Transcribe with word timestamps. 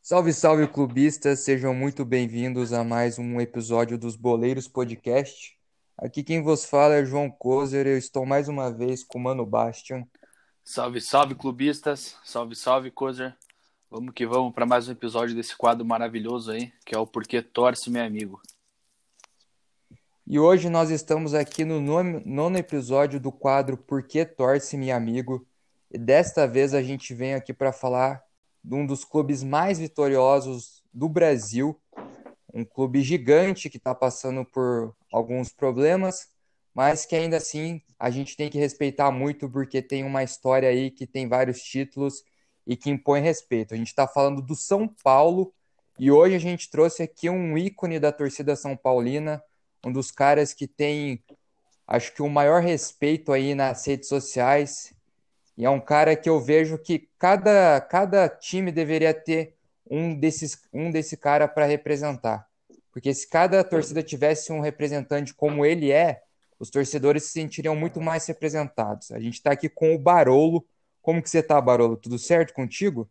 Salve, 0.00 0.32
salve, 0.32 0.66
clubistas! 0.66 1.40
Sejam 1.40 1.74
muito 1.74 2.04
bem-vindos 2.04 2.72
a 2.72 2.82
mais 2.82 3.18
um 3.18 3.40
episódio 3.40 3.98
dos 3.98 4.16
Boleiros 4.16 4.66
Podcast. 4.66 5.54
Aqui 5.98 6.24
quem 6.24 6.42
vos 6.42 6.64
fala 6.64 6.94
é 6.94 7.04
João 7.04 7.30
Kozer, 7.30 7.86
eu 7.86 7.98
estou 7.98 8.24
mais 8.24 8.48
uma 8.48 8.72
vez 8.72 9.04
com 9.04 9.18
o 9.18 9.22
Mano 9.22 9.44
Bastian. 9.44 10.06
Salve, 10.64 11.02
salve, 11.02 11.34
clubistas! 11.34 12.16
Salve, 12.24 12.56
salve, 12.56 12.90
Kozer! 12.90 13.36
Vamos 13.90 14.14
que 14.14 14.26
vamos 14.26 14.54
para 14.54 14.64
mais 14.64 14.88
um 14.88 14.92
episódio 14.92 15.36
desse 15.36 15.54
quadro 15.54 15.84
maravilhoso 15.84 16.52
aí, 16.52 16.72
que 16.86 16.94
é 16.94 16.98
o 16.98 17.06
Porquê 17.06 17.42
Torce, 17.42 17.90
meu 17.90 18.02
amigo. 18.02 18.40
E 20.32 20.38
hoje 20.38 20.70
nós 20.70 20.90
estamos 20.90 21.34
aqui 21.34 21.64
no 21.64 21.80
nono, 21.80 22.56
episódio 22.56 23.18
do 23.18 23.32
quadro 23.32 23.76
Porquê 23.76 24.24
Torce, 24.24 24.76
meu 24.76 24.94
amigo. 24.94 25.44
E 25.90 25.98
desta 25.98 26.46
vez 26.46 26.72
a 26.72 26.80
gente 26.80 27.12
vem 27.12 27.34
aqui 27.34 27.52
para 27.52 27.72
falar 27.72 28.22
de 28.62 28.72
um 28.76 28.86
dos 28.86 29.04
clubes 29.04 29.42
mais 29.42 29.80
vitoriosos 29.80 30.84
do 30.94 31.08
Brasil, 31.08 31.76
um 32.54 32.64
clube 32.64 33.02
gigante 33.02 33.68
que 33.68 33.76
está 33.76 33.92
passando 33.92 34.44
por 34.44 34.94
alguns 35.12 35.52
problemas, 35.52 36.28
mas 36.72 37.04
que 37.04 37.16
ainda 37.16 37.38
assim 37.38 37.82
a 37.98 38.08
gente 38.08 38.36
tem 38.36 38.48
que 38.48 38.56
respeitar 38.56 39.10
muito 39.10 39.50
porque 39.50 39.82
tem 39.82 40.04
uma 40.04 40.22
história 40.22 40.68
aí 40.68 40.92
que 40.92 41.08
tem 41.08 41.26
vários 41.26 41.60
títulos 41.60 42.22
e 42.64 42.76
que 42.76 42.88
impõe 42.88 43.20
respeito. 43.20 43.74
A 43.74 43.76
gente 43.76 43.88
está 43.88 44.06
falando 44.06 44.40
do 44.40 44.54
São 44.54 44.86
Paulo 45.02 45.52
e 45.98 46.08
hoje 46.08 46.36
a 46.36 46.38
gente 46.38 46.70
trouxe 46.70 47.02
aqui 47.02 47.28
um 47.28 47.58
ícone 47.58 47.98
da 47.98 48.12
torcida 48.12 48.54
São 48.54 48.76
Paulina, 48.76 49.42
um 49.84 49.92
dos 49.92 50.10
caras 50.10 50.52
que 50.52 50.66
tem, 50.66 51.22
acho 51.86 52.12
que 52.14 52.22
o 52.22 52.28
maior 52.28 52.62
respeito 52.62 53.32
aí 53.32 53.54
nas 53.54 53.86
redes 53.86 54.08
sociais 54.08 54.94
e 55.60 55.64
é 55.66 55.68
um 55.68 55.78
cara 55.78 56.16
que 56.16 56.26
eu 56.26 56.40
vejo 56.40 56.78
que 56.78 57.10
cada, 57.18 57.78
cada 57.82 58.26
time 58.30 58.72
deveria 58.72 59.12
ter 59.12 59.56
um 59.90 60.18
desses 60.18 60.58
um 60.72 60.90
desse 60.90 61.18
cara 61.18 61.46
para 61.46 61.66
representar. 61.66 62.48
Porque 62.90 63.12
se 63.12 63.28
cada 63.28 63.62
torcida 63.62 64.02
tivesse 64.02 64.50
um 64.52 64.60
representante 64.60 65.34
como 65.34 65.66
ele 65.66 65.92
é, 65.92 66.22
os 66.58 66.70
torcedores 66.70 67.24
se 67.24 67.32
sentiriam 67.32 67.76
muito 67.76 68.00
mais 68.00 68.26
representados. 68.26 69.10
A 69.10 69.20
gente 69.20 69.34
está 69.34 69.52
aqui 69.52 69.68
com 69.68 69.94
o 69.94 69.98
Barolo. 69.98 70.66
Como 71.02 71.22
que 71.22 71.28
você 71.28 71.40
está, 71.40 71.60
Barolo? 71.60 71.94
Tudo 71.94 72.18
certo 72.18 72.54
contigo? 72.54 73.06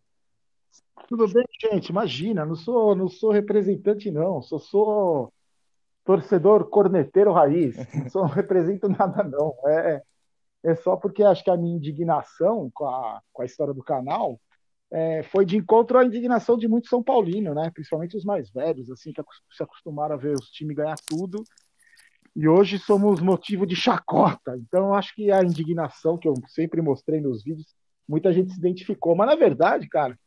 Tudo 1.07 1.27
bem, 1.27 1.45
gente. 1.61 1.89
Imagina, 1.89 2.47
não 2.47 2.55
sou, 2.55 2.95
não 2.95 3.07
sou 3.07 3.29
representante, 3.29 4.09
não. 4.09 4.41
Só 4.41 4.57
sou 4.57 5.31
torcedor 6.03 6.69
corneteiro 6.69 7.31
raiz. 7.31 7.75
Sou, 8.11 8.23
não 8.23 8.29
represento 8.33 8.89
nada, 8.89 9.23
não. 9.23 9.53
É, 9.65 10.01
é 10.63 10.75
só 10.75 10.95
porque 10.95 11.23
acho 11.23 11.43
que 11.43 11.49
a 11.49 11.57
minha 11.57 11.75
indignação 11.75 12.69
com 12.73 12.85
a, 12.85 13.21
com 13.31 13.41
a 13.41 13.45
história 13.45 13.73
do 13.73 13.83
canal 13.83 14.39
é, 14.91 15.23
foi 15.23 15.45
de 15.45 15.57
encontro 15.57 15.97
à 15.97 16.03
indignação 16.03 16.57
de 16.57 16.67
muitos 16.67 16.89
São 16.89 17.03
Paulinos, 17.03 17.55
né? 17.55 17.69
Principalmente 17.73 18.17
os 18.17 18.25
mais 18.25 18.49
velhos, 18.49 18.89
assim, 18.89 19.13
que 19.13 19.21
se 19.51 19.63
acostumaram 19.63 20.15
a 20.15 20.17
ver 20.17 20.33
os 20.33 20.49
times 20.49 20.75
ganhar 20.75 20.97
tudo. 21.05 21.43
E 22.35 22.47
hoje 22.47 22.79
somos 22.79 23.21
motivo 23.21 23.65
de 23.65 23.75
chacota. 23.75 24.57
Então, 24.57 24.93
acho 24.93 25.13
que 25.15 25.31
a 25.31 25.43
indignação 25.43 26.17
que 26.17 26.27
eu 26.27 26.33
sempre 26.47 26.81
mostrei 26.81 27.19
nos 27.19 27.43
vídeos, 27.43 27.67
muita 28.07 28.31
gente 28.33 28.51
se 28.51 28.57
identificou. 28.57 29.15
Mas, 29.15 29.27
na 29.27 29.35
verdade, 29.35 29.87
cara, 29.87 30.17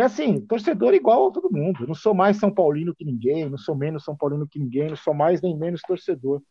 é 0.00 0.04
assim, 0.04 0.40
torcedor 0.40 0.94
igual 0.94 1.28
a 1.28 1.32
todo 1.32 1.52
mundo. 1.52 1.82
Eu 1.82 1.88
não 1.88 1.94
sou 1.94 2.14
mais 2.14 2.36
São 2.36 2.52
Paulino 2.52 2.94
que 2.94 3.04
ninguém, 3.04 3.48
não 3.48 3.58
sou 3.58 3.74
menos 3.74 4.04
São 4.04 4.16
Paulino 4.16 4.46
que 4.48 4.58
ninguém, 4.58 4.88
não 4.88 4.96
sou 4.96 5.14
mais 5.14 5.40
nem 5.40 5.56
menos 5.56 5.80
torcedor 5.82 6.42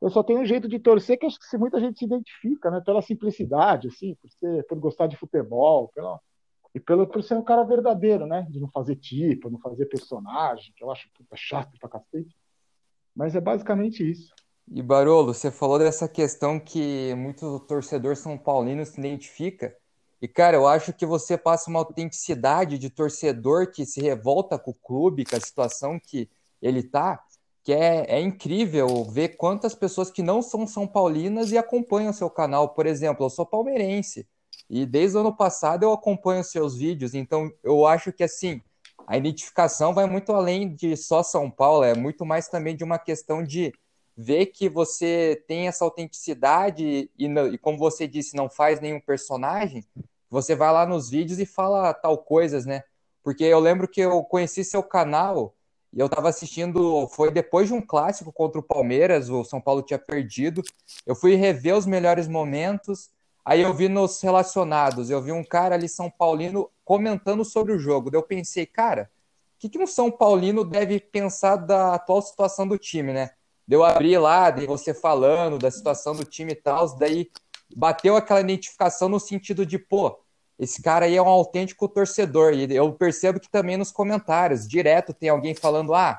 eu 0.00 0.10
só 0.10 0.22
tenho 0.22 0.40
um 0.40 0.46
jeito 0.46 0.68
de 0.68 0.78
torcer 0.78 1.18
que 1.18 1.26
acho 1.26 1.38
que 1.38 1.58
muita 1.58 1.80
gente 1.80 1.98
se 1.98 2.04
identifica, 2.04 2.70
né? 2.70 2.80
Pela 2.84 3.02
simplicidade, 3.02 3.88
assim, 3.88 4.14
por, 4.14 4.30
ser, 4.30 4.66
por 4.66 4.78
gostar 4.78 5.06
de 5.08 5.16
futebol, 5.16 5.92
e 6.74 6.78
pelo, 6.78 7.06
por 7.06 7.22
ser 7.22 7.34
um 7.34 7.42
cara 7.42 7.64
verdadeiro, 7.64 8.26
né? 8.26 8.46
De 8.48 8.60
não 8.60 8.70
fazer 8.70 8.96
tipo, 8.96 9.50
não 9.50 9.58
fazer 9.58 9.86
personagem, 9.86 10.72
que 10.76 10.84
eu 10.84 10.90
acho 10.90 11.10
puta 11.14 11.34
chato 11.36 11.76
pra 11.80 11.88
cacete. 11.88 12.36
Mas 13.14 13.34
é 13.34 13.40
basicamente 13.40 14.08
isso. 14.08 14.32
E 14.70 14.82
Barolo, 14.82 15.34
você 15.34 15.50
falou 15.50 15.78
dessa 15.78 16.08
questão 16.08 16.60
que 16.60 17.14
muito 17.16 17.58
torcedor 17.60 18.16
São 18.16 18.38
Paulino 18.38 18.84
se 18.84 19.00
identifica. 19.00 19.74
E, 20.20 20.26
cara, 20.26 20.56
eu 20.56 20.66
acho 20.66 20.92
que 20.92 21.06
você 21.06 21.38
passa 21.38 21.70
uma 21.70 21.78
autenticidade 21.78 22.78
de 22.78 22.90
torcedor 22.90 23.70
que 23.70 23.86
se 23.86 24.00
revolta 24.00 24.58
com 24.58 24.72
o 24.72 24.74
clube, 24.74 25.24
com 25.24 25.36
a 25.36 25.40
situação 25.40 25.98
que 25.98 26.28
ele 26.60 26.82
tá, 26.82 27.22
que 27.62 27.72
é, 27.72 28.04
é 28.08 28.20
incrível 28.20 29.04
ver 29.04 29.36
quantas 29.36 29.74
pessoas 29.74 30.10
que 30.10 30.22
não 30.22 30.42
são 30.42 30.66
São 30.66 30.86
Paulinas 30.86 31.52
e 31.52 31.58
acompanham 31.58 32.12
seu 32.12 32.28
canal. 32.28 32.70
Por 32.70 32.86
exemplo, 32.86 33.24
eu 33.24 33.30
sou 33.30 33.46
palmeirense 33.46 34.26
e 34.68 34.84
desde 34.84 35.16
o 35.16 35.20
ano 35.20 35.36
passado 35.36 35.84
eu 35.84 35.92
acompanho 35.92 36.42
seus 36.42 36.76
vídeos, 36.76 37.14
então 37.14 37.50
eu 37.62 37.86
acho 37.86 38.12
que 38.12 38.24
assim 38.24 38.60
a 39.06 39.16
identificação 39.16 39.94
vai 39.94 40.06
muito 40.06 40.32
além 40.32 40.74
de 40.74 40.96
só 40.96 41.22
São 41.22 41.50
Paulo, 41.50 41.84
é 41.84 41.94
muito 41.94 42.26
mais 42.26 42.48
também 42.48 42.76
de 42.76 42.84
uma 42.84 42.98
questão 42.98 43.42
de 43.42 43.72
ver 44.20 44.46
que 44.46 44.68
você 44.68 45.44
tem 45.46 45.68
essa 45.68 45.84
autenticidade 45.84 47.08
e, 47.16 47.26
e 47.26 47.58
como 47.58 47.78
você 47.78 48.04
disse, 48.08 48.34
não 48.34 48.50
faz 48.50 48.80
nenhum 48.80 49.00
personagem, 49.00 49.84
você 50.28 50.56
vai 50.56 50.72
lá 50.72 50.84
nos 50.84 51.08
vídeos 51.08 51.38
e 51.38 51.46
fala 51.46 51.94
tal 51.94 52.18
coisas, 52.18 52.66
né? 52.66 52.82
Porque 53.22 53.44
eu 53.44 53.60
lembro 53.60 53.86
que 53.86 54.00
eu 54.00 54.24
conheci 54.24 54.64
seu 54.64 54.82
canal 54.82 55.54
e 55.92 56.00
eu 56.00 56.06
estava 56.06 56.28
assistindo, 56.28 57.06
foi 57.08 57.30
depois 57.30 57.68
de 57.68 57.74
um 57.74 57.80
clássico 57.80 58.32
contra 58.32 58.58
o 58.58 58.62
Palmeiras, 58.62 59.30
o 59.30 59.44
São 59.44 59.60
Paulo 59.60 59.82
tinha 59.82 59.98
perdido. 59.98 60.62
Eu 61.06 61.14
fui 61.14 61.36
rever 61.36 61.76
os 61.76 61.86
melhores 61.86 62.26
momentos. 62.26 63.10
Aí 63.44 63.62
eu 63.62 63.72
vi 63.72 63.88
nos 63.88 64.20
relacionados, 64.20 65.08
eu 65.08 65.22
vi 65.22 65.32
um 65.32 65.44
cara 65.44 65.76
ali 65.76 65.88
São 65.88 66.10
Paulino 66.10 66.68
comentando 66.84 67.44
sobre 67.44 67.72
o 67.72 67.78
jogo. 67.78 68.10
Daí 68.10 68.18
eu 68.18 68.22
pensei, 68.22 68.66
cara, 68.66 69.10
o 69.56 69.60
que, 69.60 69.68
que 69.68 69.78
um 69.78 69.86
São 69.86 70.10
Paulino 70.10 70.64
deve 70.64 71.00
pensar 71.00 71.56
da 71.56 71.94
atual 71.94 72.20
situação 72.20 72.66
do 72.66 72.76
time, 72.76 73.12
né? 73.12 73.30
Deu 73.68 73.84
abrir 73.84 74.16
lá, 74.16 74.50
de 74.50 74.66
você 74.66 74.94
falando 74.94 75.58
da 75.58 75.70
situação 75.70 76.16
do 76.16 76.24
time 76.24 76.52
e 76.52 76.56
tal, 76.56 76.96
daí 76.96 77.30
bateu 77.76 78.16
aquela 78.16 78.40
identificação 78.40 79.10
no 79.10 79.20
sentido 79.20 79.66
de, 79.66 79.78
pô, 79.78 80.18
esse 80.58 80.80
cara 80.80 81.04
aí 81.04 81.14
é 81.14 81.22
um 81.22 81.28
autêntico 81.28 81.86
torcedor. 81.86 82.54
E 82.54 82.74
eu 82.74 82.90
percebo 82.94 83.38
que 83.38 83.50
também 83.50 83.76
nos 83.76 83.92
comentários, 83.92 84.66
direto 84.66 85.12
tem 85.12 85.28
alguém 85.28 85.54
falando: 85.54 85.94
ah, 85.94 86.18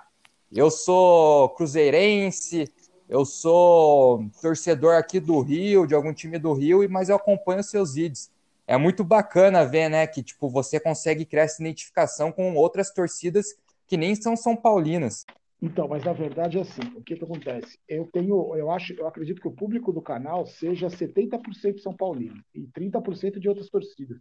eu 0.52 0.70
sou 0.70 1.50
cruzeirense, 1.50 2.72
eu 3.10 3.26
sou 3.26 4.24
torcedor 4.40 4.96
aqui 4.96 5.20
do 5.20 5.40
Rio, 5.42 5.88
de 5.88 5.96
algum 5.96 6.14
time 6.14 6.38
do 6.38 6.54
Rio, 6.54 6.88
mas 6.88 7.10
eu 7.10 7.16
acompanho 7.16 7.64
seus 7.64 7.96
vídeos. 7.96 8.30
É 8.68 8.78
muito 8.78 9.04
bacana 9.04 9.66
ver, 9.66 9.90
né, 9.90 10.06
que 10.06 10.22
tipo 10.22 10.48
você 10.48 10.80
consegue 10.80 11.26
criar 11.26 11.46
essa 11.46 11.60
identificação 11.60 12.32
com 12.32 12.54
outras 12.54 12.92
torcidas 12.92 13.56
que 13.88 13.98
nem 13.98 14.14
são 14.14 14.38
são 14.38 14.56
paulinas. 14.56 15.26
Então, 15.62 15.88
mas 15.90 16.04
na 16.06 16.14
verdade 16.14 16.58
é 16.58 16.62
assim, 16.62 16.82
o 16.96 17.04
que, 17.04 17.16
que 17.16 17.24
acontece? 17.24 17.78
Eu 17.88 18.08
tenho, 18.12 18.56
eu 18.56 18.72
acho, 18.72 18.94
eu 18.94 19.06
acredito 19.08 19.42
que 19.42 19.48
o 19.48 19.54
público 19.54 19.92
do 19.92 20.02
canal 20.02 20.46
seja 20.46 20.88
70% 20.88 21.80
São 21.80 21.94
Paulino 21.94 22.42
e 22.56 22.66
30% 22.68 23.40
de 23.40 23.50
outras 23.50 23.70
torcidas. 23.70 24.18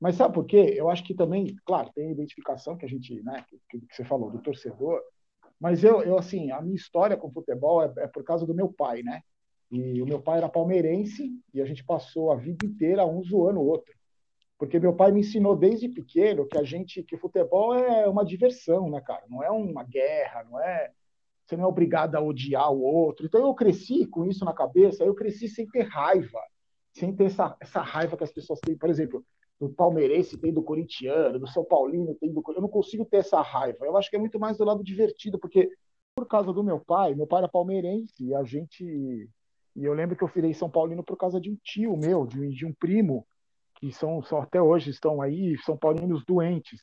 Mas 0.00 0.16
sabe 0.16 0.34
por 0.34 0.44
quê? 0.44 0.74
Eu 0.76 0.90
acho 0.90 1.04
que 1.04 1.14
também, 1.14 1.54
claro, 1.64 1.90
tem 1.94 2.08
a 2.08 2.12
identificação 2.12 2.76
que 2.76 2.84
a 2.84 2.88
gente, 2.88 3.22
né, 3.22 3.44
que, 3.48 3.80
que 3.80 3.94
você 3.94 4.04
falou 4.04 4.30
do 4.30 4.42
torcedor, 4.42 5.00
mas 5.60 5.84
eu, 5.84 6.02
eu 6.02 6.18
assim, 6.18 6.50
a 6.50 6.60
minha 6.60 6.74
história 6.74 7.16
com 7.16 7.30
futebol 7.30 7.82
é, 7.82 7.92
é 7.98 8.06
por 8.08 8.24
causa 8.24 8.44
do 8.44 8.52
meu 8.52 8.72
pai, 8.72 9.02
né? 9.02 9.22
E 9.70 10.02
o 10.02 10.06
meu 10.06 10.20
pai 10.20 10.38
era 10.38 10.48
palmeirense 10.48 11.32
e 11.52 11.60
a 11.60 11.64
gente 11.64 11.84
passou 11.84 12.32
a 12.32 12.36
vida 12.36 12.66
inteira 12.66 13.06
um 13.06 13.22
zoando 13.22 13.60
o 13.60 13.66
outro 13.66 13.94
porque 14.58 14.78
meu 14.78 14.94
pai 14.94 15.10
me 15.12 15.20
ensinou 15.20 15.56
desde 15.56 15.88
pequeno 15.88 16.46
que 16.46 16.58
a 16.58 16.62
gente 16.62 17.02
que 17.02 17.16
futebol 17.16 17.74
é 17.74 18.08
uma 18.08 18.24
diversão, 18.24 18.88
né, 18.90 19.00
cara? 19.00 19.24
Não 19.28 19.42
é 19.42 19.50
uma 19.50 19.84
guerra, 19.84 20.44
não 20.44 20.60
é 20.60 20.92
você 21.44 21.56
não 21.56 21.64
é 21.64 21.66
obrigado 21.66 22.14
a 22.14 22.20
odiar 22.20 22.72
o 22.72 22.80
outro. 22.80 23.26
Então 23.26 23.40
eu 23.40 23.54
cresci 23.54 24.06
com 24.06 24.24
isso 24.24 24.44
na 24.44 24.54
cabeça, 24.54 25.04
eu 25.04 25.14
cresci 25.14 25.48
sem 25.48 25.66
ter 25.66 25.82
raiva, 25.82 26.40
sem 26.92 27.14
ter 27.14 27.24
essa, 27.24 27.54
essa 27.60 27.82
raiva 27.82 28.16
que 28.16 28.24
as 28.24 28.32
pessoas 28.32 28.60
têm, 28.60 28.76
por 28.76 28.88
exemplo, 28.88 29.24
do 29.60 29.68
palmeirense 29.68 30.38
tem 30.38 30.52
do 30.52 30.62
corintiano, 30.62 31.38
do 31.38 31.46
São 31.46 31.64
Paulino 31.64 32.14
tem 32.14 32.32
do 32.32 32.42
eu 32.48 32.62
não 32.62 32.68
consigo 32.68 33.04
ter 33.04 33.18
essa 33.18 33.40
raiva. 33.42 33.84
Eu 33.84 33.96
acho 33.96 34.08
que 34.08 34.16
é 34.16 34.18
muito 34.18 34.38
mais 34.38 34.56
do 34.56 34.64
lado 34.64 34.82
divertido, 34.82 35.38
porque 35.38 35.70
por 36.14 36.26
causa 36.26 36.52
do 36.52 36.64
meu 36.64 36.80
pai, 36.80 37.14
meu 37.14 37.26
pai 37.26 37.40
era 37.40 37.48
palmeirense 37.48 38.24
e 38.24 38.34
a 38.34 38.44
gente 38.44 39.28
e 39.76 39.84
eu 39.84 39.92
lembro 39.92 40.16
que 40.16 40.22
eu 40.22 40.28
virei 40.28 40.54
São 40.54 40.70
Paulino 40.70 41.02
por 41.02 41.16
causa 41.16 41.40
de 41.40 41.50
um 41.50 41.56
tio 41.62 41.96
meu, 41.96 42.24
de, 42.24 42.48
de 42.50 42.64
um 42.64 42.72
primo 42.72 43.26
que 43.84 43.92
são, 43.92 44.22
são 44.22 44.40
até 44.40 44.62
hoje 44.62 44.88
estão 44.88 45.20
aí, 45.20 45.58
são 45.58 45.76
paulinos 45.76 46.24
doentes. 46.24 46.80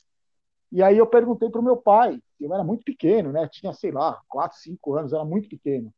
E 0.72 0.84
aí 0.84 1.00
eu 1.00 1.08
perguntei 1.08 1.50
para 1.50 1.60
o 1.60 1.64
meu 1.64 1.76
pai, 1.76 2.22
eu 2.40 2.54
era 2.54 2.64
muito 2.64 2.84
pequeno, 2.84 3.32
né? 3.32 3.48
Tinha, 3.52 3.74
sei 3.74 3.92
lá, 3.92 4.22
4, 4.30 4.60
5 4.60 4.96
anos, 4.96 5.12
era 5.12 5.26
muito 5.26 5.50
pequeno. 5.50 5.92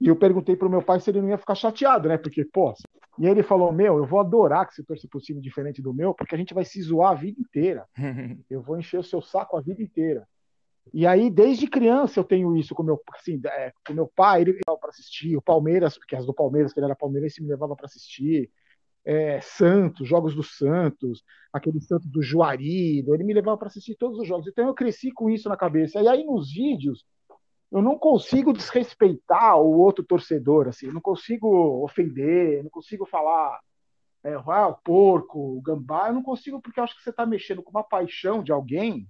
E 0.00 0.06
eu 0.06 0.14
perguntei 0.14 0.54
para 0.54 0.68
o 0.68 0.70
meu 0.70 0.80
pai 0.80 1.00
se 1.00 1.10
ele 1.10 1.20
não 1.20 1.28
ia 1.28 1.38
ficar 1.38 1.56
chateado, 1.56 2.08
né? 2.08 2.16
Porque, 2.16 2.44
pô. 2.44 2.72
E 3.18 3.26
ele 3.26 3.42
falou: 3.42 3.72
Meu, 3.72 3.98
eu 3.98 4.06
vou 4.06 4.20
adorar 4.20 4.66
que 4.68 4.74
você 4.74 4.84
torça 4.84 5.08
por 5.10 5.20
time 5.20 5.40
diferente 5.40 5.82
do 5.82 5.92
meu, 5.92 6.14
porque 6.14 6.36
a 6.36 6.38
gente 6.38 6.54
vai 6.54 6.64
se 6.64 6.80
zoar 6.80 7.10
a 7.10 7.14
vida 7.14 7.40
inteira. 7.40 7.84
Eu 8.48 8.62
vou 8.62 8.78
encher 8.78 8.98
o 8.98 9.04
seu 9.04 9.20
saco 9.20 9.56
a 9.56 9.60
vida 9.60 9.82
inteira. 9.82 10.26
E 10.92 11.04
aí, 11.04 11.30
desde 11.30 11.66
criança, 11.66 12.20
eu 12.20 12.24
tenho 12.24 12.54
isso 12.54 12.74
com 12.74 12.82
meu, 12.82 13.00
assim, 13.14 13.40
é, 13.46 13.72
com 13.86 13.94
meu 13.94 14.06
pai, 14.06 14.42
ele 14.42 14.52
me 14.52 14.58
levava 14.58 14.78
para 14.78 14.90
assistir, 14.90 15.34
o 15.34 15.40
Palmeiras, 15.40 15.96
porque 15.96 16.14
as 16.14 16.26
do 16.26 16.34
Palmeiras, 16.34 16.74
que 16.74 16.78
ele 16.78 16.84
era 16.84 16.94
palmeirense, 16.94 17.42
me 17.42 17.48
levava 17.48 17.74
para 17.74 17.86
assistir. 17.86 18.50
É, 19.04 19.40
Santos, 19.42 20.08
jogos 20.08 20.34
do 20.34 20.42
Santos, 20.42 21.22
aquele 21.52 21.80
Santos 21.80 22.08
do 22.10 22.22
Juarido, 22.22 23.14
ele 23.14 23.24
me 23.24 23.34
levava 23.34 23.58
para 23.58 23.68
assistir 23.68 23.96
todos 23.96 24.18
os 24.18 24.26
jogos. 24.26 24.46
Então 24.46 24.66
eu 24.66 24.74
cresci 24.74 25.12
com 25.12 25.28
isso 25.28 25.48
na 25.48 25.56
cabeça. 25.56 26.00
E 26.00 26.08
aí 26.08 26.24
nos 26.24 26.52
vídeos, 26.52 27.04
eu 27.70 27.82
não 27.82 27.98
consigo 27.98 28.52
desrespeitar 28.52 29.58
o 29.58 29.78
outro 29.78 30.04
torcedor, 30.04 30.68
assim, 30.68 30.86
não 30.92 31.00
consigo 31.00 31.84
ofender, 31.84 32.62
não 32.62 32.70
consigo 32.70 33.04
falar 33.04 33.60
é, 34.24 34.32
ah, 34.34 34.68
o 34.68 34.74
porco, 34.74 35.58
o 35.58 35.60
gambá, 35.60 36.08
eu 36.08 36.14
não 36.14 36.22
consigo 36.22 36.60
porque 36.60 36.80
eu 36.80 36.84
acho 36.84 36.96
que 36.96 37.02
você 37.02 37.10
está 37.10 37.26
mexendo 37.26 37.62
com 37.62 37.70
uma 37.70 37.84
paixão 37.84 38.42
de 38.42 38.50
alguém. 38.52 39.06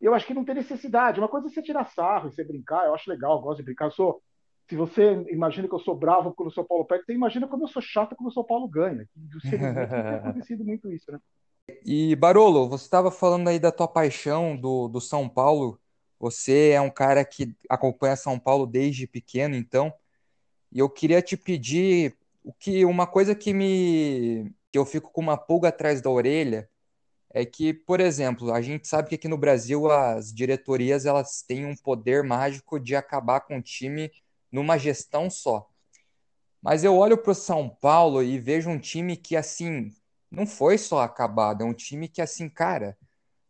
Eu 0.00 0.14
acho 0.14 0.26
que 0.26 0.32
não 0.32 0.44
tem 0.44 0.54
necessidade. 0.54 1.20
Uma 1.20 1.28
coisa 1.28 1.48
é 1.48 1.50
você 1.50 1.60
tirar 1.60 1.84
sarro 1.84 2.28
e 2.28 2.32
você 2.32 2.42
brincar, 2.42 2.86
eu 2.86 2.94
acho 2.94 3.10
legal, 3.10 3.36
eu 3.36 3.42
gosto 3.42 3.58
de 3.58 3.64
brincar. 3.64 3.86
Eu 3.86 3.90
sou, 3.90 4.22
se 4.68 4.76
você 4.76 5.24
imagina 5.30 5.66
que 5.66 5.74
eu 5.74 5.80
sou 5.80 5.96
bravo 5.96 6.32
quando 6.34 6.48
o 6.48 6.52
São 6.52 6.64
Paulo 6.64 6.84
perde, 6.84 7.04
você 7.06 7.14
imagina 7.14 7.48
como 7.48 7.64
eu 7.64 7.68
sou 7.68 7.80
chato 7.80 8.14
quando 8.14 8.28
o 8.28 8.32
São 8.32 8.44
Paulo 8.44 8.68
ganha. 8.68 9.08
Infelizmente 9.16 9.76
tem 9.88 10.14
acontecido 10.18 10.64
muito 10.64 10.92
isso, 10.92 11.10
né? 11.10 11.18
E 11.84 12.14
Barolo, 12.16 12.68
você 12.68 12.84
estava 12.84 13.10
falando 13.10 13.48
aí 13.48 13.58
da 13.58 13.72
tua 13.72 13.88
paixão 13.88 14.56
do, 14.56 14.88
do 14.88 15.00
São 15.00 15.28
Paulo. 15.28 15.80
Você 16.20 16.70
é 16.70 16.80
um 16.80 16.90
cara 16.90 17.24
que 17.24 17.54
acompanha 17.68 18.16
São 18.16 18.38
Paulo 18.38 18.66
desde 18.66 19.06
pequeno, 19.06 19.54
então. 19.54 19.92
E 20.70 20.78
eu 20.78 20.90
queria 20.90 21.22
te 21.22 21.36
pedir 21.36 22.16
o 22.44 22.52
que 22.52 22.84
uma 22.84 23.06
coisa 23.06 23.34
que 23.34 23.54
me 23.54 24.52
que 24.70 24.78
eu 24.78 24.84
fico 24.84 25.10
com 25.10 25.22
uma 25.22 25.36
pulga 25.38 25.68
atrás 25.68 26.02
da 26.02 26.10
orelha 26.10 26.68
é 27.30 27.44
que, 27.44 27.72
por 27.72 28.00
exemplo, 28.00 28.52
a 28.52 28.60
gente 28.60 28.86
sabe 28.86 29.08
que 29.08 29.14
aqui 29.14 29.28
no 29.28 29.38
Brasil 29.38 29.90
as 29.90 30.32
diretorias 30.32 31.06
elas 31.06 31.42
têm 31.42 31.64
um 31.64 31.76
poder 31.76 32.22
mágico 32.22 32.78
de 32.78 32.94
acabar 32.94 33.40
com 33.40 33.58
o 33.58 33.62
time 33.62 34.10
numa 34.50 34.78
gestão 34.78 35.30
só. 35.30 35.68
Mas 36.60 36.84
eu 36.84 36.96
olho 36.96 37.16
para 37.16 37.32
o 37.32 37.34
São 37.34 37.68
Paulo 37.68 38.22
e 38.22 38.38
vejo 38.38 38.68
um 38.68 38.78
time 38.78 39.16
que 39.16 39.36
assim 39.36 39.92
não 40.30 40.46
foi 40.46 40.76
só 40.76 41.00
acabado, 41.00 41.62
é 41.62 41.64
um 41.64 41.72
time 41.72 42.08
que 42.08 42.20
assim, 42.20 42.48
cara, 42.48 42.96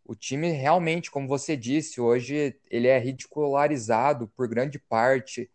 o 0.05 0.15
time 0.15 0.51
realmente, 0.51 1.11
como 1.11 1.29
você 1.29 1.57
disse, 1.57 2.01
hoje 2.01 2.59
ele 2.71 2.89
é 2.89 2.99
ridicularizado 2.99 4.29
por 4.29 4.49
grande 4.49 4.79
parte. 4.79 5.51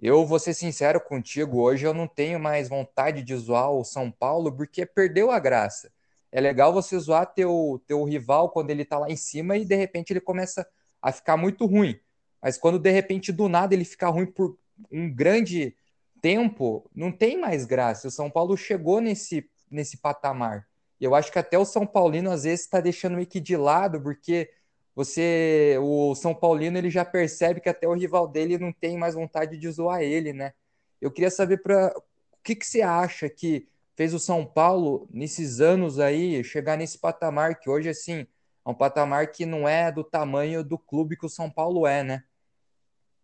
Eu 0.00 0.24
vou 0.24 0.38
ser 0.38 0.54
sincero 0.54 1.00
contigo, 1.00 1.60
hoje 1.60 1.86
eu 1.86 1.92
não 1.92 2.06
tenho 2.06 2.40
mais 2.40 2.68
vontade 2.68 3.22
de 3.22 3.36
zoar 3.36 3.70
o 3.70 3.84
São 3.84 4.10
Paulo 4.10 4.50
porque 4.50 4.86
perdeu 4.86 5.30
a 5.30 5.38
graça. 5.38 5.92
É 6.30 6.40
legal 6.40 6.72
você 6.72 6.98
zoar 6.98 7.26
teu, 7.34 7.82
teu 7.86 8.02
rival 8.04 8.48
quando 8.50 8.70
ele 8.70 8.84
tá 8.84 8.98
lá 8.98 9.10
em 9.10 9.16
cima 9.16 9.58
e 9.58 9.64
de 9.64 9.74
repente 9.74 10.12
ele 10.12 10.20
começa 10.20 10.66
a 11.00 11.12
ficar 11.12 11.36
muito 11.36 11.66
ruim. 11.66 12.00
Mas 12.40 12.56
quando 12.56 12.78
de 12.78 12.90
repente 12.90 13.30
do 13.30 13.48
nada 13.48 13.74
ele 13.74 13.84
fica 13.84 14.08
ruim 14.08 14.26
por 14.26 14.58
um 14.90 15.12
grande 15.12 15.76
tempo, 16.20 16.88
não 16.94 17.10
tem 17.12 17.38
mais 17.38 17.64
graça. 17.64 18.08
O 18.08 18.10
São 18.10 18.30
Paulo 18.30 18.56
chegou 18.56 19.00
nesse, 19.00 19.48
nesse 19.70 19.98
patamar. 19.98 20.66
Eu 21.00 21.14
acho 21.14 21.32
que 21.32 21.38
até 21.38 21.58
o 21.58 21.64
São 21.64 21.86
Paulino 21.86 22.30
às 22.30 22.44
vezes 22.44 22.60
está 22.64 22.80
deixando 22.80 23.16
meio 23.16 23.26
que 23.26 23.40
de 23.40 23.56
lado, 23.56 24.00
porque 24.00 24.50
você, 24.94 25.76
o 25.80 26.14
São 26.14 26.34
Paulino, 26.34 26.78
ele 26.78 26.90
já 26.90 27.04
percebe 27.04 27.60
que 27.60 27.68
até 27.68 27.88
o 27.88 27.94
rival 27.94 28.28
dele 28.28 28.58
não 28.58 28.72
tem 28.72 28.96
mais 28.96 29.14
vontade 29.14 29.56
de 29.56 29.70
zoar 29.70 30.02
ele, 30.02 30.32
né? 30.32 30.52
Eu 31.00 31.10
queria 31.10 31.30
saber 31.30 31.58
para 31.62 31.92
o 31.96 32.42
que, 32.44 32.54
que 32.54 32.66
você 32.66 32.82
acha 32.82 33.28
que 33.28 33.66
fez 33.96 34.14
o 34.14 34.18
São 34.18 34.44
Paulo 34.44 35.08
nesses 35.10 35.60
anos 35.60 35.98
aí 35.98 36.42
chegar 36.44 36.76
nesse 36.76 36.98
patamar 36.98 37.58
que 37.58 37.68
hoje 37.68 37.88
assim 37.88 38.26
é 38.64 38.70
um 38.70 38.74
patamar 38.74 39.30
que 39.32 39.44
não 39.44 39.68
é 39.68 39.90
do 39.90 40.04
tamanho 40.04 40.62
do 40.62 40.78
clube 40.78 41.16
que 41.16 41.26
o 41.26 41.28
São 41.28 41.50
Paulo 41.50 41.86
é, 41.86 42.02
né? 42.02 42.24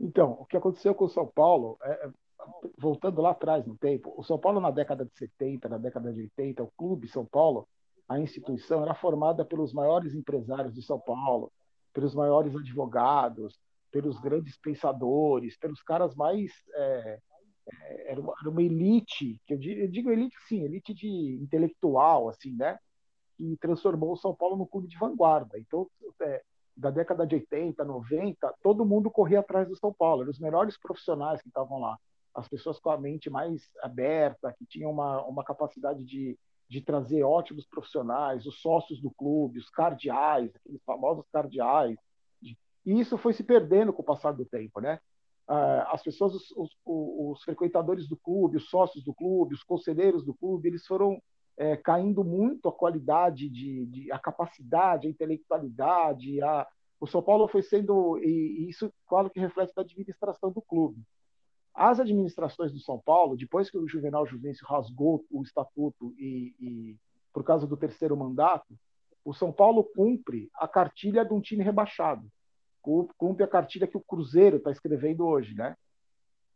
Então, 0.00 0.33
o 0.33 0.45
que 0.47 0.56
aconteceu 0.56 0.95
com 0.95 1.06
o 1.06 1.11
São 1.11 1.27
Paulo, 1.27 1.77
é, 1.83 2.06
é 2.06 2.11
voltando 2.79 3.21
lá 3.21 3.31
atrás 3.31 3.67
no 3.67 3.77
tempo, 3.77 4.15
o 4.17 4.23
São 4.23 4.39
Paulo 4.39 4.61
na 4.61 4.71
década 4.71 5.05
de 5.05 5.17
70, 5.17 5.69
na 5.69 5.79
década 5.79 6.12
de 6.12 6.21
80, 6.23 6.62
o 6.62 6.73
clube 6.77 7.09
São 7.09 7.27
Paulo, 7.27 7.69
a 8.09 8.19
instituição 8.19 8.83
era 8.83 8.95
formada 8.95 9.45
pelos 9.45 9.73
maiores 9.73 10.15
empresários 10.15 10.75
de 10.75 10.83
São 10.83 10.99
Paulo, 10.99 11.53
pelos 11.93 12.15
maiores 12.15 12.55
advogados, 12.55 13.59
pelos 13.91 14.19
grandes 14.21 14.56
pensadores, 14.59 15.59
pelos 15.59 15.83
caras 15.83 16.15
mais 16.15 16.53
é, 16.75 17.19
é 17.69 18.12
era, 18.12 18.21
uma, 18.21 18.35
era 18.41 18.51
uma, 18.51 18.62
elite, 18.62 19.41
que 19.47 19.55
eu 19.55 19.59
digo, 19.59 19.81
eu 19.81 19.89
digo, 19.89 20.11
elite 20.11 20.37
sim, 20.49 20.62
elite 20.62 20.94
de 20.94 21.39
intelectual, 21.43 22.29
assim, 22.29 22.55
né? 22.56 22.79
Que 23.37 23.56
transformou 23.61 24.12
o 24.12 24.17
São 24.17 24.35
Paulo 24.35 24.56
no 24.56 24.67
clube 24.67 24.89
de 24.89 24.99
vanguarda. 24.99 25.59
Então, 25.59 25.87
é, 26.23 26.43
da 26.79 26.91
década 26.91 27.27
de 27.27 27.35
80, 27.35 27.85
90, 27.85 28.55
todo 28.63 28.87
mundo 28.87 29.11
corria 29.11 29.41
atrás 29.41 29.69
do 29.69 29.77
São 29.77 29.93
Paulo, 29.93 30.23
eram 30.23 30.31
os 30.31 30.39
melhores 30.39 30.79
profissionais 30.79 31.43
que 31.43 31.49
estavam 31.49 31.81
lá 31.81 31.99
as 32.39 32.49
pessoas 32.49 32.79
com 32.79 32.91
a 32.91 32.97
mente 32.97 33.29
mais 33.29 33.63
aberta, 33.83 34.55
que 34.57 34.65
tinham 34.65 34.93
uma, 34.93 35.23
uma 35.27 35.43
capacidade 35.43 36.05
de, 36.05 36.39
de 36.69 36.81
trazer 36.81 37.25
ótimos 37.25 37.67
profissionais, 37.67 38.47
os 38.47 38.61
sócios 38.61 39.01
do 39.01 39.11
clube, 39.11 39.59
os 39.59 39.69
cardeais, 39.69 40.55
aqueles 40.55 40.83
famosos 40.85 41.27
cardeais. 41.33 41.99
E 42.87 43.01
isso 43.01 43.19
foi 43.19 43.33
se 43.33 43.43
perdendo 43.43 43.93
com 43.93 44.03
o 44.03 44.05
passar 44.05 44.33
do 44.33 44.45
tempo, 44.45 44.81
né? 44.81 45.01
Ah, 45.49 45.89
as 45.93 46.03
pessoas, 46.03 46.35
os, 46.35 46.51
os, 46.57 46.71
os 46.85 47.43
frequentadores 47.43 48.07
do 48.07 48.17
clube, 48.17 48.57
os 48.57 48.69
sócios 48.69 49.03
do 49.03 49.13
clube, 49.13 49.55
os 49.55 49.65
conselheiros 49.65 50.25
do 50.25 50.35
clube, 50.35 50.69
eles 50.69 50.87
foram 50.87 51.21
é, 51.58 51.76
caindo 51.76 52.22
muito 52.22 52.69
a 52.69 52.72
qualidade, 52.72 53.49
de, 53.49 53.84
de, 53.87 54.12
a 54.12 54.19
capacidade, 54.19 55.08
a 55.08 55.10
intelectualidade. 55.10 56.40
A... 56.40 56.66
O 57.00 57.06
São 57.06 57.20
Paulo 57.20 57.49
foi 57.49 57.62
sendo, 57.62 58.16
e 58.19 58.69
isso, 58.69 58.93
claro 59.06 59.28
que 59.28 59.40
reflete 59.40 59.75
da 59.75 59.82
administração 59.82 60.52
do 60.52 60.62
clube. 60.62 61.02
As 61.75 62.00
administrações 62.00 62.72
do 62.72 62.78
São 62.81 62.99
Paulo, 62.99 63.37
depois 63.37 63.70
que 63.70 63.76
o 63.76 63.88
Juvenal 63.88 64.26
Juvencio 64.26 64.66
rasgou 64.66 65.25
o 65.31 65.43
estatuto 65.43 66.14
e, 66.16 66.55
e 66.60 66.96
por 67.32 67.44
causa 67.44 67.66
do 67.66 67.76
terceiro 67.76 68.16
mandato, 68.16 68.75
o 69.25 69.34
São 69.34 69.52
Paulo 69.52 69.84
cumpre 69.84 70.49
a 70.55 70.66
cartilha 70.66 71.25
de 71.25 71.32
um 71.34 71.40
time 71.40 71.62
rebaixado, 71.62 72.26
cumpre 73.16 73.44
a 73.44 73.49
cartilha 73.49 73.87
que 73.87 73.96
o 73.96 74.00
Cruzeiro 74.00 74.56
está 74.56 74.70
escrevendo 74.70 75.26
hoje, 75.26 75.55
né? 75.55 75.76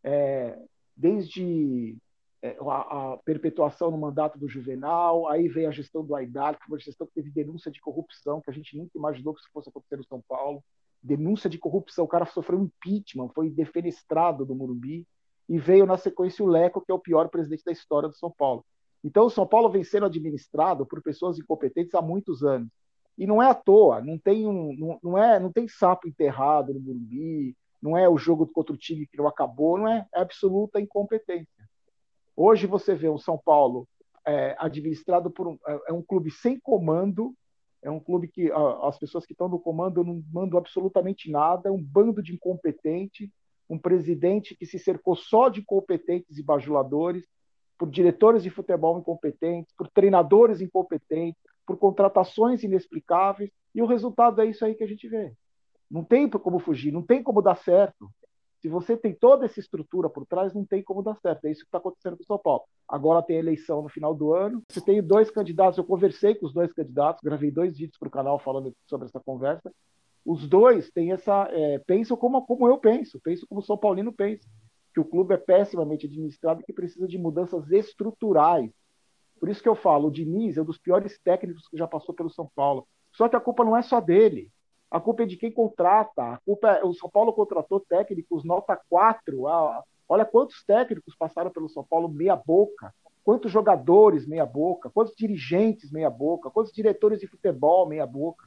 É, 0.02 0.58
desde 0.96 1.96
a, 2.42 3.12
a, 3.12 3.16
perpetuação 3.18 3.90
no 3.90 3.98
mandato 3.98 4.38
do 4.38 4.48
Juvenal, 4.48 5.28
aí 5.28 5.48
veio 5.48 5.68
a 5.68 5.72
gestão 5.72 6.04
do 6.04 6.14
Aidar, 6.14 6.58
que 6.58 6.66
foi 6.66 6.74
uma 6.74 6.80
gestão 6.80 7.06
que 7.06 7.14
teve 7.14 7.30
denúncia 7.30 7.70
de 7.70 7.80
corrupção, 7.80 8.40
que 8.40 8.50
a 8.50 8.52
gente 8.52 8.76
nunca 8.76 8.96
imaginou 8.96 9.34
que 9.34 9.40
isso 9.40 9.50
fosse 9.52 9.68
acontecer 9.68 9.96
no 9.96 10.04
São 10.04 10.22
Paulo 10.28 10.62
denúncia 11.02 11.50
de 11.50 11.58
corrupção, 11.58 12.04
o 12.04 12.08
cara 12.08 12.24
sofreu 12.26 12.60
impeachment, 12.60 13.30
foi 13.34 13.50
defenestrado 13.50 14.46
do 14.46 14.54
Morumbi, 14.54 15.06
e 15.48 15.58
veio 15.58 15.84
na 15.84 15.96
sequência 15.96 16.44
o 16.44 16.48
Leco, 16.48 16.80
que 16.80 16.92
é 16.92 16.94
o 16.94 17.00
pior 17.00 17.28
presidente 17.28 17.64
da 17.64 17.72
história 17.72 18.08
do 18.08 18.14
São 18.14 18.30
Paulo. 18.30 18.64
Então, 19.02 19.26
o 19.26 19.30
São 19.30 19.46
Paulo 19.46 19.68
vem 19.68 19.82
sendo 19.82 20.06
administrado 20.06 20.86
por 20.86 21.02
pessoas 21.02 21.38
incompetentes 21.38 21.94
há 21.94 22.00
muitos 22.00 22.44
anos. 22.44 22.68
E 23.18 23.26
não 23.26 23.42
é 23.42 23.50
à 23.50 23.54
toa, 23.54 24.00
não 24.00 24.16
tem, 24.16 24.46
um, 24.46 24.74
não, 24.78 24.98
não, 25.02 25.18
é, 25.18 25.40
não 25.40 25.52
tem 25.52 25.66
sapo 25.66 26.08
enterrado 26.08 26.72
no 26.72 26.80
Morumbi, 26.80 27.56
não 27.82 27.98
é 27.98 28.08
o 28.08 28.16
jogo 28.16 28.46
contra 28.46 28.72
o 28.72 28.78
time 28.78 29.06
que 29.06 29.18
não 29.18 29.26
acabou, 29.26 29.76
não 29.76 29.88
é, 29.88 30.06
é 30.14 30.20
absoluta 30.20 30.80
incompetência. 30.80 31.61
Hoje 32.36 32.66
você 32.66 32.94
vê 32.94 33.08
o 33.08 33.18
São 33.18 33.38
Paulo 33.38 33.86
é, 34.26 34.56
administrado 34.58 35.30
por 35.30 35.48
um, 35.48 35.58
é, 35.66 35.80
é 35.88 35.92
um 35.92 36.02
clube 36.02 36.30
sem 36.30 36.58
comando, 36.58 37.34
é 37.82 37.90
um 37.90 38.00
clube 38.00 38.28
que 38.28 38.50
as 38.82 38.98
pessoas 38.98 39.26
que 39.26 39.32
estão 39.32 39.48
no 39.48 39.58
comando 39.58 40.04
não 40.04 40.22
mandam 40.32 40.58
absolutamente 40.58 41.30
nada, 41.30 41.68
é 41.68 41.72
um 41.72 41.82
bando 41.82 42.22
de 42.22 42.32
incompetente, 42.32 43.30
um 43.68 43.78
presidente 43.78 44.54
que 44.54 44.64
se 44.64 44.78
cercou 44.78 45.16
só 45.16 45.48
de 45.48 45.62
competentes 45.62 46.38
e 46.38 46.42
bajuladores, 46.42 47.26
por 47.76 47.90
diretores 47.90 48.44
de 48.44 48.50
futebol 48.50 48.98
incompetentes, 48.98 49.74
por 49.76 49.88
treinadores 49.88 50.60
incompetentes, 50.60 51.42
por 51.66 51.76
contratações 51.76 52.62
inexplicáveis, 52.62 53.50
e 53.74 53.82
o 53.82 53.86
resultado 53.86 54.40
é 54.40 54.46
isso 54.46 54.64
aí 54.64 54.74
que 54.74 54.84
a 54.84 54.86
gente 54.86 55.08
vê. 55.08 55.32
Não 55.90 56.04
tem 56.04 56.28
como 56.28 56.60
fugir, 56.60 56.92
não 56.92 57.02
tem 57.02 57.22
como 57.22 57.42
dar 57.42 57.56
certo. 57.56 58.08
Se 58.62 58.68
você 58.68 58.96
tem 58.96 59.12
toda 59.12 59.44
essa 59.44 59.58
estrutura 59.58 60.08
por 60.08 60.24
trás, 60.24 60.54
não 60.54 60.64
tem 60.64 60.84
como 60.84 61.02
dar 61.02 61.16
certo. 61.16 61.44
É 61.46 61.50
isso 61.50 61.62
que 61.62 61.66
está 61.66 61.78
acontecendo 61.78 62.16
com 62.16 62.22
o 62.22 62.26
São 62.26 62.38
Paulo. 62.38 62.62
Agora 62.88 63.20
tem 63.20 63.36
eleição 63.36 63.82
no 63.82 63.88
final 63.88 64.14
do 64.14 64.32
ano. 64.32 64.62
Você 64.70 64.80
tem 64.80 65.02
dois 65.02 65.32
candidatos. 65.32 65.78
Eu 65.78 65.84
conversei 65.84 66.36
com 66.36 66.46
os 66.46 66.52
dois 66.52 66.72
candidatos, 66.72 67.20
gravei 67.24 67.50
dois 67.50 67.76
vídeos 67.76 67.98
para 67.98 68.06
o 68.06 68.10
canal 68.10 68.38
falando 68.38 68.72
sobre 68.86 69.08
essa 69.08 69.18
conversa. 69.18 69.74
Os 70.24 70.48
dois 70.48 70.88
têm 70.92 71.10
essa. 71.10 71.48
É, 71.50 71.80
pensam 71.80 72.16
como, 72.16 72.40
como 72.46 72.68
eu 72.68 72.78
penso, 72.78 73.20
pensam 73.20 73.48
como 73.48 73.60
o 73.60 73.64
São 73.64 73.76
Paulino 73.76 74.12
pensa. 74.12 74.48
Que 74.94 75.00
o 75.00 75.04
clube 75.04 75.34
é 75.34 75.38
pessimamente 75.38 76.06
administrado 76.06 76.60
e 76.60 76.64
que 76.64 76.72
precisa 76.72 77.08
de 77.08 77.18
mudanças 77.18 77.68
estruturais. 77.72 78.70
Por 79.40 79.48
isso 79.48 79.60
que 79.60 79.68
eu 79.68 79.74
falo, 79.74 80.06
o 80.06 80.10
Diniz 80.12 80.56
é 80.56 80.62
um 80.62 80.64
dos 80.64 80.78
piores 80.78 81.18
técnicos 81.18 81.66
que 81.66 81.76
já 81.76 81.88
passou 81.88 82.14
pelo 82.14 82.30
São 82.30 82.48
Paulo. 82.54 82.86
Só 83.10 83.28
que 83.28 83.34
a 83.34 83.40
culpa 83.40 83.64
não 83.64 83.76
é 83.76 83.82
só 83.82 84.00
dele 84.00 84.52
a 84.92 85.00
culpa 85.00 85.22
é 85.22 85.26
de 85.26 85.38
quem 85.38 85.50
contrata. 85.50 86.22
A 86.22 86.36
culpa 86.44 86.68
é, 86.68 86.84
o 86.84 86.92
São 86.92 87.08
Paulo 87.08 87.32
contratou 87.32 87.80
técnicos 87.80 88.44
nota 88.44 88.78
4. 88.90 89.48
Ah, 89.48 89.82
olha 90.06 90.26
quantos 90.26 90.62
técnicos 90.64 91.16
passaram 91.16 91.50
pelo 91.50 91.66
São 91.66 91.82
Paulo 91.82 92.10
meia 92.10 92.36
boca. 92.36 92.94
Quantos 93.24 93.50
jogadores 93.50 94.26
meia 94.26 94.44
boca, 94.44 94.90
quantos 94.90 95.14
dirigentes 95.16 95.90
meia 95.90 96.10
boca, 96.10 96.50
quantos 96.50 96.72
diretores 96.72 97.20
de 97.20 97.26
futebol 97.26 97.88
meia 97.88 98.06
boca. 98.06 98.46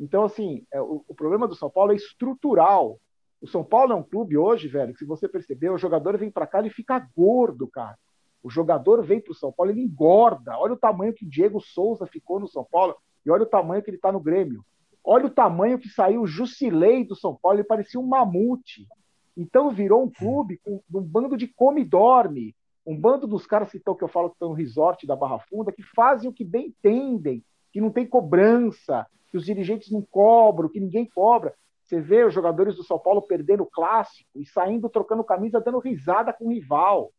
Então, 0.00 0.24
assim, 0.24 0.66
é, 0.72 0.80
o, 0.80 1.04
o, 1.06 1.14
problema 1.14 1.46
do 1.46 1.54
São 1.54 1.70
Paulo 1.70 1.92
é 1.92 1.96
estrutural. 1.96 2.98
O 3.40 3.46
São 3.46 3.62
Paulo 3.62 3.92
é 3.92 3.94
um 3.94 4.02
clube 4.02 4.36
hoje, 4.36 4.66
velho, 4.66 4.92
que 4.92 4.98
se 4.98 5.04
você 5.04 5.28
perceber, 5.28 5.70
o 5.70 5.78
jogador 5.78 6.18
vem 6.18 6.30
para 6.30 6.46
cá 6.46 6.60
e 6.62 6.70
fica 6.70 6.98
gordo, 7.16 7.68
cara. 7.68 7.96
O 8.42 8.50
jogador 8.50 9.04
vem 9.04 9.20
para 9.20 9.32
o 9.32 9.36
São 9.36 9.52
Paulo, 9.52 9.70
ele 9.70 9.82
engorda. 9.82 10.58
Olha 10.58 10.72
o 10.72 10.78
tamanho 10.78 11.14
que 11.14 11.24
o 11.24 11.28
Diego 11.28 11.60
Souza 11.60 12.06
ficou 12.06 12.40
no 12.40 12.48
São 12.48 12.64
Paulo 12.64 12.96
e 13.24 13.30
olha 13.30 13.44
o 13.44 13.46
tamanho 13.46 13.82
que 13.82 13.90
ele 13.90 13.98
está 13.98 14.10
no 14.10 14.20
Grêmio. 14.20 14.64
Olha 15.08 15.26
o 15.26 15.30
tamanho 15.30 15.78
que 15.78 15.88
saiu 15.88 16.22
o 16.22 16.26
Jusilei 16.26 17.04
do 17.04 17.14
São 17.14 17.38
Paulo, 17.40 17.58
ele 17.58 17.68
parecia 17.68 18.00
um 18.00 18.06
mamute. 18.06 18.88
Então 19.36 19.70
virou 19.70 20.02
um 20.02 20.10
clube 20.10 20.58
com 20.64 20.82
um 20.92 21.00
bando 21.00 21.36
de 21.36 21.46
come-dorme, 21.46 22.56
um 22.84 22.98
bando 22.98 23.24
dos 23.24 23.46
caras 23.46 23.70
que 23.70 23.76
estão, 23.76 23.94
que 23.94 24.02
eu 24.02 24.08
falo 24.08 24.30
que 24.30 24.34
estão 24.34 24.48
no 24.48 24.54
resort 24.54 25.06
da 25.06 25.14
Barra 25.14 25.38
Funda, 25.38 25.70
que 25.70 25.82
fazem 25.94 26.28
o 26.28 26.32
que 26.32 26.44
bem 26.44 26.66
entendem, 26.66 27.44
que 27.72 27.80
não 27.80 27.90
tem 27.90 28.04
cobrança, 28.04 29.06
que 29.30 29.36
os 29.36 29.44
dirigentes 29.44 29.92
não 29.92 30.02
cobram, 30.02 30.68
que 30.68 30.80
ninguém 30.80 31.06
cobra. 31.06 31.54
Você 31.84 32.00
vê 32.00 32.24
os 32.24 32.34
jogadores 32.34 32.74
do 32.74 32.82
São 32.82 32.98
Paulo 32.98 33.22
perdendo 33.22 33.62
o 33.62 33.70
clássico 33.70 34.28
e 34.34 34.44
saindo 34.44 34.88
trocando 34.88 35.22
camisa, 35.22 35.60
dando 35.60 35.78
risada 35.78 36.32
com 36.32 36.46
o 36.46 36.52
rival. 36.52 37.12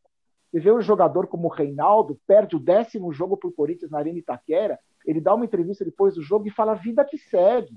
Você 0.52 0.60
vê 0.60 0.74
um 0.74 0.82
jogador 0.82 1.28
como 1.28 1.48
o 1.48 1.52
Reinaldo, 1.52 2.20
perde 2.28 2.58
o 2.58 2.60
décimo 2.60 3.14
jogo 3.14 3.38
para 3.38 3.48
o 3.48 3.54
Corinthians 3.54 3.92
na 3.92 4.00
Arena 4.00 4.20
Itaquera, 4.20 4.78
ele 5.08 5.22
dá 5.22 5.34
uma 5.34 5.46
entrevista 5.46 5.86
depois 5.86 6.16
do 6.16 6.22
jogo 6.22 6.48
e 6.48 6.52
fala 6.52 6.76
vida 6.76 7.06
que 7.06 7.18
segue. 7.18 7.74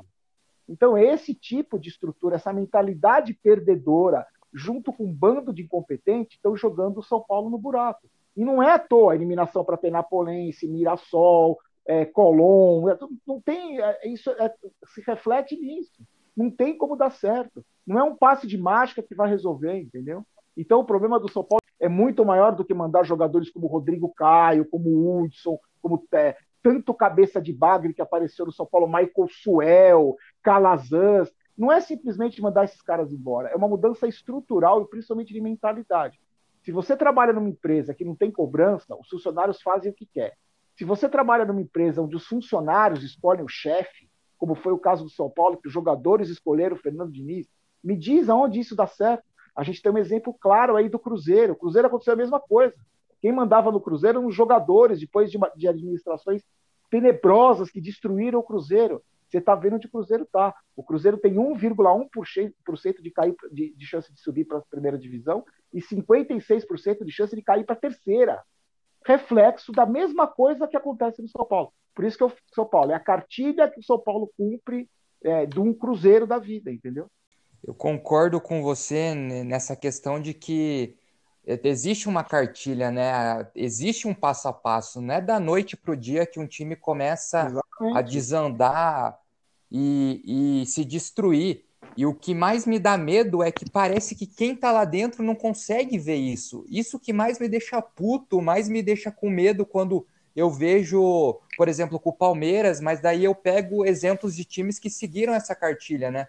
Então, 0.69 0.99
esse 0.99 1.33
tipo 1.33 1.79
de 1.79 1.89
estrutura, 1.89 2.37
essa 2.37 2.53
mentalidade 2.53 3.33
perdedora, 3.33 4.27
junto 4.53 4.93
com 4.93 5.05
um 5.05 5.15
bando 5.15 5.53
de 5.53 5.63
incompetentes, 5.63 6.37
estão 6.37 6.57
jogando 6.57 6.99
o 6.99 7.03
São 7.03 7.21
Paulo 7.21 7.49
no 7.49 7.57
buraco. 7.57 8.09
E 8.37 8.45
não 8.45 8.61
é 8.61 8.73
à 8.73 8.79
toa 8.79 9.13
a 9.13 9.15
eliminação 9.15 9.65
para 9.65 9.77
Penapolense, 9.77 10.69
Mirassol, 10.69 11.59
é, 11.87 12.05
Colón, 12.05 12.89
é, 12.89 12.99
não 13.27 13.41
tem, 13.41 13.81
é, 13.81 14.09
isso 14.09 14.31
é, 14.31 14.53
se 14.87 15.01
reflete 15.03 15.57
nisso. 15.57 16.03
Não 16.37 16.51
tem 16.51 16.77
como 16.77 16.97
dar 16.97 17.11
certo. 17.11 17.65
Não 17.87 17.99
é 17.99 18.03
um 18.03 18.17
passe 18.17 18.47
de 18.47 18.57
mágica 18.57 19.03
que 19.03 19.15
vai 19.15 19.29
resolver, 19.29 19.77
entendeu? 19.77 20.25
Então 20.57 20.81
o 20.81 20.85
problema 20.85 21.19
do 21.19 21.31
São 21.31 21.45
Paulo 21.45 21.63
é 21.79 21.89
muito 21.89 22.25
maior 22.25 22.55
do 22.55 22.65
que 22.65 22.75
mandar 22.75 23.05
jogadores 23.05 23.51
como 23.51 23.67
Rodrigo 23.67 24.13
Caio, 24.15 24.65
como 24.65 25.23
Hudson, 25.23 25.59
como 25.83 26.07
é, 26.13 26.37
tanto 26.63 26.95
cabeça 26.95 27.41
de 27.41 27.53
bagre 27.53 27.95
que 27.95 28.03
apareceu 28.03 28.47
no 28.47 28.53
São 28.53 28.67
Paulo, 28.67 28.87
Michael 28.87 29.29
Suel, 29.29 30.17
Calazans. 30.43 31.31
Não 31.57 31.71
é 31.71 31.81
simplesmente 31.81 32.41
mandar 32.41 32.65
esses 32.65 32.81
caras 32.81 33.13
embora, 33.13 33.49
é 33.49 33.57
uma 33.57 33.69
mudança 33.69 34.07
estrutural 34.07 34.83
e 34.83 34.89
principalmente 34.89 35.33
de 35.33 35.41
mentalidade. 35.41 36.19
Se 36.63 36.73
você 36.73 36.97
trabalha 36.97 37.33
numa 37.33 37.49
empresa 37.49 37.95
que 37.95 38.05
não 38.05 38.15
tem 38.15 38.31
cobrança, 38.31 38.95
os 38.97 39.09
funcionários 39.09 39.63
fazem 39.63 39.91
o 39.91 39.95
que 39.95 40.07
quer. 40.07 40.37
Se 40.77 40.85
você 40.85 41.09
trabalha 41.09 41.45
numa 41.45 41.61
empresa 41.61 42.03
onde 42.03 42.17
os 42.17 42.27
funcionários 42.27 43.03
escolhem 43.03 43.45
o 43.45 43.49
chefe, 43.49 44.09
como 44.39 44.55
foi 44.55 44.73
o 44.73 44.79
caso 44.79 45.05
do 45.05 45.11
São 45.11 45.29
Paulo, 45.29 45.59
que 45.59 45.69
os 45.69 45.73
jogadores 45.73 46.31
escolheram 46.31 46.77
o 46.77 46.79
Fernando 46.79 47.13
Diniz, 47.13 47.47
me 47.85 47.97
diz 47.97 48.29
aonde 48.29 48.61
isso 48.61 48.75
dá 48.75 48.87
certo. 48.87 49.25
A 49.55 49.63
gente 49.63 49.83
tem 49.83 49.93
um 49.93 49.99
exemplo 49.99 50.35
claro 50.35 50.77
aí 50.77 50.89
do 50.89 50.99
Cruzeiro. 50.99 51.53
O 51.53 51.57
Cruzeiro 51.57 51.89
aconteceu 51.89 52.15
a 52.15 52.17
mesma 52.17 52.41
coisa. 52.41 52.75
Quem 53.21 53.33
mandava 53.33 53.71
no 53.71 53.81
Cruzeiro 53.81 54.19
eram 54.19 54.29
os 54.29 54.35
jogadores, 54.35 55.01
depois 55.01 55.31
de, 55.31 55.39
de 55.57 55.69
administrações 55.69 56.43
tenebrosas 56.91 57.71
que 57.71 57.81
destruíram 57.81 58.41
o 58.41 58.43
Cruzeiro. 58.43 59.03
Você 59.29 59.39
está 59.39 59.55
vendo 59.55 59.77
onde 59.77 59.87
o 59.87 59.91
Cruzeiro 59.91 60.25
está. 60.25 60.55
O 60.75 60.83
Cruzeiro 60.83 61.17
tem 61.19 61.35
1,1% 61.35 62.53
de, 63.01 63.13
de, 63.53 63.75
de 63.77 63.87
chance 63.87 64.13
de 64.13 64.21
subir 64.21 64.45
para 64.45 64.59
a 64.59 64.63
primeira 64.63 64.99
divisão 64.99 65.45
e 65.73 65.81
56% 65.81 67.05
de 67.05 67.13
chance 67.13 67.37
de 67.37 67.43
cair 67.43 67.65
para 67.65 67.77
a 67.77 67.79
terceira. 67.79 68.43
Reflexo 69.07 69.71
da 69.71 69.87
mesma 69.87 70.27
coisa 70.27 70.67
que 70.67 70.77
acontece 70.77 71.23
no 71.23 71.29
São 71.29 71.45
Paulo. 71.47 71.73
Por 71.95 72.05
isso 72.05 72.19
que 72.19 72.25
o 72.25 72.33
São 72.53 72.67
Paulo 72.67 72.91
é 72.91 72.95
a 72.95 73.01
cartilha 73.01 73.71
que 73.71 73.81
o 73.81 73.85
São 73.85 73.99
Paulo 73.99 74.31
cumpre 74.37 74.89
é, 75.23 75.47
de 75.47 75.61
um 75.61 75.73
cruzeiro 75.73 76.27
da 76.27 76.39
vida, 76.39 76.73
entendeu? 76.73 77.09
Eu 77.63 77.75
concordo 77.75 78.41
com 78.41 78.63
você 78.63 79.15
nessa 79.15 79.77
questão 79.77 80.21
de 80.21 80.33
que 80.33 80.97
existe 81.65 82.09
uma 82.09 82.23
cartilha, 82.23 82.91
né? 82.91 83.47
Existe 83.55 84.07
um 84.07 84.15
passo 84.15 84.49
a 84.49 84.53
passo, 84.53 85.01
não 85.01 85.15
é 85.15 85.21
da 85.21 85.41
noite 85.41 85.77
para 85.77 85.93
o 85.93 85.97
dia 85.97 86.27
que 86.27 86.39
um 86.39 86.47
time 86.47 86.77
começa 86.77 87.47
Exatamente. 87.47 87.99
a 87.99 88.03
desandar 88.03 89.19
e, 89.71 90.63
e, 90.63 90.67
se 90.67 90.85
destruir. 90.85 91.65
E 91.97 92.07
o 92.07 92.15
que 92.15 92.35
mais 92.35 92.67
me 92.67 92.79
dá 92.79 92.97
medo 92.97 93.43
é 93.43 93.51
que 93.51 93.69
parece 93.69 94.15
que 94.15 94.27
quem 94.27 94.53
está 94.53 94.71
lá 94.71 94.85
dentro 94.85 95.23
não 95.23 95.35
consegue 95.35 95.99
ver 95.99 96.17
isso. 96.17 96.65
Isso 96.69 96.99
que 96.99 97.13
mais 97.13 97.39
me 97.39 97.49
deixa 97.49 97.81
puto, 97.83 98.41
mais 98.41 98.69
me 98.69 98.83
deixa 98.83 99.11
com 99.11 99.29
medo 99.29 99.67
quando 99.67 100.07
eu 100.37 100.51
vejo, 100.51 101.41
por 101.57 101.69
exemplo, 101.69 101.99
com 101.99 102.11
o 102.11 102.17
Palmeiras, 102.17 102.81
mas 102.81 103.01
daí 103.01 103.25
eu 103.25 103.35
pego 103.35 103.85
exemplos 103.85 104.37
de 104.37 104.45
times 104.45 104.79
que 104.79 104.89
seguiram 104.89 105.35
essa 105.35 105.55
cartilha, 105.55 106.11
né? 106.11 106.29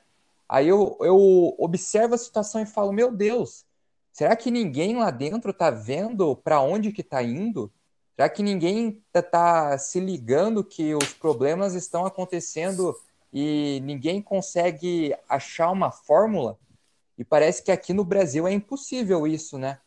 Aí 0.49 0.67
eu, 0.67 0.97
eu 1.01 1.55
observo 1.59 2.15
a 2.15 2.17
situação 2.17 2.61
e 2.61 2.65
falo, 2.65 2.91
meu 2.91 3.11
Deus, 3.11 3.65
será 4.11 4.35
que 4.35 4.51
ninguém 4.51 4.97
lá 4.97 5.09
dentro 5.11 5.53
tá 5.53 5.69
vendo 5.69 6.35
para 6.35 6.61
onde 6.61 6.91
que 6.91 7.03
tá 7.03 7.21
indo? 7.23 7.71
Será 8.15 8.29
que 8.29 8.43
ninguém 8.43 9.01
tá, 9.11 9.21
tá 9.21 9.77
se 9.77 9.99
ligando 9.99 10.63
que 10.63 10.93
os 10.95 11.13
problemas 11.13 11.73
estão 11.73 12.05
acontecendo 12.05 12.95
e 13.33 13.81
ninguém 13.83 14.21
consegue 14.21 15.15
achar 15.27 15.71
uma 15.71 15.91
fórmula? 15.91 16.57
E 17.17 17.23
parece 17.23 17.63
que 17.63 17.71
aqui 17.71 17.93
no 17.93 18.03
Brasil 18.03 18.47
é 18.47 18.51
impossível 18.51 19.25
isso, 19.25 19.57
né? 19.57 19.79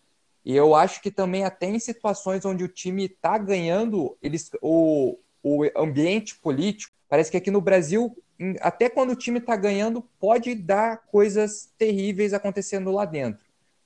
E 0.44 0.54
eu 0.54 0.74
acho 0.74 1.00
que 1.00 1.10
também 1.10 1.44
até 1.44 1.66
em 1.66 1.78
situações 1.78 2.44
onde 2.44 2.64
o 2.64 2.68
time 2.68 3.06
está 3.06 3.38
ganhando, 3.38 4.16
eles, 4.20 4.50
o, 4.60 5.18
o 5.42 5.64
ambiente 5.76 6.36
político, 6.36 6.94
parece 7.08 7.30
que 7.30 7.36
aqui 7.36 7.50
no 7.50 7.60
Brasil 7.60 8.14
até 8.60 8.88
quando 8.88 9.10
o 9.10 9.16
time 9.16 9.38
está 9.38 9.56
ganhando, 9.56 10.02
pode 10.18 10.54
dar 10.54 10.98
coisas 11.06 11.72
terríveis 11.78 12.34
acontecendo 12.34 12.90
lá 12.90 13.04
dentro. 13.04 13.43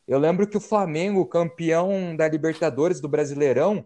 Eu 0.09 0.19
lembro 0.19 0.47
que 0.47 0.57
o 0.57 0.61
Flamengo, 0.61 1.27
campeão 1.27 2.17
da 2.17 2.27
Libertadores 2.27 2.99
do 2.99 3.07
Brasileirão, 3.07 3.85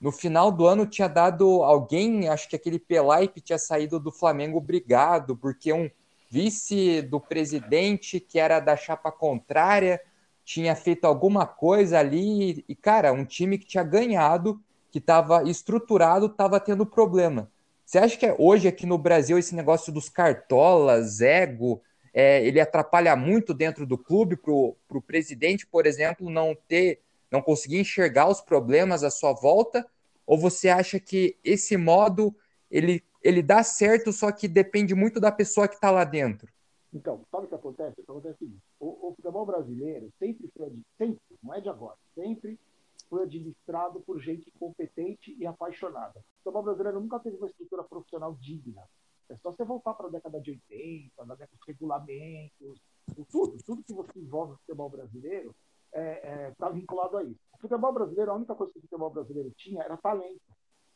no 0.00 0.12
final 0.12 0.52
do 0.52 0.68
ano 0.68 0.86
tinha 0.86 1.08
dado 1.08 1.64
alguém, 1.64 2.28
acho 2.28 2.48
que 2.48 2.54
aquele 2.54 2.78
Pelaipe 2.78 3.40
tinha 3.40 3.58
saído 3.58 3.98
do 3.98 4.12
Flamengo 4.12 4.58
obrigado, 4.58 5.36
porque 5.36 5.72
um 5.72 5.90
vice 6.30 7.02
do 7.02 7.18
presidente, 7.18 8.20
que 8.20 8.38
era 8.38 8.60
da 8.60 8.76
chapa 8.76 9.10
contrária, 9.10 10.00
tinha 10.44 10.76
feito 10.76 11.06
alguma 11.06 11.44
coisa 11.44 11.98
ali. 11.98 12.64
E, 12.68 12.76
cara, 12.76 13.12
um 13.12 13.24
time 13.24 13.58
que 13.58 13.66
tinha 13.66 13.82
ganhado, 13.82 14.60
que 14.92 14.98
estava 14.98 15.42
estruturado, 15.42 16.26
estava 16.26 16.60
tendo 16.60 16.86
problema. 16.86 17.50
Você 17.84 17.98
acha 17.98 18.16
que 18.16 18.32
hoje 18.38 18.68
aqui 18.68 18.86
no 18.86 18.96
Brasil 18.96 19.38
esse 19.38 19.56
negócio 19.56 19.92
dos 19.92 20.08
cartolas, 20.08 21.20
ego, 21.20 21.82
é, 22.14 22.46
ele 22.46 22.60
atrapalha 22.60 23.16
muito 23.16 23.52
dentro 23.52 23.84
do 23.84 23.98
clube 23.98 24.36
para 24.36 24.52
o 24.52 25.02
presidente, 25.04 25.66
por 25.66 25.84
exemplo, 25.84 26.30
não 26.30 26.54
ter, 26.54 27.00
não 27.28 27.42
conseguir 27.42 27.80
enxergar 27.80 28.28
os 28.30 28.40
problemas 28.40 29.02
à 29.02 29.10
sua 29.10 29.32
volta? 29.32 29.84
Ou 30.24 30.38
você 30.38 30.68
acha 30.68 31.00
que 31.00 31.36
esse 31.42 31.76
modo 31.76 32.32
ele, 32.70 33.02
ele 33.20 33.42
dá 33.42 33.64
certo, 33.64 34.12
só 34.12 34.30
que 34.30 34.46
depende 34.46 34.94
muito 34.94 35.18
da 35.18 35.32
pessoa 35.32 35.66
que 35.66 35.74
está 35.74 35.90
lá 35.90 36.04
dentro? 36.04 36.48
Então, 36.92 37.24
sabe 37.28 37.46
o 37.46 37.48
que 37.48 37.54
acontece? 37.56 38.00
O 38.00 38.12
acontece 38.12 38.44
é 38.44 38.46
o, 38.78 39.08
o 39.08 39.14
futebol 39.16 39.44
brasileiro 39.44 40.08
sempre 40.16 40.48
foi, 40.56 40.72
sempre, 40.96 41.20
não 41.42 41.52
é 41.52 41.60
de 41.60 41.68
agora, 41.68 41.96
sempre 42.14 42.56
foi 43.10 43.24
administrado 43.24 44.00
por 44.00 44.20
gente 44.20 44.50
competente 44.52 45.36
e 45.36 45.44
apaixonada. 45.44 46.20
O 46.20 46.44
futebol 46.44 46.62
brasileiro 46.62 47.00
nunca 47.00 47.18
teve 47.18 47.36
uma 47.36 47.48
estrutura 47.48 47.82
profissional 47.82 48.34
digna. 48.40 48.82
É 49.30 49.36
só 49.36 49.50
você 49.50 49.64
voltar 49.64 49.94
para 49.94 50.08
a 50.08 50.10
década 50.10 50.40
de 50.40 50.50
80, 50.50 51.24
na 51.24 51.34
década 51.34 51.58
regulamentos, 51.66 52.80
tudo, 53.30 53.56
tudo 53.64 53.82
que 53.82 53.92
você 53.92 54.18
envolve 54.18 54.52
no 54.52 54.58
futebol 54.58 54.90
brasileiro 54.90 55.54
está 55.86 56.00
é, 56.00 56.46
é, 56.46 56.54
tá 56.58 56.68
vinculado 56.70 57.16
a 57.16 57.22
isso. 57.22 57.40
O 57.54 57.58
futebol 57.58 57.92
brasileiro, 57.92 58.30
a 58.30 58.34
única 58.34 58.54
coisa 58.54 58.72
que 58.72 58.78
o 58.78 58.82
futebol 58.82 59.10
brasileiro 59.10 59.50
tinha 59.56 59.82
era 59.82 59.96
talento, 59.96 60.42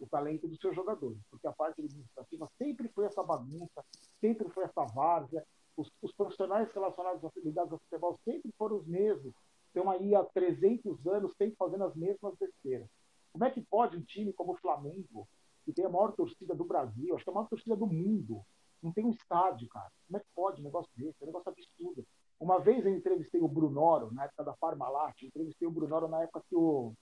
o 0.01 0.07
talento 0.07 0.47
dos 0.47 0.59
seus 0.59 0.75
jogadores, 0.75 1.19
porque 1.31 1.47
a 1.47 1.53
parte 1.53 1.81
administrativa 1.81 2.49
sempre 2.59 2.89
foi 2.89 3.07
essa 3.07 3.23
bagunça, 3.23 3.85
sempre 4.21 4.49
foi 4.51 4.65
essa 4.65 4.85
várzea, 4.85 5.45
os, 5.77 5.91
os 6.03 6.13
profissionais 6.13 6.71
relacionados 6.73 7.25
às 7.25 7.31
atividades 7.31 7.71
do 7.71 7.79
futebol 7.79 8.19
sempre 8.25 8.53
foram 8.59 8.77
os 8.77 8.87
mesmos, 8.87 9.33
estão 9.67 9.91
aí 9.91 10.15
há 10.15 10.25
300 10.25 11.07
anos 11.07 11.33
sempre 11.37 11.57
fazendo 11.57 11.85
as 11.85 11.95
mesmas 11.95 12.35
besteiras. 12.37 12.89
Como 13.33 13.45
é 13.45 13.51
que 13.51 13.63
pode 13.63 13.97
um 13.97 14.03
time 14.03 14.33
como 14.33 14.53
o 14.53 14.57
Flamengo, 14.57 15.29
que 15.69 15.75
tem 15.75 15.85
a 15.85 15.91
maior 15.91 16.13
torcida 16.13 16.55
do 16.55 16.65
Brasil, 16.65 17.15
acho 17.15 17.23
que 17.23 17.29
é 17.29 17.33
a 17.33 17.35
maior 17.35 17.47
torcida 17.47 17.77
do 17.77 17.87
mundo, 17.87 18.41
não 18.83 18.91
tem 18.91 19.05
um 19.05 19.11
estádio, 19.11 19.69
cara? 19.69 19.91
Como 20.07 20.17
é 20.17 20.21
que 20.21 20.27
pode 20.35 20.63
um 20.63 20.65
negócio 20.65 20.91
desse? 20.97 21.15
É 21.21 21.25
um 21.25 21.27
negócio 21.27 21.51
absurdo. 21.51 22.07
Uma 22.41 22.59
vez 22.59 22.87
eu 22.87 22.95
entrevistei 22.95 23.43
o 23.43 23.49
Brunoro, 23.49 24.11
na 24.15 24.25
época 24.25 24.45
da 24.45 24.55
Parmalat, 24.55 25.21
entrevistei 25.23 25.69
o 25.69 25.71
Brunoro 25.71 26.09
na 26.09 26.23
época 26.23 26.43
que 26.49 26.57
o. 26.57 26.95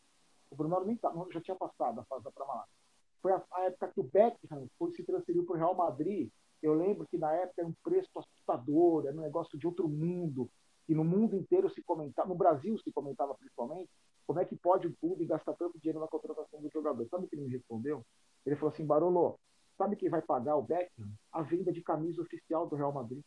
O 0.50 0.56
Brunoro 0.56 0.84
nem 0.84 0.96
tá, 0.96 1.12
já 1.30 1.40
tinha 1.40 1.56
passado 1.56 2.00
a 2.00 2.04
fase 2.06 2.24
da 2.24 2.32
Parmalat. 2.32 2.68
Foi 3.22 3.32
a, 3.32 3.44
a, 3.52 3.62
época 3.66 3.88
que 3.88 4.00
o 4.00 4.04
Beckham 4.04 4.66
foi, 4.76 4.90
se 4.92 5.04
transferiu 5.04 5.44
para 5.44 5.54
o 5.54 5.58
Real 5.58 5.74
Madrid. 5.76 6.28
Eu 6.60 6.74
lembro 6.74 7.06
que 7.06 7.18
na 7.18 7.32
época 7.32 7.60
era 7.60 7.68
um 7.68 7.74
preço 7.84 8.10
assustador, 8.16 9.06
era 9.06 9.16
um 9.16 9.20
negócio 9.20 9.56
de 9.56 9.66
outro 9.66 9.88
mundo 9.88 10.50
e 10.88 10.94
no 10.94 11.04
mundo 11.04 11.36
inteiro 11.36 11.68
se 11.70 11.82
comentava, 11.82 12.28
no 12.28 12.34
Brasil 12.34 12.78
se 12.78 12.92
comentava 12.92 13.34
principalmente, 13.34 13.90
como 14.26 14.40
é 14.40 14.44
que 14.44 14.56
pode 14.56 14.86
o 14.86 14.96
clube 14.96 15.26
gastar 15.26 15.54
tanto 15.54 15.78
dinheiro 15.78 16.00
na 16.00 16.08
contratação 16.08 16.60
do 16.60 16.70
jogador? 16.70 17.06
Sabe 17.08 17.24
o 17.24 17.28
que 17.28 17.36
ele 17.36 17.44
me 17.44 17.50
respondeu? 17.50 18.04
Ele 18.46 18.56
falou 18.56 18.72
assim, 18.72 18.86
Barolo, 18.86 19.38
sabe 19.76 19.96
quem 19.96 20.08
vai 20.08 20.22
pagar 20.22 20.56
o 20.56 20.62
Beckham? 20.62 21.10
A 21.32 21.42
venda 21.42 21.72
de 21.72 21.82
camisa 21.82 22.22
oficial 22.22 22.66
do 22.66 22.76
Real 22.76 22.92
Madrid. 22.92 23.22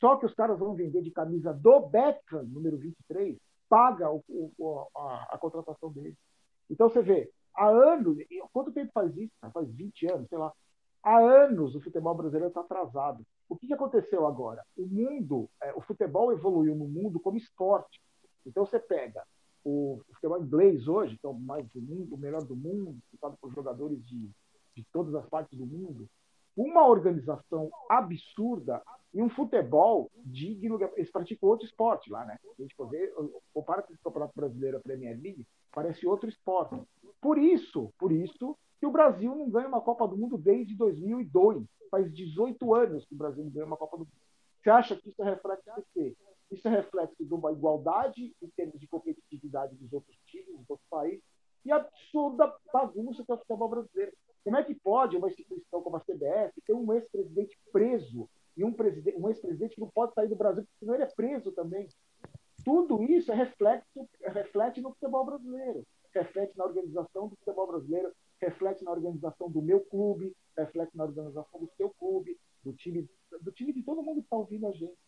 Só 0.00 0.16
que 0.16 0.26
os 0.26 0.34
caras 0.34 0.58
vão 0.58 0.74
vender 0.74 1.02
de 1.02 1.10
camisa 1.10 1.52
do 1.52 1.80
Beckham, 1.80 2.42
número 2.44 2.76
23, 2.78 3.38
paga 3.68 4.10
o, 4.10 4.22
o, 4.28 4.86
a, 4.96 5.34
a, 5.34 5.38
contratação 5.38 5.92
dele. 5.92 6.16
Então 6.68 6.88
você 6.88 7.02
vê, 7.02 7.30
há 7.54 7.68
anos, 7.68 8.16
quanto 8.52 8.72
tempo 8.72 8.90
faz 8.92 9.16
isso? 9.16 9.32
Faz 9.52 9.70
20 9.70 10.12
anos, 10.12 10.28
sei 10.28 10.38
lá. 10.38 10.52
Há 11.02 11.18
anos 11.18 11.74
o 11.74 11.80
futebol 11.80 12.14
brasileiro 12.14 12.48
está 12.48 12.60
atrasado. 12.60 13.24
O 13.48 13.56
que, 13.56 13.72
aconteceu 13.72 14.26
agora? 14.26 14.64
O 14.76 14.86
mundo, 14.86 15.48
é, 15.62 15.72
o 15.74 15.80
futebol 15.80 16.32
evoluiu 16.32 16.74
no 16.74 16.86
mundo 16.86 17.20
como 17.20 17.36
esporte. 17.36 18.00
Então 18.46 18.64
você 18.64 18.78
pega 18.78 19.24
o 19.64 20.00
futebol 20.14 20.42
inglês 20.42 20.88
hoje, 20.88 21.18
que 21.18 21.26
é 21.26 21.28
o 21.28 21.34
mais 21.34 21.68
do 21.70 21.80
mundo, 21.80 22.14
o 22.14 22.18
melhor 22.18 22.44
do 22.44 22.56
mundo, 22.56 22.92
disputado 22.92 23.36
por 23.40 23.52
jogadores 23.52 24.04
de, 24.06 24.30
de 24.74 24.84
todas 24.92 25.14
as 25.14 25.28
partes 25.28 25.58
do 25.58 25.66
mundo, 25.66 26.08
uma 26.56 26.86
organização 26.86 27.70
absurda 27.88 28.82
e 29.12 29.22
um 29.22 29.28
futebol 29.28 30.10
digno. 30.16 30.78
Eles 30.96 31.10
praticam 31.10 31.48
outro 31.48 31.66
esporte 31.66 32.10
lá, 32.10 32.24
né? 32.24 32.38
A 32.58 32.62
gente 32.62 32.74
pode 32.76 32.90
ver, 32.90 33.12
compara 33.52 33.82
com 33.82 33.92
o 33.92 33.98
Campeonato 33.98 34.32
Brasileiro, 34.34 34.76
a 34.76 34.80
Premier 34.80 35.18
League, 35.20 35.46
parece 35.72 36.06
outro 36.06 36.28
esporte. 36.28 36.80
Por 37.20 37.38
isso, 37.38 37.92
por 37.98 38.12
isso 38.12 38.56
que 38.78 38.86
o 38.86 38.90
Brasil 38.90 39.34
não 39.34 39.50
ganha 39.50 39.68
uma 39.68 39.80
Copa 39.80 40.08
do 40.08 40.16
Mundo 40.16 40.38
desde 40.38 40.74
2002. 40.74 41.64
Faz 41.90 42.12
18 42.12 42.74
anos 42.74 43.04
que 43.04 43.14
o 43.14 43.18
Brasil 43.18 43.44
não 43.44 43.50
ganha 43.50 43.66
uma 43.66 43.76
Copa 43.76 43.96
do 43.96 44.04
Mundo. 44.04 44.12
Você 44.62 44.70
acha 44.70 44.96
que 44.96 45.08
isso 45.08 45.22
reflete 45.22 45.68
o 45.70 45.84
quê? 45.92 46.16
Isso 46.50 46.66
é 46.66 46.70
reflexo 46.70 47.24
de 47.24 47.32
uma 47.32 47.52
igualdade 47.52 48.34
em 48.42 48.48
termos 48.50 48.78
de 48.78 48.86
competitividade 48.86 49.74
dos 49.76 49.92
outros 49.92 50.16
times, 50.26 50.58
dos 50.58 50.70
outros 50.70 50.88
países, 50.88 51.22
e 51.64 51.70
absurda 51.70 52.52
bagunça 52.72 53.24
que 53.24 53.30
é 53.30 53.34
o 53.34 53.38
futebol 53.38 53.68
brasileiro. 53.68 54.12
Como 54.44 54.56
é 54.56 54.64
que 54.64 54.74
pode 54.74 55.16
uma 55.16 55.28
instituição 55.28 55.82
como 55.82 55.96
a 55.96 56.00
CBF 56.00 56.60
ter 56.66 56.72
um 56.72 56.92
ex-presidente 56.92 57.58
preso 57.72 58.28
e 58.56 58.64
um, 58.64 58.74
um 59.18 59.28
ex-presidente 59.28 59.78
não 59.78 59.88
pode 59.88 60.14
sair 60.14 60.28
do 60.28 60.36
Brasil, 60.36 60.62
porque 60.62 60.78
senão 60.78 60.94
ele 60.94 61.04
é 61.04 61.14
preso 61.14 61.52
também? 61.52 61.88
Tudo 62.64 63.02
isso 63.02 63.32
é 63.32 63.34
reflexo, 63.34 64.08
reflete 64.22 64.80
no 64.80 64.92
futebol 64.92 65.24
brasileiro, 65.24 65.86
reflete 66.12 66.56
na 66.56 66.64
organização 66.64 67.28
do 67.28 67.36
futebol 67.36 67.66
brasileiro, 67.66 68.12
reflete 68.40 68.84
na 68.84 68.90
organização 68.90 69.50
do 69.50 69.62
meu 69.62 69.80
clube, 69.80 70.34
reflete 70.56 70.96
na 70.96 71.04
organização 71.04 71.60
do 71.60 71.70
seu 71.76 71.90
clube, 71.90 72.38
do 72.62 72.72
time, 72.72 73.08
do 73.40 73.52
time 73.52 73.72
de 73.72 73.82
todo 73.82 74.02
mundo 74.02 74.20
que 74.20 74.26
está 74.26 74.36
ouvindo 74.36 74.66
a 74.66 74.72
gente. 74.72 74.98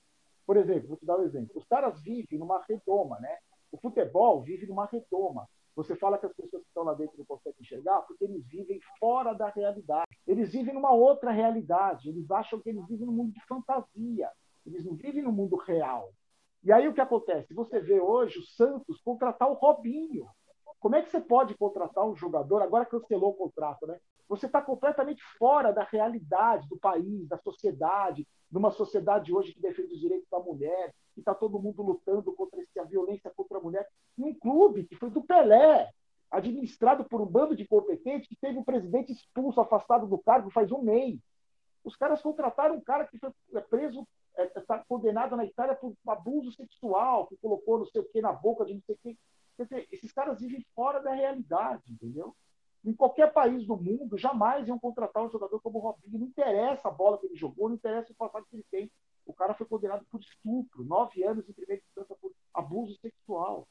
Por 0.46 0.56
exemplo, 0.56 0.88
vou 0.88 0.96
te 0.96 1.06
dar 1.06 1.18
um 1.18 1.24
exemplo. 1.24 1.50
Os 1.54 1.64
caras 1.66 2.00
vivem 2.00 2.38
numa 2.38 2.62
redoma, 2.68 3.18
né? 3.20 3.38
O 3.70 3.76
futebol 3.78 4.42
vive 4.42 4.66
numa 4.66 4.86
redoma. 4.86 5.48
Você 5.74 5.96
fala 5.96 6.18
que 6.18 6.26
as 6.26 6.32
pessoas 6.34 6.62
que 6.62 6.68
estão 6.68 6.84
lá 6.84 6.94
dentro 6.94 7.16
não 7.16 7.24
conseguem 7.24 7.60
enxergar 7.60 8.02
porque 8.02 8.24
eles 8.24 8.46
vivem 8.46 8.78
fora 8.98 9.32
da 9.32 9.48
realidade. 9.48 10.10
Eles 10.26 10.52
vivem 10.52 10.74
numa 10.74 10.92
outra 10.92 11.30
realidade. 11.30 12.08
Eles 12.08 12.30
acham 12.30 12.60
que 12.60 12.68
eles 12.68 12.86
vivem 12.86 13.06
num 13.06 13.12
mundo 13.12 13.32
de 13.32 13.44
fantasia. 13.46 14.30
Eles 14.66 14.84
não 14.84 14.94
vivem 14.94 15.22
no 15.22 15.32
mundo 15.32 15.56
real. 15.56 16.12
E 16.62 16.70
aí 16.70 16.86
o 16.86 16.94
que 16.94 17.00
acontece? 17.00 17.54
Você 17.54 17.80
vê 17.80 18.00
hoje 18.00 18.38
o 18.38 18.42
Santos 18.42 19.00
contratar 19.00 19.50
o 19.50 19.54
Robinho. 19.54 20.26
Como 20.78 20.94
é 20.94 21.02
que 21.02 21.10
você 21.10 21.20
pode 21.20 21.56
contratar 21.56 22.04
um 22.04 22.14
jogador? 22.14 22.62
Agora 22.62 22.86
cancelou 22.86 23.30
o 23.30 23.34
contrato, 23.36 23.86
né? 23.86 23.98
Você 24.32 24.46
está 24.46 24.62
completamente 24.62 25.22
fora 25.38 25.74
da 25.74 25.84
realidade 25.84 26.66
do 26.66 26.78
país, 26.78 27.28
da 27.28 27.36
sociedade, 27.36 28.26
numa 28.50 28.70
sociedade 28.70 29.30
hoje 29.30 29.52
que 29.52 29.60
defende 29.60 29.92
os 29.92 30.00
direitos 30.00 30.26
da 30.30 30.40
mulher, 30.40 30.94
que 31.12 31.20
está 31.20 31.34
todo 31.34 31.60
mundo 31.60 31.82
lutando 31.82 32.32
contra 32.32 32.62
essa 32.62 32.82
violência 32.88 33.30
contra 33.36 33.58
a 33.58 33.60
mulher, 33.60 33.86
num 34.16 34.32
clube 34.32 34.84
que 34.84 34.96
foi 34.96 35.10
do 35.10 35.22
Pelé, 35.22 35.90
administrado 36.30 37.04
por 37.04 37.20
um 37.20 37.26
bando 37.26 37.54
de 37.54 37.66
competentes 37.66 38.26
que 38.26 38.34
teve 38.34 38.58
o 38.58 38.64
presidente 38.64 39.12
expulso, 39.12 39.60
afastado 39.60 40.06
do 40.06 40.16
cargo 40.16 40.48
faz 40.48 40.72
um 40.72 40.80
mês. 40.80 41.20
Os 41.84 41.94
caras 41.94 42.22
contrataram 42.22 42.76
um 42.76 42.80
cara 42.80 43.06
que 43.06 43.18
foi 43.18 43.30
preso, 43.68 44.08
está 44.56 44.76
é, 44.76 44.84
condenado 44.88 45.36
na 45.36 45.44
Itália 45.44 45.74
por 45.74 45.94
abuso 46.08 46.52
sexual, 46.52 47.26
que 47.26 47.36
colocou 47.36 47.80
não 47.80 47.84
sei 47.84 48.00
o 48.00 48.08
que 48.08 48.22
na 48.22 48.32
boca 48.32 48.64
de 48.64 48.72
não 48.72 48.80
sei 48.80 48.94
o 48.94 48.98
que. 48.98 49.18
Quer 49.58 49.64
dizer, 49.64 49.88
esses 49.92 50.10
caras 50.10 50.40
vivem 50.40 50.64
fora 50.74 51.00
da 51.00 51.12
realidade, 51.12 51.82
entendeu? 51.86 52.34
Em 52.84 52.92
qualquer 52.92 53.32
país 53.32 53.64
do 53.66 53.76
mundo, 53.76 54.18
jamais 54.18 54.66
iam 54.66 54.78
contratar 54.78 55.24
um 55.24 55.30
jogador 55.30 55.60
como 55.60 55.78
o 55.78 55.82
Robinho. 55.82 56.18
Não 56.18 56.26
interessa 56.26 56.88
a 56.88 56.90
bola 56.90 57.18
que 57.18 57.26
ele 57.26 57.36
jogou, 57.36 57.68
não 57.68 57.76
interessa 57.76 58.12
o 58.12 58.16
passado 58.16 58.46
que 58.50 58.56
ele 58.56 58.66
tem. 58.70 58.90
O 59.24 59.32
cara 59.32 59.54
foi 59.54 59.66
condenado 59.66 60.04
por 60.10 60.20
estupro, 60.20 60.84
nove 60.84 61.22
anos 61.22 61.48
em 61.48 61.52
primeira 61.52 61.82
instância 61.82 62.16
por 62.20 62.32
abuso 62.52 62.96
sexual. 63.00 63.68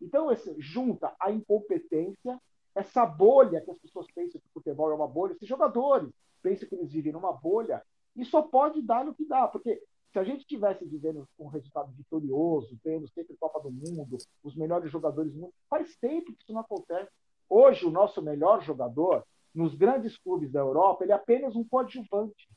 Então, 0.00 0.30
esse, 0.32 0.54
junta 0.58 1.14
a 1.20 1.30
incompetência, 1.30 2.40
essa 2.74 3.06
bolha 3.06 3.60
que 3.60 3.70
as 3.70 3.78
pessoas 3.78 4.06
pensam 4.12 4.40
que 4.40 4.46
o 4.46 4.52
futebol 4.52 4.90
é 4.90 4.94
uma 4.94 5.06
bolha, 5.08 5.32
esses 5.32 5.48
jogadores 5.48 6.10
pensam 6.42 6.68
que 6.68 6.74
eles 6.74 6.92
vivem 6.92 7.12
numa 7.12 7.32
bolha, 7.32 7.82
e 8.14 8.24
só 8.24 8.42
pode 8.42 8.82
dar 8.82 9.04
no 9.04 9.14
que 9.14 9.24
dá, 9.24 9.46
porque 9.46 9.80
se 10.12 10.18
a 10.18 10.24
gente 10.24 10.46
tivesse 10.46 10.84
vivendo 10.84 11.28
com 11.36 11.44
um 11.44 11.48
resultado 11.48 11.92
vitorioso, 11.92 12.78
tendo 12.82 13.06
sempre 13.08 13.36
Copa 13.36 13.60
do 13.60 13.70
Mundo, 13.70 14.16
os 14.42 14.56
melhores 14.56 14.90
jogadores 14.90 15.32
do 15.32 15.40
mundo, 15.40 15.54
faz 15.68 15.96
tempo 15.96 16.32
que 16.32 16.42
isso 16.42 16.52
não 16.52 16.60
acontece. 16.60 17.10
Hoje, 17.48 17.86
o 17.86 17.90
nosso 17.90 18.20
melhor 18.20 18.62
jogador, 18.62 19.24
nos 19.54 19.74
grandes 19.74 20.16
clubes 20.18 20.52
da 20.52 20.60
Europa, 20.60 21.04
ele 21.04 21.12
é 21.12 21.14
apenas 21.14 21.56
um 21.56 21.64
coadjuvante. 21.64 22.48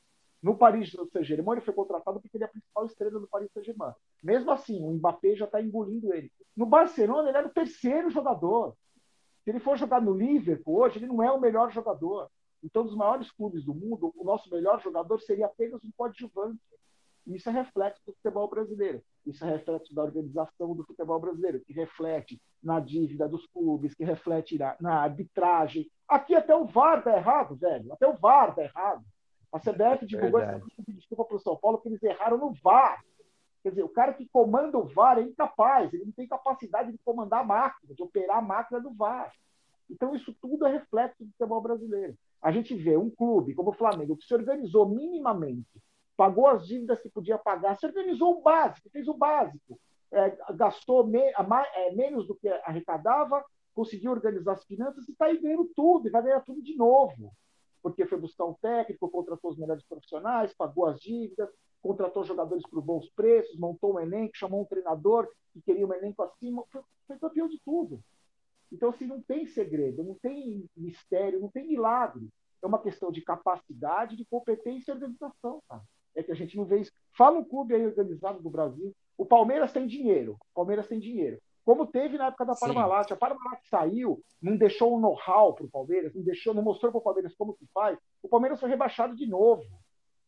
No 0.42 0.58
Paris 0.58 0.92
Saint-Germain, 1.14 1.58
ele 1.58 1.66
foi 1.66 1.74
contratado 1.74 2.20
porque 2.20 2.36
ele 2.36 2.44
é 2.44 2.48
a 2.48 2.52
principal 2.52 2.86
estrela 2.86 3.20
do 3.20 3.28
Paris 3.28 3.52
Saint-Germain. 3.54 3.94
Mesmo 4.24 4.52
assim, 4.52 4.84
o 4.84 4.92
Mbappé 4.92 5.36
já 5.36 5.46
está 5.46 5.62
engolindo 5.62 6.14
ele. 6.14 6.32
No 6.58 6.66
Barcelona, 6.66 7.30
ele 7.30 7.38
era 7.38 7.48
o 7.48 7.54
terceiro 7.54 8.10
jogador. 8.10 8.76
Se 9.44 9.52
ele 9.52 9.60
for 9.60 9.78
jogar 9.78 10.02
no 10.02 10.14
Liverpool 10.14 10.80
hoje, 10.82 10.98
ele 10.98 11.08
não 11.08 11.22
é 11.22 11.32
o 11.32 11.40
melhor 11.40 11.72
jogador. 11.72 12.30
Então, 12.64 12.84
dos 12.84 12.96
maiores 12.96 13.32
clubes 13.32 13.64
do 13.64 13.74
mundo, 13.74 14.12
o 14.16 14.24
nosso 14.24 14.50
melhor 14.52 14.82
jogador 14.82 15.20
seria 15.22 15.46
apenas 15.46 15.84
um 15.84 15.92
coadjuvante. 15.96 16.60
Isso 17.28 17.50
é 17.50 17.52
reflexo 17.52 18.02
do 18.06 18.14
futebol 18.14 18.48
brasileiro. 18.50 19.02
Isso 19.26 19.44
é 19.46 19.50
reflexo 19.50 19.94
da 19.94 20.04
organização 20.04 20.76
do 20.76 20.84
futebol 20.84 21.20
brasileiro, 21.20 21.62
que 21.62 21.74
reflete 21.74 22.42
na 22.62 22.80
dívida 22.80 23.28
dos 23.28 23.46
clubes, 23.48 23.94
que 23.94 24.04
reflete 24.04 24.58
na, 24.58 24.76
na 24.80 25.02
arbitragem. 25.02 25.90
Aqui 26.08 26.34
até 26.34 26.56
o 26.56 26.66
VAR 26.66 27.00
está 27.00 27.16
errado, 27.16 27.56
velho. 27.56 27.94
Até 27.94 28.08
o 28.08 28.18
VAR 28.18 28.50
está 28.50 28.64
errado. 28.64 29.04
A 29.52 29.60
CBF 29.60 30.06
divulgou 30.06 30.40
essa 30.40 30.62
desculpa 30.88 31.26
para 31.26 31.36
o 31.36 31.40
São 31.40 31.56
Paulo 31.58 31.80
que 31.80 31.90
eles 31.90 32.02
erraram 32.02 32.38
no 32.38 32.54
VAR. 32.54 33.04
Quer 33.62 33.70
dizer, 33.70 33.84
o 33.84 33.90
cara 33.90 34.14
que 34.14 34.28
comanda 34.30 34.78
o 34.78 34.88
VAR 34.88 35.20
é 35.20 35.22
incapaz, 35.22 35.94
ele 35.94 36.06
não 36.06 36.12
tem 36.12 36.28
capacidade 36.28 36.92
de 36.92 36.98
comandar 37.00 37.42
a 37.42 37.46
máquina, 37.46 37.94
de 37.94 38.02
operar 38.02 38.38
a 38.38 38.42
máquina 38.42 38.80
do 38.80 38.92
VAR. 38.92 39.32
Então, 39.90 40.16
isso 40.16 40.34
tudo 40.42 40.66
é 40.66 40.72
reflexo 40.72 41.24
do 41.24 41.30
futebol 41.32 41.62
brasileiro. 41.62 42.18
A 42.42 42.52
gente 42.52 42.74
vê 42.74 42.98
um 42.98 43.10
clube 43.10 43.54
como 43.54 43.70
o 43.70 43.74
Flamengo, 43.74 44.18
que 44.18 44.26
se 44.26 44.34
organizou 44.34 44.88
minimamente 44.90 45.70
pagou 46.22 46.46
as 46.46 46.68
dívidas 46.68 47.02
que 47.02 47.10
podia 47.10 47.36
pagar, 47.36 47.76
se 47.76 47.84
organizou 47.84 48.38
o 48.38 48.42
básico, 48.44 48.92
fez 48.92 49.08
o 49.08 49.14
básico, 49.16 49.80
é, 50.12 50.38
gastou 50.54 51.04
me, 51.04 51.34
a, 51.34 51.68
é, 51.74 51.96
menos 51.96 52.28
do 52.28 52.36
que 52.36 52.48
arrecadava, 52.48 53.44
conseguiu 53.74 54.12
organizar 54.12 54.52
as 54.52 54.64
finanças 54.66 55.10
e 55.10 55.14
está 55.14 55.26
aí 55.26 55.42
ganhando 55.42 55.72
tudo, 55.76 56.08
e 56.08 56.12
vai 56.12 56.22
ganhar 56.22 56.42
tudo 56.42 56.62
de 56.62 56.78
novo. 56.78 57.34
Porque 57.82 58.06
foi 58.06 58.20
buscar 58.20 58.46
um 58.46 58.54
técnico, 58.54 59.10
contratou 59.10 59.50
os 59.50 59.58
melhores 59.58 59.84
profissionais, 59.84 60.54
pagou 60.54 60.86
as 60.86 61.00
dívidas, 61.00 61.50
contratou 61.82 62.24
jogadores 62.24 62.62
por 62.70 62.84
bons 62.84 63.10
preços, 63.16 63.58
montou 63.58 63.96
um 63.96 64.00
elenco, 64.00 64.38
chamou 64.38 64.62
um 64.62 64.66
treinador 64.66 65.28
que 65.52 65.62
queria 65.64 65.88
um 65.88 65.94
elenco 65.94 66.22
acima, 66.22 66.64
foi, 66.72 66.84
foi 67.08 67.18
campeão 67.18 67.48
de 67.48 67.60
tudo. 67.66 68.00
Então, 68.72 68.90
assim, 68.90 69.08
não 69.08 69.24
tem 69.24 69.48
segredo, 69.48 70.04
não 70.04 70.14
tem 70.22 70.70
mistério, 70.78 71.40
não 71.40 71.50
tem 71.50 71.68
milagre. 71.68 72.30
É 72.62 72.68
uma 72.68 72.78
questão 72.78 73.12
de 73.12 73.22
capacidade, 73.22 74.16
de 74.16 74.24
competência 74.26 74.92
e 74.92 74.94
organização, 74.94 75.64
cara 75.68 75.82
é 76.16 76.24
que 76.24 76.32
a 76.32 76.36
gente 76.36 76.58
não 76.58 76.66
vê 76.66 76.80
isso. 76.80 76.92
Fala 77.18 77.40
um 77.40 77.44
clube 77.44 77.74
aí 77.74 77.86
organizado 77.86 78.42
do 78.42 78.50
Brasil. 78.50 78.94
O 79.18 79.26
Palmeiras 79.26 79.72
tem 79.72 79.88
dinheiro. 79.88 80.34
O 80.34 80.54
Palmeiras 80.56 80.88
tem 80.88 81.00
dinheiro. 81.00 81.40
Como 81.64 81.86
teve 81.86 82.18
na 82.18 82.28
época 82.28 82.46
da 82.46 82.56
Parmalat. 82.56 83.12
A 83.12 83.16
Parmalat 83.16 83.62
saiu, 83.70 84.22
não 84.42 84.58
deixou 84.58 84.96
um 84.96 85.00
know-how 85.00 85.54
para 85.54 85.66
o 85.66 85.70
Palmeiras, 85.70 86.14
não 86.16 86.24
deixou, 86.24 86.54
não 86.54 86.64
mostrou 86.64 86.92
para 86.92 87.00
o 87.00 87.04
Palmeiras 87.04 87.36
como 87.36 87.54
se 87.54 87.68
faz. 87.74 87.98
O 88.22 88.28
Palmeiras 88.28 88.60
foi 88.60 88.70
rebaixado 88.70 89.16
de 89.16 89.28
novo. 89.28 89.64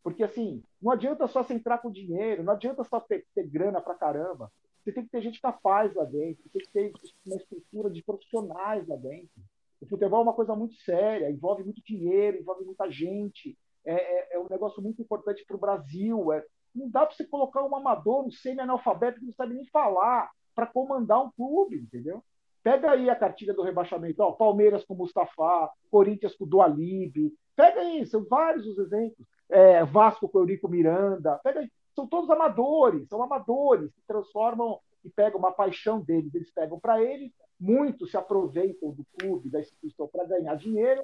Porque 0.03 0.23
assim, 0.23 0.61
não 0.81 0.91
adianta 0.91 1.27
só 1.27 1.41
você 1.41 1.53
entrar 1.53 1.79
com 1.79 1.89
dinheiro, 1.89 2.43
não 2.43 2.53
adianta 2.53 2.83
só 2.83 2.99
ter, 2.99 3.25
ter 3.33 3.47
grana 3.47 3.81
para 3.81 3.95
caramba. 3.95 4.51
Você 4.83 4.91
tem 4.91 5.05
que 5.05 5.09
ter 5.09 5.21
gente 5.21 5.39
capaz 5.39 5.95
lá 5.95 6.03
dentro, 6.03 6.43
você 6.43 6.49
tem 6.49 6.61
que 6.61 6.71
ter 6.71 7.13
uma 7.25 7.37
estrutura 7.37 7.89
de 7.89 8.03
profissionais 8.03 8.85
lá 8.85 8.97
dentro. 8.97 9.41
O 9.79 9.87
futebol 9.87 10.19
é 10.19 10.23
uma 10.23 10.33
coisa 10.33 10.55
muito 10.55 10.75
séria, 10.75 11.31
envolve 11.31 11.63
muito 11.63 11.81
dinheiro, 11.83 12.37
envolve 12.37 12.65
muita 12.65 12.89
gente, 12.91 13.57
é, 13.85 13.93
é, 13.93 14.35
é 14.35 14.39
um 14.39 14.47
negócio 14.49 14.81
muito 14.81 15.01
importante 15.01 15.43
para 15.45 15.55
o 15.55 15.59
Brasil. 15.59 16.31
É, 16.31 16.43
não 16.73 16.89
dá 16.89 17.05
para 17.05 17.15
você 17.15 17.25
colocar 17.25 17.63
um 17.63 17.75
amador, 17.75 18.25
um 18.25 18.31
semi-analfabeto 18.31 19.19
que 19.19 19.25
não 19.25 19.33
sabe 19.33 19.53
nem 19.53 19.65
falar 19.67 20.29
para 20.55 20.67
comandar 20.67 21.23
um 21.23 21.31
clube, 21.31 21.77
entendeu? 21.77 22.23
Pega 22.63 22.91
aí 22.91 23.09
a 23.09 23.15
cartilha 23.15 23.53
do 23.53 23.61
rebaixamento, 23.61 24.21
ó, 24.21 24.31
Palmeiras 24.31 24.85
com 24.85 24.95
Mustafa, 24.95 25.69
Corinthians 25.91 26.35
com 26.35 26.47
Dualib, 26.47 27.33
pega 27.55 27.81
aí, 27.81 28.05
são 28.05 28.23
vários 28.23 28.65
os 28.65 28.77
exemplos. 28.77 29.27
É, 29.49 29.83
Vasco 29.83 30.27
com 30.29 30.39
Eurico 30.39 30.69
Miranda, 30.69 31.39
pega 31.43 31.59
aí, 31.59 31.69
são 31.93 32.07
todos 32.07 32.29
amadores, 32.29 33.07
são 33.07 33.21
amadores 33.21 33.91
que 33.93 34.01
transformam 34.07 34.79
e 35.03 35.09
pegam 35.09 35.37
uma 35.37 35.51
paixão 35.51 35.99
deles, 35.99 36.33
eles 36.33 36.51
pegam 36.51 36.79
para 36.79 37.03
eles, 37.03 37.31
muitos 37.59 38.09
se 38.09 38.17
aproveitam 38.17 38.91
do 38.91 39.05
clube, 39.19 39.49
da 39.49 39.59
instituição 39.59 40.07
para 40.07 40.25
ganhar 40.25 40.55
dinheiro, 40.55 41.03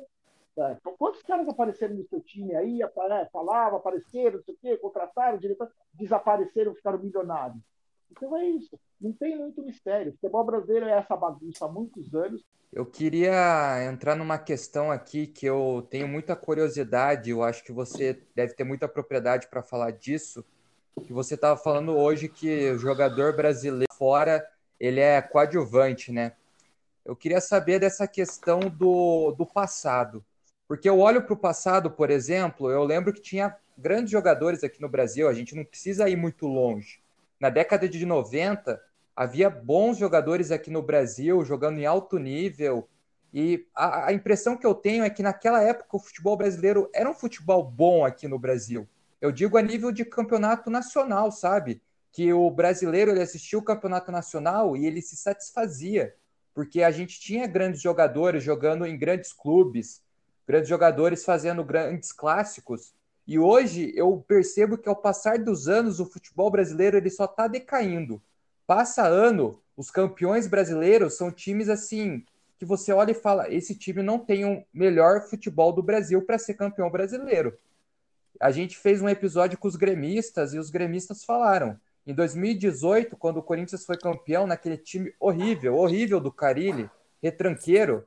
É, 0.60 0.78
quantos 0.98 1.22
caras 1.22 1.48
apareceram 1.48 1.96
no 1.96 2.08
seu 2.08 2.20
time 2.20 2.54
aí, 2.56 2.80
falavam, 3.32 3.80
apareceram, 3.80 4.38
não 4.38 4.44
sei 4.44 4.54
o 4.54 4.58
quê, 4.58 4.78
contrataram, 4.78 5.38
diretor, 5.38 5.72
desapareceram, 5.94 6.76
ficaram 6.76 7.00
milionários? 7.00 7.62
Então 8.12 8.36
é 8.36 8.46
isso. 8.46 8.78
Não 9.00 9.14
tem 9.14 9.38
muito 9.38 9.62
mistério. 9.64 10.12
O 10.12 10.16
futebol 10.16 10.44
brasileiro 10.44 10.86
é 10.88 10.98
essa 10.98 11.16
bagunça 11.16 11.66
há 11.66 11.68
muitos 11.68 12.14
anos. 12.14 12.44
Eu 12.72 12.86
queria 12.86 13.84
entrar 13.86 14.16
numa 14.16 14.38
questão 14.38 14.92
aqui 14.92 15.26
que 15.26 15.46
eu 15.46 15.88
tenho 15.90 16.08
muita 16.08 16.36
curiosidade, 16.36 17.32
eu 17.32 17.42
acho 17.42 17.64
que 17.64 17.72
você 17.72 18.22
deve 18.36 18.54
ter 18.54 18.64
muita 18.64 18.88
propriedade 18.88 19.48
para 19.48 19.64
falar 19.64 19.92
disso, 19.92 20.46
que 21.04 21.12
você 21.12 21.34
estava 21.34 21.58
falando 21.58 21.98
hoje 21.98 22.30
que 22.30 22.70
o 22.72 22.78
jogador 22.78 23.36
brasileiro 23.36 23.92
fora, 23.92 24.48
ele 24.80 25.00
é 25.00 25.20
coadjuvante, 25.20 26.12
né? 26.12 26.34
Eu 27.04 27.16
queria 27.16 27.42
saber 27.42 27.80
dessa 27.80 28.08
questão 28.08 28.60
do, 28.60 29.32
do 29.32 29.46
passado. 29.48 30.24
Porque 30.70 30.88
eu 30.88 31.00
olho 31.00 31.24
para 31.24 31.34
o 31.34 31.38
passado, 31.38 31.90
por 31.90 32.12
exemplo, 32.12 32.70
eu 32.70 32.84
lembro 32.84 33.12
que 33.12 33.20
tinha 33.20 33.58
grandes 33.76 34.12
jogadores 34.12 34.64
aqui 34.64 34.80
no 34.80 34.88
Brasil, 34.88 35.28
a 35.28 35.34
gente 35.34 35.56
não 35.56 35.66
precisa 35.66 36.08
ir 36.08 36.16
muito 36.16 36.46
longe. 36.46 37.02
Na 37.40 37.50
década 37.50 37.90
de 37.90 38.06
90, 38.06 38.80
havia 39.16 39.50
bons 39.50 39.98
jogadores 39.98 40.52
aqui 40.52 40.70
no 40.70 40.84
Brasil, 40.84 41.44
jogando 41.44 41.80
em 41.80 41.88
alto 41.88 42.20
nível, 42.20 42.88
e 43.34 43.66
a, 43.74 44.10
a, 44.10 44.14
impressão 44.14 44.56
que 44.56 44.66
eu 44.66 44.76
tenho 44.76 45.04
é 45.04 45.10
que 45.10 45.24
naquela 45.24 45.60
época 45.64 45.98
o 45.98 46.00
futebol 46.00 46.38
brasileiro 46.38 46.88
era 46.94 47.10
um 47.10 47.16
futebol 47.16 47.64
bom 47.64 48.06
aqui 48.06 48.28
no 48.28 48.38
Brasil. 48.38 48.88
Eu 49.20 49.32
digo 49.32 49.58
a 49.58 49.64
nível 49.64 49.92
de 49.92 50.06
campeonato 50.06 50.70
nacional, 50.70 51.32
sabe? 51.32 51.82
Que 52.12 52.32
o 52.32 52.48
brasileiro 52.52 53.10
ele 53.10 53.24
assistia 53.24 53.58
o 53.58 53.64
campeonato 53.64 54.12
nacional 54.12 54.78
e 54.78 54.86
ele 54.86 55.02
se 55.02 55.16
satisfazia, 55.16 56.14
porque 56.54 56.84
a 56.84 56.92
gente 56.92 57.20
tinha 57.20 57.48
grandes 57.48 57.82
jogadores 57.82 58.44
jogando 58.44 58.86
em 58.86 58.96
grandes 58.96 59.34
clubes, 59.34 60.08
grandes 60.50 60.68
jogadores 60.68 61.24
fazendo 61.24 61.64
grandes 61.64 62.12
clássicos. 62.12 62.92
E 63.28 63.38
hoje 63.38 63.94
eu 63.96 64.26
percebo 64.28 64.80
que 64.80 64.90
ao 64.90 64.96
passar 64.96 65.38
dos 65.38 65.68
anos 65.68 66.00
o 66.00 66.08
futebol 66.08 66.50
brasileiro 66.50 66.98
ele 66.98 67.12
só 67.12 67.26
está 67.26 67.48
decaindo. 67.48 68.20
Passa 68.66 69.06
ano, 69.06 69.62
os 69.78 69.92
campeões 69.92 70.48
brasileiros 70.48 71.16
são 71.16 71.32
times 71.32 71.70
assim 71.70 72.26
que 72.58 72.66
você 72.66 72.92
olha 72.92 73.12
e 73.12 73.14
fala: 73.14 73.54
esse 73.54 73.76
time 73.76 74.02
não 74.02 74.18
tem 74.18 74.44
o 74.44 74.50
um 74.50 74.64
melhor 74.74 75.22
futebol 75.22 75.72
do 75.72 75.84
Brasil 75.84 76.20
para 76.24 76.40
ser 76.40 76.56
campeão 76.56 76.90
brasileiro. 76.90 77.56
A 78.42 78.50
gente 78.50 78.76
fez 78.76 79.04
um 79.04 79.10
episódio 79.10 79.56
com 79.56 79.68
os 79.68 79.76
gremistas 79.76 80.56
e 80.56 80.58
os 80.58 80.72
gremistas 80.72 81.24
falaram. 81.24 81.80
Em 82.08 82.14
2018, 82.16 83.16
quando 83.18 83.38
o 83.38 83.44
Corinthians 83.44 83.86
foi 83.86 83.98
campeão, 83.98 84.48
naquele 84.48 84.78
time 84.78 85.14
horrível, 85.20 85.76
horrível 85.76 86.20
do 86.20 86.32
Carilli, 86.32 86.90
retranqueiro, 87.22 88.04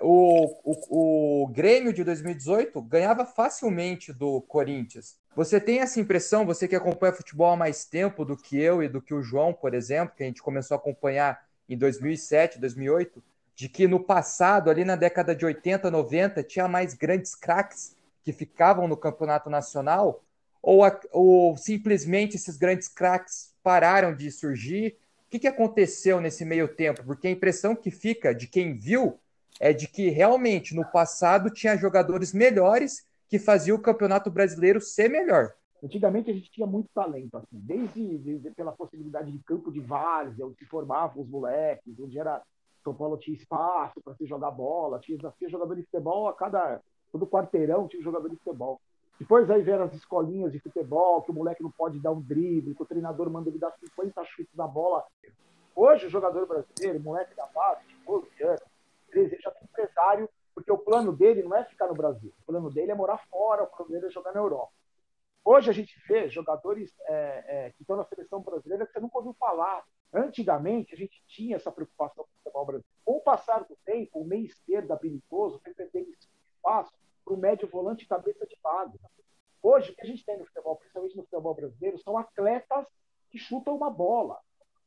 o, 0.00 0.44
o, 0.64 1.42
o 1.44 1.46
Grêmio 1.48 1.92
de 1.92 2.04
2018 2.04 2.82
ganhava 2.82 3.24
facilmente 3.24 4.12
do 4.12 4.42
Corinthians. 4.42 5.18
Você 5.34 5.60
tem 5.60 5.78
essa 5.78 5.98
impressão, 5.98 6.44
você 6.44 6.68
que 6.68 6.76
acompanha 6.76 7.14
futebol 7.14 7.52
há 7.52 7.56
mais 7.56 7.84
tempo 7.84 8.24
do 8.24 8.36
que 8.36 8.60
eu 8.60 8.82
e 8.82 8.88
do 8.88 9.00
que 9.00 9.14
o 9.14 9.22
João, 9.22 9.54
por 9.54 9.72
exemplo, 9.72 10.14
que 10.14 10.22
a 10.22 10.26
gente 10.26 10.42
começou 10.42 10.74
a 10.74 10.78
acompanhar 10.78 11.42
em 11.68 11.78
2007, 11.78 12.58
2008, 12.58 13.22
de 13.54 13.68
que 13.68 13.86
no 13.86 14.00
passado, 14.00 14.68
ali 14.68 14.84
na 14.84 14.96
década 14.96 15.34
de 15.34 15.44
80, 15.46 15.90
90, 15.90 16.42
tinha 16.42 16.66
mais 16.66 16.94
grandes 16.94 17.34
craques 17.34 17.96
que 18.22 18.32
ficavam 18.32 18.86
no 18.88 18.96
campeonato 18.96 19.48
nacional? 19.48 20.22
Ou, 20.62 20.82
ou 21.10 21.56
simplesmente 21.56 22.36
esses 22.36 22.56
grandes 22.56 22.88
craques 22.88 23.54
pararam 23.62 24.14
de 24.14 24.30
surgir? 24.30 24.98
O 25.26 25.30
que, 25.30 25.38
que 25.38 25.48
aconteceu 25.48 26.20
nesse 26.20 26.44
meio 26.44 26.68
tempo? 26.68 27.04
Porque 27.04 27.28
a 27.28 27.30
impressão 27.30 27.74
que 27.74 27.90
fica 27.90 28.34
de 28.34 28.46
quem 28.46 28.76
viu 28.76 29.18
é 29.60 29.74
de 29.74 29.86
que 29.86 30.08
realmente 30.08 30.74
no 30.74 30.84
passado 30.90 31.50
tinha 31.50 31.76
jogadores 31.76 32.32
melhores 32.32 33.06
que 33.28 33.38
faziam 33.38 33.76
o 33.76 33.82
campeonato 33.82 34.30
brasileiro 34.30 34.80
ser 34.80 35.10
melhor. 35.10 35.52
Antigamente 35.84 36.30
a 36.30 36.34
gente 36.34 36.50
tinha 36.50 36.66
muito 36.66 36.88
talento, 36.94 37.36
assim, 37.36 37.46
desde, 37.52 38.18
desde 38.18 38.50
pela 38.50 38.72
possibilidade 38.72 39.30
de 39.30 39.38
campo 39.40 39.70
de 39.70 39.80
várzea, 39.80 40.46
onde 40.46 40.56
se 40.56 40.64
formavam 40.64 41.22
os 41.22 41.28
moleques, 41.28 41.98
onde 42.00 42.18
era 42.18 42.42
São 42.82 42.94
Paulo 42.94 43.18
tinha 43.18 43.36
espaço 43.36 44.00
para 44.02 44.14
se 44.14 44.26
jogar 44.26 44.50
bola, 44.50 44.98
tinha, 44.98 45.18
tinha 45.38 45.50
jogador 45.50 45.76
de 45.76 45.82
futebol 45.82 46.28
a 46.28 46.34
cada 46.34 46.80
todo 47.12 47.26
quarteirão 47.26 47.88
tinha 47.88 48.02
jogador 48.02 48.28
de 48.28 48.36
futebol. 48.36 48.80
Depois 49.18 49.50
aí 49.50 49.62
vieram 49.62 49.84
as 49.84 49.94
escolinhas 49.94 50.52
de 50.52 50.60
futebol, 50.60 51.22
que 51.22 51.30
o 51.30 51.34
moleque 51.34 51.62
não 51.62 51.70
pode 51.70 51.98
dar 51.98 52.12
um 52.12 52.20
drible, 52.20 52.74
que 52.74 52.82
o 52.82 52.86
treinador 52.86 53.28
manda 53.28 53.50
ele 53.50 53.58
dar 53.58 53.72
50 53.72 54.24
chutes 54.24 54.54
na 54.54 54.66
bola. 54.66 55.04
Hoje 55.74 56.06
o 56.06 56.10
jogador 56.10 56.46
brasileiro, 56.46 57.02
moleque 57.02 57.34
da 57.34 57.46
base, 57.46 57.82
12 58.06 58.26
anos, 58.42 58.69
13, 59.10 59.34
ele 59.34 59.42
já 59.42 59.50
tem 59.50 59.64
empresário, 59.64 60.28
porque 60.54 60.72
o 60.72 60.78
plano 60.78 61.12
dele 61.12 61.42
não 61.42 61.56
é 61.56 61.64
ficar 61.64 61.88
no 61.88 61.94
Brasil. 61.94 62.32
O 62.42 62.46
plano 62.46 62.70
dele 62.70 62.92
é 62.92 62.94
morar 62.94 63.18
fora, 63.28 63.64
o 63.64 63.66
plano 63.66 63.90
dele 63.90 64.06
é 64.06 64.10
jogar 64.10 64.32
na 64.32 64.40
Europa. 64.40 64.72
Hoje 65.44 65.70
a 65.70 65.72
gente 65.72 65.98
vê 66.06 66.28
jogadores 66.28 66.94
é, 67.06 67.44
é, 67.46 67.70
que 67.70 67.82
estão 67.82 67.96
na 67.96 68.04
seleção 68.04 68.40
brasileira 68.42 68.86
que 68.86 68.92
você 68.92 69.00
nunca 69.00 69.18
ouviu 69.18 69.34
falar. 69.34 69.84
Antigamente, 70.12 70.94
a 70.94 70.98
gente 70.98 71.22
tinha 71.26 71.56
essa 71.56 71.72
preocupação 71.72 72.24
com 72.24 72.30
o 72.30 72.36
futebol 72.42 72.66
brasileiro. 72.66 72.96
Com 73.04 73.16
o 73.16 73.20
passar 73.20 73.64
do 73.64 73.76
tempo, 73.84 74.20
o 74.20 74.24
meio 74.24 74.44
esquerdo 74.44 74.92
habilidoso 74.92 75.60
foi 75.60 75.72
perdendo 75.72 76.10
espaço 76.10 76.92
para 77.24 77.34
o 77.34 77.36
médio 77.36 77.68
volante 77.68 78.06
cabeça 78.06 78.46
de 78.46 78.56
vaga. 78.62 78.98
Hoje, 79.62 79.92
o 79.92 79.94
que 79.94 80.02
a 80.02 80.06
gente 80.06 80.24
tem 80.24 80.38
no 80.38 80.46
futebol, 80.46 80.76
principalmente 80.76 81.16
no 81.16 81.22
futebol 81.22 81.54
brasileiro, 81.54 81.98
são 81.98 82.18
atletas 82.18 82.86
que 83.30 83.38
chutam 83.38 83.76
uma 83.76 83.90
bola. 83.90 84.38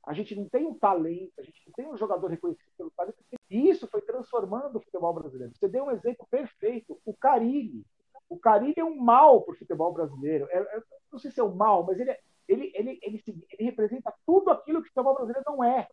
A 0.05 0.13
gente 0.13 0.35
não 0.35 0.49
tem 0.49 0.65
um 0.65 0.73
talento, 0.73 1.31
a 1.39 1.43
gente 1.43 1.61
não 1.65 1.73
tem 1.73 1.87
um 1.87 1.95
jogador 1.95 2.27
reconhecido 2.27 2.69
pelo 2.77 2.91
talento. 2.91 3.17
E 3.49 3.69
isso 3.69 3.87
foi 3.87 4.01
transformando 4.01 4.77
o 4.77 4.81
futebol 4.81 5.13
brasileiro. 5.13 5.53
Você 5.55 5.67
deu 5.67 5.85
um 5.85 5.91
exemplo 5.91 6.27
perfeito, 6.29 6.99
o 7.05 7.13
Carilli. 7.13 7.85
O 8.27 8.37
Carilli 8.37 8.75
é 8.77 8.83
um 8.83 8.97
mal 8.97 9.41
para 9.41 9.53
o 9.53 9.57
futebol 9.57 9.93
brasileiro. 9.93 10.47
É, 10.49 10.57
é, 10.57 10.83
não 11.11 11.19
sei 11.19 11.31
se 11.31 11.39
é 11.39 11.43
um 11.43 11.55
mal, 11.55 11.85
mas 11.85 11.99
ele, 11.99 12.11
é, 12.11 12.19
ele, 12.47 12.71
ele, 12.75 12.99
ele, 13.01 13.23
ele, 13.25 13.63
representa 13.63 14.13
tudo 14.25 14.51
aquilo 14.51 14.81
que 14.81 14.87
o 14.87 14.91
futebol 14.91 15.15
brasileiro 15.15 15.43
não 15.47 15.63
é. 15.63 15.87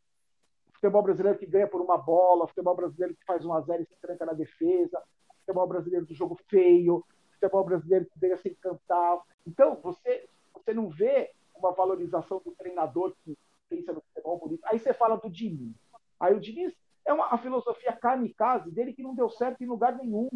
O 0.70 0.72
futebol 0.72 1.02
brasileiro 1.02 1.38
que 1.38 1.46
ganha 1.46 1.68
por 1.68 1.80
uma 1.80 1.96
bola, 1.96 2.44
o 2.44 2.48
futebol 2.48 2.74
brasileiro 2.74 3.14
que 3.14 3.24
faz 3.24 3.44
um 3.44 3.52
a 3.52 3.60
zero 3.60 3.82
e 3.82 3.86
se 3.86 3.96
tranca 4.00 4.26
na 4.26 4.32
defesa, 4.32 4.98
o 5.28 5.34
futebol 5.40 5.66
brasileiro 5.68 6.06
do 6.06 6.14
jogo 6.14 6.36
feio, 6.48 7.04
futebol 7.34 7.64
brasileiro 7.64 8.06
que 8.06 8.18
ganha 8.18 8.36
sem 8.38 8.54
cantar. 8.54 9.20
Então, 9.46 9.78
você, 9.80 10.28
você 10.52 10.74
não 10.74 10.88
vê 10.88 11.30
uma 11.54 11.72
valorização 11.72 12.40
do 12.44 12.52
treinador 12.52 13.14
que 13.22 13.36
pensa 13.70 13.92
no 13.92 14.02
futebol 14.02 14.38
bonito. 14.38 14.60
Aí 14.64 14.78
você 14.78 14.92
fala 14.92 15.16
do 15.16 15.30
Diniz. 15.30 15.76
Aí 16.18 16.34
o 16.34 16.40
Diniz 16.40 16.74
é 17.06 17.12
uma 17.12 17.32
a 17.32 17.38
filosofia 17.38 17.92
kamikaze 17.92 18.70
dele 18.70 18.92
que 18.92 19.02
não 19.02 19.14
deu 19.14 19.30
certo 19.30 19.62
em 19.62 19.66
lugar 19.66 19.96
nenhum. 19.96 20.28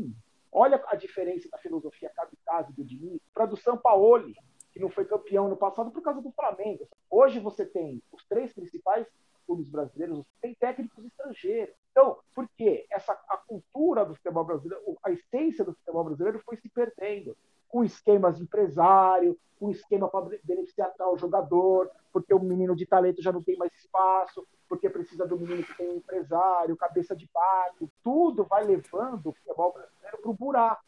Olha 0.51 0.83
a 0.87 0.95
diferença 0.95 1.49
da 1.51 1.59
filosofia 1.59 2.11
kamikaze 2.11 2.73
do 2.73 2.85
Diniz 2.85 3.21
para 3.35 3.47
do 3.47 3.57
Sampaoli, 3.57 4.35
que 4.73 4.79
não 4.79 4.89
foi 4.89 5.05
campeão 5.05 5.49
no 5.49 5.57
passado 5.57 5.91
por 5.91 6.01
causa 6.01 6.23
do 6.23 6.31
Flamengo. 6.31 6.89
Hoje 7.11 7.41
você 7.41 7.67
tem 7.67 8.01
os 8.13 8.25
três 8.27 8.53
principais 8.53 9.07
clubes 9.47 9.69
brasileiros, 9.69 10.27
tem 10.41 10.55
técnicos 10.55 11.05
estrangeiros. 11.05 11.75
Então, 11.91 12.19
por 12.35 12.49
quê? 12.57 12.87
Essa, 12.91 13.13
a 13.29 13.37
cultura 13.37 14.05
do 14.05 14.15
futebol 14.15 14.45
brasileiro, 14.45 14.83
a 15.03 15.11
essência 15.11 15.65
do 15.65 15.75
futebol 15.75 16.05
brasileiro 16.05 16.41
foi 16.45 16.57
se 16.57 16.69
perdendo 16.69 17.37
com 17.85 17.87
esquemas 17.87 18.37
de 18.37 18.43
empresário, 18.43 19.39
com 19.59 19.71
esquema 19.71 20.09
para 20.09 20.39
beneficiar 20.43 20.93
tal 20.97 21.19
jogador, 21.19 21.91
porque 22.13 22.33
o 22.33 22.41
menino 22.41 22.75
de 22.75 22.87
talento 22.87 23.23
já 23.23 23.31
não 23.31 23.43
tem 23.43 23.57
mais 23.57 23.73
espaço, 23.75 24.47
porque 24.69 24.89
precisa 24.89 25.27
do 25.27 25.39
menino 25.39 25.63
que 25.63 25.77
tem 25.77 25.91
um 25.91 25.97
empresário, 25.97 26.77
cabeça 26.77 27.15
de 27.15 27.29
pato, 27.29 27.91
tudo 28.03 28.45
vai 28.45 28.65
levando 28.65 29.27
o 29.27 29.33
futebol 29.33 29.73
brasileiro 29.73 30.19
para 30.23 30.31
o 30.31 30.35
buraco. 30.35 30.83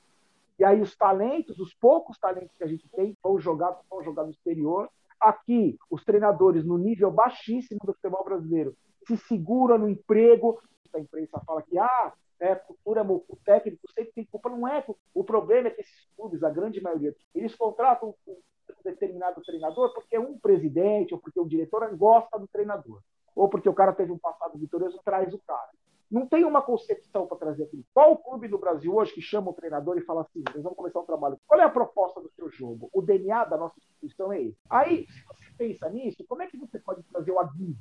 E 0.59 0.65
aí 0.65 0.81
os 0.81 0.97
talentos, 0.97 1.59
os 1.59 1.75
poucos 1.75 2.19
talentos 2.19 2.57
que 2.57 2.65
a 2.65 2.67
gente 2.67 2.89
tem, 2.89 3.15
vão 3.23 3.39
jogar, 3.39 3.79
vão 3.91 4.03
jogar 4.03 4.25
no 4.25 4.31
exterior. 4.31 4.89
Aqui, 5.21 5.79
os 5.91 6.03
treinadores 6.03 6.65
no 6.65 6.79
nível 6.79 7.11
baixíssimo 7.11 7.81
do 7.85 7.93
futebol 7.93 8.25
brasileiro 8.25 8.75
se 9.07 9.19
seguram 9.19 9.77
no 9.77 9.89
emprego. 9.89 10.59
A 10.95 10.99
imprensa 10.99 11.39
fala 11.47 11.61
que 11.61 11.79
ah, 11.79 12.13
é, 12.41 12.55
cultura, 12.55 13.03
o 13.03 13.39
técnico 13.45 13.91
sempre 13.93 14.13
tem 14.13 14.25
culpa. 14.25 14.49
Não 14.49 14.67
é. 14.67 14.85
O 15.15 15.25
problema 15.25 15.69
é 15.69 15.71
que 15.71 15.81
esses 15.81 16.09
clubes, 16.17 16.43
a 16.43 16.51
grande 16.51 16.81
maioria, 16.81 17.15
eles 17.35 17.55
contratam 17.55 18.15
um 18.27 18.37
determinado 18.85 19.43
treinador 19.43 19.93
porque 19.95 20.19
um 20.19 20.39
presidente 20.39 21.15
ou 21.15 21.21
porque 21.21 21.41
o 21.41 21.47
diretor 21.47 21.97
gosta 21.97 22.39
do 22.39 22.47
treinador. 22.49 23.01
Ou 23.35 23.49
porque 23.49 23.69
o 23.69 23.75
cara 23.75 23.93
teve 23.93 24.13
um 24.13 24.19
passado 24.19 24.59
vitorioso, 24.59 25.01
traz 25.05 25.33
o 25.33 25.39
cara. 25.47 25.71
Não 26.11 26.27
tem 26.27 26.45
uma 26.45 26.63
concepção 26.63 27.27
para 27.27 27.37
trazer 27.37 27.65
aquilo. 27.65 27.85
Qual 27.93 28.13
o 28.13 28.19
clube 28.19 28.47
do 28.47 28.59
Brasil 28.59 28.95
hoje 28.95 29.13
que 29.13 29.21
chama 29.21 29.51
o 29.51 29.55
treinador 29.55 29.99
e 29.99 30.05
fala 30.05 30.23
assim: 30.23 30.43
nós 30.55 30.63
vamos 30.63 30.77
começar 30.77 31.01
um 31.01 31.05
trabalho? 31.05 31.39
Qual 31.47 31.61
é 31.61 31.65
a 31.65 31.71
proposta 31.71 32.21
do 32.21 32.31
seu 32.31 32.49
jogo? 32.49 32.89
O 32.93 33.03
DNA 33.03 33.45
da 33.45 33.57
nossa 33.57 33.77
instituição 33.79 34.33
é 34.33 34.41
esse. 34.41 34.59
Aí, 34.71 35.07
se 35.09 35.25
você 35.25 35.45
pensa 35.59 35.91
nisso, 35.91 36.25
como 36.29 36.43
é 36.43 36.47
que 36.47 36.57
você 36.57 36.79
pode 36.79 37.03
trazer 37.03 37.33
o 37.33 37.41
Aguirre? 37.41 37.77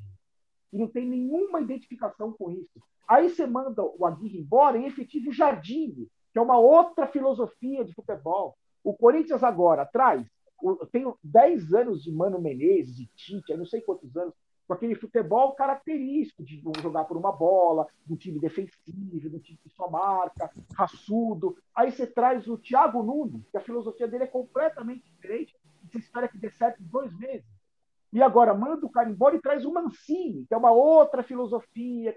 Que 0.76 0.82
não 0.82 0.90
tem 0.90 1.08
nenhuma 1.08 1.62
identificação 1.62 2.34
com 2.34 2.52
isso. 2.52 2.84
Aí 3.08 3.30
você 3.30 3.48
manda 3.48 3.82
o 3.82 4.06
Aguirre 4.06 4.40
embora 4.40 4.78
e 4.78 4.86
efetiva 4.86 5.30
o 5.30 5.34
Jardim, 5.34 6.06
que 6.34 6.38
é 6.38 6.42
uma 6.42 6.58
outra 6.58 7.08
filosofia 7.08 7.86
de 7.86 7.94
futebol. 7.94 8.58
O 8.84 8.94
Corinthians 8.94 9.42
agora 9.42 9.86
traz, 9.86 10.28
eu 10.62 10.86
tenho 10.92 11.18
10 11.24 11.74
anos 11.74 12.04
de 12.04 12.12
Mano 12.12 12.42
Menezes, 12.42 12.94
de 12.94 13.06
Tite, 13.16 13.54
eu 13.54 13.58
não 13.58 13.66
sei 13.66 13.80
quantos 13.80 14.18
anos, 14.18 14.34
com 14.68 14.74
aquele 14.74 14.96
futebol 14.96 15.54
característico 15.54 16.44
de 16.44 16.62
jogar 16.82 17.06
por 17.06 17.16
uma 17.16 17.32
bola, 17.32 17.88
do 18.06 18.18
time 18.18 18.38
defensivo, 18.38 19.30
do 19.30 19.40
time 19.40 19.58
que 19.64 19.70
só 19.70 19.90
marca, 19.90 20.52
raçudo. 20.74 21.56
Aí 21.74 21.90
você 21.90 22.06
traz 22.06 22.50
o 22.50 22.58
Thiago 22.58 23.02
Nunes, 23.02 23.48
que 23.50 23.58
a 23.58 23.62
filosofia 23.62 24.10
dele 24.10 24.26
é 24.26 24.28
completamente 24.28 25.06
diferente, 25.06 25.56
e 25.84 25.88
você 25.88 26.00
espera 26.00 26.28
que 26.28 26.38
dê 26.38 26.50
certo 26.50 26.84
em 26.84 26.86
dois 26.86 27.18
meses. 27.18 27.55
E 28.14 28.22
agora 28.22 28.54
manda 28.54 28.86
o 28.86 28.90
cara 28.90 29.10
embora 29.10 29.36
e 29.36 29.42
traz 29.42 29.66
o 29.66 29.74
Mancini, 29.74 30.46
que 30.46 30.54
é 30.54 30.58
uma 30.58 30.72
outra 30.72 31.24
filosofia. 31.24 32.16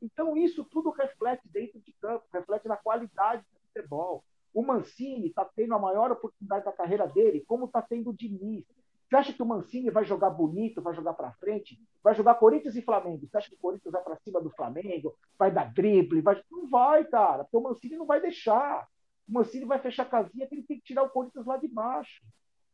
Então, 0.00 0.36
isso 0.36 0.64
tudo 0.64 0.90
reflete 0.90 1.42
dentro 1.48 1.80
de 1.80 1.92
campo, 2.00 2.24
reflete 2.32 2.68
na 2.68 2.76
qualidade 2.76 3.42
do 3.42 3.58
futebol. 3.66 4.24
O 4.54 4.62
Mancini 4.62 5.28
está 5.28 5.44
tendo 5.44 5.74
a 5.74 5.78
maior 5.78 6.10
oportunidade 6.10 6.64
da 6.64 6.72
carreira 6.72 7.06
dele, 7.06 7.44
como 7.46 7.66
está 7.66 7.82
tendo 7.82 8.10
o 8.10 8.14
Diniz. 8.14 8.64
Você 9.08 9.16
acha 9.16 9.32
que 9.32 9.42
o 9.42 9.46
Mancini 9.46 9.90
vai 9.90 10.04
jogar 10.04 10.30
bonito, 10.30 10.82
vai 10.82 10.94
jogar 10.94 11.12
para 11.12 11.32
frente? 11.34 11.80
Vai 12.02 12.14
jogar 12.14 12.34
Corinthians 12.34 12.74
e 12.74 12.82
Flamengo? 12.82 13.26
Você 13.26 13.36
acha 13.36 13.48
que 13.48 13.54
o 13.54 13.58
Corinthians 13.58 13.92
vai 13.92 14.02
para 14.02 14.16
cima 14.16 14.40
do 14.40 14.50
Flamengo? 14.50 15.14
Vai 15.38 15.52
dar 15.52 15.72
drible? 15.72 16.20
Vai... 16.20 16.42
Não 16.50 16.68
vai, 16.68 17.04
cara, 17.04 17.44
porque 17.44 17.56
o 17.56 17.60
Mancini 17.60 17.96
não 17.96 18.06
vai 18.06 18.20
deixar. 18.20 18.88
O 19.28 19.32
Mancini 19.32 19.64
vai 19.64 19.78
fechar 19.78 20.02
a 20.02 20.06
casinha 20.06 20.46
que 20.46 20.54
ele 20.54 20.62
tem 20.64 20.78
que 20.78 20.84
tirar 20.84 21.04
o 21.04 21.10
Corinthians 21.10 21.46
lá 21.46 21.56
de 21.56 21.68
baixo. 21.68 22.22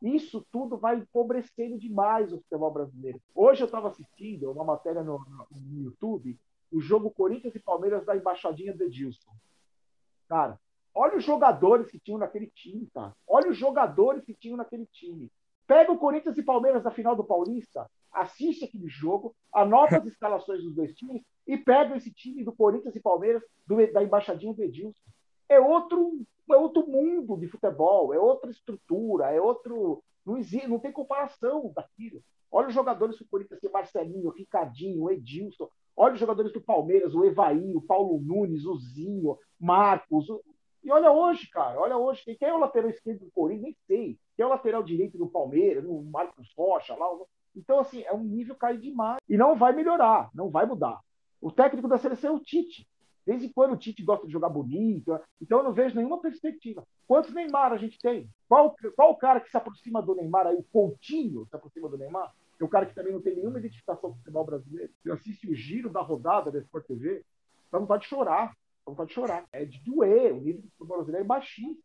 Isso 0.03 0.45
tudo 0.51 0.77
vai 0.77 0.97
empobrecendo 0.97 1.79
demais 1.79 2.33
o 2.33 2.39
futebol 2.39 2.73
brasileiro. 2.73 3.23
Hoje 3.33 3.63
eu 3.63 3.67
estava 3.67 3.87
assistindo 3.87 4.51
uma 4.51 4.65
matéria 4.65 5.03
no, 5.03 5.25
no, 5.51 5.81
YouTube, 5.81 6.37
o 6.73 6.81
jogo 6.81 7.13
Corinthians 7.13 7.55
e 7.55 7.61
Palmeiras 7.61 8.05
da 8.05 8.17
embaixadinha 8.17 8.75
do 8.75 8.83
Edilson. 8.83 9.31
Cara, 10.29 10.59
olha 10.93 11.17
os 11.17 11.25
jogadores 11.25 11.89
que 11.89 12.01
tinham 12.01 12.19
naquele 12.19 12.49
time, 12.49 12.89
tá? 12.93 13.15
Olha 13.29 13.49
os 13.49 13.57
jogadores 13.57 14.25
que 14.25 14.35
tinham 14.35 14.57
naquele 14.57 14.87
time. 14.87 15.31
Pega 15.69 15.93
o 15.93 15.99
Corinthians 15.99 16.37
e 16.37 16.43
Palmeiras 16.43 16.83
da 16.83 16.91
final 16.91 17.15
do 17.15 17.23
Paulista, 17.23 17.89
assiste 18.11 18.65
aquele 18.65 18.89
jogo, 18.89 19.37
anota 19.53 19.99
as 19.99 20.05
escalações 20.07 20.65
dos 20.65 20.75
dois 20.75 20.93
times 20.95 21.23
e 21.47 21.57
pega 21.57 21.97
esse 21.97 22.13
time 22.13 22.43
do 22.43 22.53
Corinthians 22.53 22.97
e 22.97 23.01
Palmeiras 23.01 23.43
do, 23.65 23.77
da 23.93 24.03
embaixadinha 24.03 24.53
do 24.53 24.65
Edilson. 24.65 25.01
É 25.53 25.61
outro, 25.61 26.25
é 26.51 26.57
outro 26.57 26.87
mundo 26.87 27.37
de 27.37 27.47
futebol, 27.47 28.15
é 28.15 28.19
outra 28.19 28.51
estrutura, 28.51 29.31
é 29.31 29.41
outro. 29.41 30.03
Não, 30.25 30.39
existe, 30.39 30.67
não 30.67 30.79
tem 30.79 30.91
comparação 30.91 31.73
daquilo. 31.75 32.23
Olha 32.51 32.69
os 32.69 32.75
jogadores 32.75 33.19
do 33.19 33.27
Corinthians, 33.27 33.61
tem 33.61 33.71
Marcelinho, 33.71 34.31
Ricardinho, 34.31 35.11
Edilson. 35.11 35.69
Olha 35.97 36.15
os 36.15 36.21
jogadores 36.21 36.53
do 36.53 36.61
Palmeiras, 36.61 37.15
o 37.15 37.25
Evaí, 37.25 37.77
o 37.77 37.83
Paulo 37.83 38.19
Nunes, 38.21 38.65
o 38.65 38.77
Zinho, 38.79 39.39
Marcos. 39.61 40.27
E 40.83 40.91
olha 40.91 41.13
hoje, 41.13 41.49
cara, 41.49 41.79
olha 41.79 41.97
hoje. 41.97 42.23
Quem 42.39 42.49
é 42.49 42.55
o 42.55 42.59
lateral 42.59 42.91
esquerdo 42.91 43.25
do 43.25 43.31
Corinthians? 43.31 43.63
Nem 43.63 43.77
sei. 43.87 44.19
Quem 44.37 44.43
é 44.43 44.47
o 44.47 44.51
lateral 44.51 44.83
direito 44.83 45.19
do 45.19 45.29
Palmeiras? 45.29 45.85
O 45.85 46.03
Marcos 46.03 46.53
Rocha 46.57 46.95
lá. 46.95 47.07
Então, 47.55 47.79
assim, 47.79 48.03
é 48.03 48.13
um 48.13 48.25
nível 48.25 48.57
cair 48.57 48.79
demais. 48.79 49.19
E 49.29 49.37
não 49.37 49.55
vai 49.55 49.73
melhorar, 49.73 50.31
não 50.35 50.51
vai 50.51 50.65
mudar. 50.65 50.99
O 51.41 51.51
técnico 51.51 51.89
da 51.89 51.99
seleção 51.99 52.35
é 52.35 52.37
o 52.37 52.41
Tite. 52.41 52.87
Desde 53.27 53.49
quando 53.49 53.73
o 53.73 53.77
Tite 53.77 54.03
gosta 54.03 54.27
de 54.27 54.33
jogar 54.33 54.49
bonito? 54.49 55.19
Então 55.41 55.59
eu 55.59 55.65
não 55.65 55.73
vejo 55.73 55.95
nenhuma 55.95 56.21
perspectiva. 56.21 56.85
Quantos 57.07 57.33
Neymar 57.33 57.73
a 57.73 57.77
gente 57.77 57.99
tem? 58.01 58.29
Qual, 58.49 58.75
qual 58.97 59.13
o 59.13 59.17
cara 59.17 59.41
que 59.41 59.51
se 59.51 59.57
aproxima 59.57 60.03
do 60.03 60.15
Neymar 60.15 60.47
aí? 60.47 60.57
O 60.57 60.65
Coutinho 60.65 61.47
se 61.47 61.55
aproxima 61.55 61.89
do 61.89 61.97
Neymar? 61.97 62.33
É 62.61 62.65
um 62.65 62.69
cara 62.69 62.87
que 62.87 62.95
também 62.95 63.13
não 63.13 63.21
tem 63.21 63.37
nenhuma 63.37 63.59
identificação 63.59 64.11
com 64.11 64.17
o 64.17 64.19
futebol 64.19 64.45
brasileiro. 64.45 64.93
Você 65.03 65.11
assiste 65.11 65.49
o 65.49 65.55
giro 65.55 65.91
da 65.91 66.01
rodada 66.01 66.51
da 66.51 66.59
Sport 66.59 66.87
TV, 66.87 67.25
dá 67.71 67.79
vontade 67.79 68.03
de 68.03 68.09
chorar. 68.09 68.57
Dá 68.85 68.93
vontade 68.93 69.09
de 69.09 69.15
chorar. 69.15 69.47
É 69.53 69.65
de 69.65 69.79
doer. 69.81 70.33
O 70.33 70.41
nível 70.41 70.63
do 70.63 70.69
futebol 70.71 70.97
brasileiro 70.99 71.25
é 71.25 71.29
baixíssimo. 71.29 71.83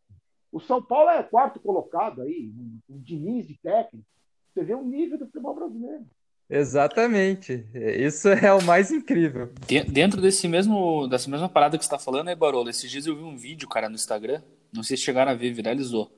O 0.50 0.60
São 0.60 0.82
Paulo 0.82 1.10
é 1.10 1.22
quarto 1.22 1.60
colocado 1.60 2.22
aí, 2.22 2.50
um 2.88 2.98
Diniz 3.00 3.46
de 3.46 3.58
técnico. 3.58 4.06
Você 4.52 4.64
vê 4.64 4.74
o 4.74 4.82
nível 4.82 5.18
do 5.18 5.26
futebol 5.26 5.54
brasileiro. 5.54 6.06
Exatamente. 6.50 7.66
Isso 7.74 8.28
é 8.28 8.52
o 8.52 8.62
mais 8.62 8.90
incrível. 8.90 9.52
Dentro 9.88 10.20
desse 10.20 10.48
mesmo, 10.48 11.06
dessa 11.06 11.30
mesma 11.30 11.48
parada 11.48 11.76
que 11.76 11.84
você 11.84 11.88
está 11.88 11.98
falando, 11.98 12.28
aí, 12.28 12.34
Barolo, 12.34 12.70
esses 12.70 12.90
dias 12.90 13.06
eu 13.06 13.16
vi 13.16 13.22
um 13.22 13.36
vídeo, 13.36 13.68
cara, 13.68 13.88
no 13.88 13.94
Instagram. 13.94 14.42
Não 14.72 14.82
sei 14.82 14.96
se 14.96 15.02
chegaram 15.02 15.32
a 15.32 15.34
ver, 15.34 15.52
viralizou. 15.52 16.10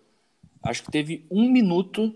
Acho 0.63 0.83
que 0.85 0.91
teve 0.91 1.27
um 1.31 1.51
minuto 1.51 2.15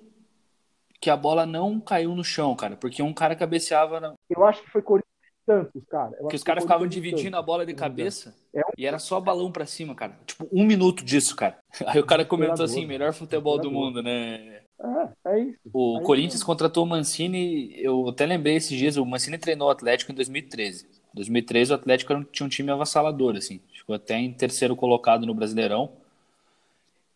que 1.00 1.10
a 1.10 1.16
bola 1.16 1.44
não 1.44 1.80
caiu 1.80 2.14
no 2.14 2.24
chão, 2.24 2.54
cara, 2.54 2.76
porque 2.76 3.02
um 3.02 3.12
cara 3.12 3.34
cabeceava. 3.34 4.00
Na... 4.00 4.14
Eu 4.30 4.44
acho 4.44 4.62
que 4.62 4.70
foi 4.70 4.82
Corinthians 4.82 5.14
Santos, 5.44 5.82
cara. 5.90 6.16
Eu 6.18 6.28
que 6.28 6.36
os 6.36 6.42
caras 6.42 6.64
ficavam 6.64 6.86
dividindo 6.86 7.36
a 7.36 7.42
bola 7.42 7.66
de 7.66 7.74
cabeça 7.74 8.34
é 8.54 8.60
um... 8.60 8.72
e 8.78 8.86
era 8.86 8.98
só 8.98 9.20
balão 9.20 9.52
para 9.52 9.66
cima, 9.66 9.94
cara. 9.94 10.18
Tipo, 10.24 10.48
um 10.50 10.64
minuto 10.64 11.04
disso, 11.04 11.36
cara. 11.36 11.58
Aí 11.86 12.00
o 12.00 12.06
cara 12.06 12.24
comentou 12.24 12.64
assim: 12.64 12.86
melhor 12.86 13.12
futebol 13.12 13.58
do 13.58 13.70
mundo, 13.70 14.02
né? 14.02 14.62
É, 14.80 15.30
é 15.30 15.40
isso. 15.40 15.58
O 15.72 15.98
é 16.00 16.02
Corinthians 16.02 16.36
isso. 16.36 16.46
contratou 16.46 16.84
o 16.84 16.86
Mancini, 16.86 17.74
eu 17.78 18.08
até 18.08 18.26
lembrei 18.26 18.56
esses 18.56 18.76
dias, 18.76 18.96
o 18.96 19.06
Mancini 19.06 19.38
treinou 19.38 19.68
o 19.68 19.70
Atlético 19.70 20.12
em 20.12 20.14
2013. 20.14 20.84
Em 20.84 21.16
2013 21.16 21.72
o 21.72 21.74
Atlético 21.74 22.24
tinha 22.24 22.46
um 22.46 22.50
time 22.50 22.70
avassalador, 22.70 23.36
assim. 23.36 23.60
Ficou 23.72 23.94
até 23.94 24.16
em 24.18 24.32
terceiro 24.32 24.74
colocado 24.74 25.26
no 25.26 25.34
Brasileirão. 25.34 25.92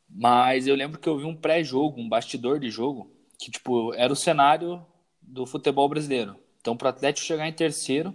Mas 0.09 0.67
eu 0.67 0.75
lembro 0.75 0.99
que 0.99 1.09
eu 1.09 1.19
vi 1.19 1.25
um 1.25 1.35
pré-jogo, 1.35 2.01
um 2.01 2.09
bastidor 2.09 2.59
de 2.59 2.71
jogo, 2.71 3.11
que, 3.39 3.51
tipo, 3.51 3.93
era 3.95 4.13
o 4.13 4.17
cenário 4.17 4.85
do 5.21 5.45
futebol 5.45 5.89
brasileiro. 5.89 6.37
Então, 6.61 6.77
para 6.77 6.87
o 6.87 6.89
Atlético 6.89 7.27
chegar 7.27 7.47
em 7.47 7.53
terceiro, 7.53 8.15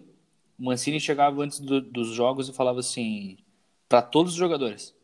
o 0.60 0.66
Mancini 0.66 1.00
chegava 1.00 1.42
antes 1.44 1.60
do, 1.60 1.82
dos 1.82 2.10
jogos 2.10 2.50
e 2.50 2.54
falava 2.54 2.80
assim, 2.80 3.38
para 3.88 4.02
todos 4.02 4.34
os 4.34 4.38
jogadores, 4.38 4.96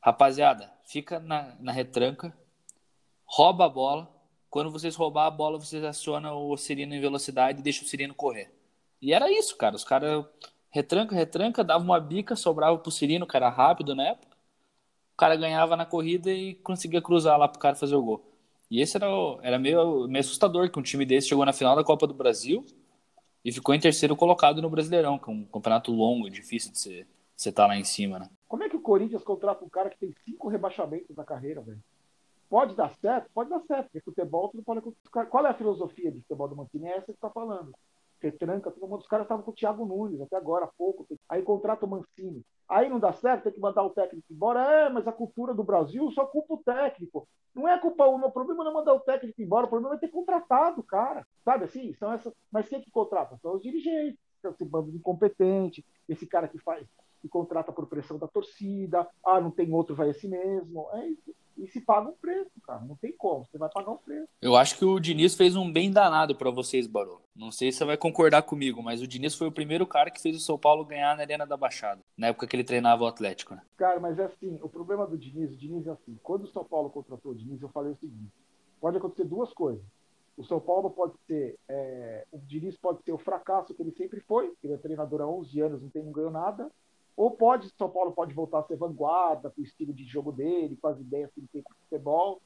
rapaziada, 0.00 0.70
fica 0.84 1.18
na, 1.18 1.54
na 1.60 1.72
retranca, 1.72 2.36
rouba 3.32 3.64
a 3.64 3.68
bola. 3.68 4.08
Quando 4.50 4.70
vocês 4.70 4.94
roubar 4.94 5.26
a 5.26 5.30
bola, 5.30 5.58
vocês 5.58 5.82
acionam 5.82 6.50
o 6.50 6.56
Sirino 6.58 6.94
em 6.94 7.00
velocidade 7.00 7.60
e 7.60 7.62
deixam 7.62 7.84
o 7.84 7.88
Sirino 7.88 8.14
correr. 8.14 8.52
E 9.00 9.14
era 9.14 9.32
isso, 9.32 9.56
cara. 9.56 9.74
Os 9.74 9.84
caras 9.84 10.26
retranca, 10.68 11.14
retranca, 11.14 11.64
dava 11.64 11.82
uma 11.82 11.98
bica, 11.98 12.36
sobrava 12.36 12.76
pro 12.76 12.90
Sirino, 12.90 13.26
que 13.26 13.34
era 13.34 13.48
rápido 13.48 13.94
na 13.94 14.08
época. 14.08 14.36
O 15.14 15.16
cara 15.16 15.34
ganhava 15.36 15.76
na 15.76 15.86
corrida 15.86 16.30
e 16.30 16.56
conseguia 16.56 17.00
cruzar 17.00 17.38
lá 17.38 17.48
pro 17.48 17.58
cara 17.58 17.74
fazer 17.74 17.94
o 17.94 18.02
gol. 18.02 18.22
E 18.70 18.82
esse 18.82 18.98
era, 18.98 19.06
era 19.40 19.58
meio, 19.58 20.06
meio 20.06 20.20
assustador 20.20 20.70
que 20.70 20.78
um 20.78 20.82
time 20.82 21.06
desse 21.06 21.28
chegou 21.28 21.46
na 21.46 21.52
final 21.54 21.74
da 21.74 21.82
Copa 21.82 22.06
do 22.06 22.14
Brasil 22.14 22.64
e 23.42 23.50
ficou 23.50 23.74
em 23.74 23.80
terceiro 23.80 24.14
colocado 24.14 24.60
no 24.60 24.68
Brasileirão, 24.68 25.18
que 25.18 25.30
é 25.30 25.32
um 25.32 25.44
campeonato 25.44 25.90
longo, 25.90 26.28
difícil 26.28 26.70
de 26.72 26.78
você 26.78 27.06
estar 27.36 27.62
tá 27.62 27.66
lá 27.66 27.76
em 27.78 27.84
cima, 27.84 28.18
né? 28.18 28.30
Como 28.46 28.62
é 28.62 28.68
que 28.68 28.76
o 28.76 28.80
Corinthians 28.80 29.24
contrata 29.24 29.64
um 29.64 29.68
cara 29.70 29.88
que 29.88 29.98
tem 29.98 30.14
cinco 30.24 30.48
rebaixamentos 30.48 31.16
na 31.16 31.24
carreira, 31.24 31.62
velho? 31.62 31.82
Pode 32.52 32.76
dar 32.76 32.90
certo? 32.96 33.30
Pode 33.32 33.48
dar 33.48 33.60
certo, 33.60 33.84
porque 33.84 34.00
futebol 34.04 34.50
tudo 34.50 34.62
pode 34.62 34.82
Qual 35.30 35.46
é 35.46 35.48
a 35.48 35.54
filosofia 35.54 36.12
de 36.12 36.20
futebol 36.20 36.48
do 36.48 36.56
Mancini? 36.56 36.86
É 36.86 36.98
essa 36.98 37.06
que 37.06 37.12
está 37.12 37.30
falando. 37.30 37.72
Retranca, 38.20 38.70
todo 38.70 38.86
mundo. 38.86 39.00
Os 39.00 39.06
caras 39.06 39.24
estavam 39.24 39.42
com 39.42 39.52
o 39.52 39.54
Thiago 39.54 39.86
Nunes 39.86 40.20
até 40.20 40.36
agora, 40.36 40.66
há 40.66 40.68
pouco. 40.76 41.06
Aí 41.30 41.42
contrata 41.42 41.86
o 41.86 41.88
Mancini. 41.88 42.44
Aí 42.68 42.90
não 42.90 43.00
dá 43.00 43.10
certo, 43.10 43.44
tem 43.44 43.54
que 43.54 43.58
mandar 43.58 43.82
o 43.82 43.88
técnico 43.88 44.26
embora. 44.30 44.70
É, 44.70 44.90
mas 44.90 45.08
a 45.08 45.12
cultura 45.12 45.54
do 45.54 45.64
Brasil 45.64 46.10
só 46.10 46.26
culpa 46.26 46.52
o 46.52 46.62
técnico. 46.62 47.26
Não 47.54 47.66
é 47.66 47.78
culpa 47.78 48.04
o 48.04 48.30
problema 48.30 48.64
não 48.64 48.70
é 48.70 48.74
mandar 48.74 48.92
o 48.92 49.00
técnico 49.00 49.40
embora, 49.40 49.64
o 49.64 49.70
problema 49.70 49.94
é 49.94 49.98
ter 49.98 50.08
contratado 50.08 50.82
o 50.82 50.84
cara. 50.84 51.26
Sabe 51.46 51.64
assim? 51.64 51.94
São 51.94 52.12
essas... 52.12 52.34
Mas 52.50 52.68
quem 52.68 52.82
que 52.82 52.90
contrata? 52.90 53.38
São 53.38 53.54
os 53.54 53.62
dirigentes, 53.62 54.20
esse 54.44 54.64
bando 54.66 54.90
de 54.90 54.98
incompetente, 54.98 55.82
esse 56.06 56.26
cara 56.26 56.48
que 56.48 56.58
faz, 56.58 56.86
que 57.22 57.28
contrata 57.28 57.72
por 57.72 57.86
pressão 57.86 58.18
da 58.18 58.28
torcida, 58.28 59.08
ah, 59.24 59.40
não 59.40 59.50
tem 59.50 59.72
outro, 59.72 59.94
vai 59.94 60.10
esse 60.10 60.28
mesmo. 60.28 60.88
É 60.92 61.06
isso 61.06 61.34
e 61.56 61.66
se 61.68 61.80
paga 61.80 62.08
um 62.08 62.12
preço, 62.12 62.50
cara. 62.66 62.80
Não 62.80 62.96
tem 62.96 63.12
como, 63.12 63.46
você 63.50 63.58
vai 63.58 63.68
pagar 63.68 63.92
um 63.92 63.96
preço. 63.96 64.28
Eu 64.40 64.56
acho 64.56 64.76
que 64.76 64.84
o 64.84 64.98
Diniz 64.98 65.34
fez 65.34 65.54
um 65.54 65.70
bem 65.72 65.90
danado 65.90 66.34
para 66.34 66.50
vocês, 66.50 66.86
Barô. 66.86 67.20
Não 67.34 67.50
sei 67.50 67.70
se 67.70 67.78
você 67.78 67.84
vai 67.84 67.96
concordar 67.96 68.42
comigo, 68.42 68.82
mas 68.82 69.00
o 69.00 69.06
Diniz 69.06 69.34
foi 69.34 69.46
o 69.46 69.52
primeiro 69.52 69.86
cara 69.86 70.10
que 70.10 70.20
fez 70.20 70.36
o 70.36 70.40
São 70.40 70.58
Paulo 70.58 70.84
ganhar 70.84 71.16
na 71.16 71.22
Arena 71.22 71.46
da 71.46 71.56
Baixada, 71.56 72.02
na 72.16 72.28
época 72.28 72.46
que 72.46 72.56
ele 72.56 72.64
treinava 72.64 73.04
o 73.04 73.06
Atlético, 73.06 73.54
né? 73.54 73.62
Cara, 73.76 74.00
mas 74.00 74.18
é 74.18 74.24
assim, 74.24 74.58
o 74.62 74.68
problema 74.68 75.06
do 75.06 75.16
Diniz, 75.16 75.52
o 75.52 75.56
Diniz 75.56 75.86
é 75.86 75.90
assim, 75.90 76.18
quando 76.22 76.42
o 76.42 76.48
São 76.48 76.64
Paulo 76.64 76.90
contratou 76.90 77.32
o 77.32 77.34
Diniz, 77.34 77.60
eu 77.60 77.68
falei 77.68 77.92
o 77.92 77.96
seguinte, 77.96 78.32
pode 78.80 78.96
acontecer 78.96 79.24
duas 79.24 79.52
coisas. 79.52 79.84
O 80.36 80.44
São 80.44 80.58
Paulo 80.58 80.90
pode 80.90 81.14
ser, 81.26 81.58
é, 81.68 82.26
o 82.32 82.38
Diniz 82.38 82.76
pode 82.76 83.02
ser 83.02 83.12
o 83.12 83.18
fracasso 83.18 83.74
que 83.74 83.82
ele 83.82 83.92
sempre 83.92 84.20
foi, 84.20 84.52
ele 84.64 84.72
é 84.72 84.78
treinador 84.78 85.20
há 85.20 85.26
11 85.28 85.60
anos, 85.60 85.82
não, 85.82 85.90
tem, 85.90 86.02
não 86.02 86.12
ganhou 86.12 86.30
nada, 86.30 86.70
ou 87.16 87.30
pode, 87.30 87.70
São 87.76 87.90
Paulo 87.90 88.12
pode 88.12 88.34
voltar 88.34 88.60
a 88.60 88.64
ser 88.64 88.76
vanguarda 88.76 89.50
com 89.50 89.60
o 89.60 89.64
estilo 89.64 89.92
de 89.92 90.04
jogo 90.04 90.32
dele, 90.32 90.78
com 90.80 90.88
as 90.88 90.98
ideias 90.98 91.30
que 91.32 91.40
ele 91.40 91.48
tem 91.52 91.62
com 91.62 91.72
o 91.72 91.76
futebol. 91.76 92.40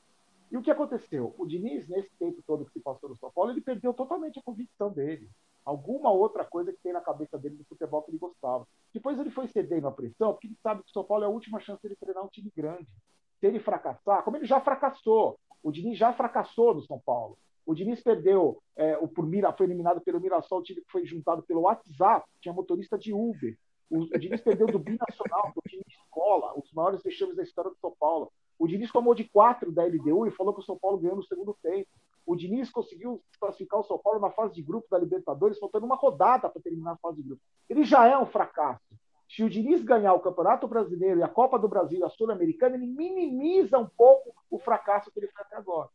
E 0.50 0.56
o 0.56 0.62
que 0.62 0.70
aconteceu? 0.70 1.34
O 1.38 1.46
Diniz, 1.46 1.88
nesse 1.88 2.10
tempo 2.18 2.42
todo 2.46 2.64
que 2.64 2.72
se 2.72 2.80
passou 2.80 3.08
no 3.08 3.16
São 3.16 3.30
Paulo, 3.30 3.50
ele 3.50 3.60
perdeu 3.60 3.92
totalmente 3.92 4.38
a 4.38 4.42
convicção 4.42 4.90
dele. 4.90 5.28
Alguma 5.64 6.12
outra 6.12 6.44
coisa 6.44 6.72
que 6.72 6.78
tem 6.80 6.92
na 6.92 7.00
cabeça 7.00 7.36
dele 7.36 7.56
do 7.56 7.64
futebol 7.64 8.02
que 8.02 8.10
ele 8.10 8.18
gostava. 8.18 8.66
Depois 8.94 9.18
ele 9.18 9.30
foi 9.30 9.48
cedendo 9.48 9.88
a 9.88 9.92
pressão, 9.92 10.32
porque 10.32 10.46
ele 10.46 10.56
sabe 10.62 10.82
que 10.82 10.90
o 10.90 10.92
São 10.92 11.02
Paulo 11.02 11.24
é 11.24 11.26
a 11.26 11.30
última 11.30 11.58
chance 11.58 11.82
dele 11.82 11.96
treinar 11.96 12.24
um 12.24 12.28
time 12.28 12.52
grande. 12.56 12.86
Se 13.40 13.46
ele 13.46 13.58
fracassar, 13.58 14.22
como 14.22 14.36
ele 14.36 14.46
já 14.46 14.60
fracassou, 14.60 15.38
o 15.62 15.72
Diniz 15.72 15.98
já 15.98 16.12
fracassou 16.12 16.74
no 16.74 16.82
São 16.82 17.00
Paulo. 17.00 17.36
O 17.66 17.74
Diniz 17.74 18.00
perdeu, 18.00 18.62
é, 18.76 18.96
o 18.98 19.08
por 19.08 19.26
Mira, 19.26 19.52
foi 19.52 19.66
eliminado 19.66 20.00
pelo 20.00 20.20
Mirassol, 20.20 20.60
o 20.60 20.62
time 20.62 20.80
que 20.80 20.90
foi 20.90 21.04
juntado 21.04 21.42
pelo 21.42 21.62
WhatsApp, 21.62 22.24
tinha 22.40 22.54
motorista 22.54 22.96
de 22.96 23.12
Uber. 23.12 23.58
O, 23.90 24.06
Diniz 24.18 24.40
perdeu 24.40 24.66
do 24.66 24.78
Binacional, 24.78 25.52
do 25.54 25.62
time 25.68 25.82
de 25.86 25.94
escola, 25.94 26.52
os 26.58 26.72
maiores 26.72 27.02
vexames 27.02 27.36
da 27.36 27.42
história 27.42 27.70
do 27.70 27.76
São 27.78 27.94
Paulo. 27.98 28.32
O 28.58 28.66
Diniz 28.66 28.90
tomou 28.90 29.14
de 29.14 29.24
quatro 29.24 29.70
da 29.70 29.84
LDU 29.84 30.26
e 30.26 30.30
falou 30.30 30.54
que 30.54 30.60
o 30.60 30.64
São 30.64 30.78
Paulo 30.78 30.98
ganhou 30.98 31.16
no 31.16 31.22
segundo 31.22 31.56
tempo. 31.62 31.88
O 32.24 32.34
Diniz 32.34 32.70
conseguiu 32.70 33.22
classificar 33.38 33.78
o 33.78 33.84
São 33.84 33.98
Paulo 33.98 34.18
na 34.18 34.30
fase 34.30 34.54
de 34.54 34.62
grupo 34.62 34.88
da 34.90 34.98
Libertadores, 34.98 35.58
faltando 35.58 35.86
uma 35.86 35.94
rodada 35.94 36.48
para 36.48 36.60
terminar 36.60 36.92
a 36.92 36.96
fase 36.96 37.18
de 37.18 37.28
grupo. 37.28 37.42
Ele 37.68 37.84
já 37.84 38.06
é 38.08 38.18
um 38.18 38.26
fracasso. 38.26 38.82
Se 39.28 39.44
o 39.44 39.50
Diniz 39.50 39.82
ganhar 39.82 40.14
o 40.14 40.20
Campeonato 40.20 40.66
Brasileiro 40.66 41.20
e 41.20 41.22
a 41.22 41.28
Copa 41.28 41.58
do 41.58 41.68
Brasil, 41.68 42.04
a 42.04 42.10
Sul-Americana, 42.10 42.76
ele 42.76 42.86
minimiza 42.86 43.78
um 43.78 43.86
pouco 43.86 44.34
o 44.50 44.58
fracasso 44.58 45.10
que 45.10 45.18
ele 45.18 45.28
fez 45.28 45.46
até 45.46 45.56
agora. 45.56 45.88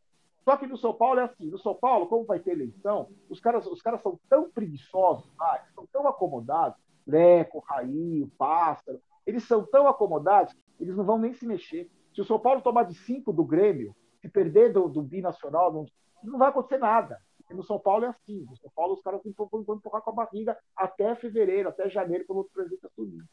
Só 0.43 0.57
que 0.57 0.65
no 0.65 0.77
São 0.77 0.93
Paulo 0.93 1.19
é 1.19 1.23
assim, 1.23 1.47
no 1.47 1.57
São 1.59 1.75
Paulo, 1.75 2.07
como 2.07 2.25
vai 2.25 2.39
ter 2.39 2.51
eleição, 2.51 3.09
os 3.29 3.39
caras, 3.39 3.65
os 3.67 3.81
caras 3.81 4.01
são 4.01 4.19
tão 4.29 4.49
preguiçosos, 4.49 5.29
ah, 5.39 5.63
são 5.75 5.85
tão 5.91 6.07
acomodados, 6.07 6.79
Leco, 7.05 7.59
Raí, 7.59 8.23
o 8.23 8.29
Pássaro, 8.37 9.01
eles 9.25 9.43
são 9.43 9.65
tão 9.65 9.87
acomodados, 9.87 10.55
eles 10.79 10.95
não 10.95 11.03
vão 11.03 11.17
nem 11.17 11.33
se 11.33 11.45
mexer. 11.45 11.89
Se 12.13 12.21
o 12.21 12.25
São 12.25 12.39
Paulo 12.39 12.61
tomar 12.61 12.83
de 12.83 12.95
cinco 12.95 13.31
do 13.31 13.43
Grêmio, 13.43 13.95
se 14.19 14.29
perder 14.29 14.73
do, 14.73 14.87
do 14.87 15.01
binacional, 15.01 15.71
não, 15.71 15.85
não 16.23 16.37
vai 16.37 16.49
acontecer 16.49 16.77
nada. 16.77 17.19
E 17.49 17.53
no 17.53 17.63
São 17.63 17.79
Paulo 17.79 18.05
é 18.05 18.07
assim. 18.09 18.45
No 18.49 18.57
São 18.57 18.71
Paulo 18.75 18.93
os 18.93 19.01
caras 19.01 19.21
vão 19.23 19.75
empurrar 19.75 20.01
com 20.01 20.09
a 20.11 20.13
barriga 20.13 20.57
até 20.75 21.15
fevereiro, 21.15 21.69
até 21.69 21.89
janeiro, 21.89 22.25
quando 22.25 22.39
o 22.39 22.45
presidente 22.45 22.85
assumir. 22.85 23.23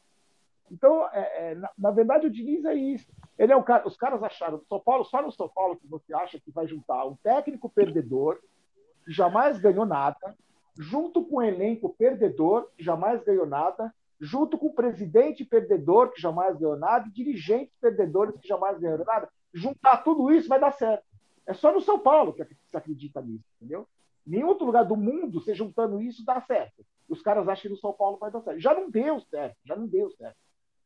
Então, 0.71 1.07
é, 1.11 1.51
é, 1.51 1.55
na, 1.55 1.69
na, 1.77 1.91
verdade, 1.91 2.27
o 2.27 2.29
Diniz 2.29 2.63
é 2.65 2.75
isso. 2.75 3.11
Ele 3.37 3.51
é 3.51 3.55
um 3.55 3.63
cara, 3.63 3.87
os 3.87 3.97
caras 3.97 4.21
acharam, 4.21 4.61
São 4.67 4.79
Paulo, 4.79 5.03
só 5.03 5.21
no 5.21 5.31
São 5.31 5.49
Paulo 5.49 5.77
que 5.77 5.87
você 5.87 6.13
acha 6.13 6.39
que 6.39 6.51
vai 6.51 6.67
juntar 6.67 7.05
um 7.05 7.15
técnico 7.15 7.69
perdedor, 7.69 8.39
que 9.03 9.11
jamais 9.11 9.59
ganhou 9.59 9.85
nada, 9.85 10.35
junto 10.77 11.25
com 11.25 11.37
um 11.37 11.41
elenco 11.41 11.95
perdedor, 11.97 12.69
que 12.75 12.83
jamais 12.83 13.23
ganhou 13.23 13.45
nada, 13.45 13.93
junto 14.19 14.57
com 14.57 14.67
o 14.67 14.73
presidente 14.73 15.45
perdedor, 15.45 16.11
que 16.11 16.21
jamais 16.21 16.57
ganhou 16.57 16.77
nada, 16.77 17.07
e 17.07 17.11
dirigentes 17.11 17.73
perdedores 17.79 18.35
que 18.37 18.47
jamais 18.47 18.77
ganharam 18.77 19.05
nada. 19.05 19.29
Juntar 19.53 19.97
tudo 19.97 20.31
isso 20.31 20.49
vai 20.49 20.59
dar 20.59 20.71
certo. 20.71 21.03
É 21.45 21.53
só 21.53 21.73
no 21.73 21.81
São 21.81 21.97
Paulo 21.97 22.33
que 22.33 22.45
se 22.45 22.77
acredita 22.77 23.21
nisso, 23.21 23.45
entendeu? 23.55 23.87
Nenhum 24.25 24.47
outro 24.47 24.65
lugar 24.65 24.83
do 24.83 24.95
mundo, 24.95 25.41
você 25.41 25.55
juntando 25.55 26.01
isso, 26.01 26.23
dá 26.23 26.39
certo. 26.41 26.85
Os 27.07 27.21
caras 27.21 27.47
acham 27.47 27.63
que 27.63 27.69
no 27.69 27.77
São 27.77 27.91
Paulo 27.91 28.17
vai 28.17 28.29
dar 28.29 28.41
certo. 28.41 28.59
Já 28.59 28.73
não 28.73 28.89
deu 28.89 29.19
certo, 29.21 29.57
já 29.65 29.75
não 29.75 29.87
deu 29.87 30.11
certo. 30.11 30.37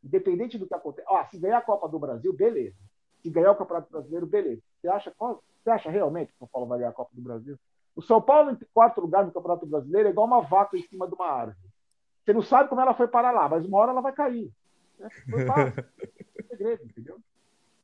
Independente 0.02 0.58
do 0.58 0.68
que 0.68 0.74
aconteça. 0.74 1.08
Ah, 1.10 1.26
se 1.26 1.38
ganhar 1.38 1.58
a 1.58 1.62
Copa 1.62 1.90
do 1.90 2.00
Brasil, 2.00 2.32
beleza. 2.32 2.78
Se 3.22 3.30
ganhar 3.30 3.52
o 3.52 3.56
Campeonato 3.56 3.92
Brasileiro, 3.92 4.26
beleza. 4.26 4.62
Você 4.80 4.88
acha, 4.88 5.14
você 5.20 5.70
acha 5.70 5.90
realmente 5.90 6.30
que 6.30 6.36
o 6.36 6.40
São 6.40 6.48
Paulo 6.48 6.68
vai 6.68 6.80
ganhar 6.80 6.92
a 6.92 6.94
Copa 6.94 7.12
do 7.14 7.22
Brasil? 7.22 7.58
O 7.96 8.02
São 8.02 8.22
Paulo, 8.22 8.52
em 8.52 8.58
quarto 8.74 9.02
lugar 9.02 9.26
no 9.26 9.32
Campeonato 9.32 9.66
Brasileiro, 9.66 10.08
é 10.08 10.12
igual 10.12 10.28
uma 10.28 10.42
vaca 10.42 10.78
em 10.78 10.84
cima 10.88 11.08
de 11.08 11.14
uma 11.14 11.28
árvore. 11.28 11.58
Você 12.24 12.34
não 12.34 12.42
sabe 12.42 12.70
como 12.70 12.82
ela 12.82 12.94
foi 12.94 13.08
parar 13.08 13.32
lá, 13.32 13.48
mas 13.50 13.66
uma 13.66 13.78
hora 13.78 13.92
ela 13.92 14.02
vai 14.02 14.14
cair. 14.14 14.52
É, 15.00 15.10
foi 15.30 15.46
fácil. 15.46 15.86
É 16.38 16.44
segredo, 16.44 16.84
entendeu? 16.86 17.20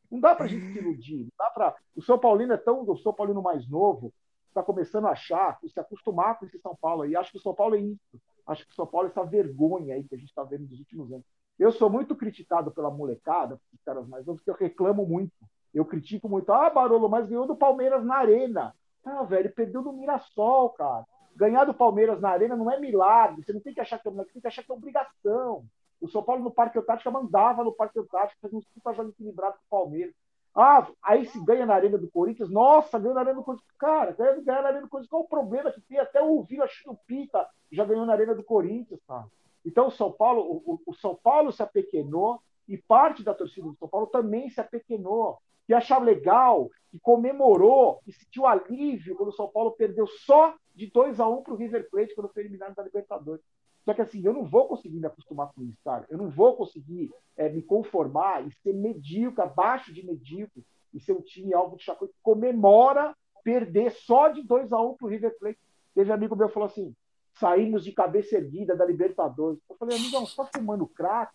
Não 0.10 0.20
dá 0.20 0.34
para 0.34 0.46
a 0.46 0.48
gente 0.48 0.72
se 0.72 0.80
iludir. 0.80 1.24
Não 1.24 1.32
dá 1.38 1.50
pra... 1.52 1.76
O 1.96 2.02
São 2.02 2.18
Paulino 2.18 2.54
é 2.54 2.58
tão. 2.58 2.82
O 2.82 2.98
São 2.98 3.14
Paulino 3.14 3.42
mais 3.42 3.70
novo 3.70 4.12
está 4.48 4.64
começando 4.64 5.06
a 5.06 5.12
achar, 5.12 5.60
se 5.62 5.80
acostumar 5.80 6.40
com 6.40 6.46
esse 6.46 6.58
São 6.60 6.76
Paulo 6.76 7.04
aí. 7.04 7.16
Acho 7.16 7.32
que 7.32 7.38
o 7.38 7.42
São 7.42 7.54
Paulo 7.54 7.76
é 7.76 7.80
isso. 7.80 8.20
Acho 8.48 8.66
que 8.66 8.72
o 8.72 8.76
São 8.76 8.88
Paulo 8.88 9.08
é 9.08 9.12
essa 9.12 9.24
vergonha 9.24 9.94
aí 9.94 10.04
que 10.04 10.16
a 10.16 10.18
gente 10.18 10.30
está 10.30 10.44
vendo 10.44 10.68
nos 10.68 10.80
últimos 10.80 11.12
anos. 11.12 11.26
Eu 11.60 11.72
sou 11.72 11.90
muito 11.90 12.16
criticado 12.16 12.72
pela 12.72 12.90
molecada, 12.90 13.60
os 13.74 13.84
caras 13.84 14.08
mais 14.08 14.26
novos, 14.26 14.42
porque 14.42 14.50
eu 14.50 14.68
reclamo 14.68 15.06
muito. 15.06 15.34
Eu 15.74 15.86
critico 15.86 16.28
muito. 16.28 16.52
Ah, 16.52 16.70
Barolo, 16.70 17.10
mas 17.10 17.28
ganhou 17.28 17.46
do 17.46 17.56
Palmeiras 17.56 18.04
na 18.04 18.16
Arena. 18.16 18.74
Ah, 19.06 19.24
velho, 19.24 19.54
perdeu 19.54 19.82
do 19.82 19.94
Mirassol, 19.94 20.70
cara. 20.72 21.06
Ganhar 21.36 21.66
do 21.66 21.74
Palmeiras 21.74 22.20
na 22.20 22.30
Arena 22.30 22.56
não 22.56 22.70
é 22.70 22.80
milagre. 22.80 23.44
Você 23.44 23.54
não 23.54 23.62
tem 23.62 23.74
que 23.74 23.80
achar 23.80 24.00
que 24.00 24.08
é, 24.08 24.12
tem 24.12 24.42
que 24.42 24.48
achar 24.48 24.64
que 24.64 24.72
é 24.72 24.76
obrigação. 24.76 25.66
O 26.02 26.08
São 26.08 26.24
Paulo 26.24 26.44
no 26.44 26.52
Parque 26.52 26.80
Antártica 26.80 27.12
mandava 27.12 27.64
no 27.64 27.74
Parque 27.74 28.00
Antártica, 28.00 28.40
fazia 28.42 28.58
um 28.58 28.62
super 28.62 28.96
jogo 28.96 29.10
equilibrado 29.10 29.58
com 29.58 29.78
o 29.78 29.80
Palmeiras. 29.82 30.14
Ah, 30.56 30.88
aí 31.04 31.26
se 31.26 31.44
ganha 31.46 31.66
na 31.66 31.76
Arena 31.76 31.98
do 31.98 32.10
Corinthians, 32.10 32.50
nossa, 32.50 32.98
ganha 32.98 33.14
na 33.14 33.22
Arena 33.22 33.36
do 33.36 33.44
Corinthians. 33.44 33.72
Cara, 33.78 34.12
ganha, 34.12 34.42
na 34.62 34.68
Arena 34.68 34.82
do 34.82 34.90
Corinthians, 34.90 35.10
qual 35.10 35.24
o 35.24 35.28
problema 35.28 35.72
que 35.72 35.82
tem? 35.82 36.00
Até 36.00 36.22
o 36.22 36.42
Vila 36.44 36.68
Chupita 36.68 37.48
já 37.72 37.86
ganhou 37.86 38.06
na 38.06 38.14
Arena 38.14 38.34
do 38.34 38.44
Corinthians, 38.44 39.00
tá? 39.08 39.26
Então 39.66 39.88
o 39.88 39.92
São 39.92 40.12
Paulo, 40.12 40.42
o, 40.66 40.82
o 40.86 40.94
São 40.96 41.16
Paulo 41.16 41.52
se 41.52 41.62
apequenou 41.62 42.42
e 42.68 42.78
parte 42.78 43.24
da 43.24 43.34
torcida 43.34 43.68
do 43.68 43.76
São 43.76 43.88
Paulo 43.88 44.08
também 44.08 44.50
se 44.50 44.60
apequenou, 44.60 45.38
que 45.70 45.74
achava 45.76 46.04
legal, 46.04 46.68
que 46.90 46.98
comemorou, 47.00 48.02
que 48.04 48.12
sentiu 48.12 48.48
alívio 48.48 49.16
quando 49.16 49.30
o 49.30 49.34
São 49.34 49.48
Paulo 49.48 49.74
perdeu 49.74 50.08
só 50.08 50.56
de 50.74 50.88
2 50.88 51.20
a 51.20 51.30
1 51.30 51.32
um 51.32 51.44
para 51.44 51.54
o 51.54 51.56
River 51.56 51.88
Plate 51.92 52.16
quando 52.16 52.34
foi 52.34 52.42
eliminado 52.42 52.74
da 52.74 52.82
Libertadores. 52.82 53.46
Só 53.86 53.94
que 53.94 54.02
assim, 54.02 54.20
eu 54.26 54.34
não 54.34 54.44
vou 54.44 54.68
conseguir 54.68 55.00
me 55.00 55.06
acostumar 55.06 55.52
com 55.54 55.62
isso, 55.62 55.78
cara. 55.86 56.08
Eu 56.10 56.18
não 56.18 56.28
vou 56.28 56.56
conseguir 56.56 57.12
é, 57.38 57.50
me 57.50 57.62
conformar 57.62 58.48
e 58.48 58.52
ser 58.64 58.74
medíocre, 58.74 59.44
abaixo 59.44 59.94
de 59.94 60.04
medíocre, 60.04 60.66
e 60.92 61.00
ser 61.00 61.12
um 61.12 61.22
time 61.22 61.54
alvo 61.54 61.78
de 61.78 61.84
chacota 61.84 62.12
que 62.12 62.20
comemora 62.24 63.16
perder 63.44 63.92
só 63.92 64.30
de 64.30 64.42
2 64.42 64.74
a 64.74 64.82
1 64.82 64.90
um 64.90 64.96
para 64.96 65.06
o 65.06 65.10
River 65.12 65.38
Plate. 65.38 65.60
Teve 65.94 66.10
um 66.10 66.16
amigo 66.16 66.36
meu 66.36 66.48
que 66.48 66.54
falou 66.56 66.66
assim: 66.66 66.96
saímos 67.36 67.84
de 67.84 67.92
cabeça 67.92 68.38
erguida 68.38 68.76
da 68.76 68.86
Libertadores. 68.86 69.60
Eu 69.70 69.76
falei, 69.76 70.00
amigão, 70.00 70.26
você 70.26 70.36
tá 70.36 70.50
fumando 70.52 70.88
crack? 70.88 71.32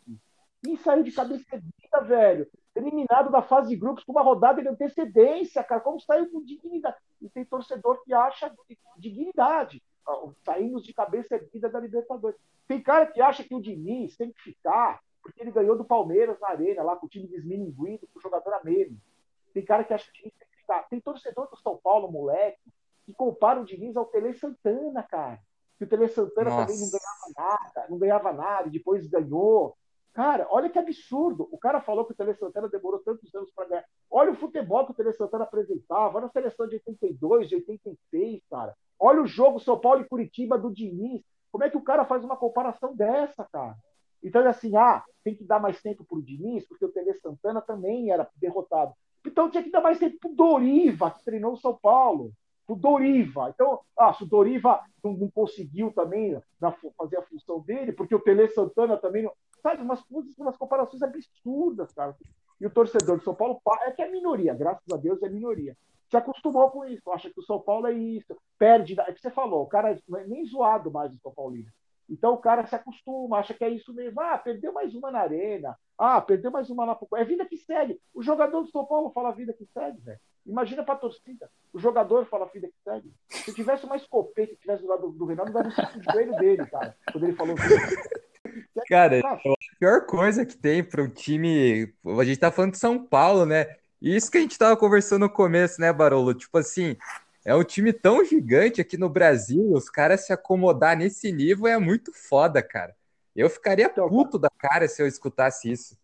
E 0.66 0.76
saiu 0.78 1.04
de 1.04 1.12
cabeça 1.12 1.44
erguida, 1.52 2.00
velho. 2.04 2.50
Eliminado 2.74 3.30
da 3.30 3.40
fase 3.40 3.68
de 3.68 3.76
grupos 3.76 4.04
com 4.04 4.12
uma 4.12 4.22
rodada 4.22 4.60
de 4.60 4.68
antecedência, 4.68 5.62
cara. 5.62 5.80
Como 5.80 6.00
saiu 6.00 6.30
com 6.30 6.44
dignidade? 6.44 6.96
E 7.20 7.28
tem 7.28 7.44
torcedor 7.44 8.02
que 8.04 8.12
acha 8.12 8.52
dignidade 8.98 9.82
saímos 10.44 10.82
de 10.84 10.92
cabeça 10.92 11.36
erguida 11.36 11.68
da 11.68 11.80
Libertadores. 11.80 12.38
Tem 12.66 12.82
cara 12.82 13.06
que 13.06 13.20
acha 13.20 13.44
que 13.44 13.54
o 13.54 13.60
Diniz 13.60 14.16
tem 14.16 14.32
que 14.32 14.42
ficar 14.42 15.00
porque 15.22 15.40
ele 15.40 15.50
ganhou 15.50 15.76
do 15.76 15.86
Palmeiras 15.86 16.38
na 16.38 16.50
arena, 16.50 16.82
lá 16.82 16.96
com 16.96 17.06
o 17.06 17.08
time 17.08 17.26
desmininguido, 17.26 18.06
com 18.12 18.18
o 18.18 18.22
jogador 18.22 18.52
a 18.52 18.62
menos. 18.62 18.98
Tem 19.54 19.64
cara 19.64 19.82
que 19.82 19.94
acha 19.94 20.04
que 20.04 20.10
o 20.10 20.22
Diniz 20.22 20.34
tem 20.38 20.48
que 20.48 20.56
ficar. 20.58 20.82
Tem 20.82 21.00
torcedor 21.00 21.48
do 21.48 21.56
São 21.56 21.80
Paulo, 21.82 22.12
moleque, 22.12 22.60
que 23.06 23.14
compara 23.14 23.58
o 23.58 23.64
Diniz 23.64 23.96
ao 23.96 24.04
Tele 24.04 24.34
Santana, 24.34 25.02
cara. 25.02 25.40
Que 25.78 25.84
o 25.84 25.88
Tele 25.88 26.08
Santana 26.08 26.50
Nossa. 26.50 26.66
também 26.66 26.78
não 26.78 26.90
ganhava 26.90 27.32
nada, 27.34 27.86
não 27.88 27.98
ganhava 27.98 28.32
nada, 28.34 28.68
e 28.68 28.72
depois 28.72 29.06
ganhou. 29.06 29.74
Cara, 30.14 30.46
olha 30.48 30.70
que 30.70 30.78
absurdo. 30.78 31.48
O 31.50 31.58
cara 31.58 31.80
falou 31.80 32.04
que 32.04 32.12
o 32.12 32.14
Tele 32.14 32.34
Santana 32.34 32.68
demorou 32.68 33.00
tantos 33.00 33.34
anos 33.34 33.50
para 33.50 33.66
ganhar. 33.66 33.84
Olha 34.08 34.30
o 34.30 34.36
futebol 34.36 34.86
que 34.86 34.92
o 34.92 34.94
Tele 34.94 35.12
Santana 35.12 35.42
apresentava. 35.42 36.16
Olha 36.16 36.26
a 36.26 36.30
seleção 36.30 36.68
de 36.68 36.76
82, 36.76 37.48
de 37.48 37.56
86, 37.56 38.42
cara. 38.48 38.76
Olha 38.98 39.20
o 39.20 39.26
jogo 39.26 39.58
São 39.58 39.78
Paulo 39.78 40.02
e 40.02 40.08
Curitiba 40.08 40.56
do 40.56 40.72
Diniz. 40.72 41.20
Como 41.50 41.64
é 41.64 41.70
que 41.70 41.76
o 41.76 41.82
cara 41.82 42.04
faz 42.04 42.24
uma 42.24 42.36
comparação 42.36 42.94
dessa, 42.94 43.44
cara? 43.52 43.74
Então 44.22 44.40
é 44.40 44.46
assim, 44.46 44.76
ah, 44.76 45.04
tem 45.24 45.34
que 45.34 45.44
dar 45.44 45.58
mais 45.58 45.82
tempo 45.82 46.04
para 46.04 46.18
o 46.18 46.22
Diniz, 46.22 46.66
porque 46.66 46.84
o 46.84 46.92
Tele 46.92 47.12
Santana 47.14 47.60
também 47.60 48.12
era 48.12 48.28
derrotado. 48.36 48.94
Então 49.26 49.50
tinha 49.50 49.64
que 49.64 49.70
dar 49.70 49.80
mais 49.80 49.98
tempo 49.98 50.16
para 50.20 50.30
o 50.30 50.34
Doriva, 50.34 51.10
que 51.10 51.24
treinou 51.24 51.54
o 51.54 51.58
São 51.58 51.76
Paulo. 51.76 52.32
O 52.66 52.74
Doriva. 52.74 53.50
Então, 53.54 53.80
ah, 53.98 54.12
se 54.12 54.22
o 54.22 54.26
Doriva 54.26 54.82
não, 55.02 55.12
não 55.12 55.30
conseguiu 55.30 55.92
também 55.92 56.40
na, 56.60 56.72
fazer 56.96 57.18
a 57.18 57.22
função 57.22 57.60
dele, 57.60 57.92
porque 57.92 58.14
o 58.14 58.20
Tele 58.20 58.48
Santana 58.48 58.96
também 58.96 59.22
não. 59.22 59.32
Sabe, 59.62 59.82
umas, 59.82 60.02
umas 60.38 60.56
comparações 60.56 61.02
absurdas, 61.02 61.92
cara. 61.92 62.16
E 62.60 62.66
o 62.66 62.70
torcedor 62.70 63.18
do 63.18 63.24
São 63.24 63.34
Paulo 63.34 63.60
é 63.82 63.90
que 63.90 64.02
é 64.02 64.10
minoria, 64.10 64.54
graças 64.54 64.88
a 64.92 64.96
Deus 64.96 65.22
é 65.22 65.28
minoria 65.28 65.76
se 66.14 66.16
acostumou 66.16 66.70
com 66.70 66.84
isso, 66.84 67.10
acha 67.10 67.28
que 67.28 67.40
o 67.40 67.42
São 67.42 67.58
Paulo 67.58 67.88
é 67.88 67.92
isso, 67.92 68.36
perde, 68.56 68.98
é 69.00 69.12
que 69.12 69.20
você 69.20 69.30
falou, 69.30 69.62
o 69.62 69.66
cara 69.66 69.98
não 70.08 70.18
é 70.18 70.24
nem 70.24 70.44
zoado 70.46 70.90
mais 70.90 71.12
o 71.12 71.18
São 71.18 71.32
Paulino. 71.34 71.70
Então 72.08 72.34
o 72.34 72.38
cara 72.38 72.66
se 72.66 72.74
acostuma, 72.74 73.38
acha 73.38 73.54
que 73.54 73.64
é 73.64 73.68
isso 73.68 73.92
mesmo. 73.94 74.20
Ah, 74.20 74.36
perdeu 74.36 74.72
mais 74.72 74.94
uma 74.94 75.10
na 75.10 75.20
arena. 75.20 75.74
Ah, 75.96 76.20
perdeu 76.20 76.50
mais 76.50 76.68
uma 76.68 76.94
pro. 76.94 77.08
É 77.16 77.24
vida 77.24 77.46
que 77.46 77.56
segue. 77.56 77.98
O 78.12 78.22
jogador 78.22 78.62
do 78.62 78.70
São 78.70 78.84
Paulo 78.84 79.10
fala 79.10 79.32
vida 79.32 79.54
que 79.54 79.64
segue, 79.64 80.00
velho. 80.02 80.20
Imagina 80.46 80.84
pra 80.84 80.96
torcida. 80.96 81.50
O 81.72 81.78
jogador 81.78 82.26
fala 82.26 82.50
vida 82.52 82.68
que 82.68 82.74
segue. 82.84 83.12
Se 83.28 83.54
tivesse 83.54 83.86
uma 83.86 83.96
escopeta 83.96 84.54
que 84.54 84.60
tivesse 84.60 84.82
do 84.82 84.88
lado 84.88 85.08
do, 85.08 85.12
do 85.12 85.24
Renato, 85.24 85.52
dava 85.52 85.68
um 85.68 85.98
de 85.98 86.12
joelho 86.12 86.36
dele, 86.36 86.66
cara. 86.66 86.96
Quando 87.10 87.24
ele 87.24 87.34
falou 87.34 87.56
Cara, 88.88 89.20
a 89.20 89.38
pior 89.78 90.06
coisa 90.06 90.44
que 90.44 90.56
tem 90.56 90.84
para 90.84 91.02
um 91.02 91.08
time. 91.08 91.92
A 92.20 92.24
gente 92.24 92.38
tá 92.38 92.50
falando 92.50 92.72
de 92.72 92.78
São 92.78 93.04
Paulo, 93.04 93.46
né? 93.46 93.74
Isso 94.00 94.30
que 94.30 94.38
a 94.38 94.40
gente 94.40 94.58
tava 94.58 94.76
conversando 94.76 95.22
no 95.22 95.30
começo, 95.30 95.80
né, 95.80 95.92
Barolo? 95.92 96.34
Tipo 96.34 96.58
assim, 96.58 96.96
é 97.44 97.54
um 97.54 97.64
time 97.64 97.92
tão 97.92 98.24
gigante 98.24 98.80
aqui 98.80 98.96
no 98.96 99.08
Brasil, 99.08 99.72
os 99.72 99.88
caras 99.88 100.26
se 100.26 100.32
acomodar 100.32 100.96
nesse 100.96 101.32
nível 101.32 101.66
é 101.66 101.78
muito 101.78 102.12
foda, 102.12 102.62
cara. 102.62 102.94
Eu 103.34 103.50
ficaria 103.50 103.86
então, 103.86 104.08
puto 104.08 104.38
da 104.38 104.50
cara 104.50 104.86
se 104.88 105.02
eu 105.02 105.06
escutasse 105.06 105.70
isso. 105.70 105.98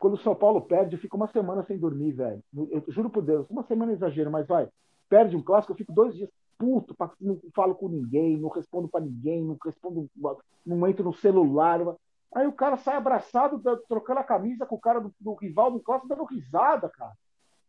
Quando 0.00 0.14
o 0.14 0.22
São 0.22 0.34
Paulo 0.34 0.62
perde, 0.62 0.96
eu 0.96 1.00
fico 1.00 1.16
uma 1.16 1.28
semana 1.28 1.62
sem 1.62 1.78
dormir, 1.78 2.12
velho. 2.12 2.42
Eu 2.56 2.82
juro 2.88 3.10
por 3.10 3.22
Deus, 3.22 3.46
uma 3.50 3.62
semana 3.62 3.92
é 3.92 3.94
exagero, 3.94 4.30
mas 4.30 4.48
vai. 4.48 4.66
Perde 5.08 5.36
um 5.36 5.42
clássico, 5.42 5.72
eu 5.72 5.76
fico 5.76 5.92
dois 5.92 6.16
dias 6.16 6.30
puto, 6.56 6.94
não 7.18 7.40
falo 7.54 7.74
com 7.74 7.88
ninguém, 7.88 8.36
não 8.36 8.50
respondo 8.50 8.86
para 8.86 9.04
ninguém, 9.04 9.42
não 9.42 9.56
respondo, 9.64 10.10
não 10.64 10.86
entro 10.86 11.04
no 11.04 11.12
celular. 11.12 11.80
Aí 12.34 12.46
o 12.46 12.52
cara 12.52 12.76
sai 12.76 12.96
abraçado, 12.96 13.62
trocando 13.88 14.20
a 14.20 14.24
camisa 14.24 14.66
com 14.66 14.76
o 14.76 14.80
cara 14.80 15.00
do, 15.00 15.12
do 15.18 15.34
rival 15.34 15.70
do 15.70 15.80
clássico, 15.80 16.08
dando 16.08 16.24
risada, 16.24 16.88
cara. 16.88 17.12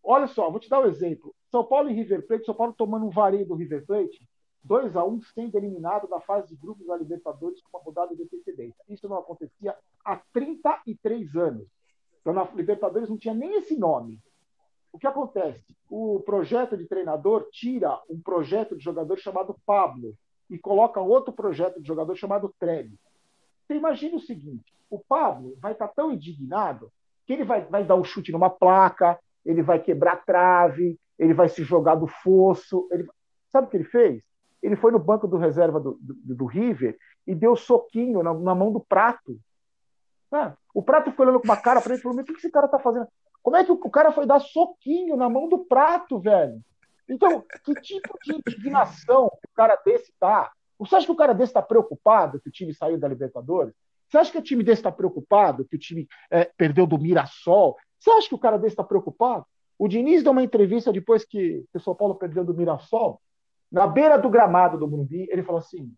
Olha 0.04 0.28
só, 0.28 0.50
vou 0.50 0.60
te 0.60 0.70
dar 0.70 0.82
um 0.82 0.88
exemplo. 0.88 1.34
São 1.50 1.64
Paulo 1.64 1.90
e 1.90 1.94
River 1.94 2.28
Plate, 2.28 2.46
São 2.46 2.56
Paulo 2.56 2.74
tomando 2.78 3.06
um 3.06 3.10
vareio 3.10 3.46
do 3.46 3.56
River 3.56 3.86
Plate, 3.86 4.28
2 4.64 4.96
a 4.96 5.06
1 5.06 5.10
um, 5.14 5.22
sendo 5.22 5.58
eliminado 5.58 6.08
da 6.08 6.20
fase 6.20 6.50
de 6.50 6.56
grupos 6.56 6.86
da 6.86 6.98
Libertadores 6.98 7.62
com 7.62 7.78
uma 7.78 7.84
rodada 7.84 8.16
de 8.16 8.24
antecedência. 8.24 8.84
Isso 8.90 9.08
não 9.08 9.18
acontecia 9.18 9.76
há 10.04 10.18
33 10.34 11.36
anos. 11.36 11.68
Então, 12.22 12.34
na 12.34 12.48
Libertadores 12.54 13.10
não 13.10 13.18
tinha 13.18 13.34
nem 13.34 13.58
esse 13.58 13.78
nome. 13.78 14.20
que 15.00 15.08
acontece? 15.08 15.76
O 15.90 16.22
projeto 16.22 16.78
de 16.78 16.86
treinador 16.86 17.48
tira 17.52 18.00
um 18.10 18.20
projeto 18.22 18.78
de 18.78 18.84
jogador 18.84 19.18
chamado 19.18 19.56
Pablo 19.66 20.14
e 20.50 20.58
coloca 20.58 21.00
outro 21.00 21.34
projeto 21.34 21.82
de 21.82 21.88
jogador 21.88 22.16
chamado 22.16 22.54
Trevi. 22.60 22.98
Você 23.66 23.76
imagina 23.76 24.18
o 24.18 24.22
seguinte: 24.22 24.74
o 24.90 25.00
Pablo 25.00 25.58
vai 25.60 25.72
estar 25.72 25.88
tão 25.88 26.12
indignado 26.12 26.92
que 27.26 27.34
ele 27.34 27.44
vai, 27.44 27.66
vai 27.66 27.84
dar 27.84 27.96
um 27.96 28.04
chute 28.04 28.32
numa 28.32 28.50
placa, 28.50 29.20
ele 29.46 29.62
vai 29.62 29.80
quebrar 29.80 30.24
trave, 30.26 31.00
ele 31.18 31.34
vai 31.34 31.50
se 31.50 31.64
jogar 31.64 31.96
do 31.96 32.08
fosso. 32.08 32.88
Ele... 32.92 33.08
Sabe 33.50 33.68
o 33.68 33.70
que 33.70 33.78
ele 33.78 33.84
fez? 33.86 34.24
Ele 34.62 34.76
foi 34.76 34.92
no 34.92 35.00
banco 35.00 35.28
do 35.28 35.38
reserva 35.38 35.80
do, 35.80 35.98
do, 36.02 36.36
do 36.36 36.46
River 36.46 36.98
e 37.26 37.34
deu 37.34 37.56
soquinho 37.56 38.22
na, 38.22 38.34
na 38.34 38.54
mão 38.54 38.72
do 38.72 38.80
prato. 38.80 39.40
Ah, 40.32 40.56
o 40.74 40.82
prato 40.82 41.12
ficou 41.12 41.26
olhando 41.26 41.40
com 41.40 41.48
uma 41.48 41.58
cara 41.58 41.82
para 41.82 41.94
ele 41.94 42.00
e 42.00 42.04
falou: 42.04 42.20
o 42.20 42.24
que 42.24 42.34
esse 42.34 42.50
cara 42.50 42.68
tá 42.68 42.80
fazendo? 42.80 43.08
Como 43.44 43.58
é 43.58 43.64
que 43.64 43.72
o 43.72 43.90
cara 43.90 44.12
foi 44.12 44.26
dar 44.26 44.40
soquinho 44.40 45.18
na 45.18 45.28
mão 45.28 45.50
do 45.50 45.60
prato, 45.66 46.20
velho? 46.20 46.62
Então, 47.10 47.44
que 47.64 47.74
tipo 47.82 48.18
de 48.24 48.36
indignação 48.36 49.26
o 49.26 49.56
cara 49.56 49.76
desse 49.84 50.14
tá? 50.20 50.52
Você 50.80 50.96
acha 50.96 51.06
que 51.06 51.12
o 51.12 51.16
cara 51.16 51.34
desse 51.34 51.50
está 51.50 51.62
preocupado 51.62 52.40
que 52.40 52.50
o 52.50 52.52
time 52.52 52.74
saiu 52.74 52.98
da 52.98 53.08
Libertadores? 53.08 53.74
Você 54.08 54.18
acha 54.18 54.32
que 54.32 54.38
o 54.38 54.42
time 54.42 54.64
desse 54.64 54.80
está 54.80 54.92
preocupado 54.92 55.66
que 55.66 55.76
o 55.76 55.80
time 55.80 56.08
é, 56.30 56.46
perdeu 56.58 56.88
do 56.88 56.98
Mirassol? 56.98 57.78
Você 58.00 58.10
acha 58.12 58.28
que 58.28 58.36
o 58.36 58.40
cara 58.40 58.58
desse 58.58 58.74
está 58.74 58.84
preocupado? 58.84 59.46
O 59.78 59.88
Diniz 59.88 60.24
deu 60.24 60.32
uma 60.32 60.44
entrevista 60.44 60.92
depois 60.92 61.26
que 61.26 61.66
o 61.74 61.80
São 61.80 61.96
Paulo 61.96 62.16
perdeu 62.16 62.44
do 62.44 62.54
Mirassol, 62.54 63.20
na 63.72 63.88
beira 63.88 64.18
do 64.18 64.30
gramado 64.30 64.78
do 64.78 64.88
Morumbi, 64.88 65.28
ele 65.30 65.44
falou 65.44 65.60
assim: 65.60 65.92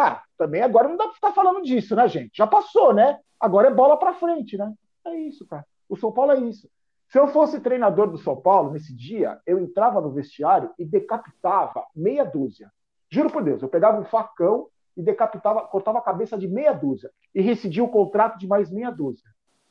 Ah, 0.00 0.22
também 0.36 0.62
agora 0.62 0.86
não 0.86 0.96
dá 0.96 1.06
para 1.06 1.14
ficar 1.14 1.32
falando 1.32 1.60
disso, 1.60 1.96
né, 1.96 2.06
gente? 2.06 2.36
Já 2.36 2.46
passou, 2.46 2.94
né? 2.94 3.18
Agora 3.40 3.66
é 3.66 3.74
bola 3.74 3.96
para 3.96 4.14
frente, 4.14 4.56
né? 4.56 4.72
É 5.04 5.12
isso, 5.16 5.44
cara. 5.44 5.66
O 5.88 5.96
São 5.96 6.12
Paulo 6.12 6.30
é 6.30 6.38
isso. 6.38 6.70
Se 7.08 7.18
eu 7.18 7.26
fosse 7.26 7.58
treinador 7.58 8.08
do 8.08 8.16
São 8.16 8.36
Paulo 8.36 8.70
nesse 8.70 8.94
dia, 8.94 9.40
eu 9.44 9.58
entrava 9.58 10.00
no 10.00 10.12
vestiário 10.12 10.70
e 10.78 10.84
decapitava 10.84 11.84
meia 11.96 12.22
dúzia. 12.22 12.70
Juro 13.10 13.28
por 13.28 13.42
Deus, 13.42 13.60
eu 13.60 13.68
pegava 13.68 14.00
um 14.00 14.04
facão 14.04 14.68
e 14.96 15.02
decapitava, 15.02 15.62
cortava 15.62 15.98
a 15.98 16.02
cabeça 16.02 16.38
de 16.38 16.46
meia 16.46 16.72
dúzia 16.72 17.10
e 17.34 17.42
rescindia 17.42 17.82
o 17.82 17.88
contrato 17.88 18.38
de 18.38 18.46
mais 18.46 18.70
meia 18.70 18.92
dúzia. 18.92 19.28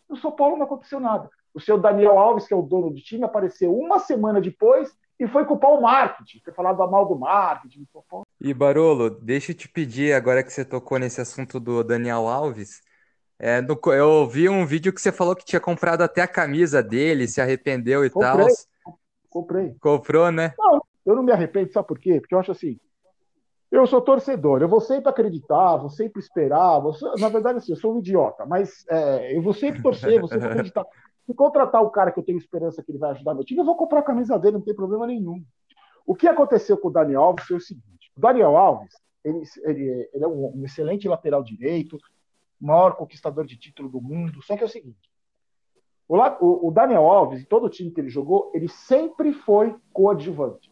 No 0.10 0.18
São 0.18 0.34
Paulo 0.34 0.58
não 0.58 0.66
aconteceu 0.66 1.00
nada. 1.00 1.30
O 1.54 1.62
seu 1.62 1.78
Daniel 1.78 2.20
Alves, 2.20 2.46
que 2.46 2.54
é 2.54 2.58
o 2.58 2.62
dono 2.62 2.90
do 2.90 3.00
time, 3.00 3.24
apareceu 3.24 3.74
uma 3.74 4.00
semana 4.00 4.42
depois 4.42 4.94
e 5.18 5.26
foi 5.26 5.46
culpar 5.46 5.72
o 5.72 5.82
marketing, 5.82 6.42
foi 6.44 6.52
falar 6.52 6.74
do 6.74 6.86
mal 6.92 7.06
do 7.08 7.18
marketing. 7.18 7.88
E 8.40 8.54
Barolo, 8.54 9.10
deixa 9.10 9.52
eu 9.52 9.56
te 9.56 9.68
pedir, 9.68 10.14
agora 10.14 10.44
que 10.44 10.54
você 10.54 10.64
tocou 10.64 11.00
nesse 11.00 11.20
assunto 11.20 11.60
do 11.60 11.84
Daniel 11.84 12.28
Alves, 12.28 12.82
é, 13.40 13.62
no, 13.62 13.80
eu 13.94 14.28
vi 14.28 14.48
um 14.48 14.66
vídeo 14.66 14.94
que 14.94 15.02
você 15.02 15.12
falou 15.12 15.36
que 15.36 15.46
tinha 15.46 15.60
comprado 15.60 16.02
até 16.02 16.22
a 16.22 16.28
camisa 16.28 16.82
dele, 16.82 17.28
se 17.28 17.42
arrependeu 17.42 18.06
e 18.06 18.10
tal. 18.10 18.48
Comprei. 19.30 19.76
Comprou, 19.80 20.32
né? 20.32 20.54
Não, 20.58 20.82
eu 21.06 21.16
não 21.16 21.24
me 21.24 21.32
arrependo, 21.32 21.72
sabe 21.72 21.88
por 21.88 22.00
quê? 22.00 22.20
Porque 22.20 22.34
eu 22.34 22.40
acho 22.40 22.52
assim, 22.52 22.80
eu 23.72 23.86
sou 23.86 24.02
torcedor, 24.02 24.62
eu 24.62 24.70
vou 24.70 24.80
sempre 24.80 25.10
acreditar, 25.10 25.78
vou 25.78 25.90
sempre 25.90 26.22
esperar, 26.22 26.80
vou, 26.80 26.96
na 27.20 27.30
verdade 27.30 27.58
assim, 27.58 27.74
eu 27.74 27.78
sou 27.78 27.96
um 27.96 28.00
idiota, 28.00 28.46
mas 28.46 28.86
é, 28.90 29.36
eu 29.36 29.42
vou 29.42 29.54
sempre 29.54 29.82
torcer, 29.82 30.20
vou 30.20 30.30
sempre 30.30 30.48
acreditar. 30.48 30.86
Se 31.26 31.34
contratar 31.34 31.84
o 31.84 31.90
cara 31.90 32.10
que 32.10 32.20
eu 32.20 32.24
tenho 32.24 32.38
esperança 32.38 32.82
que 32.82 32.90
ele 32.90 32.98
vai 32.98 33.12
ajudar 33.12 33.34
meu 33.34 33.44
time, 33.44 33.60
eu 33.60 33.66
vou 33.66 33.76
comprar 33.76 34.00
a 34.00 34.04
camisa 34.04 34.40
dele, 34.40 34.56
não 34.56 34.64
tem 34.64 34.74
problema 34.74 35.06
nenhum. 35.06 35.44
O 36.06 36.16
que 36.16 36.26
aconteceu 36.26 36.78
com 36.78 36.88
o 36.88 36.92
Daniel 36.92 37.22
Alves 37.22 37.46
foi 37.46 37.58
o 37.58 37.62
seguinte: 37.62 37.97
o 38.18 38.20
Daniel 38.20 38.58
Alves, 38.58 38.96
ele, 39.24 39.44
ele, 39.64 40.10
ele 40.14 40.24
é 40.24 40.28
um, 40.28 40.64
excelente 40.66 41.08
lateral 41.08 41.44
direito, 41.44 41.98
maior 42.60 42.96
conquistador 42.96 43.46
de 43.46 43.56
título 43.56 43.90
do 43.90 44.02
mundo. 44.02 44.42
Só 44.42 44.58
que 44.58 44.64
é 44.64 44.66
o 44.66 44.70
seguinte: 44.70 45.10
o, 46.08 46.68
o 46.68 46.72
Daniel 46.72 47.06
Alves, 47.06 47.42
em 47.42 47.46
todo 47.46 47.68
o 47.68 47.70
time 47.70 47.92
que 47.92 48.02
ele 48.02 48.10
jogou, 48.10 48.52
ele 48.56 48.68
sempre 48.68 49.34
foi 49.34 49.76
coadjuvante. 49.94 50.72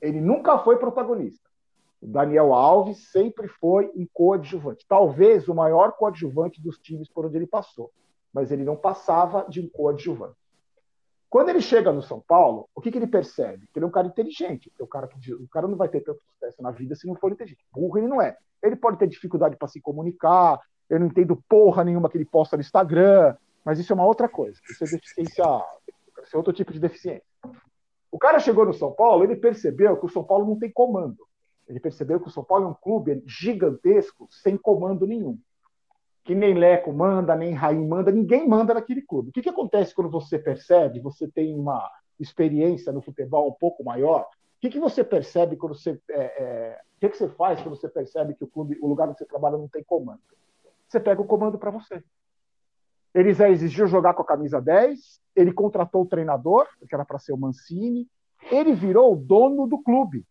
Ele 0.00 0.20
nunca 0.20 0.58
foi 0.58 0.76
protagonista. 0.76 1.48
O 2.00 2.06
Daniel 2.08 2.52
Alves 2.52 3.12
sempre 3.12 3.46
foi 3.46 3.88
um 3.94 4.04
coadjuvante. 4.12 4.84
Talvez 4.88 5.46
o 5.46 5.54
maior 5.54 5.92
coadjuvante 5.92 6.60
dos 6.60 6.78
times 6.78 7.08
por 7.08 7.26
onde 7.26 7.36
ele 7.36 7.46
passou. 7.46 7.92
Mas 8.32 8.50
ele 8.50 8.64
não 8.64 8.76
passava 8.76 9.46
de 9.48 9.60
um 9.60 9.68
coadjuvante. 9.68 10.41
Quando 11.32 11.48
ele 11.48 11.62
chega 11.62 11.90
no 11.90 12.02
São 12.02 12.20
Paulo, 12.20 12.68
o 12.74 12.80
que, 12.82 12.90
que 12.90 12.98
ele 12.98 13.06
percebe? 13.06 13.66
Que 13.72 13.78
ele 13.78 13.86
é 13.86 13.88
um 13.88 13.90
cara 13.90 14.06
inteligente. 14.06 14.70
O 14.78 14.86
cara, 14.86 15.08
o 15.08 15.48
cara 15.48 15.66
não 15.66 15.78
vai 15.78 15.88
ter 15.88 16.02
tanto 16.02 16.20
sucesso 16.22 16.62
na 16.62 16.70
vida 16.70 16.94
se 16.94 17.06
não 17.06 17.14
for 17.14 17.32
inteligente. 17.32 17.64
Burro 17.72 17.96
ele 17.96 18.06
não 18.06 18.20
é. 18.20 18.36
Ele 18.62 18.76
pode 18.76 18.98
ter 18.98 19.06
dificuldade 19.06 19.56
para 19.56 19.66
se 19.66 19.80
comunicar, 19.80 20.60
eu 20.90 21.00
não 21.00 21.06
entendo 21.06 21.42
porra 21.48 21.84
nenhuma 21.84 22.10
que 22.10 22.18
ele 22.18 22.26
posta 22.26 22.54
no 22.54 22.60
Instagram, 22.60 23.34
mas 23.64 23.78
isso 23.78 23.90
é 23.90 23.96
uma 23.96 24.04
outra 24.04 24.28
coisa. 24.28 24.60
Isso 24.68 24.84
é 24.84 24.86
deficiência, 24.86 25.42
isso 26.22 26.34
é 26.34 26.36
outro 26.36 26.52
tipo 26.52 26.70
de 26.70 26.78
deficiência. 26.78 27.24
O 28.10 28.18
cara 28.18 28.38
chegou 28.38 28.66
no 28.66 28.74
São 28.74 28.92
Paulo, 28.92 29.24
ele 29.24 29.36
percebeu 29.36 29.96
que 29.96 30.04
o 30.04 30.10
São 30.10 30.22
Paulo 30.22 30.44
não 30.44 30.58
tem 30.58 30.70
comando. 30.70 31.26
Ele 31.66 31.80
percebeu 31.80 32.20
que 32.20 32.28
o 32.28 32.30
São 32.30 32.44
Paulo 32.44 32.66
é 32.66 32.68
um 32.68 32.74
clube 32.74 33.22
gigantesco, 33.26 34.28
sem 34.30 34.58
comando 34.58 35.06
nenhum. 35.06 35.38
Que 36.24 36.34
nem 36.34 36.54
Leco 36.54 36.92
manda, 36.92 37.34
nem 37.34 37.52
Raim 37.52 37.86
manda, 37.86 38.12
ninguém 38.12 38.48
manda 38.48 38.74
naquele 38.74 39.02
clube. 39.02 39.30
O 39.30 39.32
que, 39.32 39.42
que 39.42 39.48
acontece 39.48 39.94
quando 39.94 40.10
você 40.10 40.38
percebe, 40.38 41.00
você 41.00 41.26
tem 41.28 41.54
uma 41.54 41.90
experiência 42.18 42.92
no 42.92 43.02
futebol 43.02 43.48
um 43.48 43.54
pouco 43.54 43.82
maior? 43.82 44.22
O 44.22 44.26
que, 44.60 44.70
que 44.70 44.78
você 44.78 45.02
percebe 45.02 45.56
quando 45.56 45.74
você. 45.74 46.00
É, 46.10 46.20
é, 46.42 46.80
o 46.96 47.00
que, 47.00 47.08
que 47.08 47.18
você 47.18 47.28
faz 47.28 47.60
quando 47.60 47.76
você 47.76 47.88
percebe 47.88 48.34
que 48.34 48.44
o 48.44 48.46
clube, 48.46 48.78
o 48.80 48.86
lugar 48.86 49.08
onde 49.08 49.18
você 49.18 49.26
trabalha 49.26 49.58
não 49.58 49.68
tem 49.68 49.82
comando? 49.82 50.20
você 50.92 51.00
pega 51.00 51.22
o 51.22 51.26
comando 51.26 51.58
para 51.58 51.70
você. 51.70 52.04
Ele 53.14 53.32
já 53.32 53.48
exigiu 53.48 53.86
jogar 53.86 54.14
com 54.14 54.22
a 54.22 54.26
camisa 54.26 54.60
10, 54.60 55.20
ele 55.34 55.52
contratou 55.52 56.02
o 56.02 56.06
treinador, 56.06 56.66
que 56.86 56.94
era 56.94 57.04
para 57.04 57.18
ser 57.18 57.32
o 57.32 57.38
Mancini, 57.38 58.08
ele 58.50 58.74
virou 58.74 59.12
o 59.12 59.16
dono 59.16 59.66
do 59.66 59.82
clube. 59.82 60.26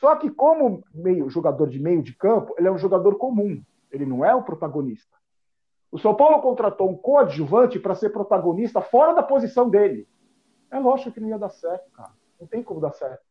Só 0.00 0.14
que, 0.16 0.30
como 0.30 0.84
meio, 0.92 1.30
jogador 1.30 1.68
de 1.68 1.80
meio 1.80 2.02
de 2.02 2.14
campo, 2.14 2.54
ele 2.58 2.68
é 2.68 2.72
um 2.72 2.78
jogador 2.78 3.16
comum, 3.16 3.62
ele 3.96 4.06
não 4.06 4.24
é 4.24 4.34
o 4.34 4.42
protagonista. 4.42 5.16
O 5.90 5.98
São 5.98 6.14
Paulo 6.14 6.40
contratou 6.42 6.90
um 6.90 6.96
coadjuvante 6.96 7.78
para 7.78 7.94
ser 7.94 8.10
protagonista 8.10 8.80
fora 8.80 9.14
da 9.14 9.22
posição 9.22 9.68
dele. 9.68 10.08
É 10.70 10.78
lógico 10.78 11.12
que 11.12 11.20
não 11.20 11.28
ia 11.28 11.38
dar 11.38 11.50
certo, 11.50 11.90
cara. 11.92 12.12
Não 12.40 12.46
tem 12.46 12.62
como 12.62 12.80
dar 12.80 12.92
certo. 12.92 13.24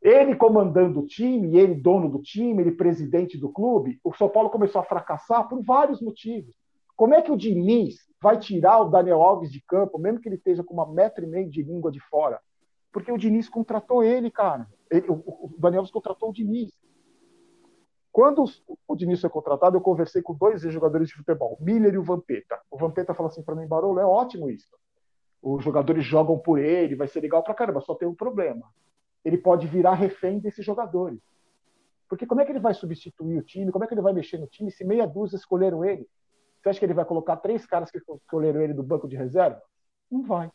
Ele 0.00 0.36
comandando 0.36 1.00
o 1.00 1.06
time, 1.06 1.58
ele 1.58 1.74
dono 1.74 2.08
do 2.08 2.22
time, 2.22 2.62
ele 2.62 2.72
presidente 2.72 3.36
do 3.36 3.50
clube, 3.50 4.00
o 4.04 4.12
São 4.14 4.28
Paulo 4.28 4.48
começou 4.48 4.80
a 4.80 4.84
fracassar 4.84 5.48
por 5.48 5.62
vários 5.62 6.00
motivos. 6.00 6.54
Como 6.96 7.14
é 7.14 7.22
que 7.22 7.30
o 7.30 7.36
Diniz 7.36 7.96
vai 8.20 8.38
tirar 8.38 8.80
o 8.80 8.88
Daniel 8.88 9.22
Alves 9.22 9.52
de 9.52 9.60
campo, 9.60 9.98
mesmo 9.98 10.20
que 10.20 10.28
ele 10.28 10.36
esteja 10.36 10.64
com 10.64 10.74
uma 10.74 10.92
metro 10.92 11.24
e 11.24 11.28
meio 11.28 11.48
de 11.48 11.62
língua 11.62 11.90
de 11.90 12.00
fora? 12.00 12.40
Porque 12.92 13.12
o 13.12 13.18
Diniz 13.18 13.48
contratou 13.48 14.02
ele, 14.02 14.30
cara. 14.30 14.66
Ele, 14.90 15.08
o, 15.08 15.14
o, 15.14 15.54
Daniel 15.58 15.80
Alves 15.80 15.92
contratou 15.92 16.30
o 16.30 16.32
Diniz. 16.32 16.72
Quando 18.18 18.44
o 18.88 18.96
Diniz 18.96 19.20
foi 19.20 19.30
contratado, 19.30 19.76
eu 19.76 19.80
conversei 19.80 20.20
com 20.20 20.34
dois 20.34 20.62
jogadores 20.62 21.08
de 21.08 21.14
futebol, 21.14 21.56
Miller 21.60 21.94
e 21.94 21.98
o 21.98 22.02
Vampeta. 22.02 22.58
O 22.68 22.76
Vampeta 22.76 23.14
falou 23.14 23.30
assim 23.30 23.44
para 23.44 23.54
mim, 23.54 23.66
Barolo, 23.66 24.00
é 24.00 24.04
ótimo 24.04 24.50
isso. 24.50 24.66
Os 25.40 25.62
jogadores 25.62 26.04
jogam 26.04 26.36
por 26.36 26.58
ele, 26.58 26.96
vai 26.96 27.06
ser 27.06 27.20
legal 27.20 27.44
pra 27.44 27.54
caramba, 27.54 27.80
só 27.80 27.94
tem 27.94 28.08
um 28.08 28.14
problema 28.14 28.66
ele 29.24 29.38
pode 29.38 29.66
virar 29.66 29.94
refém 29.94 30.38
desses 30.38 30.64
jogadores. 30.64 31.20
Porque 32.08 32.26
como 32.26 32.40
é 32.40 32.44
que 32.44 32.52
ele 32.52 32.58
vai 32.58 32.72
substituir 32.72 33.38
o 33.38 33.42
time? 33.42 33.70
Como 33.70 33.84
é 33.84 33.86
que 33.86 33.94
ele 33.94 34.00
vai 34.00 34.12
mexer 34.12 34.38
no 34.38 34.46
time 34.46 34.70
se 34.70 34.84
meia 34.84 35.06
dúzia 35.06 35.36
escolheram 35.36 35.84
ele? 35.84 36.08
Você 36.62 36.70
acha 36.70 36.78
que 36.78 36.86
ele 36.86 36.94
vai 36.94 37.04
colocar 37.04 37.36
três 37.36 37.66
caras 37.66 37.90
que 37.90 37.98
escolheram 37.98 38.62
ele 38.62 38.72
do 38.72 38.82
banco 38.82 39.06
de 39.06 39.16
reserva? 39.16 39.62
Não 40.10 40.22
vai. 40.22 40.50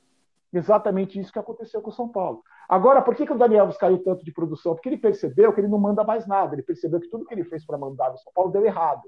Exatamente 0.54 1.20
isso 1.20 1.34
que 1.34 1.40
aconteceu 1.40 1.82
com 1.82 1.90
o 1.90 1.94
São 1.94 2.08
Paulo. 2.08 2.44
Agora, 2.70 3.02
por 3.02 3.16
que, 3.16 3.26
que 3.26 3.34
o 3.34 3.38
Daniel 3.38 3.62
Alves 3.62 3.78
caiu 3.78 3.98
tanto 4.04 4.24
de 4.24 4.32
produção? 4.32 4.76
Porque 4.76 4.88
ele 4.88 4.98
percebeu 4.98 5.52
que 5.52 5.60
ele 5.60 5.68
não 5.68 5.80
manda 5.80 6.04
mais 6.04 6.28
nada. 6.28 6.54
Ele 6.54 6.62
percebeu 6.62 7.00
que 7.00 7.10
tudo 7.10 7.26
que 7.26 7.34
ele 7.34 7.44
fez 7.44 7.66
para 7.66 7.78
mandar 7.78 8.12
no 8.12 8.18
São 8.20 8.32
Paulo 8.32 8.52
deu 8.52 8.64
errado. 8.64 9.02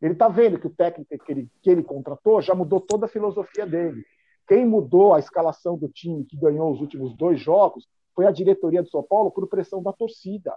Ele 0.00 0.14
está 0.14 0.28
vendo 0.28 0.58
que 0.58 0.66
o 0.66 0.70
técnico 0.70 1.10
que 1.24 1.32
ele, 1.32 1.50
que 1.60 1.70
ele 1.70 1.82
contratou 1.82 2.40
já 2.40 2.54
mudou 2.54 2.80
toda 2.80 3.04
a 3.04 3.08
filosofia 3.08 3.66
dele. 3.66 4.02
Quem 4.46 4.64
mudou 4.64 5.14
a 5.14 5.18
escalação 5.18 5.76
do 5.76 5.88
time 5.88 6.24
que 6.24 6.36
ganhou 6.36 6.72
os 6.72 6.80
últimos 6.80 7.14
dois 7.14 7.38
jogos 7.38 7.86
foi 8.14 8.26
a 8.26 8.30
diretoria 8.30 8.82
do 8.82 8.88
São 8.88 9.02
Paulo 9.02 9.30
por 9.30 9.46
pressão 9.46 9.82
da 9.82 9.92
torcida. 9.92 10.56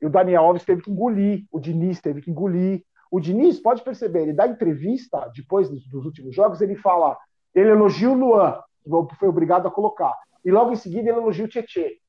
E 0.00 0.06
o 0.06 0.10
Daniel 0.10 0.44
Alves 0.44 0.64
teve 0.64 0.82
que 0.82 0.90
engolir, 0.90 1.44
o 1.52 1.60
Diniz 1.60 2.00
teve 2.00 2.22
que 2.22 2.30
engolir. 2.30 2.82
O 3.10 3.20
Diniz, 3.20 3.60
pode 3.60 3.82
perceber, 3.82 4.22
ele 4.22 4.32
dá 4.32 4.48
entrevista 4.48 5.30
depois 5.36 5.68
dos, 5.68 6.04
últimos 6.04 6.34
jogos, 6.34 6.62
ele 6.62 6.74
fala, 6.74 7.16
ele 7.54 7.68
elogia 7.68 8.10
o 8.10 8.14
Luan, 8.14 8.58
foi 9.18 9.28
obrigado 9.28 9.66
a 9.66 9.70
colocar, 9.70 10.16
e 10.44 10.50
logo 10.50 10.72
em 10.72 10.76
seguida 10.76 11.08
ele 11.08 11.18
elogia 11.18 11.44
o 11.44 11.48
Tietê. 11.48 12.00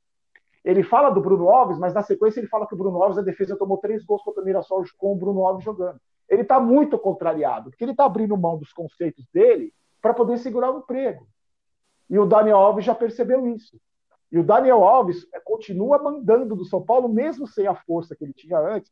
Ele 0.64 0.82
fala 0.82 1.10
do 1.10 1.22
Bruno 1.22 1.50
Alves, 1.50 1.78
mas 1.78 1.94
na 1.94 2.02
sequência 2.02 2.40
ele 2.40 2.48
fala 2.48 2.66
que 2.66 2.74
o 2.74 2.78
Bruno 2.78 3.02
Alves, 3.02 3.18
a 3.18 3.22
defesa 3.22 3.58
tomou 3.58 3.78
três 3.78 4.04
gols 4.06 4.24
contra 4.24 4.42
o 4.42 4.46
Mirassol 4.46 4.84
com 4.98 5.12
o 5.12 5.16
Bruno 5.16 5.46
Alves 5.46 5.64
jogando. 5.64 6.00
Ele 6.30 6.42
está 6.42 6.60
muito 6.60 6.98
contrariado, 6.98 7.70
porque 7.70 7.84
ele 7.84 7.92
está 7.92 8.06
abrindo 8.06 8.38
mão 8.38 8.58
dos 8.58 8.72
conceitos 8.72 9.26
dele 9.34 9.74
para 10.02 10.14
poder 10.14 10.38
segurar 10.38 10.72
o 10.72 10.80
emprego. 10.80 11.28
E 12.10 12.18
o 12.18 12.26
Daniel 12.26 12.58
Alves 12.58 12.86
já 12.86 12.96
percebeu 12.96 13.46
isso. 13.48 13.78
E 14.32 14.40
o 14.40 14.44
Daniel 14.44 14.84
Alves 14.84 15.28
é, 15.34 15.40
continua 15.40 16.02
mandando 16.02 16.56
do 16.56 16.66
São 16.66 16.82
Paulo, 16.84 17.08
mesmo 17.08 17.46
sem 17.46 17.68
a 17.68 17.76
força 17.76 18.16
que 18.16 18.24
ele 18.24 18.34
tinha 18.34 18.58
antes. 18.58 18.92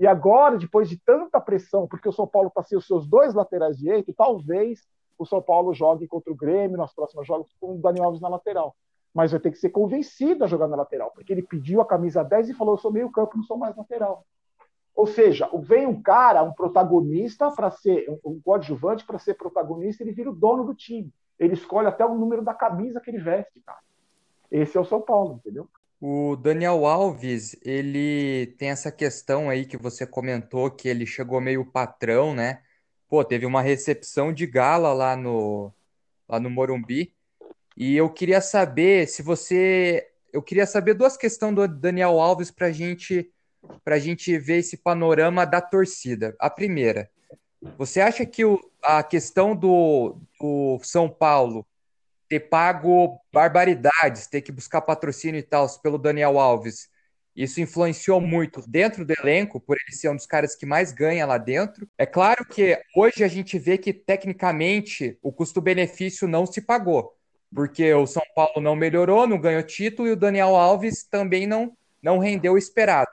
E 0.00 0.06
agora, 0.06 0.56
depois 0.56 0.88
de 0.88 0.98
tanta 0.98 1.40
pressão, 1.40 1.86
porque 1.86 2.08
o 2.08 2.12
São 2.12 2.26
Paulo 2.26 2.48
está 2.48 2.62
sem 2.62 2.76
os 2.76 2.86
seus 2.86 3.06
dois 3.06 3.34
laterais 3.34 3.76
direitos, 3.76 4.14
talvez 4.16 4.80
o 5.22 5.26
São 5.26 5.42
Paulo 5.42 5.74
jogue 5.74 6.08
contra 6.08 6.32
o 6.32 6.36
Grêmio 6.36 6.78
nas 6.78 6.94
próximas 6.94 7.26
jogos 7.26 7.54
com 7.60 7.74
o 7.74 7.78
Daniel 7.78 8.06
Alves 8.06 8.22
na 8.22 8.28
lateral. 8.28 8.74
Mas 9.12 9.32
vai 9.32 9.40
ter 9.40 9.50
que 9.50 9.58
ser 9.58 9.68
convencido 9.68 10.44
a 10.44 10.46
jogar 10.46 10.66
na 10.66 10.76
lateral, 10.76 11.10
porque 11.10 11.32
ele 11.32 11.42
pediu 11.42 11.80
a 11.80 11.86
camisa 11.86 12.22
10 12.22 12.48
e 12.48 12.54
falou: 12.54 12.74
eu 12.74 12.78
sou 12.78 12.92
meio 12.92 13.10
campo, 13.10 13.36
não 13.36 13.44
sou 13.44 13.58
mais 13.58 13.76
lateral. 13.76 14.24
Ou 14.94 15.06
seja, 15.06 15.48
vem 15.62 15.86
um 15.86 16.00
cara, 16.00 16.42
um 16.42 16.52
protagonista 16.52 17.50
para 17.50 17.70
ser, 17.70 18.06
um 18.24 18.40
coadjuvante 18.40 19.04
para 19.04 19.18
ser 19.18 19.34
protagonista, 19.34 20.02
ele 20.02 20.12
vira 20.12 20.30
o 20.30 20.34
dono 20.34 20.64
do 20.64 20.74
time. 20.74 21.12
Ele 21.38 21.54
escolhe 21.54 21.88
até 21.88 22.04
o 22.04 22.14
número 22.14 22.42
da 22.42 22.54
camisa 22.54 23.00
que 23.00 23.10
ele 23.10 23.18
veste, 23.18 23.60
cara. 23.60 23.78
Esse 24.50 24.76
é 24.76 24.80
o 24.80 24.84
São 24.84 25.00
Paulo, 25.00 25.34
entendeu? 25.34 25.68
O 26.00 26.34
Daniel 26.36 26.86
Alves, 26.86 27.56
ele 27.62 28.54
tem 28.58 28.70
essa 28.70 28.90
questão 28.90 29.50
aí 29.50 29.66
que 29.66 29.76
você 29.76 30.06
comentou, 30.06 30.70
que 30.70 30.88
ele 30.88 31.06
chegou 31.06 31.40
meio 31.40 31.64
patrão, 31.64 32.34
né? 32.34 32.62
Pô, 33.10 33.24
teve 33.24 33.44
uma 33.44 33.60
recepção 33.60 34.32
de 34.32 34.46
gala 34.46 34.92
lá 34.92 35.16
no, 35.16 35.72
lá 36.28 36.38
no 36.38 36.48
Morumbi. 36.48 37.12
E 37.76 37.96
eu 37.96 38.08
queria 38.08 38.40
saber 38.40 39.08
se 39.08 39.20
você. 39.20 40.08
Eu 40.32 40.40
queria 40.40 40.64
saber 40.64 40.94
duas 40.94 41.16
questões 41.16 41.56
do 41.56 41.66
Daniel 41.66 42.20
Alves 42.20 42.52
para 42.52 42.70
gente, 42.70 43.32
a 43.84 43.98
gente 43.98 44.38
ver 44.38 44.58
esse 44.58 44.76
panorama 44.76 45.44
da 45.44 45.60
torcida. 45.60 46.36
A 46.38 46.48
primeira, 46.48 47.10
você 47.76 48.00
acha 48.00 48.24
que 48.24 48.44
o, 48.44 48.60
a 48.80 49.02
questão 49.02 49.56
do, 49.56 50.16
do 50.40 50.78
São 50.84 51.08
Paulo 51.08 51.66
ter 52.28 52.40
pago 52.40 53.20
barbaridades, 53.32 54.28
ter 54.28 54.40
que 54.40 54.52
buscar 54.52 54.82
patrocínio 54.82 55.40
e 55.40 55.42
tal 55.42 55.68
pelo 55.80 55.98
Daniel 55.98 56.38
Alves, 56.38 56.88
isso 57.42 57.60
influenciou 57.60 58.20
muito 58.20 58.62
dentro 58.68 59.04
do 59.04 59.12
elenco, 59.22 59.60
por 59.60 59.76
ele 59.76 59.96
ser 59.96 60.08
um 60.08 60.16
dos 60.16 60.26
caras 60.26 60.54
que 60.54 60.66
mais 60.66 60.92
ganha 60.92 61.26
lá 61.26 61.38
dentro. 61.38 61.88
É 61.96 62.06
claro 62.06 62.44
que 62.44 62.80
hoje 62.94 63.22
a 63.24 63.28
gente 63.28 63.58
vê 63.58 63.78
que 63.78 63.92
tecnicamente 63.92 65.18
o 65.22 65.32
custo-benefício 65.32 66.26
não 66.26 66.46
se 66.46 66.60
pagou, 66.60 67.16
porque 67.54 67.92
o 67.94 68.06
São 68.06 68.22
Paulo 68.34 68.60
não 68.60 68.76
melhorou, 68.76 69.26
não 69.26 69.40
ganhou 69.40 69.62
título 69.62 70.08
e 70.08 70.12
o 70.12 70.16
Daniel 70.16 70.56
Alves 70.56 71.04
também 71.04 71.46
não, 71.46 71.76
não 72.02 72.18
rendeu 72.18 72.54
o 72.54 72.58
esperado. 72.58 73.10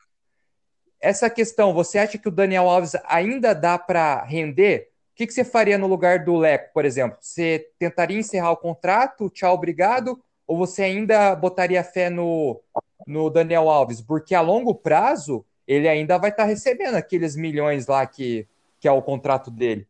Essa 0.99 1.29
questão, 1.29 1.73
você 1.73 1.99
acha 1.99 2.17
que 2.17 2.27
o 2.27 2.31
Daniel 2.31 2.67
Alves 2.67 2.93
ainda 3.05 3.53
dá 3.53 3.77
para 3.77 4.23
render? 4.23 4.89
que, 5.17 5.25
que 5.25 5.33
você 5.33 5.43
faria 5.43 5.79
no 5.79 5.87
lugar 5.87 6.23
do 6.23 6.37
Leco, 6.37 6.71
por 6.71 6.85
exemplo? 6.85 7.17
Você 7.19 7.71
tentaria 7.79 8.19
encerrar 8.19 8.51
o 8.51 8.57
contrato, 8.57 9.31
tchau, 9.31 9.55
obrigado, 9.55 10.23
ou 10.45 10.55
você 10.55 10.83
ainda 10.83 11.35
botaria 11.35 11.83
fé 11.83 12.07
no, 12.07 12.61
no 13.07 13.29
Daniel 13.29 13.69
Alves? 13.69 14.01
Porque 14.01 14.35
a 14.35 14.41
longo 14.41 14.75
prazo 14.75 15.45
ele 15.67 15.87
ainda 15.87 16.17
vai 16.17 16.29
estar 16.29 16.43
tá 16.43 16.49
recebendo 16.49 16.95
aqueles 16.95 17.35
milhões 17.35 17.87
lá 17.87 18.05
que, 18.05 18.47
que 18.79 18.87
é 18.87 18.91
o 18.91 19.01
contrato 19.01 19.49
dele. 19.49 19.87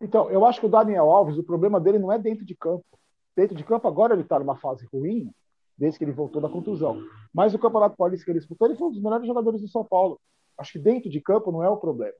Então, 0.00 0.30
eu 0.30 0.44
acho 0.44 0.60
que 0.60 0.66
o 0.66 0.68
Daniel 0.68 1.10
Alves, 1.10 1.38
o 1.38 1.42
problema 1.42 1.80
dele 1.80 1.98
não 1.98 2.12
é 2.12 2.18
dentro 2.18 2.44
de 2.44 2.54
campo. 2.54 2.84
Dentro 3.36 3.56
de 3.56 3.64
campo, 3.64 3.88
agora 3.88 4.14
ele 4.14 4.22
está 4.22 4.38
numa 4.38 4.56
fase 4.56 4.86
ruim, 4.92 5.30
desde 5.76 5.98
que 5.98 6.04
ele 6.04 6.12
voltou 6.12 6.40
da 6.40 6.48
contusão. 6.48 7.02
Mas 7.32 7.54
o 7.54 7.58
Campeonato 7.58 7.96
Paulista 7.96 8.24
que 8.24 8.30
ele 8.30 8.38
disputou, 8.38 8.68
ele 8.68 8.76
foi 8.76 8.88
um 8.88 8.92
dos 8.92 9.02
melhores 9.02 9.26
jogadores 9.26 9.60
do 9.60 9.68
São 9.68 9.84
Paulo. 9.84 10.20
Acho 10.56 10.72
que 10.72 10.78
dentro 10.78 11.10
de 11.10 11.20
campo 11.20 11.50
não 11.50 11.62
é 11.62 11.68
o 11.68 11.76
problema. 11.76 12.14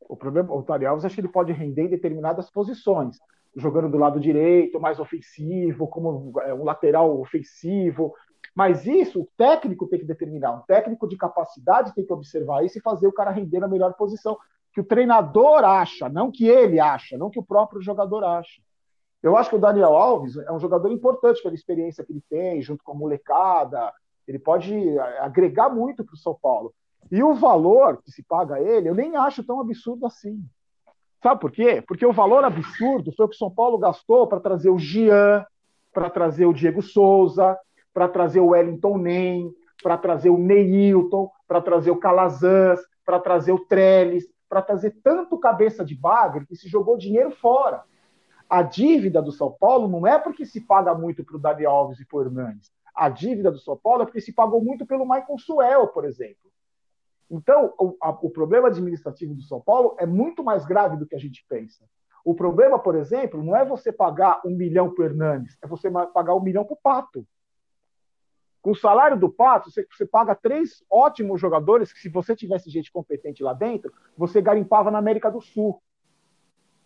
O 0.00 0.16
problema, 0.16 0.54
o 0.54 0.62
Tari 0.62 0.86
Alves, 0.86 1.04
acho 1.04 1.14
que 1.14 1.20
ele 1.20 1.28
pode 1.28 1.52
render 1.52 1.82
em 1.82 1.88
determinadas 1.88 2.50
posições, 2.50 3.18
jogando 3.56 3.90
do 3.90 3.98
lado 3.98 4.20
direito, 4.20 4.80
mais 4.80 4.98
ofensivo, 4.98 5.86
como 5.86 6.32
é, 6.40 6.54
um 6.54 6.64
lateral 6.64 7.20
ofensivo. 7.20 8.14
Mas 8.54 8.86
isso 8.86 9.22
o 9.22 9.28
técnico 9.36 9.86
tem 9.86 9.98
que 9.98 10.04
determinar. 10.04 10.52
Um 10.52 10.60
técnico 10.60 11.08
de 11.08 11.16
capacidade 11.16 11.94
tem 11.94 12.06
que 12.06 12.12
observar 12.12 12.64
isso 12.64 12.78
e 12.78 12.82
fazer 12.82 13.06
o 13.06 13.12
cara 13.12 13.30
render 13.30 13.58
na 13.58 13.68
melhor 13.68 13.94
posição. 13.94 14.38
Que 14.72 14.80
o 14.80 14.84
treinador 14.84 15.64
acha, 15.64 16.08
não 16.08 16.30
que 16.30 16.46
ele 16.46 16.78
acha, 16.78 17.18
não 17.18 17.30
que 17.30 17.38
o 17.38 17.44
próprio 17.44 17.82
jogador 17.82 18.22
acha. 18.24 18.60
Eu 19.22 19.36
acho 19.36 19.50
que 19.50 19.56
o 19.56 19.60
Daniel 19.60 19.96
Alves 19.96 20.36
é 20.36 20.52
um 20.52 20.60
jogador 20.60 20.92
importante 20.92 21.42
pela 21.42 21.54
experiência 21.54 22.04
que 22.04 22.12
ele 22.12 22.22
tem, 22.28 22.60
junto 22.62 22.84
com 22.84 22.92
a 22.92 22.94
molecada. 22.94 23.92
Ele 24.28 24.38
pode 24.38 24.76
é, 24.76 25.18
agregar 25.20 25.68
muito 25.68 26.04
para 26.04 26.14
o 26.14 26.18
São 26.18 26.36
Paulo. 26.40 26.72
E 27.10 27.22
o 27.22 27.34
valor 27.34 28.02
que 28.02 28.10
se 28.10 28.22
paga 28.22 28.56
a 28.56 28.60
ele, 28.60 28.88
eu 28.88 28.94
nem 28.94 29.16
acho 29.16 29.42
tão 29.42 29.60
absurdo 29.60 30.06
assim. 30.06 30.44
Sabe 31.22 31.40
por 31.40 31.50
quê? 31.50 31.82
Porque 31.86 32.04
o 32.04 32.12
valor 32.12 32.44
absurdo 32.44 33.12
foi 33.16 33.24
o 33.24 33.28
que 33.28 33.34
o 33.34 33.38
São 33.38 33.50
Paulo 33.50 33.78
gastou 33.78 34.26
para 34.26 34.40
trazer 34.40 34.68
o 34.68 34.78
Gian, 34.78 35.44
para 35.92 36.10
trazer 36.10 36.44
o 36.44 36.52
Diego 36.52 36.82
Souza, 36.82 37.58
para 37.94 38.08
trazer 38.08 38.40
o 38.40 38.48
Wellington 38.48 38.98
Nem, 38.98 39.54
para 39.82 39.96
trazer 39.96 40.30
o 40.30 40.36
Neilton, 40.36 41.30
para 41.46 41.60
trazer 41.60 41.92
o 41.92 41.98
Calazans, 41.98 42.80
para 43.06 43.20
trazer 43.20 43.52
o 43.52 43.64
Trellis, 43.64 44.26
para 44.48 44.60
trazer 44.60 44.96
tanto 45.02 45.38
cabeça 45.38 45.84
de 45.84 45.94
bagre 45.94 46.46
que 46.46 46.56
se 46.56 46.68
jogou 46.68 46.98
dinheiro 46.98 47.30
fora. 47.30 47.84
A 48.50 48.62
dívida 48.62 49.22
do 49.22 49.32
São 49.32 49.50
Paulo 49.52 49.88
não 49.88 50.06
é 50.06 50.18
porque 50.18 50.44
se 50.44 50.60
paga 50.60 50.94
muito 50.94 51.24
para 51.24 51.36
o 51.36 51.38
Dani 51.38 51.64
Alves 51.64 52.00
e 52.00 52.06
para 52.06 52.18
o 52.18 52.22
Hernandes. 52.22 52.70
A 52.94 53.08
dívida 53.08 53.50
do 53.50 53.58
São 53.58 53.76
Paulo 53.76 54.02
é 54.02 54.04
porque 54.04 54.20
se 54.20 54.32
pagou 54.32 54.62
muito 54.62 54.86
pelo 54.86 55.04
Michael 55.04 55.38
Suel, 55.38 55.88
por 55.88 56.04
exemplo. 56.04 56.50
Então, 57.30 57.72
o, 57.78 57.96
a, 58.00 58.10
o 58.10 58.30
problema 58.30 58.68
administrativo 58.68 59.34
do 59.34 59.42
São 59.42 59.60
Paulo 59.60 59.96
é 59.98 60.06
muito 60.06 60.44
mais 60.44 60.64
grave 60.64 60.96
do 60.96 61.06
que 61.06 61.14
a 61.14 61.18
gente 61.18 61.44
pensa. 61.48 61.84
O 62.24 62.34
problema, 62.34 62.78
por 62.78 62.94
exemplo, 62.94 63.42
não 63.42 63.56
é 63.56 63.64
você 63.64 63.92
pagar 63.92 64.40
um 64.46 64.56
milhão 64.56 64.94
para 64.94 65.02
o 65.02 65.06
Hernanes, 65.06 65.58
é 65.62 65.66
você 65.66 65.90
pagar 65.90 66.34
um 66.34 66.40
milhão 66.40 66.64
para 66.64 66.74
o 66.74 66.80
Pato. 66.82 67.26
Com 68.64 68.70
o 68.70 68.74
salário 68.74 69.18
do 69.18 69.30
Pato, 69.30 69.70
você, 69.70 69.86
você, 69.94 70.06
paga 70.06 70.34
três 70.34 70.82
ótimos 70.90 71.38
jogadores 71.38 71.92
que, 71.92 72.00
se 72.00 72.08
você 72.08 72.34
tivesse 72.34 72.70
gente 72.70 72.90
competente 72.90 73.42
lá 73.42 73.52
dentro, 73.52 73.92
você 74.16 74.40
garimpava 74.40 74.90
na 74.90 74.96
América 74.96 75.30
do 75.30 75.42
Sul. 75.42 75.82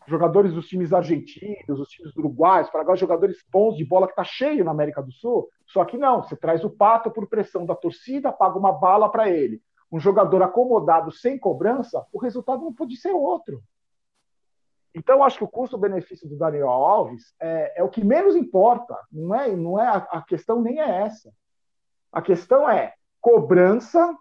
Jogadores 0.04 0.52
dos 0.52 0.66
times 0.66 0.92
argentinos, 0.92 1.78
dos 1.78 1.88
times 1.88 2.16
uruguaios, 2.16 2.68
para 2.68 2.96
jogadores 2.96 3.44
bons 3.48 3.76
de 3.76 3.84
bola 3.84 4.08
que 4.08 4.12
está 4.12 4.24
cheio 4.24 4.64
na 4.64 4.72
América 4.72 5.00
do 5.00 5.12
Sul. 5.12 5.48
Só 5.66 5.84
que 5.84 5.96
não, 5.96 6.24
você 6.24 6.34
traz 6.34 6.64
o 6.64 6.70
Pato 6.70 7.12
por 7.12 7.28
pressão 7.28 7.64
da 7.64 7.76
torcida, 7.76 8.32
paga 8.32 8.58
uma 8.58 8.72
bala 8.72 9.08
para 9.08 9.30
ele 9.30 9.62
um 9.90 9.98
jogador 9.98 10.42
acomodado 10.42 11.10
sem 11.10 11.38
cobrança, 11.38 12.04
o 12.12 12.18
resultado 12.18 12.62
não 12.62 12.74
pode 12.74 12.96
ser 12.96 13.12
outro. 13.12 13.62
Então, 14.94 15.22
acho 15.22 15.38
que 15.38 15.44
o 15.44 15.48
custo-benefício 15.48 16.28
do 16.28 16.36
Daniel 16.36 16.68
Alves 16.68 17.34
é, 17.40 17.80
é, 17.80 17.82
o 17.82 17.88
que 17.88 18.04
menos 18.04 18.34
importa. 18.34 18.94
Não 19.12 19.34
é, 19.34 19.54
não 19.54 19.80
é 19.80 19.86
a, 19.86 19.96
a, 19.96 20.22
questão 20.22 20.60
nem 20.60 20.80
é 20.80 21.02
essa. 21.02 21.32
A 22.12 22.22
questão 22.22 22.68
é 22.68 22.94
cobrança, 23.20 24.16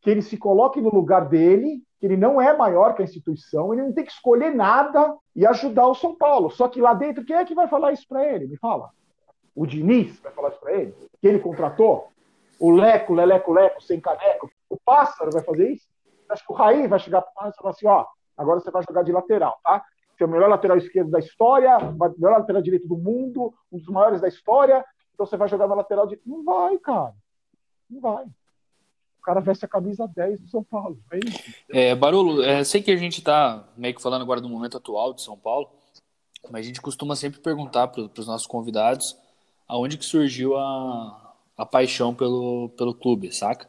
que 0.00 0.10
ele 0.10 0.22
se 0.22 0.36
coloque 0.36 0.80
no 0.80 0.94
lugar 0.94 1.28
dele, 1.28 1.82
que 1.98 2.06
ele 2.06 2.16
não 2.16 2.40
é 2.40 2.56
maior 2.56 2.94
que 2.94 3.02
a 3.02 3.04
instituição, 3.04 3.72
ele 3.72 3.82
não 3.82 3.92
tem 3.92 4.04
que 4.04 4.12
escolher 4.12 4.54
nada 4.54 5.16
e 5.34 5.46
ajudar 5.46 5.86
o 5.86 5.94
São 5.94 6.14
Paulo. 6.14 6.50
Só 6.50 6.68
que 6.68 6.80
lá 6.80 6.94
dentro, 6.94 7.24
quem 7.24 7.36
é 7.36 7.44
que 7.44 7.54
vai 7.54 7.68
falar 7.68 7.92
isso 7.92 8.06
para 8.08 8.24
ele? 8.24 8.46
Me 8.46 8.56
fala. 8.56 8.90
O 9.54 9.66
Diniz 9.66 10.20
vai 10.20 10.32
falar 10.32 10.50
isso 10.50 10.60
para 10.60 10.74
ele? 10.74 10.94
Que 11.20 11.26
ele 11.26 11.38
contratou? 11.38 12.08
O 12.58 12.70
Leco, 12.70 13.14
Leleco, 13.14 13.52
Leco, 13.52 13.82
sem 13.82 14.00
caneco, 14.00 14.50
o 14.68 14.78
pássaro 14.84 15.30
vai 15.32 15.42
fazer 15.42 15.72
isso? 15.72 15.86
Acho 16.28 16.46
que 16.46 16.52
o 16.52 16.56
Raí 16.56 16.86
vai 16.88 16.98
chegar 16.98 17.22
para 17.22 17.46
o 17.46 17.50
e 17.50 17.54
falar 17.54 17.70
assim: 17.70 17.86
ó, 17.86 18.04
agora 18.36 18.60
você 18.60 18.70
vai 18.70 18.82
jogar 18.86 19.02
de 19.02 19.12
lateral, 19.12 19.58
tá? 19.62 19.82
Você 20.16 20.24
é 20.24 20.26
o 20.26 20.30
melhor 20.30 20.48
lateral 20.48 20.76
esquerdo 20.78 21.10
da 21.10 21.18
história, 21.18 21.76
o 21.78 21.92
melhor 21.92 22.38
lateral 22.38 22.62
direito 22.62 22.88
do 22.88 22.96
mundo, 22.96 23.52
um 23.70 23.78
dos 23.78 23.88
maiores 23.88 24.20
da 24.20 24.28
história, 24.28 24.84
então 25.12 25.26
você 25.26 25.36
vai 25.36 25.48
jogar 25.48 25.68
na 25.68 25.74
lateral 25.74 26.06
de. 26.06 26.20
Não 26.26 26.42
vai, 26.42 26.78
cara. 26.78 27.14
Não 27.88 28.00
vai. 28.00 28.24
O 28.24 29.22
cara 29.22 29.40
veste 29.40 29.64
a 29.64 29.68
camisa 29.68 30.06
10 30.06 30.40
do 30.40 30.48
São 30.48 30.62
Paulo. 30.62 30.98
É 31.10 31.18
isso. 31.18 31.54
É, 31.70 31.94
Barolo, 31.94 32.42
é, 32.42 32.62
sei 32.62 32.82
que 32.82 32.90
a 32.90 32.96
gente 32.96 33.18
está 33.18 33.68
meio 33.76 33.94
que 33.94 34.02
falando 34.02 34.22
agora 34.22 34.40
do 34.40 34.48
momento 34.48 34.76
atual 34.76 35.12
de 35.12 35.22
São 35.22 35.36
Paulo, 35.36 35.70
mas 36.50 36.64
a 36.64 36.68
gente 36.68 36.80
costuma 36.80 37.16
sempre 37.16 37.40
perguntar 37.40 37.88
para 37.88 38.02
os 38.02 38.26
nossos 38.26 38.46
convidados 38.46 39.16
aonde 39.66 39.98
que 39.98 40.04
surgiu 40.04 40.56
a, 40.56 41.34
a 41.56 41.66
paixão 41.66 42.14
pelo, 42.14 42.68
pelo 42.76 42.94
clube, 42.94 43.32
saca? 43.32 43.68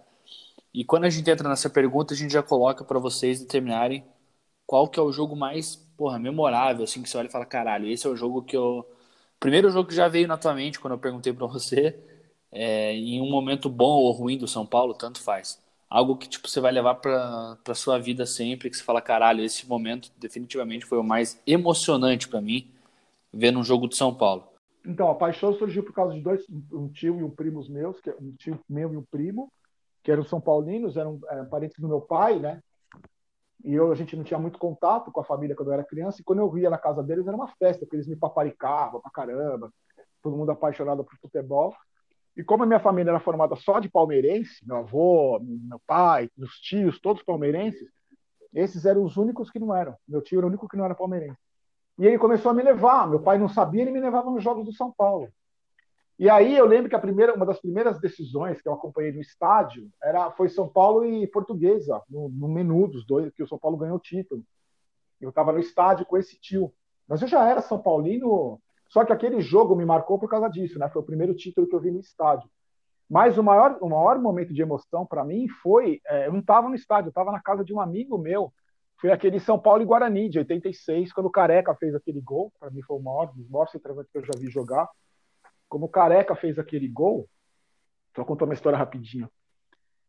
E 0.73 0.83
quando 0.85 1.05
a 1.05 1.09
gente 1.09 1.29
entra 1.29 1.49
nessa 1.49 1.69
pergunta, 1.69 2.13
a 2.13 2.17
gente 2.17 2.31
já 2.31 2.43
coloca 2.43 2.83
para 2.83 2.99
vocês 2.99 3.39
determinarem 3.39 4.05
qual 4.65 4.87
que 4.87 4.99
é 4.99 5.01
o 5.01 5.11
jogo 5.11 5.35
mais, 5.35 5.75
porra, 5.75 6.19
memorável, 6.19 6.83
assim, 6.83 7.01
que 7.01 7.09
você 7.09 7.17
olha 7.17 7.27
e 7.27 7.31
fala, 7.31 7.45
caralho, 7.45 7.89
esse 7.89 8.05
é 8.05 8.09
o 8.09 8.15
jogo 8.15 8.43
que 8.43 8.55
eu... 8.55 8.87
Primeiro 9.39 9.71
jogo 9.71 9.89
que 9.89 9.95
já 9.95 10.07
veio 10.07 10.27
na 10.27 10.37
tua 10.37 10.53
mente 10.53 10.79
quando 10.79 10.93
eu 10.93 10.99
perguntei 10.99 11.31
para 11.31 11.47
você, 11.47 11.97
é, 12.51 12.93
em 12.93 13.21
um 13.21 13.29
momento 13.29 13.69
bom 13.69 14.01
ou 14.01 14.11
ruim 14.11 14.37
do 14.37 14.47
São 14.47 14.65
Paulo, 14.65 14.93
tanto 14.93 15.21
faz. 15.21 15.61
Algo 15.89 16.17
que, 16.17 16.27
tipo, 16.27 16.47
você 16.47 16.59
vai 16.59 16.71
levar 16.71 16.95
pra, 16.95 17.57
pra 17.63 17.73
sua 17.73 17.97
vida 17.97 18.25
sempre, 18.25 18.69
que 18.69 18.75
você 18.75 18.83
fala, 18.83 19.01
caralho, 19.01 19.43
esse 19.43 19.67
momento 19.67 20.11
definitivamente 20.17 20.85
foi 20.85 20.97
o 20.97 21.03
mais 21.03 21.41
emocionante 21.47 22.27
para 22.27 22.41
mim, 22.41 22.69
vendo 23.31 23.59
um 23.59 23.63
jogo 23.63 23.87
do 23.87 23.95
São 23.95 24.13
Paulo. 24.13 24.47
Então, 24.85 25.09
a 25.09 25.15
paixão 25.15 25.53
surgiu 25.53 25.83
por 25.83 25.93
causa 25.93 26.13
de 26.13 26.21
dois, 26.21 26.45
um 26.71 26.87
tio 26.89 27.19
e 27.19 27.23
um 27.23 27.29
primo 27.29 27.63
meus, 27.69 27.99
que 27.99 28.09
um 28.09 28.33
tio 28.37 28.59
meu 28.69 28.93
e 28.93 28.97
um 28.97 29.03
primo, 29.03 29.51
que 30.03 30.11
eram 30.11 30.23
São 30.23 30.39
Paulinos, 30.39 30.95
eram, 30.97 31.19
eram 31.29 31.45
parentes 31.45 31.77
do 31.79 31.87
meu 31.87 32.01
pai, 32.01 32.39
né? 32.39 32.61
E 33.63 33.73
eu, 33.73 33.91
a 33.91 33.95
gente 33.95 34.15
não 34.15 34.23
tinha 34.23 34.39
muito 34.39 34.57
contato 34.59 35.11
com 35.11 35.19
a 35.19 35.25
família 35.25 35.55
quando 35.55 35.69
eu 35.69 35.73
era 35.73 35.83
criança, 35.83 36.21
e 36.21 36.23
quando 36.23 36.39
eu 36.39 36.57
ia 36.57 36.69
na 36.69 36.77
casa 36.77 37.03
deles 37.03 37.27
era 37.27 37.35
uma 37.35 37.47
festa, 37.59 37.85
porque 37.85 37.97
eles 37.97 38.07
me 38.07 38.15
paparicavam 38.15 39.01
pra 39.01 39.11
caramba, 39.11 39.71
todo 40.21 40.37
mundo 40.37 40.51
apaixonado 40.51 41.03
por 41.03 41.17
futebol. 41.17 41.73
E 42.37 42.43
como 42.43 42.61
a 42.61 42.65
minha 42.67 42.79
família 42.79 43.09
era 43.09 43.19
formada 43.19 43.55
só 43.55 43.79
de 43.79 43.89
palmeirense, 43.89 44.63
meu 44.63 44.77
avô, 44.77 45.39
meu 45.41 45.81
pai, 45.87 46.29
meus 46.37 46.59
tios, 46.59 46.99
todos 47.01 47.23
palmeirenses, 47.23 47.89
esses 48.53 48.85
eram 48.85 49.03
os 49.03 49.17
únicos 49.17 49.49
que 49.49 49.57
não 49.57 49.75
eram. 49.75 49.97
Meu 50.07 50.21
tio 50.21 50.37
era 50.37 50.45
o 50.45 50.49
único 50.49 50.67
que 50.67 50.77
não 50.77 50.85
era 50.85 50.93
palmeirense. 50.93 51.39
E 51.97 52.05
ele 52.05 52.19
começou 52.19 52.51
a 52.51 52.53
me 52.53 52.61
levar. 52.61 53.09
Meu 53.09 53.19
pai 53.19 53.39
não 53.39 53.49
sabia, 53.49 53.81
ele 53.81 53.91
me 53.91 53.99
levava 53.99 54.29
nos 54.29 54.43
jogos 54.43 54.63
do 54.65 54.71
São 54.71 54.93
Paulo. 54.95 55.29
E 56.19 56.29
aí 56.29 56.55
eu 56.55 56.67
lembro 56.67 56.89
que 56.89 56.95
a 56.95 56.99
primeira, 56.99 57.33
uma 57.33 57.45
das 57.45 57.59
primeiras 57.59 57.99
decisões 57.99 58.61
que 58.61 58.69
eu 58.69 58.73
acompanhei 58.73 59.11
no 59.11 59.21
estádio 59.21 59.89
era, 60.01 60.29
foi 60.31 60.47
São 60.47 60.69
Paulo 60.69 61.05
e 61.05 61.25
Portuguesa, 61.25 62.03
no, 62.07 62.29
no 62.29 62.47
menu 62.47 62.87
dos 62.87 63.03
dois, 63.03 63.33
que 63.33 63.41
o 63.41 63.47
São 63.47 63.57
Paulo 63.57 63.77
ganhou 63.77 63.97
o 63.97 64.01
título. 64.01 64.43
Eu 65.19 65.29
estava 65.29 65.51
no 65.51 65.59
estádio 65.59 66.05
com 66.05 66.17
esse 66.17 66.39
tio. 66.39 66.71
Mas 67.07 67.23
eu 67.23 67.27
já 67.27 67.49
era 67.49 67.61
São 67.61 67.79
Paulino, 67.79 68.61
só 68.89 69.03
que 69.03 69.13
aquele 69.13 69.41
jogo 69.41 69.75
me 69.75 69.85
marcou 69.85 70.17
por 70.17 70.29
causa 70.29 70.47
disso, 70.49 70.79
né? 70.79 70.89
Foi 70.89 71.01
o 71.01 71.05
primeiro 71.05 71.35
título 71.35 71.67
que 71.67 71.75
eu 71.75 71.79
vi 71.79 71.91
no 71.91 71.99
estádio. 71.99 72.49
Mas 73.09 73.37
o 73.37 73.43
maior, 73.43 73.77
o 73.81 73.89
maior 73.89 74.19
momento 74.19 74.53
de 74.53 74.61
emoção 74.61 75.05
para 75.05 75.23
mim 75.23 75.47
foi, 75.47 76.01
é, 76.05 76.27
eu 76.27 76.33
não 76.33 76.39
estava 76.39 76.67
no 76.67 76.75
estádio, 76.75 77.07
eu 77.07 77.11
estava 77.11 77.31
na 77.31 77.41
casa 77.41 77.63
de 77.63 77.73
um 77.73 77.79
amigo 77.79 78.17
meu. 78.17 78.53
Foi 78.99 79.11
aquele 79.11 79.39
São 79.39 79.59
Paulo 79.59 79.81
e 79.81 79.85
Guarani 79.85 80.27
de 80.29 80.39
86, 80.39 81.13
quando 81.13 81.27
o 81.27 81.31
Careca 81.31 81.73
fez 81.75 81.93
aquele 81.95 82.19
gol. 82.19 82.51
Para 82.59 82.69
mim 82.69 82.81
foi 82.81 82.97
o 82.97 83.01
maior, 83.01 83.31
dos 83.33 83.47
maiores 83.49 83.71
centroavantes 83.71 84.11
que 84.11 84.17
eu 84.17 84.25
já 84.25 84.33
vi 84.37 84.49
jogar. 84.49 84.89
Como 85.69 85.85
o 85.85 85.89
Careca 85.89 86.35
fez 86.35 86.57
aquele 86.57 86.87
gol, 86.87 87.29
só 88.15 88.25
contar 88.25 88.45
uma 88.45 88.53
história 88.53 88.77
rapidinho. 88.77 89.29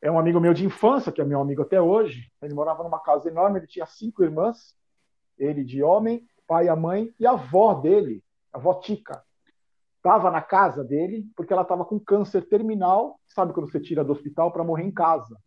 É 0.01 0.11
um 0.11 0.19
amigo 0.19 0.41
meu 0.41 0.55
de 0.55 0.65
infância, 0.65 1.13
que 1.13 1.21
é 1.21 1.25
meu 1.25 1.41
amigo 1.41 1.63
até 1.63 1.81
hoje. 1.81 2.33
Ele 2.41 2.55
morava 2.55 2.83
numa 2.83 3.01
casa 3.01 3.29
enorme, 3.29 3.59
ele 3.59 3.67
tinha 3.67 3.85
cinco 3.85 4.23
irmãs, 4.23 4.75
ele 5.37 5.65
de 5.65 5.83
homem, 5.83 6.27
pai, 6.47 6.69
a 6.69 6.77
mãe 6.77 7.13
e 7.19 7.27
a 7.27 7.33
avó 7.33 7.75
dele, 7.75 8.23
a 8.59 8.61
avó 8.61 8.75
Tica. 8.75 9.23
Estava 9.97 10.31
na 10.31 10.43
casa 10.43 10.85
dele 10.85 11.27
porque 11.37 11.53
ela 11.53 11.63
estava 11.63 11.85
com 11.85 11.99
câncer 11.99 12.43
terminal, 12.49 13.19
sabe 13.29 13.53
quando 13.53 13.71
você 13.71 13.81
tira 13.81 14.05
do 14.05 14.13
hospital 14.13 14.53
para 14.53 14.65
morrer 14.65 14.85
em 14.85 14.93
casa. 14.93 15.39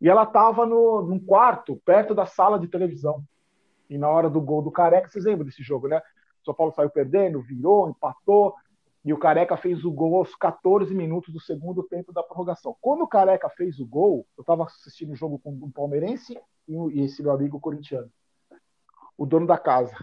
E 0.00 0.08
ela 0.08 0.24
estava 0.24 0.66
num 0.66 1.18
quarto, 1.18 1.80
perto 1.84 2.14
da 2.14 2.26
sala 2.26 2.58
de 2.58 2.68
televisão. 2.68 3.22
E 3.88 3.96
na 3.96 4.08
hora 4.08 4.28
do 4.28 4.40
gol 4.40 4.62
do 4.62 4.70
Careca, 4.70 5.08
vocês 5.08 5.24
lembram 5.24 5.46
desse 5.46 5.62
jogo, 5.62 5.88
né? 5.88 5.98
O 5.98 6.44
São 6.44 6.54
Paulo 6.54 6.72
saiu 6.72 6.90
perdendo, 6.90 7.40
virou, 7.40 7.88
empatou, 7.88 8.54
e 9.04 9.12
o 9.12 9.18
Careca 9.18 9.56
fez 9.56 9.84
o 9.84 9.92
gol 9.92 10.16
aos 10.16 10.34
14 10.34 10.94
minutos 10.94 11.32
do 11.32 11.40
segundo 11.40 11.82
tempo 11.82 12.12
da 12.12 12.22
prorrogação. 12.22 12.76
Quando 12.80 13.02
o 13.02 13.08
Careca 13.08 13.48
fez 13.50 13.78
o 13.78 13.86
gol, 13.86 14.26
eu 14.36 14.42
estava 14.42 14.64
assistindo 14.64 15.12
o 15.12 15.16
jogo 15.16 15.38
com 15.38 15.50
um 15.50 15.70
palmeirense 15.70 16.38
e 16.66 17.00
esse 17.02 17.22
meu 17.22 17.32
amigo 17.32 17.60
corintiano, 17.60 18.10
o 19.16 19.26
dono 19.26 19.46
da 19.46 19.58
casa. 19.58 19.94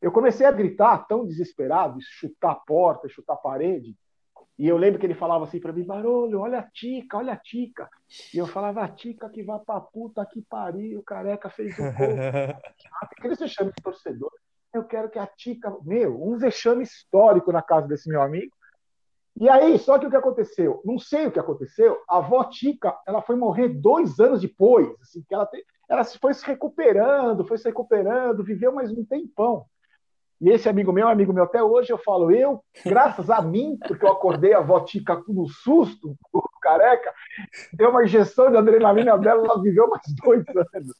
Eu 0.00 0.12
comecei 0.12 0.46
a 0.46 0.52
gritar, 0.52 1.06
tão 1.06 1.26
desesperado, 1.26 1.98
chutar 2.00 2.52
a 2.52 2.54
porta, 2.56 3.08
chutar 3.08 3.34
a 3.34 3.38
parede. 3.38 3.96
E 4.58 4.66
eu 4.66 4.76
lembro 4.76 4.98
que 4.98 5.04
ele 5.04 5.14
falava 5.14 5.44
assim 5.44 5.60
para 5.60 5.72
mim: 5.72 5.84
Barulho, 5.84 6.40
olha 6.40 6.60
a 6.60 6.70
Tica, 6.70 7.18
olha 7.18 7.32
a 7.32 7.36
Tica. 7.36 7.88
E 8.32 8.38
eu 8.38 8.46
falava: 8.46 8.82
a 8.82 8.88
Tica 8.88 9.28
que 9.28 9.42
vai 9.42 9.58
pra 9.58 9.80
puta 9.80 10.24
que 10.24 10.42
pariu, 10.42 11.00
o 11.00 11.02
careca 11.02 11.50
fez 11.50 11.74
o 11.78 11.82
gol. 11.82 11.92
Que 13.20 13.28
você 13.28 13.48
chama 13.48 13.72
de 13.72 13.82
torcedor? 13.82 14.32
eu 14.76 14.84
quero 14.84 15.10
que 15.10 15.18
a 15.18 15.26
Tica. 15.26 15.74
Meu, 15.82 16.22
um 16.22 16.36
vexame 16.36 16.82
histórico 16.82 17.50
na 17.50 17.62
casa 17.62 17.88
desse 17.88 18.08
meu 18.08 18.22
amigo. 18.22 18.54
E 19.38 19.48
aí, 19.48 19.78
só 19.78 19.98
que 19.98 20.06
o 20.06 20.10
que 20.10 20.16
aconteceu? 20.16 20.80
Não 20.84 20.98
sei 20.98 21.26
o 21.26 21.32
que 21.32 21.38
aconteceu. 21.38 21.98
A 22.08 22.18
avó 22.18 22.44
Tica, 22.44 22.96
ela 23.06 23.20
foi 23.20 23.36
morrer 23.36 23.68
dois 23.68 24.18
anos 24.18 24.40
depois. 24.40 24.88
Assim, 25.02 25.22
que 25.28 25.34
ela, 25.34 25.46
te... 25.46 25.64
ela 25.88 26.04
foi 26.04 26.32
se 26.32 26.44
recuperando, 26.46 27.44
foi 27.44 27.58
se 27.58 27.64
recuperando, 27.64 28.44
viveu 28.44 28.72
mais 28.72 28.90
um 28.90 29.04
tempão. 29.04 29.66
E 30.40 30.50
esse 30.50 30.68
amigo 30.68 30.92
meu, 30.92 31.08
amigo 31.08 31.32
meu 31.32 31.44
até 31.44 31.62
hoje, 31.62 31.90
eu 31.90 31.98
falo, 31.98 32.30
eu, 32.30 32.62
graças 32.84 33.30
a 33.30 33.40
mim, 33.40 33.78
porque 33.86 34.04
eu 34.04 34.12
acordei 34.12 34.52
a 34.52 34.58
avó 34.58 34.80
Tica 34.80 35.22
no 35.28 35.48
susto, 35.48 36.14
careca, 36.60 37.12
deu 37.72 37.90
uma 37.90 38.04
injeção 38.04 38.50
de 38.50 38.56
adrenalina 38.56 39.16
dela, 39.16 39.44
ela 39.44 39.62
viveu 39.62 39.88
mais 39.88 40.02
dois 40.22 40.44
anos. 40.74 40.94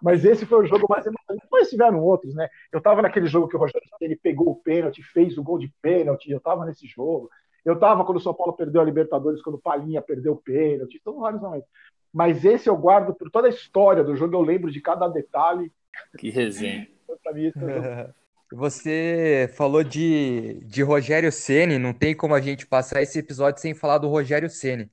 Mas 0.00 0.24
esse 0.24 0.46
foi 0.46 0.62
o 0.62 0.66
jogo 0.66 0.86
mais 0.88 1.04
emocionante. 1.04 1.42
Depois 1.42 1.68
tiveram 1.68 2.00
outros, 2.00 2.34
né? 2.34 2.48
Eu 2.70 2.78
estava 2.78 3.02
naquele 3.02 3.26
jogo 3.26 3.48
que 3.48 3.56
o 3.56 3.58
Rogério 3.58 3.88
ele 4.00 4.14
pegou 4.14 4.50
o 4.50 4.54
pênalti, 4.54 5.02
fez 5.02 5.36
o 5.36 5.42
gol 5.42 5.58
de 5.58 5.72
pênalti. 5.82 6.30
Eu 6.30 6.38
estava 6.38 6.64
nesse 6.64 6.86
jogo. 6.86 7.28
Eu 7.64 7.74
estava 7.74 8.04
quando 8.04 8.18
o 8.18 8.20
São 8.20 8.32
Paulo 8.32 8.52
perdeu 8.52 8.80
a 8.80 8.84
Libertadores, 8.84 9.42
quando 9.42 9.56
o 9.56 9.60
Palinha 9.60 10.00
perdeu 10.00 10.34
o 10.34 10.40
pênalti. 10.40 10.98
Então, 11.00 11.18
vários 11.18 11.42
momentos. 11.42 11.68
Mas 12.12 12.44
esse 12.44 12.68
eu 12.68 12.76
guardo 12.76 13.12
por 13.12 13.28
toda 13.28 13.48
a 13.48 13.50
história 13.50 14.04
do 14.04 14.14
jogo. 14.14 14.36
Eu 14.36 14.40
lembro 14.40 14.70
de 14.70 14.80
cada 14.80 15.08
detalhe. 15.08 15.72
Que 16.16 16.30
resenha. 16.30 16.86
Você 18.52 19.50
falou 19.54 19.84
de, 19.84 20.54
de 20.64 20.82
Rogério 20.82 21.30
Ceni, 21.30 21.78
não 21.78 21.92
tem 21.92 22.16
como 22.16 22.34
a 22.34 22.40
gente 22.40 22.66
passar 22.66 23.02
esse 23.02 23.18
episódio 23.18 23.60
sem 23.60 23.74
falar 23.74 23.98
do 23.98 24.08
Rogério 24.08 24.48
Ceni. 24.48 24.90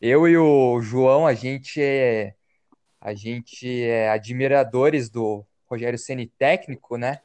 Eu 0.00 0.28
e 0.28 0.36
o 0.36 0.80
João, 0.80 1.26
a 1.26 1.34
gente 1.34 1.82
é 1.82 2.34
a 3.00 3.12
gente 3.14 3.82
é 3.82 4.10
admiradores 4.10 5.10
do 5.10 5.44
Rogério 5.66 5.98
Ceni 5.98 6.26
técnico, 6.26 6.96
né? 6.96 7.20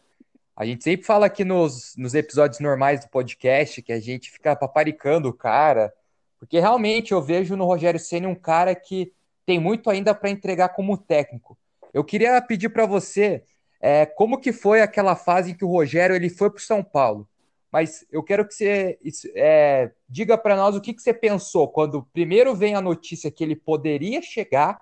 A 0.56 0.66
gente 0.66 0.84
sempre 0.84 1.06
fala 1.06 1.28
aqui 1.28 1.46
nos, 1.46 1.96
nos 1.98 2.16
episódios 2.16 2.60
normais 2.60 3.02
do 3.06 3.10
podcast 3.10 3.82
que 3.82 3.94
a 3.94 4.00
gente 4.00 4.32
fica 4.32 4.56
paparicando 4.56 5.30
o 5.30 5.34
cara, 5.34 5.94
porque 6.40 6.60
realmente 6.60 7.12
eu 7.14 7.22
vejo 7.22 7.56
no 7.56 7.66
Rogério 7.66 8.00
Ceni 8.00 8.26
um 8.28 8.36
cara 8.36 8.74
que 8.76 9.14
tem 9.46 9.60
muito 9.60 9.90
ainda 9.90 10.16
para 10.16 10.30
entregar 10.30 10.70
como 10.70 10.98
técnico. 10.98 11.58
Eu 11.94 12.04
queria 12.04 12.42
pedir 12.42 12.70
para 12.70 12.86
você 12.86 13.44
é, 13.82 14.06
como 14.06 14.40
que 14.40 14.52
foi 14.52 14.82
aquela 14.82 15.16
fase 15.16 15.52
em 15.52 15.56
que 15.56 15.66
o 15.66 15.70
Rogério 15.70 16.16
ele 16.16 16.30
foi 16.30 16.50
para 16.50 16.60
o 16.60 16.62
São 16.62 16.84
Paulo. 16.84 17.28
Mas 17.72 18.06
eu 18.12 18.24
quero 18.24 18.48
que 18.48 18.54
você 18.54 18.98
é, 19.36 19.92
diga 20.08 20.38
para 20.38 20.56
nós 20.56 20.76
o 20.76 20.82
que, 20.82 20.94
que 20.94 21.02
você 21.02 21.14
pensou 21.14 21.68
quando 21.68 22.04
primeiro 22.12 22.56
vem 22.56 22.76
a 22.76 22.82
notícia 22.82 23.30
que 23.30 23.44
ele 23.44 23.56
poderia 23.56 24.22
chegar 24.22 24.80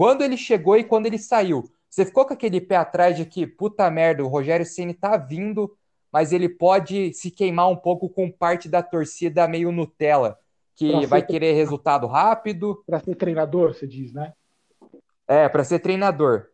quando 0.00 0.22
ele 0.22 0.36
chegou 0.36 0.78
e 0.78 0.84
quando 0.84 1.04
ele 1.04 1.18
saiu, 1.18 1.70
você 1.88 2.06
ficou 2.06 2.24
com 2.24 2.32
aquele 2.32 2.58
pé 2.58 2.76
atrás 2.76 3.14
de 3.14 3.26
que, 3.26 3.46
puta 3.46 3.90
merda, 3.90 4.24
o 4.24 4.28
Rogério 4.28 4.64
Ceni 4.64 4.94
tá 4.94 5.16
vindo, 5.18 5.76
mas 6.10 6.32
ele 6.32 6.48
pode 6.48 7.12
se 7.12 7.30
queimar 7.30 7.68
um 7.68 7.76
pouco 7.76 8.08
com 8.08 8.30
parte 8.30 8.66
da 8.66 8.82
torcida 8.82 9.46
meio 9.46 9.70
Nutella, 9.70 10.38
que 10.74 10.90
pra 10.90 11.06
vai 11.06 11.22
querer 11.22 11.52
resultado 11.52 12.06
rápido. 12.06 12.82
Para 12.86 13.00
ser 13.00 13.14
treinador, 13.14 13.74
você 13.74 13.86
diz, 13.86 14.14
né? 14.14 14.32
É, 15.28 15.50
para 15.50 15.64
ser 15.64 15.80
treinador. 15.80 16.46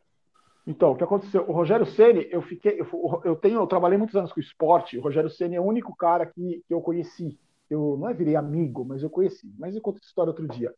Então, 0.67 0.93
o 0.93 0.97
que 0.97 1.05
aconteceu? 1.05 1.45
O 1.49 1.53
Rogério 1.53 1.87
Ceni, 1.87 2.27
eu 2.31 2.43
fiquei, 2.43 2.81
eu, 2.81 3.23
eu 3.25 3.37
tenho, 3.37 3.61
eu 3.61 3.67
trabalhei 3.67 3.97
muitos 3.97 4.17
anos 4.17 4.33
com 4.33 4.41
esporte. 4.41 4.99
O 4.99 5.03
Rogério 5.03 5.31
Ceni 5.31 5.57
é 5.57 5.61
o 5.61 5.64
único 5.64 5.95
cara 5.95 6.27
que, 6.27 6.64
que 6.67 6.75
eu 6.75 6.81
conheci. 6.81 7.39
Eu 7.71 7.97
não 7.99 8.09
é 8.09 8.14
virei 8.14 8.37
amigo, 8.37 8.85
mas 8.85 9.03
eu 9.03 9.11
conheci. 9.11 9.53
Mas 9.59 9.77
eu 9.77 9.81
conto 9.81 9.99
essa 9.99 10.07
história 10.07 10.31
outro 10.31 10.49
dia 10.49 10.75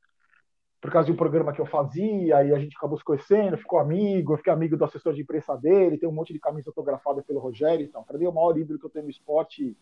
por 0.80 0.92
causa 0.92 1.06
de 1.06 1.12
um 1.12 1.16
programa 1.16 1.52
que 1.52 1.60
eu 1.60 1.66
fazia, 1.66 2.44
e 2.44 2.54
a 2.54 2.58
gente 2.58 2.76
acabou 2.76 2.96
se 2.96 3.04
conhecendo, 3.04 3.58
ficou 3.58 3.80
amigo, 3.80 4.32
eu 4.32 4.36
fiquei 4.36 4.52
amigo 4.52 4.76
do 4.76 4.84
assessor 4.84 5.12
de 5.12 5.22
imprensa 5.22 5.56
dele, 5.56 5.98
tem 5.98 6.08
um 6.08 6.12
monte 6.12 6.32
de 6.32 6.38
camisa 6.38 6.70
autografada 6.70 7.22
pelo 7.22 7.40
Rogério, 7.40 7.84
então, 7.84 8.04
para 8.04 8.16
mim 8.16 8.26
é 8.26 8.28
o 8.28 8.32
maior 8.32 8.56
ídolo 8.56 8.78
que 8.78 8.86
eu 8.86 8.90
tenho 8.90 9.04
no 9.04 9.10
esporte, 9.10 9.76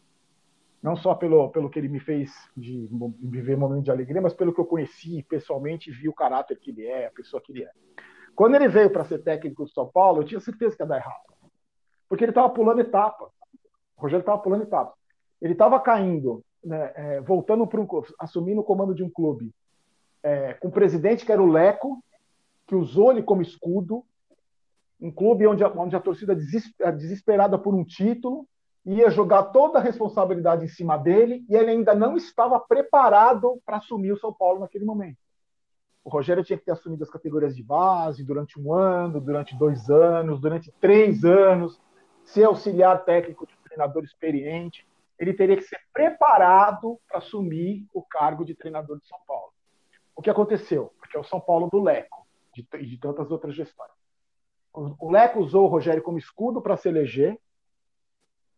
não 0.83 0.97
só 0.97 1.15
pelo, 1.15 1.51
pelo 1.51 1.69
que 1.69 1.79
ele 1.79 1.89
me 1.89 2.01
fez 2.01 2.33
de 2.57 2.89
viver 3.21 3.57
um 3.57 3.61
momento 3.61 3.85
de 3.85 3.91
alegria, 3.91 4.23
mas 4.23 4.33
pelo 4.33 4.55
que 4.55 4.61
eu 4.61 4.65
conheci 4.65 5.23
pessoalmente 5.29 5.91
e 5.91 5.93
vi 5.93 6.09
o 6.09 6.15
caráter 6.15 6.59
que 6.59 6.71
ele 6.71 6.87
é, 6.87 7.07
a 7.07 7.11
pessoa 7.11 7.43
que 7.43 7.53
ele 7.53 7.65
é. 7.65 7.71
Quando 8.37 8.55
ele 8.55 8.69
veio 8.69 8.91
para 8.91 9.05
ser 9.07 9.23
técnico 9.23 9.65
do 9.65 9.71
São 9.71 9.89
Paulo, 9.89 10.21
eu 10.21 10.27
tinha 10.27 10.41
certeza 10.41 10.77
que 10.77 10.83
ia 10.83 10.87
dar 10.87 10.99
errado, 10.99 11.25
porque 12.09 12.23
ele 12.23 12.31
estava 12.31 12.51
pulando 12.51 12.81
etapa, 12.81 13.25
o 13.97 14.03
Rogério 14.03 14.21
estava 14.21 14.39
pulando 14.39 14.65
etapa, 14.65 14.95
ele 15.41 15.55
estava 15.55 15.81
caindo, 15.81 16.45
né, 16.63 16.93
é, 16.95 17.21
voltando 17.23 17.67
para 17.67 17.81
um, 17.81 17.89
assumindo 18.19 18.61
o 18.61 18.65
comando 18.65 18.95
de 18.95 19.03
um 19.03 19.09
clube 19.09 19.55
é, 20.23 20.55
com 20.55 20.69
um 20.69 20.71
presidente 20.71 21.25
que 21.25 21.33
era 21.33 21.43
o 21.43 21.51
Leco, 21.51 22.03
que 22.67 22.75
usou 22.75 23.13
ele 23.13 23.23
como 23.23 23.41
escudo, 23.41 24.05
um 25.01 25.11
clube 25.11 25.47
onde 25.47 25.65
a, 25.65 25.69
onde 25.69 25.97
a 25.97 26.01
torcida 26.01 26.35
desesperada 26.35 27.59
por 27.59 27.75
um 27.75 27.85
título 27.85 28.47
ia 28.85 29.11
jogar 29.11 29.45
toda 29.45 29.79
a 29.79 29.83
responsabilidade 29.83 30.65
em 30.65 30.69
cima 30.69 30.97
dele 30.97 31.45
e 31.49 31.57
ele 31.57 31.71
ainda 31.71 31.95
não 31.95 32.17
estava 32.17 32.61
preparado 32.61 33.61
para 33.65 33.79
assumir 33.79 34.13
o 34.13 34.19
São 34.19 34.33
Paulo 34.33 34.61
naquele 34.61 34.85
momento. 34.85 35.19
O 36.07 36.09
Rogério 36.09 36.45
tinha 36.45 36.57
que 36.57 36.65
ter 36.65 36.71
assumido 36.71 37.03
as 37.03 37.11
categorias 37.11 37.57
de 37.57 37.65
base 37.65 38.23
durante 38.23 38.61
um 38.61 38.73
ano, 38.73 39.21
durante 39.21 39.57
dois 39.57 39.91
anos, 39.91 40.41
durante 40.41 40.71
três 40.81 41.25
anos, 41.25 41.83
ser 42.25 42.45
auxiliar 42.45 43.05
técnico 43.05 43.45
de 43.45 43.53
um 43.53 43.65
treinador 43.65 44.05
experiente. 44.05 44.87
Ele 45.19 45.35
teria 45.35 45.57
que 45.57 45.65
ser 45.65 45.81
preparado 45.93 46.97
para 47.09 47.19
assumir 47.19 47.89
o 47.93 48.01
cargo 48.03 48.45
de 48.45 48.55
treinador 48.55 49.01
de 49.01 49.09
São 49.09 49.19
Paulo. 49.27 49.51
O 50.15 50.23
que 50.23 50.31
aconteceu? 50.31 50.93
Porque 51.01 51.17
é 51.17 51.21
o 51.21 51.25
São 51.25 51.41
Paulo 51.41 51.69
do 51.69 51.83
Leco 51.83 52.25
e 52.57 52.63
de, 52.63 52.87
de, 52.87 52.99
tantas 52.99 53.29
outras 53.33 53.57
gestões. 53.57 53.91
O, 54.73 55.09
o 55.09 55.11
Leco 55.11 55.41
usou 55.41 55.65
o 55.65 55.69
Rogério 55.69 56.05
como 56.05 56.19
escudo 56.19 56.63
para 56.63 56.77
se 56.77 56.89
eleger. 56.89 57.37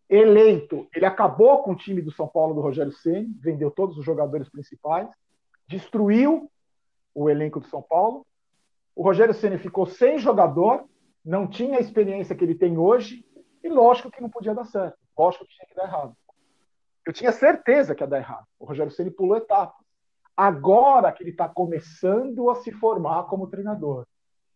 Eleito, 0.07 0.87
ele 0.95 1.07
acabou 1.07 1.63
com 1.63 1.73
o 1.73 1.77
time 1.77 2.03
do 2.03 2.13
São 2.13 2.29
Paulo 2.29 2.53
do 2.53 2.61
Rogério 2.61 2.93
Ceni, 2.93 3.35
vendeu 3.41 3.71
todos 3.71 3.97
os 3.97 4.05
jogadores 4.05 4.51
principais, 4.51 5.09
destruiu 5.67 6.51
o 7.23 7.29
elenco 7.29 7.59
do 7.59 7.67
São 7.67 7.83
Paulo. 7.83 8.25
O 8.95 9.03
Rogério 9.03 9.35
Ceni 9.35 9.59
ficou 9.59 9.87
sem 9.87 10.19
jogador, 10.19 10.85
não 11.25 11.49
tinha 11.49 11.79
a 11.79 11.81
experiência 11.81 12.35
que 12.35 12.45
ele 12.45 12.55
tem 12.55 12.79
hoje, 12.79 13.25
e 13.63 13.69
lógico 13.69 14.11
que 14.11 14.23
não 14.23 14.31
podia 14.31 14.55
dar 14.55 14.65
certo, 14.65 14.97
lógico 15.17 15.45
que 15.45 15.55
tinha 15.55 15.67
que 15.67 15.75
dar 15.75 15.85
errado. 15.85 16.17
Eu 17.05 17.13
tinha 17.13 17.33
certeza 17.33 17.95
que 17.95 18.03
ia 18.03 18.07
dar 18.07 18.19
errado. 18.19 18.47
O 18.59 18.67
Rogério 18.67 18.93
Ceni 18.93 19.11
pulou 19.11 19.37
etapas 19.37 19.85
agora 20.37 21.11
que 21.11 21.23
ele 21.23 21.31
está 21.31 21.49
começando 21.49 22.49
a 22.51 22.55
se 22.57 22.71
formar 22.71 23.25
como 23.25 23.49
treinador. 23.49 24.07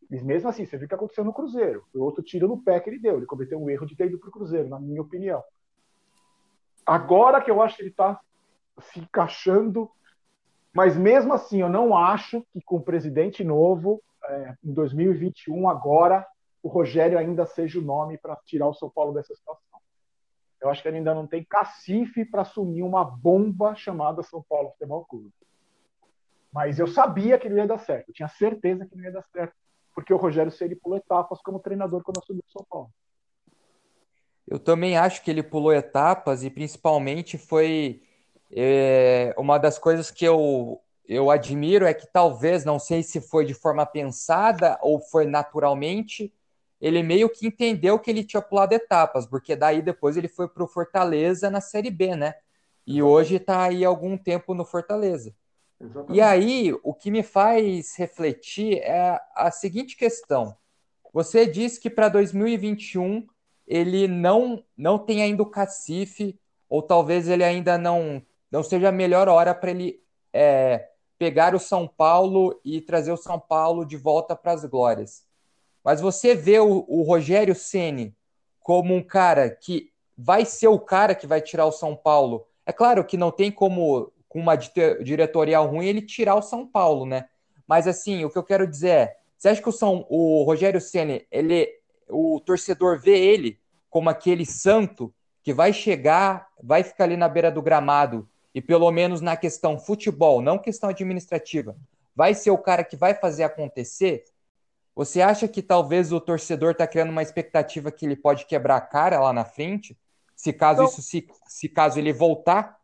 Mas 0.08 0.22
mesmo 0.22 0.48
assim, 0.48 0.64
você 0.64 0.76
viu 0.76 0.84
o 0.84 0.88
que 0.88 0.94
aconteceu 0.94 1.24
no 1.24 1.32
Cruzeiro. 1.32 1.84
O 1.92 2.04
outro 2.04 2.22
tiro 2.22 2.46
no 2.46 2.62
pé 2.62 2.78
que 2.78 2.90
ele 2.90 3.00
deu. 3.00 3.16
Ele 3.16 3.26
cometeu 3.26 3.60
um 3.60 3.68
erro 3.68 3.86
de 3.86 3.96
ter 3.96 4.06
ido 4.06 4.18
para 4.18 4.28
o 4.28 4.32
Cruzeiro, 4.32 4.68
na 4.68 4.78
minha 4.78 5.02
opinião. 5.02 5.42
Agora 6.86 7.40
que 7.40 7.50
eu 7.50 7.60
acho 7.60 7.76
que 7.76 7.82
ele 7.82 7.88
está 7.88 8.20
se 8.78 9.00
encaixando, 9.00 9.90
mas 10.74 10.96
mesmo 10.96 11.34
assim, 11.34 11.60
eu 11.60 11.68
não 11.68 11.96
acho 11.96 12.44
que 12.52 12.60
com 12.62 12.76
o 12.76 12.82
presidente 12.82 13.44
novo, 13.44 14.02
é, 14.24 14.54
em 14.64 14.72
2021, 14.72 15.68
agora, 15.68 16.26
o 16.62 16.68
Rogério 16.68 17.18
ainda 17.18 17.44
seja 17.44 17.78
o 17.78 17.82
nome 17.82 18.16
para 18.16 18.36
tirar 18.46 18.68
o 18.68 18.74
São 18.74 18.88
Paulo 18.88 19.12
dessa 19.12 19.34
situação. 19.34 19.62
Eu 20.60 20.70
acho 20.70 20.80
que 20.80 20.88
ele 20.88 20.98
ainda 20.98 21.14
não 21.14 21.26
tem 21.26 21.44
cacife 21.44 22.24
para 22.24 22.42
assumir 22.42 22.82
uma 22.82 23.04
bomba 23.04 23.74
chamada 23.74 24.22
São 24.22 24.42
Paulo 24.42 24.70
Futebol 24.70 25.04
Clube. 25.04 25.32
Mas 26.52 26.78
eu 26.78 26.86
sabia 26.86 27.38
que 27.38 27.48
ele 27.48 27.56
ia 27.56 27.66
dar 27.66 27.78
certo, 27.78 28.10
eu 28.10 28.14
tinha 28.14 28.28
certeza 28.28 28.86
que 28.86 28.94
ele 28.94 29.04
ia 29.04 29.12
dar 29.12 29.24
certo, 29.24 29.54
porque 29.94 30.12
o 30.12 30.18
Rogério 30.18 30.52
Ceni 30.52 30.76
pulou 30.76 30.98
etapas 30.98 31.40
como 31.42 31.58
treinador 31.58 32.02
quando 32.02 32.18
assumiu 32.18 32.44
o 32.46 32.52
São 32.52 32.64
Paulo. 32.70 32.90
Eu 34.46 34.58
também 34.58 34.96
acho 34.96 35.22
que 35.22 35.30
ele 35.30 35.42
pulou 35.42 35.72
etapas 35.72 36.44
e 36.44 36.50
principalmente 36.50 37.38
foi 37.38 38.02
é, 38.54 39.34
uma 39.38 39.58
das 39.58 39.78
coisas 39.78 40.10
que 40.10 40.24
eu, 40.24 40.80
eu 41.06 41.30
admiro 41.30 41.86
é 41.86 41.94
que 41.94 42.06
talvez, 42.06 42.64
não 42.64 42.78
sei 42.78 43.02
se 43.02 43.20
foi 43.20 43.44
de 43.44 43.54
forma 43.54 43.86
pensada 43.86 44.78
ou 44.82 45.00
foi 45.00 45.26
naturalmente, 45.26 46.32
ele 46.80 47.02
meio 47.02 47.30
que 47.30 47.46
entendeu 47.46 47.98
que 47.98 48.10
ele 48.10 48.24
tinha 48.24 48.42
pulado 48.42 48.74
etapas, 48.74 49.26
porque 49.26 49.56
daí 49.56 49.80
depois 49.80 50.16
ele 50.16 50.28
foi 50.28 50.48
para 50.48 50.64
o 50.64 50.68
Fortaleza 50.68 51.48
na 51.48 51.60
Série 51.60 51.90
B, 51.90 52.16
né? 52.16 52.34
E 52.86 53.02
hoje 53.02 53.36
está 53.36 53.62
aí 53.62 53.84
algum 53.84 54.18
tempo 54.18 54.52
no 54.52 54.64
Fortaleza. 54.64 55.34
Exatamente. 55.80 56.16
E 56.16 56.20
aí, 56.20 56.74
o 56.82 56.92
que 56.92 57.10
me 57.10 57.22
faz 57.22 57.96
refletir 57.96 58.78
é 58.78 59.20
a 59.34 59.50
seguinte 59.50 59.96
questão. 59.96 60.56
Você 61.12 61.46
disse 61.46 61.80
que 61.80 61.90
para 61.90 62.08
2021 62.08 63.26
ele 63.66 64.08
não, 64.08 64.64
não 64.76 64.98
tem 64.98 65.22
ainda 65.22 65.42
o 65.42 65.50
cacife, 65.50 66.38
ou 66.68 66.82
talvez 66.82 67.28
ele 67.28 67.44
ainda 67.44 67.78
não, 67.78 68.22
não 68.52 68.62
seja 68.62 68.90
a 68.90 68.92
melhor 68.92 69.28
hora 69.28 69.54
para 69.54 69.70
ele 69.70 69.98
é, 70.30 70.90
pegar 71.18 71.54
o 71.54 71.58
São 71.58 71.88
Paulo 71.88 72.60
e 72.62 72.82
trazer 72.82 73.10
o 73.10 73.16
São 73.16 73.40
Paulo 73.40 73.86
de 73.86 73.96
volta 73.96 74.36
para 74.36 74.52
as 74.52 74.62
glórias. 74.66 75.24
Mas 75.82 76.02
você 76.02 76.34
vê 76.34 76.60
o, 76.60 76.84
o 76.86 77.02
Rogério 77.02 77.54
Ceni 77.54 78.14
como 78.60 78.94
um 78.94 79.02
cara 79.02 79.48
que 79.48 79.90
vai 80.16 80.44
ser 80.44 80.68
o 80.68 80.78
cara 80.78 81.14
que 81.14 81.26
vai 81.26 81.40
tirar 81.40 81.64
o 81.64 81.72
São 81.72 81.96
Paulo. 81.96 82.46
É 82.66 82.72
claro 82.72 83.04
que 83.04 83.16
não 83.16 83.30
tem 83.30 83.50
como 83.50 84.12
com 84.28 84.38
uma 84.38 84.54
diretorial 84.54 85.66
ruim, 85.66 85.86
ele 85.86 86.02
tirar 86.02 86.34
o 86.34 86.42
São 86.42 86.66
Paulo, 86.66 87.06
né? 87.06 87.28
Mas 87.66 87.88
assim, 87.88 88.24
o 88.24 88.30
que 88.30 88.38
eu 88.38 88.44
quero 88.44 88.66
dizer 88.66 88.88
é, 88.88 89.16
você 89.36 89.48
acha 89.48 89.62
que 89.62 89.68
o, 89.68 89.72
São, 89.72 90.06
o 90.08 90.42
Rogério 90.44 90.80
Ceni, 90.80 91.26
ele, 91.30 91.68
o 92.08 92.38
torcedor 92.40 93.00
vê 93.00 93.18
ele 93.18 93.58
como 93.88 94.10
aquele 94.10 94.44
santo 94.44 95.12
que 95.42 95.52
vai 95.52 95.72
chegar, 95.72 96.48
vai 96.62 96.82
ficar 96.82 97.04
ali 97.04 97.16
na 97.16 97.28
beira 97.28 97.50
do 97.50 97.60
gramado 97.60 98.28
e 98.54 98.60
pelo 98.60 98.90
menos 98.90 99.20
na 99.20 99.36
questão 99.36 99.78
futebol, 99.78 100.42
não 100.42 100.58
questão 100.58 100.90
administrativa, 100.90 101.76
vai 102.14 102.34
ser 102.34 102.50
o 102.50 102.58
cara 102.58 102.84
que 102.84 102.96
vai 102.96 103.14
fazer 103.14 103.44
acontecer? 103.44 104.24
Você 104.94 105.22
acha 105.22 105.48
que 105.48 105.62
talvez 105.62 106.12
o 106.12 106.20
torcedor 106.20 106.72
está 106.72 106.86
criando 106.86 107.10
uma 107.10 107.22
expectativa 107.22 107.90
que 107.90 108.04
ele 108.04 108.16
pode 108.16 108.44
quebrar 108.44 108.76
a 108.76 108.80
cara 108.80 109.18
lá 109.20 109.32
na 109.32 109.44
frente? 109.44 109.98
Se 110.36 110.52
caso 110.52 110.82
então, 110.82 110.90
isso 110.90 111.02
se, 111.02 111.26
se 111.46 111.68
caso 111.68 111.98
ele 111.98 112.12
voltar 112.12 112.78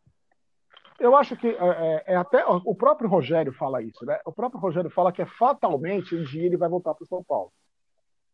eu 0.99 1.15
acho 1.15 1.35
que 1.37 1.47
é, 1.47 1.53
é, 1.53 2.03
é, 2.07 2.15
até 2.15 2.45
o 2.45 2.75
próprio 2.75 3.09
Rogério 3.09 3.53
fala 3.53 3.81
isso, 3.81 4.05
né? 4.05 4.19
O 4.25 4.33
próprio 4.33 4.59
Rogério 4.59 4.89
fala 4.89 5.13
que 5.13 5.21
é 5.21 5.25
fatalmente 5.25 6.13
um 6.13 6.23
dia 6.23 6.45
ele 6.45 6.57
vai 6.57 6.67
voltar 6.67 6.93
para 6.93 7.03
o 7.03 7.07
São 7.07 7.23
Paulo. 7.23 7.53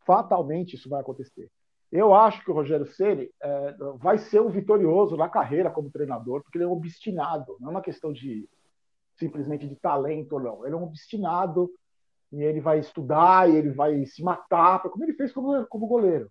Fatalmente 0.04 0.76
isso 0.76 0.90
vai 0.90 1.02
acontecer. 1.02 1.50
Eu 1.92 2.14
acho 2.14 2.44
que 2.44 2.52
o 2.52 2.54
Rogério 2.54 2.86
Ceni 2.86 3.30
é, 3.42 3.76
vai 3.98 4.18
ser 4.18 4.42
um 4.42 4.50
vitorioso 4.50 5.16
na 5.16 5.30
carreira 5.30 5.70
como 5.70 5.92
treinador, 5.92 6.42
porque 6.42 6.58
ele 6.58 6.66
é 6.66 6.68
um 6.68 6.74
obstinado. 6.74 7.56
Não 7.60 7.70
é 7.70 7.72
uma 7.72 7.82
questão 7.82 8.12
de 8.12 8.50
simplesmente 9.16 9.68
de 9.68 9.76
talento 9.76 10.34
ou 10.34 10.42
não. 10.42 10.66
Ele 10.66 10.76
é 10.76 10.78
um 10.78 10.84
obstinado 10.84 11.72
e 12.32 12.44
ele 12.44 12.60
vai 12.60 12.80
estudar 12.80 13.50
e 13.50 13.56
ele 13.56 13.72
vai 13.72 14.06
se 14.06 14.22
matar, 14.24 14.82
como 14.82 15.04
ele 15.04 15.14
fez 15.14 15.32
como, 15.32 15.66
como 15.68 15.88
goleiro. 15.88 16.30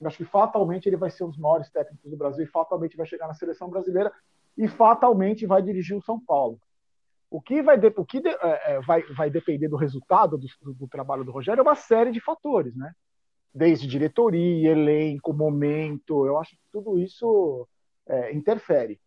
Eu 0.00 0.06
acho 0.06 0.16
que 0.16 0.24
fatalmente 0.24 0.86
ele 0.86 0.96
vai 0.96 1.10
ser 1.10 1.24
um 1.24 1.30
dos 1.30 1.38
maiores 1.38 1.70
técnicos 1.70 2.10
do 2.10 2.16
Brasil 2.16 2.44
e 2.44 2.48
fatalmente 2.48 2.96
vai 2.96 3.06
chegar 3.06 3.26
na 3.26 3.34
seleção 3.34 3.68
brasileira 3.68 4.12
e 4.56 4.68
fatalmente 4.68 5.46
vai 5.46 5.62
dirigir 5.62 5.96
o 5.96 6.02
São 6.02 6.20
Paulo. 6.20 6.60
O 7.30 7.40
que 7.40 7.62
vai, 7.62 7.78
o 7.78 8.04
que 8.04 8.20
de, 8.20 8.28
é, 8.28 8.74
é, 8.74 8.80
vai, 8.80 9.02
vai 9.14 9.30
depender 9.30 9.68
do 9.68 9.76
resultado 9.76 10.36
do, 10.36 10.46
do, 10.60 10.74
do, 10.74 10.88
trabalho 10.88 11.24
do 11.24 11.32
Rogério 11.32 11.60
é 11.60 11.62
uma 11.62 11.74
série 11.74 12.12
de 12.12 12.20
fatores, 12.20 12.76
né? 12.76 12.92
Desde 13.54 13.86
diretoria, 13.86 14.70
elenco, 14.70 15.32
momento, 15.32 16.26
eu 16.26 16.38
acho 16.38 16.52
que 16.52 16.62
tudo 16.72 16.98
isso 16.98 17.68
é, 18.06 18.32
interfere. 18.32 18.98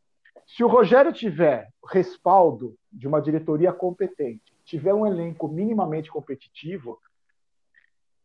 Se 0.45 0.63
o 0.63 0.67
Rogério 0.67 1.11
tiver 1.11 1.69
respaldo 1.87 2.75
de 2.91 3.07
uma 3.07 3.21
diretoria 3.21 3.73
competente, 3.73 4.53
tiver 4.63 4.93
um 4.93 5.05
elenco 5.05 5.47
minimamente 5.47 6.11
competitivo, 6.11 6.99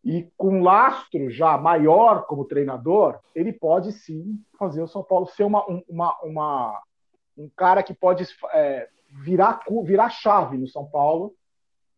e 0.05 0.31
com 0.37 0.63
lastro 0.63 1.31
já 1.31 1.57
maior 1.59 2.27
como 2.27 2.45
treinador, 2.45 3.19
ele 3.35 3.53
pode 3.53 3.93
sim 3.93 4.43
fazer 4.59 4.83
o 4.83 4.89
São 4.89 5.03
Paulo 5.03 5.27
ser 5.27 5.45
uma, 5.45 5.65
uma, 5.89 6.19
uma, 6.23 6.83
um 7.37 7.49
cara 7.51 7.83
que 7.83 7.93
pode 7.93 8.27
é, 8.53 8.89
virar, 9.23 9.61
virar 9.85 10.09
chave 10.09 10.57
no 10.57 10.67
São 10.67 10.87
Paulo 10.87 11.35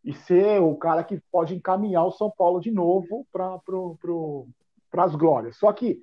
e 0.04 0.12
ser 0.12 0.60
o 0.60 0.74
cara 0.76 1.04
que 1.04 1.20
pode 1.30 1.54
encaminhar 1.54 2.04
o 2.04 2.12
São 2.12 2.30
Paulo 2.30 2.60
de 2.60 2.70
novo 2.70 3.26
para 3.32 3.58
pro, 3.58 3.96
pro, 4.00 4.48
as 4.96 5.14
glórias. 5.14 5.56
Só 5.56 5.72
que 5.72 6.00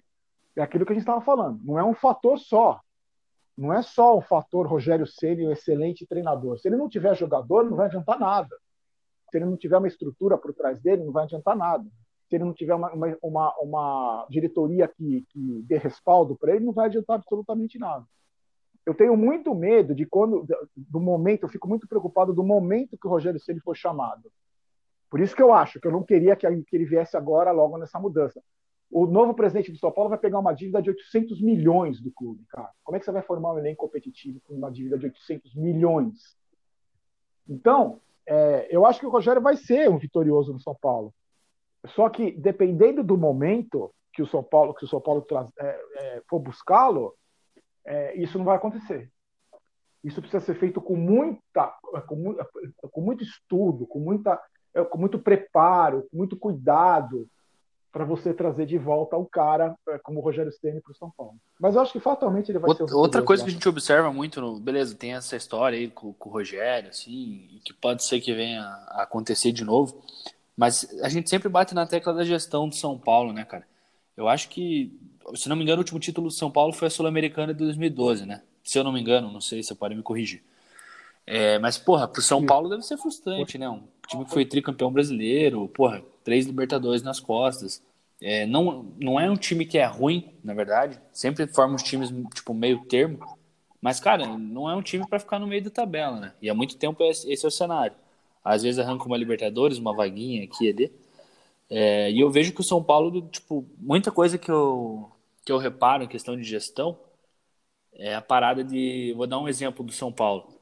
é 0.56 0.62
aquilo 0.62 0.86
que 0.86 0.94
a 0.94 0.96
gente 0.96 1.04
estava 1.04 1.22
falando, 1.22 1.60
não 1.64 1.78
é 1.78 1.84
um 1.84 1.94
fator 1.94 2.38
só. 2.38 2.80
Não 3.58 3.74
é 3.74 3.82
só 3.82 4.18
o 4.18 4.22
fator 4.22 4.66
Rogério 4.66 5.06
Ceni, 5.06 5.46
um 5.46 5.52
excelente 5.52 6.08
treinador. 6.08 6.58
Se 6.58 6.70
ele 6.70 6.78
não 6.78 6.88
tiver 6.88 7.14
jogador, 7.16 7.66
não 7.66 7.76
vai 7.76 7.88
adiantar 7.88 8.18
nada. 8.18 8.56
Se 9.30 9.38
ele 9.38 9.46
não 9.46 9.58
tiver 9.58 9.78
uma 9.78 9.88
estrutura 9.88 10.38
por 10.38 10.54
trás 10.54 10.80
dele, 10.82 11.04
não 11.04 11.12
vai 11.12 11.26
adiantar 11.26 11.58
nada. 11.58 11.84
Se 12.30 12.36
ele 12.36 12.46
não 12.46 12.54
tiver 12.54 12.74
uma, 12.74 12.90
uma, 13.22 13.54
uma 13.60 14.28
diretoria 14.30 14.88
que, 14.88 15.26
que 15.30 15.62
dê 15.68 15.78
respaldo 15.78 16.38
para 16.38 16.56
ele, 16.56 16.66
não 16.66 16.72
vai 16.72 16.86
adiantar 16.86 17.18
absolutamente 17.18 17.78
nada 17.78 18.06
eu 18.86 18.94
tenho 18.94 19.16
muito 19.16 19.54
medo 19.54 19.94
de 19.94 20.06
quando 20.06 20.46
do 20.76 21.00
momento, 21.00 21.44
eu 21.44 21.50
fico 21.50 21.68
muito 21.68 21.88
preocupado 21.88 22.34
do 22.34 22.44
momento 22.44 22.98
que 22.98 23.08
o 23.08 23.10
Rogério 23.10 23.40
Ceni 23.40 23.60
for 23.60 23.76
chamado. 23.76 24.32
Por 25.10 25.20
isso 25.20 25.36
que 25.36 25.42
eu 25.42 25.54
acho 25.54 25.80
que 25.80 25.88
eu 25.88 25.92
não 25.92 26.04
queria 26.04 26.36
que 26.36 26.46
ele 26.46 26.86
viesse 26.86 27.18
agora 27.18 27.52
logo 27.52 27.78
nessa 27.78 28.00
mudança. 28.00 28.42
O 28.92 29.06
novo 29.06 29.34
presidente 29.34 29.72
do 29.72 29.78
São 29.78 29.92
Paulo 29.92 30.10
vai 30.10 30.18
pegar 30.18 30.40
uma 30.40 30.54
dívida 30.54 30.82
de 30.82 30.90
800 30.90 31.42
milhões 31.42 32.02
do 32.02 32.12
clube, 32.12 32.44
cara. 32.50 32.70
Como 32.84 32.96
é 32.96 33.00
que 33.00 33.06
você 33.06 33.12
vai 33.12 33.22
formar 33.22 33.54
um 33.54 33.60
elenco 33.60 33.86
competitivo 33.86 34.40
com 34.44 34.56
uma 34.56 34.72
dívida 34.72 34.98
de 34.98 35.06
800 35.06 35.54
milhões? 35.56 36.36
Então, 37.48 38.00
é, 38.26 38.68
eu 38.70 38.86
acho 38.86 39.00
que 39.00 39.06
o 39.06 39.12
Rogério 39.12 39.42
vai 39.42 39.56
ser 39.56 39.90
um 39.90 39.98
vitorioso 39.98 40.54
no 40.54 40.60
São 40.60 40.76
Paulo. 40.76 41.14
Só 41.88 42.10
que 42.10 42.32
dependendo 42.32 43.04
do 43.04 43.18
momento 43.18 43.92
que 44.12 44.22
o 44.22 44.28
São 44.28 44.44
Paulo 44.44 44.74
que 44.74 44.86
o 44.86 44.88
São 44.88 45.00
Paulo 45.00 45.26
é, 45.60 45.82
é, 45.96 46.22
for 46.28 46.40
buscá-lo, 46.40 47.16
é, 47.86 48.16
isso 48.16 48.38
não 48.38 48.46
vai 48.46 48.56
acontecer. 48.56 49.12
Isso 50.04 50.22
precisa 50.22 50.44
ser 50.44 50.56
feito 50.56 50.80
com 50.80 50.96
muita, 50.96 51.68
com, 52.08 52.36
com 52.92 53.02
muito 53.02 53.24
estudo, 53.24 53.86
com 53.86 54.00
muita, 54.00 54.40
é, 54.74 54.84
com 54.84 54.98
muito 54.98 55.20
preparo, 55.20 56.08
com 56.10 56.18
muito 56.18 56.38
cuidado 56.38 57.28
para 57.92 58.06
você 58.06 58.34
trazer 58.34 58.66
de 58.66 58.78
volta 58.78 59.18
um 59.18 59.26
cara 59.26 59.76
é, 59.90 59.98
como 59.98 60.20
o 60.20 60.24
Rogério 60.24 60.52
Ceni 60.52 60.80
para 60.80 60.92
o 60.92 60.96
São 60.96 61.12
Paulo. 61.18 61.36
Mas 61.60 61.76
eu 61.76 61.82
acho 61.82 61.92
que 61.92 62.00
fatalmente 62.00 62.50
ele 62.50 62.60
vai 62.60 62.70
outra, 62.70 62.88
ser. 62.88 62.94
Outra 62.94 63.22
coisa 63.24 63.44
que 63.44 63.50
a 63.50 63.54
gente 63.54 63.68
observa 63.68 64.14
muito, 64.14 64.40
no, 64.40 64.60
beleza, 64.60 64.96
tem 64.96 65.16
essa 65.16 65.36
história 65.36 65.78
aí 65.78 65.90
com, 65.90 66.14
com 66.14 66.30
o 66.30 66.32
Rogério, 66.32 66.90
assim, 66.90 67.60
que 67.66 67.74
pode 67.74 68.06
ser 68.06 68.22
que 68.22 68.34
venha 68.34 68.62
a 68.62 69.04
acontecer 69.04 69.52
de 69.52 69.64
novo. 69.66 70.02
Mas 70.56 70.88
a 71.02 71.10
gente 71.10 71.30
sempre 71.30 71.50
bate 71.50 71.74
na 71.74 71.88
tecla 71.88 72.14
da 72.14 72.24
gestão 72.24 72.70
do 72.70 72.76
São 72.76 72.98
Paulo, 72.98 73.34
né, 73.34 73.44
cara? 73.44 73.66
Eu 74.16 74.28
acho 74.28 74.50
que 74.50 74.98
se 75.36 75.50
não 75.50 75.56
me 75.56 75.64
engano, 75.64 75.78
o 75.78 75.82
último 75.82 76.00
título 76.00 76.28
do 76.28 76.34
São 76.34 76.50
Paulo 76.52 76.74
foi 76.74 76.88
a 76.88 76.92
Sul-Americana 76.92 77.54
de 77.54 77.60
2012, 77.60 78.26
né? 78.26 78.42
Se 78.64 78.78
eu 78.78 78.84
não 78.84 78.92
me 78.92 79.00
engano, 79.00 79.32
não 79.32 79.42
sei, 79.42 79.64
você 79.64 79.74
pode 79.74 79.96
me 79.96 80.04
corrigir. 80.04 80.44
É, 81.26 81.60
mas, 81.60 81.78
porra, 81.78 82.08
pro 82.08 82.22
São 82.22 82.46
Paulo 82.46 82.70
deve 82.70 82.82
ser 82.82 82.98
frustrante, 82.98 83.58
né? 83.58 83.70
Um 83.70 83.84
time 84.08 84.26
que 84.26 84.32
foi 84.32 84.46
tricampeão 84.46 84.92
brasileiro, 84.92 85.68
porra, 85.68 86.04
três 86.24 86.46
Libertadores 86.46 87.04
nas 87.04 87.20
costas. 87.20 87.84
É, 88.22 88.46
não, 88.46 88.86
não 89.00 89.20
é 89.20 89.30
um 89.30 89.36
time 89.36 89.66
que 89.66 89.78
é 89.78 89.86
ruim, 89.86 90.34
na 90.44 90.54
verdade. 90.54 91.00
Sempre 91.14 91.48
forma 91.48 91.76
os 91.76 91.84
times, 91.84 92.12
tipo, 92.34 92.54
meio 92.54 92.84
termo. 92.86 93.20
Mas, 93.82 94.00
cara, 94.00 94.26
não 94.26 94.70
é 94.70 94.76
um 94.76 94.82
time 94.82 95.08
para 95.08 95.20
ficar 95.20 95.40
no 95.40 95.48
meio 95.48 95.64
da 95.64 95.70
tabela, 95.70 96.20
né? 96.20 96.34
E 96.42 96.50
há 96.50 96.54
muito 96.54 96.76
tempo 96.78 97.04
esse 97.04 97.46
é 97.46 97.48
o 97.48 97.52
cenário. 97.52 97.96
Às 98.44 98.64
vezes 98.64 98.80
arranca 98.80 99.06
uma 99.06 99.18
Libertadores, 99.18 99.78
uma 99.78 99.96
vaguinha 99.96 100.44
aqui 100.44 100.66
e 100.66 100.70
ali. 100.70 100.92
É, 101.70 102.12
e 102.12 102.20
eu 102.20 102.32
vejo 102.32 102.54
que 102.54 102.62
o 102.62 102.64
São 102.64 102.84
Paulo, 102.84 103.22
tipo, 103.32 103.66
muita 103.78 104.12
coisa 104.12 104.38
que 104.38 104.50
eu, 104.50 105.12
que 105.50 105.52
eu 105.52 105.58
reparo 105.58 106.04
em 106.04 106.08
questão 106.08 106.38
de 106.38 106.44
gestão 106.44 107.00
é 107.96 108.14
a 108.14 108.22
parada 108.22 108.64
de. 108.64 109.16
Vou 109.18 109.26
dar 109.26 109.40
um 109.40 109.48
exemplo 109.48 109.84
do 109.84 109.92
São 109.92 110.12
Paulo. 110.12 110.62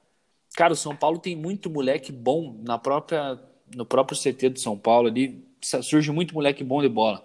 Cara, 0.56 0.72
o 0.72 0.78
São 0.78 0.96
Paulo 0.96 1.20
tem 1.20 1.36
muito 1.36 1.70
moleque 1.70 2.10
bom 2.10 2.58
na 2.64 2.78
própria, 2.78 3.38
no 3.76 3.86
próprio 3.86 4.18
CT 4.18 4.48
do 4.48 4.60
São 4.60 4.78
Paulo 4.78 5.10
ali. 5.10 5.46
surge 5.62 6.10
muito 6.10 6.34
moleque 6.34 6.64
bom 6.64 6.82
de 6.82 6.88
bola. 6.88 7.22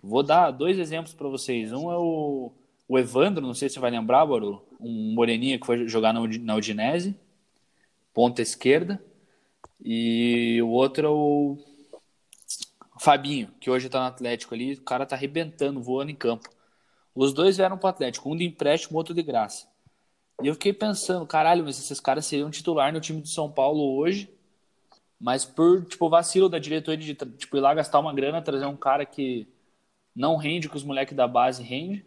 Vou 0.00 0.22
dar 0.22 0.52
dois 0.52 0.78
exemplos 0.78 1.12
para 1.12 1.26
vocês. 1.26 1.72
Um 1.72 1.90
é 1.90 1.98
o, 1.98 2.52
o 2.86 2.96
Evandro, 2.96 3.44
não 3.44 3.54
sei 3.54 3.68
se 3.68 3.74
você 3.74 3.80
vai 3.80 3.90
lembrar, 3.90 4.24
Baru, 4.24 4.64
um 4.78 5.12
moreninho 5.12 5.58
que 5.58 5.66
foi 5.66 5.88
jogar 5.88 6.12
na, 6.12 6.20
na 6.20 6.54
Udinese, 6.54 7.16
ponta 8.14 8.40
esquerda. 8.40 9.04
E 9.84 10.62
o 10.62 10.68
outro 10.68 11.06
é 11.08 11.10
o 11.10 11.58
Fabinho, 13.00 13.48
que 13.60 13.68
hoje 13.68 13.88
tá 13.88 13.98
no 13.98 14.06
Atlético 14.06 14.54
ali, 14.54 14.74
o 14.74 14.82
cara 14.82 15.04
tá 15.04 15.16
arrebentando, 15.16 15.82
voando 15.82 16.12
em 16.12 16.14
campo. 16.14 16.48
Os 17.14 17.32
dois 17.32 17.56
vieram 17.56 17.76
pro 17.76 17.88
Atlético, 17.88 18.30
um 18.30 18.36
de 18.36 18.44
empréstimo, 18.44 18.96
outro 18.96 19.14
de 19.14 19.22
graça. 19.22 19.66
E 20.42 20.46
eu 20.46 20.54
fiquei 20.54 20.72
pensando, 20.72 21.26
caralho, 21.26 21.64
mas 21.64 21.78
esses 21.78 22.00
caras 22.00 22.24
seriam 22.24 22.50
titular 22.50 22.92
no 22.92 23.00
time 23.00 23.20
de 23.20 23.28
São 23.28 23.50
Paulo 23.50 23.96
hoje, 23.96 24.32
mas 25.20 25.44
por, 25.44 25.84
tipo, 25.84 26.08
vacilo 26.08 26.48
da 26.48 26.58
diretoria 26.58 27.14
de, 27.14 27.14
tipo, 27.14 27.56
ir 27.56 27.60
lá 27.60 27.74
gastar 27.74 27.98
uma 27.98 28.14
grana, 28.14 28.40
trazer 28.40 28.64
um 28.64 28.76
cara 28.76 29.04
que 29.04 29.46
não 30.16 30.36
rende 30.36 30.68
que 30.68 30.76
os 30.76 30.84
moleques 30.84 31.14
da 31.14 31.28
base 31.28 31.62
rende 31.62 32.04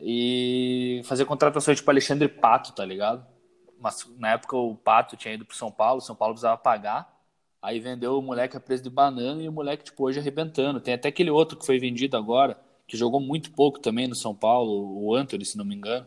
e 0.00 1.02
fazer 1.04 1.26
contratações 1.26 1.78
tipo 1.78 1.90
Alexandre 1.90 2.28
Pato, 2.28 2.72
tá 2.72 2.84
ligado? 2.84 3.26
Mas 3.78 4.06
na 4.18 4.32
época 4.32 4.56
o 4.56 4.74
Pato 4.74 5.16
tinha 5.16 5.34
ido 5.34 5.44
pro 5.44 5.56
São 5.56 5.70
Paulo, 5.70 6.00
São 6.00 6.16
Paulo 6.16 6.34
precisava 6.34 6.56
pagar, 6.56 7.14
aí 7.60 7.78
vendeu 7.78 8.18
o 8.18 8.22
moleque 8.22 8.56
a 8.56 8.60
preço 8.60 8.82
de 8.82 8.90
banana 8.90 9.42
e 9.42 9.48
o 9.48 9.52
moleque, 9.52 9.84
tipo, 9.84 10.04
hoje 10.04 10.18
arrebentando. 10.18 10.80
Tem 10.80 10.94
até 10.94 11.08
aquele 11.08 11.30
outro 11.30 11.58
que 11.58 11.66
foi 11.66 11.78
vendido 11.78 12.16
agora, 12.16 12.58
que 12.90 12.96
jogou 12.96 13.20
muito 13.20 13.52
pouco 13.52 13.78
também 13.78 14.08
no 14.08 14.16
São 14.16 14.34
Paulo, 14.34 15.00
o 15.00 15.14
Anthony, 15.14 15.44
se 15.44 15.56
não 15.56 15.64
me 15.64 15.76
engano. 15.76 16.04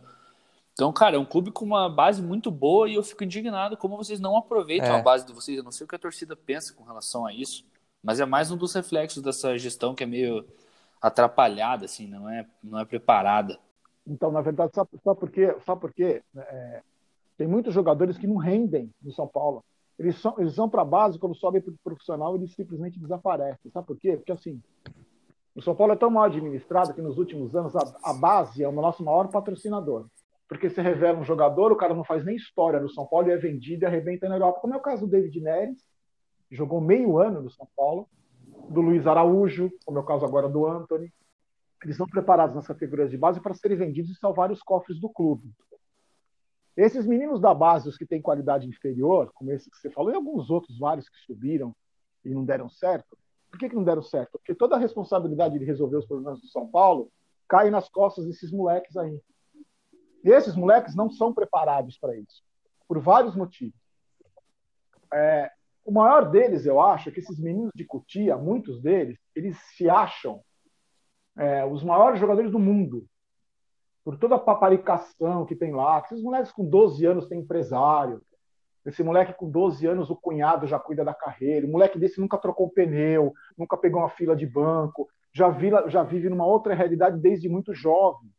Então, 0.74 0.92
cara, 0.92 1.16
é 1.16 1.20
um 1.20 1.24
clube 1.24 1.50
com 1.50 1.64
uma 1.64 1.88
base 1.88 2.22
muito 2.22 2.52
boa 2.52 2.90
e 2.90 2.96
eu 2.96 3.04
fico 3.04 3.24
indignado 3.24 3.78
como 3.78 3.96
vocês 3.96 4.20
não 4.20 4.36
aproveitam 4.36 4.90
é. 4.90 5.00
a 5.00 5.02
base 5.02 5.26
de 5.26 5.32
vocês. 5.32 5.58
Eu 5.58 5.64
não 5.64 5.72
sei 5.72 5.86
o 5.86 5.88
que 5.88 5.96
a 5.96 6.00
torcida 6.00 6.36
pensa 6.36 6.74
com 6.74 6.84
relação 6.84 7.26
a 7.26 7.34
isso, 7.34 7.66
mas 8.04 8.20
é 8.20 8.26
mais 8.26 8.52
um 8.52 8.58
dos 8.58 8.74
reflexos 8.74 9.24
dessa 9.24 9.58
gestão 9.58 9.96
que 9.96 10.04
é 10.04 10.06
meio 10.06 10.46
atrapalhada, 11.02 11.86
assim, 11.86 12.06
não 12.06 12.30
é, 12.30 12.46
não 12.62 12.78
é 12.78 12.84
preparada. 12.84 13.58
Então, 14.06 14.30
na 14.30 14.42
verdade, 14.42 14.74
sabe, 14.76 14.90
sabe 15.02 15.20
por 15.22 15.32
quê? 15.32 15.56
Sabe 15.66 15.80
por 15.80 15.94
quê? 15.94 16.22
É, 16.36 16.82
tem 17.38 17.48
muitos 17.48 17.74
jogadores 17.74 18.18
que 18.18 18.28
não 18.28 18.36
rendem 18.36 18.92
no 19.02 19.14
São 19.14 19.28
Paulo. 19.28 19.64
Eles, 19.98 20.20
são, 20.20 20.36
eles 20.38 20.58
vão 20.58 20.68
para 20.68 20.82
a 20.82 20.86
base, 20.86 21.18
quando 21.18 21.34
sobem 21.34 21.62
para 21.62 21.72
o 21.72 21.78
profissional, 21.82 22.36
eles 22.36 22.54
simplesmente 22.54 23.00
desaparecem. 23.00 23.72
Sabe 23.72 23.88
por 23.88 23.98
quê? 23.98 24.18
Porque, 24.18 24.34
assim, 24.34 24.62
o 25.56 25.62
São 25.62 25.76
Paulo 25.76 25.94
é 25.94 25.96
tão 25.96 26.10
mal 26.10 26.24
administrado 26.24 26.94
que 26.94 27.02
nos 27.02 27.18
últimos 27.18 27.56
anos 27.56 27.76
a, 27.76 27.82
a 28.04 28.14
base 28.14 28.64
é 28.64 28.68
o 28.68 28.72
nosso 28.72 29.04
maior 29.04 29.28
patrocinador. 29.28 30.08
Porque 30.48 30.70
se 30.70 30.82
revela 30.82 31.20
um 31.20 31.24
jogador, 31.24 31.72
o 31.72 31.76
cara 31.76 31.94
não 31.94 32.04
faz 32.04 32.26
nem 32.26 32.36
história 32.36 32.80
no 32.80 32.90
São 32.90 33.06
Paulo 33.06 33.28
e 33.28 33.32
é 33.32 33.38
vendido 33.38 33.84
e 33.84 33.86
arrebenta 33.86 34.28
na 34.28 34.36
Europa. 34.36 34.60
Como 34.60 34.74
é 34.74 34.78
o 34.78 34.82
caso 34.82 35.06
do 35.06 35.12
David 35.12 35.40
Neres, 35.40 35.78
que 36.50 36.56
jogou 36.56 36.82
meio 36.82 37.18
ano 37.18 37.42
no 37.42 37.50
São 37.50 37.68
Paulo, 37.76 38.08
do 38.70 38.82
Luiz 38.82 39.06
Araújo, 39.08 39.72
como 39.86 39.98
é 40.00 40.02
o 40.02 40.06
caso 40.06 40.26
agora 40.26 40.50
do 40.50 40.66
Anthony. 40.66 41.12
Eles 41.84 41.98
são 41.98 42.08
preparados 42.08 42.56
nas 42.56 42.68
categorias 42.68 43.12
de 43.12 43.18
base 43.18 43.42
para 43.42 43.54
serem 43.54 43.78
vendidos 43.78 44.12
e 44.12 44.16
salvar 44.16 44.52
os 44.52 44.62
cofres 44.62 45.00
do 45.00 45.10
clube. 45.10 45.52
Esses 46.76 47.06
meninos 47.06 47.40
da 47.40 47.54
base, 47.54 47.88
os 47.88 47.98
que 47.98 48.06
têm 48.06 48.22
qualidade 48.22 48.68
inferior, 48.68 49.32
como 49.36 49.52
esse 49.52 49.70
que 49.70 49.78
você 49.78 49.92
falou, 49.92 50.12
e 50.12 50.16
alguns 50.16 50.50
outros 50.50 50.80
vários 50.80 51.08
que 51.08 51.18
subiram 51.20 51.76
e 52.26 52.34
não 52.34 52.44
deram 52.44 52.70
certo, 52.70 53.16
por 53.54 53.60
que, 53.60 53.70
que 53.70 53.76
não 53.76 53.84
deram 53.84 54.02
certo? 54.02 54.32
Porque 54.32 54.56
toda 54.56 54.76
a 54.76 54.80
responsabilidade 54.80 55.60
de 55.60 55.64
resolver 55.64 55.98
os 55.98 56.08
problemas 56.08 56.42
do 56.42 56.48
São 56.48 56.68
Paulo 56.68 57.12
cai 57.48 57.70
nas 57.70 57.88
costas 57.88 58.26
desses 58.26 58.52
moleques 58.52 58.98
aí. 58.98 59.22
E 60.24 60.32
esses 60.32 60.56
moleques 60.56 60.96
não 60.96 61.08
são 61.12 61.32
preparados 61.32 61.96
para 62.00 62.18
isso, 62.18 62.42
por 62.88 63.00
vários 63.00 63.36
motivos. 63.36 63.80
É, 65.14 65.52
o 65.86 65.92
maior 65.92 66.32
deles, 66.32 66.66
eu 66.66 66.82
acho, 66.82 67.10
é 67.10 67.12
que 67.12 67.20
esses 67.20 67.40
meninos 67.40 67.70
de 67.76 67.86
Cutia, 67.86 68.36
muitos 68.36 68.82
deles, 68.82 69.20
eles 69.36 69.56
se 69.78 69.88
acham 69.88 70.42
é, 71.38 71.64
os 71.64 71.84
maiores 71.84 72.20
jogadores 72.20 72.50
do 72.50 72.58
mundo. 72.58 73.06
Por 74.04 74.18
toda 74.18 74.34
a 74.34 74.40
paparicação 74.40 75.46
que 75.46 75.56
tem 75.56 75.72
lá. 75.76 76.00
Esses 76.00 76.24
moleques 76.24 76.52
com 76.52 76.68
12 76.68 77.06
anos 77.06 77.28
têm 77.28 77.42
empresário. 77.42 78.20
Esse 78.86 79.04
moleque 79.04 79.34
com 79.34 79.50
12 79.50 79.86
anos, 79.88 80.10
o 80.10 80.16
cunhado 80.16 80.68
já 80.68 80.78
cuida 80.78 81.06
da 81.06 81.14
carreira. 81.14 81.66
O 81.66 81.70
moleque 81.70 81.98
desse 81.98 82.20
nunca 82.20 82.38
trocou 82.38 82.70
pneu, 82.70 83.34
nunca 83.58 83.78
pegou 83.78 84.02
uma 84.02 84.10
fila 84.10 84.36
de 84.36 84.46
banco, 84.46 85.08
já, 85.32 85.50
vira, 85.50 85.90
já 85.90 86.04
vive 86.04 86.30
numa 86.30 86.46
outra 86.46 86.74
realidade 86.74 87.20
desde 87.20 87.48
muito 87.48 87.74
jovem. 87.74 88.30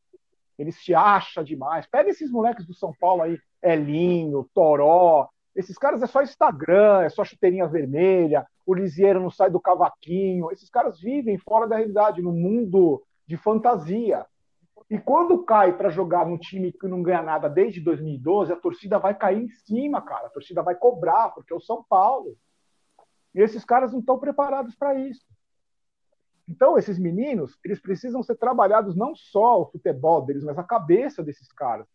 Ele 0.58 0.70
se 0.70 0.94
acha 0.94 1.42
demais. 1.42 1.86
Pega 1.86 2.10
esses 2.10 2.30
moleques 2.30 2.66
do 2.66 2.74
São 2.74 2.92
Paulo 3.00 3.22
aí, 3.22 3.38
Elinho, 3.62 4.48
Toró, 4.54 5.28
esses 5.54 5.78
caras 5.78 6.02
é 6.02 6.06
só 6.06 6.20
Instagram, 6.22 7.02
é 7.02 7.08
só 7.08 7.24
chuteirinha 7.24 7.68
vermelha, 7.68 8.44
o 8.66 8.74
Lisieiro 8.74 9.20
não 9.20 9.30
sai 9.30 9.50
do 9.50 9.60
cavaquinho. 9.60 10.50
Esses 10.50 10.68
caras 10.68 11.00
vivem 11.00 11.38
fora 11.38 11.66
da 11.66 11.76
realidade, 11.76 12.22
no 12.22 12.32
mundo 12.32 13.02
de 13.26 13.36
fantasia. 13.36 14.26
E 14.90 14.98
quando 14.98 15.42
cai 15.44 15.76
para 15.76 15.88
jogar 15.88 16.26
num 16.26 16.38
time 16.38 16.72
que 16.72 16.86
não 16.86 17.02
ganha 17.02 17.22
nada 17.22 17.48
desde 17.48 17.80
2012, 17.80 18.52
a 18.52 18.56
torcida 18.56 18.98
vai 18.98 19.14
cair 19.14 19.42
em 19.42 19.48
cima, 19.48 20.02
cara. 20.02 20.26
A 20.26 20.30
torcida 20.30 20.62
vai 20.62 20.74
cobrar, 20.74 21.30
porque 21.30 21.52
é 21.52 21.56
o 21.56 21.60
São 21.60 21.82
Paulo. 21.82 22.36
E 23.34 23.40
esses 23.40 23.64
caras 23.64 23.92
não 23.92 24.00
estão 24.00 24.18
preparados 24.18 24.74
para 24.74 24.94
isso. 24.94 25.24
Então, 26.46 26.76
esses 26.76 26.98
meninos, 26.98 27.58
eles 27.64 27.80
precisam 27.80 28.22
ser 28.22 28.36
trabalhados 28.36 28.94
não 28.94 29.14
só 29.14 29.62
o 29.62 29.66
futebol 29.66 30.22
deles, 30.22 30.44
mas 30.44 30.58
a 30.58 30.62
cabeça 30.62 31.22
desses 31.22 31.50
caras. 31.50 31.86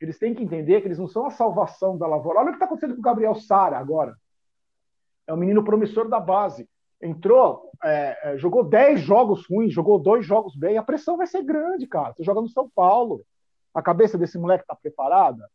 Eles 0.00 0.18
têm 0.18 0.34
que 0.34 0.42
entender 0.42 0.80
que 0.80 0.88
eles 0.88 0.98
não 0.98 1.06
são 1.06 1.26
a 1.26 1.30
salvação 1.30 1.98
da 1.98 2.06
lavoura. 2.06 2.38
Olha 2.38 2.48
o 2.48 2.50
que 2.52 2.56
está 2.56 2.64
acontecendo 2.64 2.94
com 2.94 3.00
o 3.00 3.04
Gabriel 3.04 3.34
Sara 3.34 3.78
agora. 3.78 4.16
É 5.26 5.34
um 5.34 5.36
menino 5.36 5.62
promissor 5.62 6.08
da 6.08 6.18
base. 6.18 6.66
Entrou, 7.02 7.70
é, 7.82 8.32
é 8.32 8.38
jogou 8.38 8.62
10 8.62 9.00
jogos 9.00 9.46
ruins, 9.48 9.72
jogou 9.72 9.98
dois 9.98 10.24
jogos 10.24 10.54
bem. 10.54 10.76
A 10.76 10.82
pressão 10.82 11.16
vai 11.16 11.26
ser 11.26 11.42
grande, 11.42 11.86
cara. 11.86 12.12
Você 12.12 12.22
joga 12.22 12.40
no 12.40 12.48
São 12.48 12.68
Paulo. 12.74 13.22
A 13.74 13.80
cabeça 13.80 14.18
desse 14.18 14.38
moleque 14.38 14.64
está 14.64 14.74
preparada. 14.74 15.48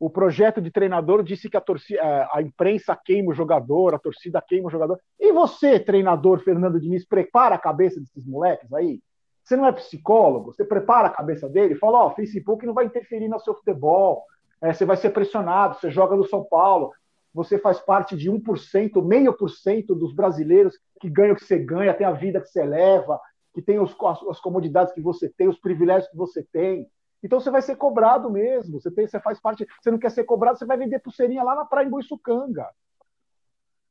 O 0.00 0.08
projeto 0.08 0.60
de 0.60 0.70
treinador 0.70 1.24
disse 1.24 1.50
que 1.50 1.56
a, 1.56 1.60
torcida, 1.60 2.00
é, 2.00 2.28
a 2.32 2.40
imprensa 2.40 2.96
queima 2.96 3.32
o 3.32 3.34
jogador, 3.34 3.94
a 3.94 3.98
torcida 3.98 4.40
queima 4.40 4.68
o 4.68 4.70
jogador. 4.70 4.98
E 5.18 5.32
você, 5.32 5.80
treinador 5.80 6.40
Fernando 6.40 6.80
Diniz, 6.80 7.04
prepara 7.04 7.56
a 7.56 7.58
cabeça 7.58 7.98
desses 7.98 8.24
moleques 8.24 8.72
aí? 8.72 9.00
Você 9.42 9.56
não 9.56 9.66
é 9.66 9.72
psicólogo? 9.72 10.52
Você 10.52 10.64
prepara 10.64 11.08
a 11.08 11.12
cabeça 11.12 11.48
dele 11.48 11.74
fala: 11.74 12.04
Ó, 12.04 12.06
oh, 12.06 12.10
Facebook 12.10 12.64
não 12.64 12.74
vai 12.74 12.84
interferir 12.84 13.28
no 13.28 13.40
seu 13.40 13.54
futebol. 13.54 14.24
É, 14.60 14.72
você 14.72 14.84
vai 14.84 14.96
ser 14.96 15.10
pressionado, 15.10 15.76
você 15.76 15.90
joga 15.90 16.14
no 16.16 16.26
São 16.26 16.44
Paulo, 16.44 16.92
você 17.32 17.58
faz 17.58 17.78
parte 17.78 18.16
de 18.16 18.30
1%, 18.30 19.04
meio 19.04 19.32
por 19.32 19.50
cento 19.50 19.94
dos 19.94 20.14
brasileiros 20.14 20.78
que 21.00 21.08
ganham 21.08 21.34
o 21.34 21.36
que 21.36 21.44
você 21.44 21.58
ganha, 21.58 21.94
tem 21.94 22.06
a 22.06 22.12
vida 22.12 22.40
que 22.40 22.48
você 22.48 22.64
leva, 22.64 23.20
que 23.54 23.62
tem 23.62 23.78
os, 23.78 23.94
as, 24.02 24.22
as, 24.22 24.40
comodidades 24.40 24.92
que 24.92 25.00
você 25.00 25.28
tem, 25.28 25.48
os 25.48 25.58
privilégios 25.58 26.10
que 26.10 26.16
você 26.16 26.42
tem. 26.42 26.88
Então 27.22 27.40
você 27.40 27.50
vai 27.50 27.62
ser 27.62 27.76
cobrado 27.76 28.30
mesmo. 28.30 28.80
Você, 28.80 28.90
tem, 28.90 29.06
você 29.06 29.20
faz 29.20 29.40
parte. 29.40 29.66
Você 29.80 29.90
não 29.90 29.98
quer 29.98 30.10
ser 30.10 30.24
cobrado, 30.24 30.58
você 30.58 30.64
vai 30.64 30.76
vender 30.76 31.00
pulseirinha 31.00 31.42
lá 31.42 31.54
na 31.54 31.64
praia 31.64 31.86
em 31.86 31.90
Boiçucanga. 31.90 32.68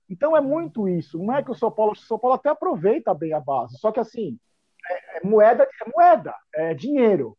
Então 0.10 0.36
é 0.36 0.42
muito 0.42 0.88
isso. 0.88 1.18
Não 1.18 1.36
é 1.36 1.44
que 1.44 1.52
o 1.52 1.56
São 1.56 1.72
Paulo, 1.72 1.92
o 1.92 1.96
São 1.96 2.18
Paulo 2.18 2.36
até 2.36 2.50
aproveita 2.50 3.14
bem 3.14 3.34
a 3.34 3.40
base, 3.40 3.78
só 3.78 3.92
que 3.92 4.00
assim 4.00 4.40
é, 4.90 5.18
é 5.18 5.28
moeda, 5.28 5.64
é 5.64 5.92
moeda, 5.94 6.34
é 6.56 6.74
dinheiro. 6.74 7.38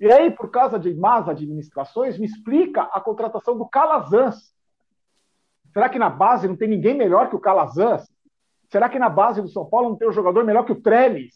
E 0.00 0.10
aí, 0.10 0.30
por 0.30 0.50
causa 0.50 0.78
de 0.78 0.94
más 0.94 1.28
administrações, 1.28 2.18
me 2.18 2.26
explica 2.26 2.82
a 2.82 3.00
contratação 3.00 3.56
do 3.56 3.68
Calazans. 3.68 4.53
Será 5.74 5.88
que 5.88 5.98
na 5.98 6.08
base 6.08 6.46
não 6.46 6.56
tem 6.56 6.68
ninguém 6.68 6.94
melhor 6.94 7.28
que 7.28 7.34
o 7.34 7.40
Calazans? 7.40 8.08
Será 8.70 8.88
que 8.88 8.98
na 8.98 9.08
base 9.08 9.42
do 9.42 9.48
São 9.48 9.66
Paulo 9.66 9.90
não 9.90 9.96
tem 9.96 10.08
um 10.08 10.12
jogador 10.12 10.44
melhor 10.44 10.64
que 10.64 10.70
o 10.72 10.80
Tremes? 10.80 11.34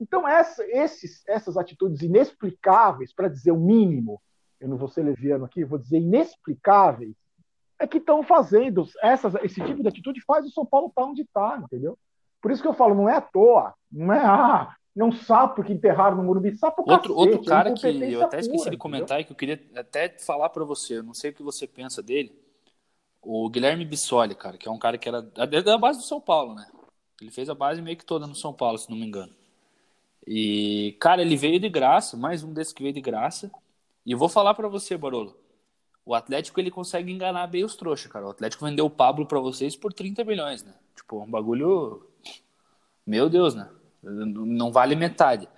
Então, 0.00 0.26
essa, 0.26 0.64
esses, 0.68 1.22
essas 1.28 1.56
atitudes 1.56 2.00
inexplicáveis, 2.00 3.12
para 3.12 3.28
dizer 3.28 3.50
o 3.50 3.58
mínimo, 3.58 4.22
eu 4.60 4.68
não 4.68 4.76
vou 4.76 4.88
ser 4.88 5.02
leviano 5.02 5.44
aqui, 5.44 5.64
vou 5.64 5.78
dizer 5.78 5.98
inexplicáveis, 5.98 7.14
é 7.78 7.86
que 7.88 7.98
estão 7.98 8.22
fazendo. 8.22 8.86
Essas, 9.02 9.34
esse 9.42 9.60
tipo 9.64 9.82
de 9.82 9.88
atitude 9.88 10.20
faz 10.24 10.46
o 10.46 10.50
São 10.50 10.64
Paulo 10.64 10.86
estar 10.86 11.02
tá 11.02 11.08
onde 11.08 11.22
está, 11.22 11.60
entendeu? 11.62 11.98
Por 12.40 12.52
isso 12.52 12.62
que 12.62 12.68
eu 12.68 12.74
falo, 12.74 12.94
não 12.94 13.08
é 13.08 13.16
à 13.16 13.20
toa. 13.20 13.74
Não 13.90 14.12
é, 14.12 14.18
ah, 14.18 14.76
é 14.96 15.04
um 15.04 15.12
sapo 15.12 15.64
que 15.64 15.72
enterraram 15.72 16.16
no 16.16 16.24
Morumbi. 16.24 16.56
Sapo 16.56 16.82
outro, 16.82 17.14
cacete, 17.14 17.30
outro 17.30 17.44
cara 17.44 17.70
é 17.70 17.74
que 17.74 18.12
eu 18.12 18.24
até 18.24 18.40
esqueci 18.40 18.70
de 18.70 18.76
comentar 18.76 19.20
e 19.20 19.24
que 19.24 19.32
eu 19.32 19.36
queria 19.36 19.60
até 19.76 20.08
falar 20.08 20.48
para 20.50 20.64
você, 20.64 20.98
eu 20.98 21.02
não 21.02 21.14
sei 21.14 21.30
o 21.30 21.34
que 21.34 21.42
você 21.42 21.66
pensa 21.66 22.02
dele, 22.02 22.41
o 23.22 23.48
Guilherme 23.48 23.84
Bissoli, 23.84 24.34
cara, 24.34 24.58
que 24.58 24.68
é 24.68 24.70
um 24.70 24.78
cara 24.78 24.98
que 24.98 25.08
era 25.08 25.22
da 25.22 25.78
base 25.78 26.00
do 26.00 26.04
São 26.04 26.20
Paulo, 26.20 26.54
né? 26.54 26.66
Ele 27.20 27.30
fez 27.30 27.48
a 27.48 27.54
base 27.54 27.80
meio 27.80 27.96
que 27.96 28.04
toda 28.04 28.26
no 28.26 28.34
São 28.34 28.52
Paulo, 28.52 28.76
se 28.76 28.90
não 28.90 28.96
me 28.96 29.06
engano. 29.06 29.32
E, 30.26 30.96
cara, 31.00 31.22
ele 31.22 31.36
veio 31.36 31.58
de 31.60 31.68
graça, 31.68 32.16
mais 32.16 32.42
um 32.42 32.52
desses 32.52 32.72
que 32.72 32.82
veio 32.82 32.94
de 32.94 33.00
graça. 33.00 33.50
E 34.04 34.14
vou 34.14 34.28
falar 34.28 34.54
para 34.54 34.68
você, 34.68 34.96
Barolo. 34.96 35.36
O 36.04 36.14
Atlético 36.14 36.58
ele 36.58 36.70
consegue 36.70 37.12
enganar 37.12 37.46
bem 37.46 37.64
os 37.64 37.76
trouxas, 37.76 38.10
cara. 38.10 38.26
O 38.26 38.30
Atlético 38.30 38.64
vendeu 38.64 38.86
o 38.86 38.90
Pablo 38.90 39.24
para 39.24 39.38
vocês 39.38 39.76
por 39.76 39.92
30 39.92 40.24
milhões, 40.24 40.64
né? 40.64 40.74
Tipo, 40.96 41.22
um 41.22 41.30
bagulho 41.30 42.04
meu 43.06 43.28
Deus, 43.28 43.54
né? 43.54 43.70
Não 44.02 44.72
vale 44.72 44.96
metade. 44.96 45.48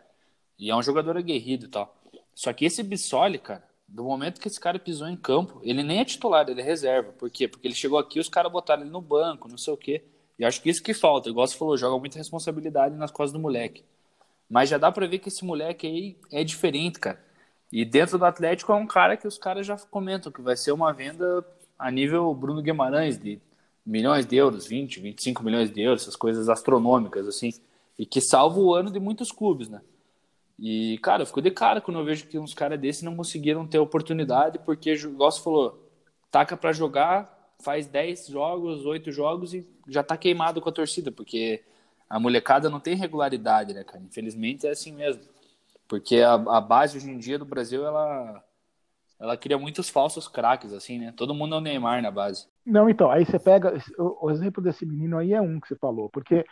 E 0.59 0.71
é 0.71 0.77
um 0.77 0.83
jogador 0.83 1.17
aguerrido 1.17 1.65
e 1.65 1.69
tal. 1.69 1.97
Só 2.35 2.53
que 2.53 2.67
esse 2.67 2.83
Bissoli, 2.83 3.39
cara, 3.39 3.67
do 3.87 4.05
momento 4.05 4.41
que 4.41 4.49
esse 4.49 4.59
cara 4.59 4.79
pisou 4.79 5.09
em 5.09 5.17
campo, 5.17 5.61
ele 5.63 5.83
nem 5.83 6.01
é 6.01 6.05
titular, 6.05 6.49
ele 6.49 6.61
é 6.61 6.65
reserva. 6.65 7.13
Por 7.13 7.31
quê? 7.31 7.47
Porque 7.47 7.67
ele 7.67 7.75
chegou 7.75 7.99
aqui 7.99 8.19
os 8.19 8.29
caras 8.29 8.51
botaram 8.51 8.83
ele 8.83 8.91
no 8.91 9.01
banco, 9.01 9.49
não 9.49 9.59
sei 9.59 9.73
o 9.73 9.77
quê. 9.77 10.03
E 10.39 10.45
acho 10.45 10.61
que 10.61 10.71
isso 10.71 10.83
que 10.83 10.93
falta. 10.93 11.29
Igual 11.29 11.47
você 11.47 11.57
falou, 11.57 11.77
joga 11.77 11.99
muita 11.99 12.19
responsabilidade 12.19 12.97
nas 12.97 13.11
costas 13.11 13.33
do 13.33 13.39
moleque. 13.39 13.85
Mas 14.51 14.69
já 14.69 14.79
dá 14.79 14.91
para 14.91 15.07
ver 15.07 15.19
que 15.19 15.29
esse 15.29 15.45
moleque 15.45 15.87
aí 15.87 16.17
é 16.33 16.43
diferente, 16.45 16.99
cara. 16.99 17.23
E 17.73 17.85
dentro 17.85 18.19
do 18.19 18.25
Atlético 18.25 18.73
é 18.73 18.75
um 18.75 18.87
cara 18.87 19.17
que 19.17 19.27
os 19.27 19.39
caras 19.39 19.67
já 19.67 19.77
comentam 19.77 20.31
que 20.31 20.41
vai 20.41 20.57
ser 20.57 20.73
uma 20.73 20.93
venda 20.93 21.45
a 21.79 21.91
nível 21.91 22.33
Bruno 22.35 22.63
Guimarães, 22.63 23.19
de 23.19 23.41
milhões 23.85 24.27
de 24.27 24.37
euros, 24.37 24.67
20, 24.67 25.01
25 25.01 25.43
milhões 25.43 25.71
de 25.73 25.81
euros, 25.83 26.03
essas 26.03 26.17
coisas 26.17 26.49
astronômicas, 26.49 27.27
assim. 27.27 27.53
E 27.99 28.07
que 28.07 28.21
salva 28.21 28.59
o 28.59 28.75
ano 28.75 28.91
de 28.91 28.99
muitos 28.99 29.31
clubes, 29.31 29.69
né? 29.69 29.81
E, 30.59 30.99
cara, 30.99 31.23
eu 31.23 31.27
fico 31.27 31.43
de 31.43 31.51
cara 31.51 31.81
quando 31.81 31.99
eu 31.99 32.05
vejo 32.05 32.27
que 32.27 32.39
uns 32.39 32.55
caras 32.55 32.79
desses 32.79 33.03
não 33.03 33.17
conseguiram 33.17 33.67
ter 33.67 33.79
oportunidade, 33.79 34.59
porque, 34.61 34.93
igual 34.95 35.31
você 35.31 35.43
falou, 35.43 35.91
taca 36.31 36.57
para 36.57 36.73
jogar, 36.73 37.53
faz 37.61 37.87
10 37.87 38.29
jogos, 38.29 38.85
8 38.87 39.11
jogos 39.11 39.55
e 39.55 39.67
já 39.89 40.03
tá 40.03 40.17
queimado 40.17 40.61
com 40.61 40.69
a 40.69 40.73
torcida, 40.73 41.11
porque 41.11 41.63
a 42.09 42.21
molecada 42.21 42.71
não 42.71 42.81
tem 42.81 42.95
regularidade, 42.95 43.75
né, 43.75 43.83
cara? 43.83 44.03
Infelizmente 44.03 44.67
é 44.67 44.71
assim 44.71 44.93
mesmo. 44.93 45.23
Porque 45.89 46.21
a, 46.21 46.35
a 46.35 46.61
base 46.61 46.97
hoje 46.97 47.11
em 47.11 47.19
dia 47.19 47.39
do 47.39 47.45
Brasil, 47.45 47.85
ela, 47.85 48.43
ela 49.19 49.37
cria 49.37 49.59
muitos 49.59 49.89
falsos 49.89 50.29
craques, 50.29 50.73
assim, 50.73 50.99
né? 50.99 51.13
Todo 51.17 51.35
mundo 51.35 51.55
é 51.55 51.59
o 51.59 51.61
Neymar 51.61 52.03
na 52.03 52.11
base. 52.11 52.47
Não, 52.65 52.89
então, 52.89 53.11
aí 53.11 53.25
você 53.25 53.39
pega. 53.39 53.77
O, 53.99 54.27
o 54.27 54.31
exemplo 54.31 54.63
desse 54.63 54.87
menino 54.87 55.19
aí 55.19 55.33
é 55.33 55.41
um 55.41 55.61
que 55.61 55.69
você 55.69 55.77
falou, 55.77 56.09
porque 56.09 56.45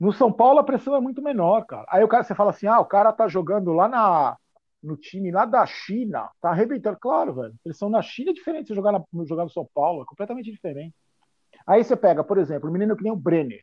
no 0.00 0.12
São 0.12 0.32
Paulo 0.32 0.58
a 0.58 0.64
pressão 0.64 0.96
é 0.96 1.00
muito 1.00 1.20
menor, 1.20 1.66
cara. 1.66 1.84
Aí 1.90 2.02
o 2.02 2.08
cara, 2.08 2.24
você 2.24 2.34
fala 2.34 2.50
assim, 2.50 2.66
ah, 2.66 2.80
o 2.80 2.86
cara 2.86 3.12
tá 3.12 3.28
jogando 3.28 3.72
lá 3.72 3.86
na, 3.86 4.36
no 4.82 4.96
time 4.96 5.30
lá 5.30 5.44
da 5.44 5.66
China, 5.66 6.30
tá 6.40 6.50
arrebentando. 6.50 6.98
Claro, 6.98 7.34
velho, 7.34 7.54
pressão 7.62 7.90
na 7.90 8.00
China 8.00 8.30
é 8.30 8.34
diferente 8.34 8.68
de 8.68 8.74
jogar, 8.74 8.92
na, 8.92 9.04
jogar 9.26 9.44
no 9.44 9.50
São 9.50 9.68
Paulo, 9.74 10.02
é 10.02 10.06
completamente 10.06 10.50
diferente. 10.50 10.94
Aí 11.66 11.84
você 11.84 11.94
pega, 11.94 12.24
por 12.24 12.38
exemplo, 12.38 12.70
um 12.70 12.72
menino 12.72 12.96
que 12.96 13.02
nem 13.02 13.12
o 13.12 13.16
Brenner. 13.16 13.62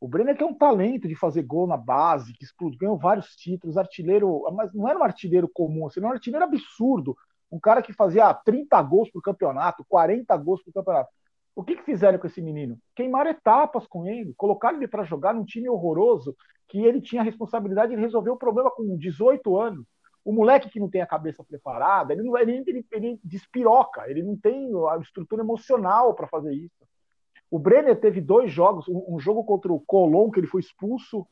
O 0.00 0.08
Brenner 0.08 0.36
que 0.36 0.42
é 0.42 0.46
um 0.46 0.54
talento 0.54 1.06
de 1.06 1.14
fazer 1.14 1.42
gol 1.42 1.66
na 1.66 1.76
base, 1.76 2.32
que 2.32 2.44
explodiu, 2.44 2.78
ganhou 2.78 2.98
vários 2.98 3.36
títulos, 3.36 3.76
artilheiro, 3.76 4.42
mas 4.54 4.72
não 4.72 4.88
era 4.88 4.98
um 4.98 5.04
artilheiro 5.04 5.48
comum, 5.48 5.86
assim, 5.86 6.00
era 6.00 6.08
um 6.08 6.12
artilheiro 6.12 6.44
absurdo. 6.44 7.16
Um 7.52 7.60
cara 7.60 7.82
que 7.82 7.92
fazia 7.92 8.32
30 8.32 8.80
gols 8.82 9.10
por 9.10 9.22
campeonato, 9.22 9.84
40 9.88 10.34
gols 10.38 10.62
por 10.62 10.72
campeonato. 10.72 11.10
O 11.54 11.62
que, 11.62 11.76
que 11.76 11.84
fizeram 11.84 12.18
com 12.18 12.26
esse 12.26 12.42
menino? 12.42 12.78
Queimaram 12.96 13.30
etapas 13.30 13.86
com 13.86 14.06
ele, 14.06 14.34
colocaram 14.36 14.76
ele 14.76 14.88
para 14.88 15.04
jogar 15.04 15.32
num 15.32 15.44
time 15.44 15.68
horroroso, 15.68 16.36
que 16.66 16.84
ele 16.84 17.00
tinha 17.00 17.22
a 17.22 17.24
responsabilidade 17.24 17.94
de 17.94 18.00
resolver 18.00 18.30
o 18.30 18.36
problema 18.36 18.70
com 18.70 18.96
18 18.96 19.56
anos. 19.56 19.86
O 20.24 20.32
moleque 20.32 20.70
que 20.70 20.80
não 20.80 20.88
tem 20.88 21.02
a 21.02 21.06
cabeça 21.06 21.44
preparada, 21.44 22.12
ele, 22.12 22.22
não, 22.22 22.36
ele, 22.36 22.64
ele, 22.66 22.86
ele 22.90 23.20
despiroca, 23.22 24.08
ele 24.10 24.22
não 24.22 24.36
tem 24.36 24.70
a 24.90 24.96
estrutura 24.98 25.42
emocional 25.42 26.14
para 26.14 26.26
fazer 26.26 26.52
isso. 26.54 26.84
O 27.50 27.58
Brenner 27.58 28.00
teve 28.00 28.20
dois 28.20 28.50
jogos, 28.50 28.88
um, 28.88 29.14
um, 29.14 29.20
jogo 29.20 29.44
contra 29.44 29.72
o 29.72 29.78
Colón, 29.78 30.30
que 30.30 30.40
ele 30.40 30.46
foi 30.46 30.60
expulso 30.60 31.26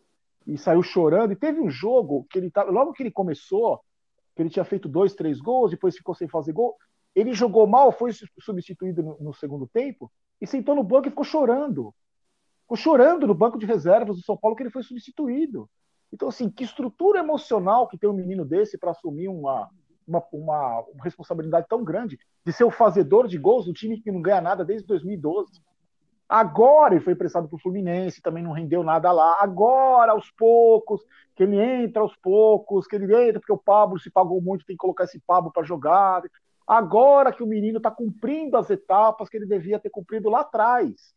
e 0.46 0.58
saiu 0.58 0.82
chorando, 0.82 1.32
e 1.32 1.36
teve 1.36 1.60
um 1.60 1.70
jogo 1.70 2.26
que 2.30 2.38
ele 2.38 2.50
tava, 2.50 2.70
logo 2.70 2.92
que 2.92 3.02
ele 3.02 3.10
começou, 3.10 3.80
que 4.36 4.42
ele 4.42 4.50
tinha 4.50 4.64
feito 4.64 4.88
dois, 4.88 5.14
três 5.14 5.40
gols, 5.40 5.70
depois 5.70 5.96
ficou 5.96 6.14
sem 6.14 6.28
fazer 6.28 6.52
gol, 6.52 6.76
ele 7.14 7.32
jogou 7.32 7.66
mal, 7.66 7.92
foi 7.92 8.12
substituído 8.40 9.02
no, 9.02 9.16
no, 9.20 9.34
segundo 9.34 9.66
tempo 9.66 10.10
e 10.40 10.46
sentou 10.46 10.74
no 10.74 10.82
banco 10.82 11.08
e 11.08 11.10
ficou 11.10 11.24
chorando. 11.24 11.94
Ficou 12.62 12.76
chorando 12.76 13.26
no 13.26 13.34
banco 13.34 13.58
de 13.58 13.66
reservas 13.66 14.16
do 14.16 14.24
São 14.24 14.36
Paulo 14.36 14.56
que 14.56 14.62
ele 14.62 14.70
foi 14.70 14.82
substituído. 14.82 15.68
Então, 16.12 16.28
assim, 16.28 16.50
que 16.50 16.64
estrutura 16.64 17.20
emocional 17.20 17.88
que 17.88 17.98
tem 17.98 18.08
um 18.08 18.14
menino 18.14 18.44
desse 18.44 18.78
para 18.78 18.90
assumir 18.90 19.28
uma, 19.28 19.68
uma, 20.06 20.22
uma, 20.32 20.80
uma, 20.80 21.04
responsabilidade 21.04 21.66
tão 21.68 21.82
grande 21.82 22.18
de 22.44 22.52
ser 22.52 22.64
o 22.64 22.70
fazedor 22.70 23.26
de 23.26 23.38
gols 23.38 23.64
do 23.64 23.72
time 23.72 24.00
que 24.00 24.12
não 24.12 24.20
ganha 24.20 24.40
nada 24.40 24.64
desde 24.64 24.86
2012. 24.86 25.60
Agora 26.28 26.94
ele 26.94 27.04
foi 27.04 27.12
emprestado 27.12 27.46
para 27.46 27.56
o 27.56 27.60
Fluminense, 27.60 28.22
também 28.22 28.42
não 28.42 28.52
rendeu 28.52 28.82
nada 28.82 29.12
lá. 29.12 29.36
Agora, 29.40 30.12
aos 30.12 30.30
poucos, 30.30 31.02
que 31.34 31.42
ele 31.42 31.60
entra 31.60 32.00
aos 32.02 32.16
poucos, 32.16 32.86
que 32.86 32.96
ele 32.96 33.04
entra 33.04 33.38
porque 33.38 33.52
o 33.52 33.58
Pablo 33.58 33.98
se 33.98 34.10
pagou 34.10 34.40
muito, 34.40 34.64
tem 34.64 34.74
que 34.74 34.80
colocar 34.80 35.04
esse 35.04 35.20
Pablo 35.26 35.52
para 35.52 35.62
jogar. 35.62 36.22
Agora 36.66 37.32
que 37.32 37.42
o 37.42 37.46
menino 37.46 37.78
está 37.78 37.90
cumprindo 37.90 38.56
as 38.56 38.70
etapas 38.70 39.28
que 39.28 39.36
ele 39.36 39.46
devia 39.46 39.78
ter 39.78 39.90
cumprido 39.90 40.28
lá 40.28 40.40
atrás. 40.40 41.14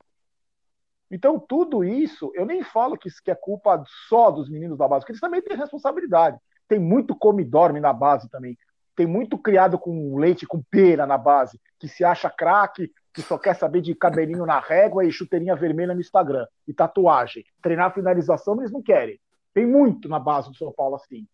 Então, 1.09 1.39
tudo 1.39 1.83
isso, 1.83 2.31
eu 2.33 2.45
nem 2.45 2.63
falo 2.63 2.97
que 2.97 3.09
que 3.23 3.31
é 3.31 3.35
culpa 3.35 3.83
só 4.09 4.31
dos 4.31 4.49
meninos 4.49 4.77
da 4.77 4.87
base, 4.87 5.01
porque 5.01 5.11
eles 5.11 5.21
também 5.21 5.41
têm 5.41 5.57
responsabilidade. 5.57 6.37
Tem 6.67 6.79
muito 6.79 7.15
come 7.15 7.43
e 7.43 7.45
dorme 7.45 7.79
na 7.79 7.93
base 7.93 8.29
também. 8.29 8.57
Tem 8.95 9.05
muito 9.05 9.37
criado 9.37 9.77
com 9.77 10.17
leite, 10.17 10.47
com 10.47 10.63
pera 10.63 11.05
na 11.05 11.17
base, 11.17 11.59
que 11.79 11.87
se 11.87 12.03
acha 12.03 12.29
craque, 12.29 12.91
que 13.13 13.21
só 13.21 13.37
quer 13.37 13.55
saber 13.55 13.81
de 13.81 13.93
cabelinho 13.93 14.45
na 14.45 14.59
régua 14.59 15.05
e 15.05 15.11
chuteirinha 15.11 15.55
vermelha 15.55 15.93
no 15.93 16.01
Instagram, 16.01 16.47
e 16.67 16.73
tatuagem. 16.73 17.45
Treinar 17.61 17.93
finalização, 17.93 18.57
eles 18.59 18.71
não 18.71 18.81
querem. 18.81 19.19
Tem 19.53 19.65
muito 19.65 20.09
na 20.09 20.19
base 20.19 20.49
do 20.49 20.57
São 20.57 20.71
Paulo 20.71 20.95
assim. 20.95 21.27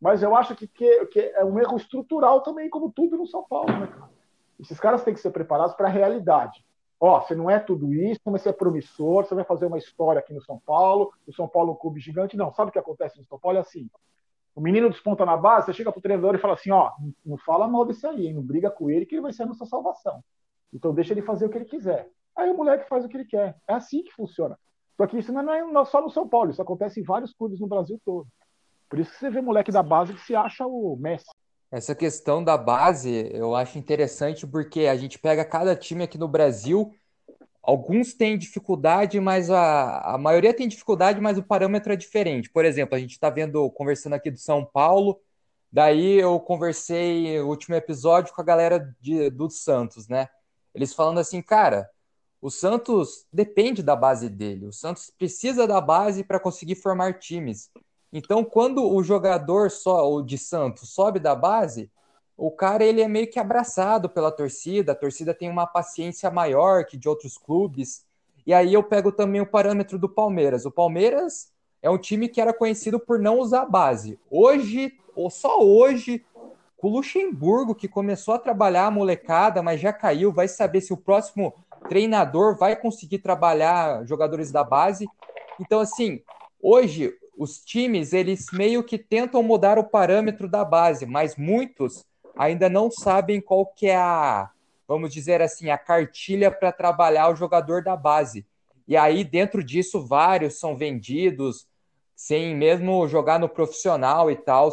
Mas 0.00 0.22
eu 0.22 0.36
acho 0.36 0.54
que, 0.54 0.66
que, 0.66 1.06
que, 1.06 1.20
é 1.20 1.44
um 1.44 1.58
erro 1.58 1.76
estrutural 1.76 2.42
também, 2.42 2.68
como 2.68 2.92
tudo 2.92 3.16
no 3.16 3.26
São 3.26 3.44
Paulo, 3.44 3.72
né, 3.78 3.86
cara? 3.86 4.10
Esses 4.58 4.78
caras 4.78 5.02
têm 5.02 5.14
que 5.14 5.20
ser 5.20 5.30
preparados 5.30 5.74
para 5.74 5.88
a 5.88 5.90
realidade. 5.90 6.64
Ó, 6.98 7.20
você 7.20 7.34
não 7.34 7.50
é 7.50 7.58
tudo 7.58 7.92
isso, 7.92 8.20
mas 8.24 8.42
você 8.42 8.48
é 8.48 8.52
promissor, 8.52 9.24
você 9.24 9.34
vai 9.34 9.44
fazer 9.44 9.66
uma 9.66 9.76
história 9.76 10.18
aqui 10.18 10.32
no 10.32 10.40
São 10.42 10.58
Paulo, 10.64 11.12
o 11.26 11.32
São 11.32 11.46
Paulo 11.46 11.70
é 11.70 11.72
um 11.74 11.76
clube 11.76 12.00
gigante. 12.00 12.36
Não, 12.36 12.52
sabe 12.52 12.70
o 12.70 12.72
que 12.72 12.78
acontece 12.78 13.18
no 13.18 13.26
São 13.26 13.38
Paulo? 13.38 13.58
É 13.58 13.60
assim. 13.60 13.90
O 14.54 14.60
menino 14.60 14.88
desponta 14.88 15.26
na 15.26 15.36
base, 15.36 15.66
você 15.66 15.74
chega 15.74 15.92
pro 15.92 16.00
treinador 16.00 16.34
e 16.34 16.38
fala 16.38 16.54
assim, 16.54 16.70
ó, 16.70 16.90
não 17.24 17.36
fala 17.36 17.68
mal 17.68 17.84
desse 17.84 18.06
aí, 18.06 18.32
não 18.32 18.42
briga 18.42 18.70
com 18.70 18.88
ele 18.88 19.04
que 19.04 19.14
ele 19.14 19.22
vai 19.22 19.32
ser 19.32 19.42
a 19.42 19.46
nossa 19.46 19.66
salvação. 19.66 20.24
Então 20.72 20.94
deixa 20.94 21.12
ele 21.12 21.20
fazer 21.20 21.44
o 21.44 21.50
que 21.50 21.58
ele 21.58 21.66
quiser. 21.66 22.08
Aí 22.34 22.50
o 22.50 22.56
moleque 22.56 22.88
faz 22.88 23.04
o 23.04 23.08
que 23.08 23.18
ele 23.18 23.26
quer. 23.26 23.54
É 23.68 23.74
assim 23.74 24.02
que 24.02 24.12
funciona. 24.14 24.58
Só 24.96 25.06
que 25.06 25.18
isso 25.18 25.30
não 25.30 25.52
é 25.52 25.84
só 25.84 26.00
no 26.00 26.08
São 26.08 26.26
Paulo, 26.26 26.50
isso 26.50 26.62
acontece 26.62 27.00
em 27.00 27.02
vários 27.02 27.34
clubes 27.34 27.60
no 27.60 27.66
Brasil 27.66 28.00
todo. 28.02 28.26
Por 28.88 28.98
isso 28.98 29.10
que 29.12 29.18
você 29.18 29.30
vê 29.30 29.40
moleque 29.40 29.72
da 29.72 29.82
base 29.82 30.14
que 30.14 30.20
se 30.20 30.34
acha 30.34 30.66
o 30.66 30.96
Messi. 30.96 31.26
Essa 31.70 31.94
questão 31.94 32.42
da 32.42 32.56
base 32.56 33.28
eu 33.32 33.54
acho 33.54 33.78
interessante 33.78 34.46
porque 34.46 34.86
a 34.86 34.96
gente 34.96 35.18
pega 35.18 35.44
cada 35.44 35.74
time 35.74 36.04
aqui 36.04 36.16
no 36.16 36.28
Brasil, 36.28 36.94
alguns 37.60 38.14
têm 38.14 38.38
dificuldade, 38.38 39.18
mas 39.18 39.50
a, 39.50 40.14
a 40.14 40.18
maioria 40.18 40.54
tem 40.54 40.68
dificuldade, 40.68 41.20
mas 41.20 41.36
o 41.36 41.42
parâmetro 41.42 41.92
é 41.92 41.96
diferente. 41.96 42.48
Por 42.50 42.64
exemplo, 42.64 42.94
a 42.94 42.98
gente 42.98 43.12
está 43.12 43.28
vendo, 43.28 43.68
conversando 43.72 44.12
aqui 44.12 44.30
do 44.30 44.38
São 44.38 44.64
Paulo, 44.64 45.20
daí 45.70 46.20
eu 46.20 46.38
conversei 46.38 47.40
no 47.40 47.48
último 47.48 47.74
episódio 47.74 48.32
com 48.32 48.40
a 48.40 48.44
galera 48.44 48.94
de, 49.00 49.28
do 49.30 49.50
Santos, 49.50 50.06
né? 50.06 50.28
Eles 50.72 50.94
falando 50.94 51.18
assim, 51.18 51.42
cara, 51.42 51.90
o 52.40 52.50
Santos 52.50 53.26
depende 53.32 53.82
da 53.82 53.96
base 53.96 54.28
dele, 54.28 54.66
o 54.66 54.72
Santos 54.72 55.10
precisa 55.18 55.66
da 55.66 55.80
base 55.80 56.22
para 56.22 56.38
conseguir 56.38 56.76
formar 56.76 57.18
times. 57.18 57.70
Então, 58.12 58.44
quando 58.44 58.88
o 58.88 59.02
jogador 59.02 59.70
só, 59.70 60.10
o 60.10 60.22
de 60.22 60.38
Santos 60.38 60.90
sobe 60.90 61.18
da 61.18 61.34
base, 61.34 61.90
o 62.36 62.50
cara 62.50 62.84
ele 62.84 63.00
é 63.00 63.08
meio 63.08 63.30
que 63.30 63.38
abraçado 63.38 64.08
pela 64.08 64.30
torcida, 64.30 64.92
a 64.92 64.94
torcida 64.94 65.34
tem 65.34 65.50
uma 65.50 65.66
paciência 65.66 66.30
maior 66.30 66.84
que 66.84 66.96
de 66.96 67.08
outros 67.08 67.38
clubes. 67.38 68.04
E 68.46 68.52
aí 68.52 68.74
eu 68.74 68.82
pego 68.82 69.10
também 69.10 69.40
o 69.40 69.46
parâmetro 69.46 69.98
do 69.98 70.08
Palmeiras. 70.08 70.66
O 70.66 70.70
Palmeiras 70.70 71.50
é 71.82 71.90
um 71.90 71.98
time 71.98 72.28
que 72.28 72.40
era 72.40 72.52
conhecido 72.52 73.00
por 73.00 73.18
não 73.18 73.38
usar 73.38 73.64
base. 73.64 74.18
Hoje, 74.30 74.98
ou 75.14 75.30
só 75.30 75.60
hoje, 75.60 76.24
o 76.86 76.88
Luxemburgo, 76.88 77.74
que 77.74 77.88
começou 77.88 78.34
a 78.34 78.38
trabalhar 78.38 78.86
a 78.86 78.90
molecada, 78.90 79.62
mas 79.62 79.80
já 79.80 79.92
caiu, 79.92 80.30
vai 80.30 80.46
saber 80.46 80.80
se 80.80 80.92
o 80.92 80.96
próximo 80.96 81.52
treinador 81.88 82.56
vai 82.56 82.76
conseguir 82.76 83.18
trabalhar 83.18 84.04
jogadores 84.06 84.52
da 84.52 84.62
base. 84.62 85.06
Então, 85.58 85.80
assim, 85.80 86.22
hoje 86.62 87.12
os 87.36 87.58
times 87.58 88.12
eles 88.12 88.46
meio 88.52 88.82
que 88.82 88.98
tentam 88.98 89.42
mudar 89.42 89.78
o 89.78 89.84
parâmetro 89.84 90.48
da 90.48 90.64
base, 90.64 91.04
mas 91.04 91.36
muitos 91.36 92.04
ainda 92.36 92.68
não 92.68 92.90
sabem 92.90 93.40
qual 93.40 93.66
que 93.66 93.86
é 93.86 93.96
a, 93.96 94.50
vamos 94.88 95.12
dizer 95.12 95.42
assim, 95.42 95.70
a 95.70 95.78
cartilha 95.78 96.50
para 96.50 96.72
trabalhar 96.72 97.28
o 97.28 97.36
jogador 97.36 97.82
da 97.82 97.94
base. 97.96 98.46
E 98.88 98.96
aí 98.96 99.22
dentro 99.22 99.62
disso 99.62 100.06
vários 100.06 100.58
são 100.58 100.76
vendidos 100.76 101.66
sem 102.14 102.56
mesmo 102.56 103.06
jogar 103.06 103.38
no 103.38 103.48
profissional 103.48 104.30
e 104.30 104.36
tal. 104.36 104.70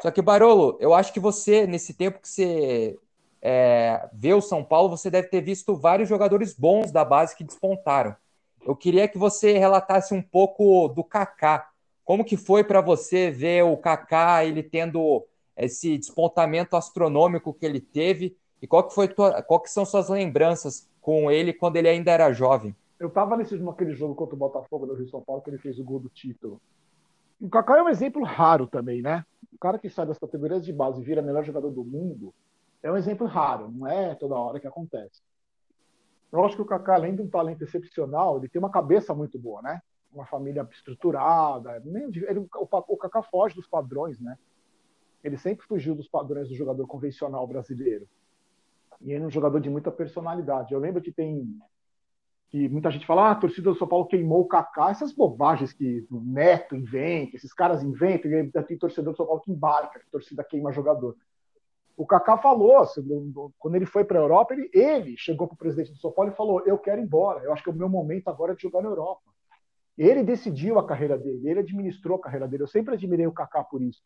Só 0.00 0.10
que 0.10 0.20
Barolo, 0.20 0.76
eu 0.80 0.92
acho 0.92 1.12
que 1.12 1.20
você 1.20 1.66
nesse 1.66 1.94
tempo 1.94 2.20
que 2.20 2.28
você 2.28 2.98
é, 3.40 4.08
vê 4.12 4.34
o 4.34 4.42
São 4.42 4.62
Paulo, 4.62 4.90
você 4.90 5.10
deve 5.10 5.28
ter 5.28 5.40
visto 5.40 5.74
vários 5.76 6.08
jogadores 6.08 6.54
bons 6.54 6.90
da 6.90 7.04
base 7.04 7.34
que 7.36 7.44
despontaram. 7.44 8.14
Eu 8.66 8.74
queria 8.74 9.06
que 9.06 9.18
você 9.18 9.56
relatasse 9.58 10.12
um 10.12 10.22
pouco 10.22 10.88
do 10.88 11.04
Kaká 11.04 11.68
como 12.04 12.24
que 12.24 12.36
foi 12.36 12.62
para 12.62 12.80
você 12.80 13.30
ver 13.30 13.64
o 13.64 13.76
Kaká 13.76 14.44
ele 14.44 14.62
tendo 14.62 15.24
esse 15.56 15.96
despontamento 15.96 16.76
astronômico 16.76 17.54
que 17.54 17.64
ele 17.64 17.80
teve 17.80 18.36
e 18.60 18.66
qual 18.66 18.86
que 18.86 18.94
foi 18.94 19.08
tua, 19.08 19.42
qual 19.42 19.60
que 19.60 19.70
são 19.70 19.84
suas 19.84 20.08
lembranças 20.08 20.88
com 21.00 21.30
ele 21.30 21.52
quando 21.52 21.76
ele 21.76 21.88
ainda 21.88 22.10
era 22.10 22.32
jovem? 22.32 22.74
Eu 22.98 23.08
estava 23.08 23.36
nesse 23.36 23.56
naquele 23.56 23.94
jogo 23.94 24.14
contra 24.14 24.34
o 24.34 24.38
Botafogo 24.38 24.86
do 24.86 24.94
Rio 24.94 25.08
São 25.08 25.20
Paulo 25.20 25.42
que 25.42 25.50
ele 25.50 25.58
fez 25.58 25.78
o 25.78 25.84
gol 25.84 26.00
do 26.00 26.08
título. 26.08 26.60
O 27.40 27.48
Kaká 27.48 27.78
é 27.78 27.82
um 27.82 27.88
exemplo 27.88 28.22
raro 28.24 28.66
também, 28.66 29.02
né? 29.02 29.24
O 29.52 29.58
cara 29.58 29.78
que 29.78 29.90
sai 29.90 30.06
das 30.06 30.18
categorias 30.18 30.64
de 30.64 30.72
base 30.72 31.00
e 31.00 31.04
vira 31.04 31.20
melhor 31.20 31.44
jogador 31.44 31.70
do 31.70 31.84
mundo 31.84 32.34
é 32.82 32.90
um 32.90 32.96
exemplo 32.96 33.26
raro, 33.26 33.70
não 33.70 33.86
é 33.86 34.14
toda 34.14 34.34
hora 34.34 34.60
que 34.60 34.66
acontece. 34.66 35.22
Eu 36.30 36.44
acho 36.44 36.56
que 36.56 36.62
o 36.62 36.66
Kaká, 36.66 36.94
além 36.94 37.14
de 37.14 37.22
um 37.22 37.28
talento 37.28 37.62
excepcional, 37.62 38.38
ele 38.38 38.48
tem 38.48 38.58
uma 38.58 38.70
cabeça 38.70 39.14
muito 39.14 39.38
boa, 39.38 39.62
né? 39.62 39.80
Uma 40.14 40.26
família 40.26 40.66
estruturada. 40.70 41.82
Ele, 41.84 42.38
o, 42.38 42.48
o 42.70 42.96
Kaká 42.96 43.22
foge 43.22 43.56
dos 43.56 43.66
padrões, 43.66 44.20
né? 44.20 44.38
Ele 45.22 45.36
sempre 45.36 45.66
fugiu 45.66 45.94
dos 45.94 46.08
padrões 46.08 46.48
do 46.48 46.54
jogador 46.54 46.86
convencional 46.86 47.46
brasileiro. 47.46 48.06
E 49.00 49.12
ele 49.12 49.24
é 49.24 49.26
um 49.26 49.30
jogador 49.30 49.60
de 49.60 49.68
muita 49.68 49.90
personalidade. 49.90 50.72
Eu 50.72 50.78
lembro 50.78 51.02
que 51.02 51.10
tem 51.10 51.58
que 52.54 52.68
muita 52.68 52.88
gente 52.88 53.04
fala, 53.04 53.22
ah, 53.22 53.30
a 53.32 53.34
torcida 53.34 53.72
do 53.72 53.76
São 53.76 53.88
Paulo 53.88 54.06
queimou 54.06 54.42
o 54.42 54.46
Kaká, 54.46 54.90
essas 54.90 55.12
bobagens 55.12 55.72
que 55.72 56.06
o 56.08 56.20
Neto 56.20 56.76
inventa, 56.76 57.34
esses 57.34 57.52
caras 57.52 57.82
inventam, 57.82 58.30
e 58.30 58.48
tem 58.62 58.78
torcedor 58.78 59.12
do 59.12 59.16
São 59.16 59.26
Paulo 59.26 59.40
que 59.40 59.50
embarca, 59.50 59.98
que 59.98 60.06
a 60.06 60.12
torcida 60.12 60.44
queima 60.44 60.70
jogador. 60.70 61.16
O 61.96 62.06
Kaká 62.06 62.38
falou, 62.38 62.86
quando 63.58 63.74
ele 63.74 63.86
foi 63.86 64.04
para 64.04 64.20
a 64.20 64.22
Europa, 64.22 64.54
ele, 64.54 64.70
ele 64.72 65.16
chegou 65.16 65.48
para 65.48 65.54
o 65.54 65.58
presidente 65.58 65.90
do 65.90 65.98
São 65.98 66.12
Paulo 66.12 66.30
e 66.30 66.36
falou: 66.36 66.62
Eu 66.64 66.78
quero 66.78 67.00
ir 67.00 67.04
embora, 67.04 67.42
eu 67.42 67.52
acho 67.52 67.62
que 67.62 67.70
é 67.70 67.72
o 67.72 67.76
meu 67.76 67.88
momento 67.88 68.28
agora 68.28 68.52
é 68.52 68.54
de 68.54 68.62
jogar 68.62 68.82
na 68.82 68.88
Europa. 68.88 69.33
Ele 69.96 70.22
decidiu 70.22 70.78
a 70.78 70.86
carreira 70.86 71.16
dele, 71.16 71.48
ele 71.48 71.60
administrou 71.60 72.18
a 72.18 72.20
carreira 72.20 72.48
dele. 72.48 72.64
Eu 72.64 72.68
sempre 72.68 72.94
admirei 72.94 73.26
o 73.26 73.32
Kaká 73.32 73.62
por 73.62 73.80
isso, 73.82 74.02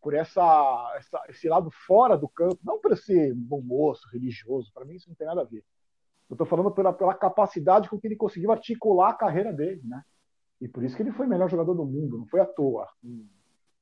por 0.00 0.14
essa, 0.14 0.94
essa 0.96 1.22
esse 1.28 1.48
lado 1.48 1.70
fora 1.86 2.16
do 2.16 2.28
campo, 2.28 2.58
não 2.64 2.80
por 2.80 2.96
ser 2.96 3.34
bom 3.34 3.60
moço, 3.60 4.08
religioso, 4.12 4.72
para 4.72 4.84
mim 4.84 4.94
isso 4.94 5.08
não 5.08 5.16
tem 5.16 5.26
nada 5.26 5.42
a 5.42 5.44
ver 5.44 5.64
eu 6.30 6.34
estou 6.34 6.46
falando 6.46 6.70
pela, 6.70 6.92
pela 6.92 7.12
capacidade 7.12 7.88
com 7.88 7.98
que 7.98 8.06
ele 8.06 8.14
conseguiu 8.14 8.52
articular 8.52 9.10
a 9.10 9.14
carreira 9.14 9.52
dele, 9.52 9.82
né? 9.84 10.00
E 10.60 10.68
por 10.68 10.84
isso 10.84 10.94
que 10.94 11.02
ele 11.02 11.10
foi 11.10 11.26
o 11.26 11.28
melhor 11.28 11.50
jogador 11.50 11.74
do 11.74 11.84
mundo, 11.84 12.18
não 12.18 12.26
foi 12.26 12.40
à 12.40 12.46
toa. 12.46 12.86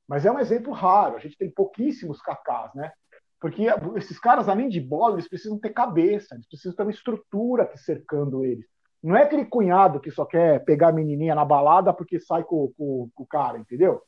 Mas 0.07 0.25
é 0.25 0.31
um 0.31 0.39
exemplo 0.39 0.73
raro, 0.73 1.15
a 1.15 1.19
gente 1.19 1.37
tem 1.37 1.51
pouquíssimos 1.51 2.19
cacás, 2.21 2.73
né? 2.73 2.91
Porque 3.39 3.67
esses 3.95 4.19
caras, 4.19 4.49
além 4.49 4.67
de 4.67 4.81
bola, 4.81 5.15
eles 5.15 5.29
precisam 5.29 5.59
ter 5.59 5.69
cabeça, 5.69 6.33
eles 6.33 6.47
precisam 6.47 6.75
ter 6.75 6.81
uma 6.81 6.91
estrutura 6.91 7.67
que 7.67 7.77
cercando 7.77 8.43
eles. 8.43 8.65
Não 9.01 9.15
é 9.15 9.23
aquele 9.23 9.45
cunhado 9.45 9.99
que 9.99 10.11
só 10.11 10.25
quer 10.25 10.63
pegar 10.65 10.89
a 10.89 10.93
menininha 10.93 11.33
na 11.33 11.45
balada 11.45 11.93
porque 11.93 12.19
sai 12.19 12.43
com, 12.43 12.71
com, 12.77 13.09
com 13.15 13.23
o 13.23 13.27
cara, 13.27 13.57
entendeu? 13.57 14.01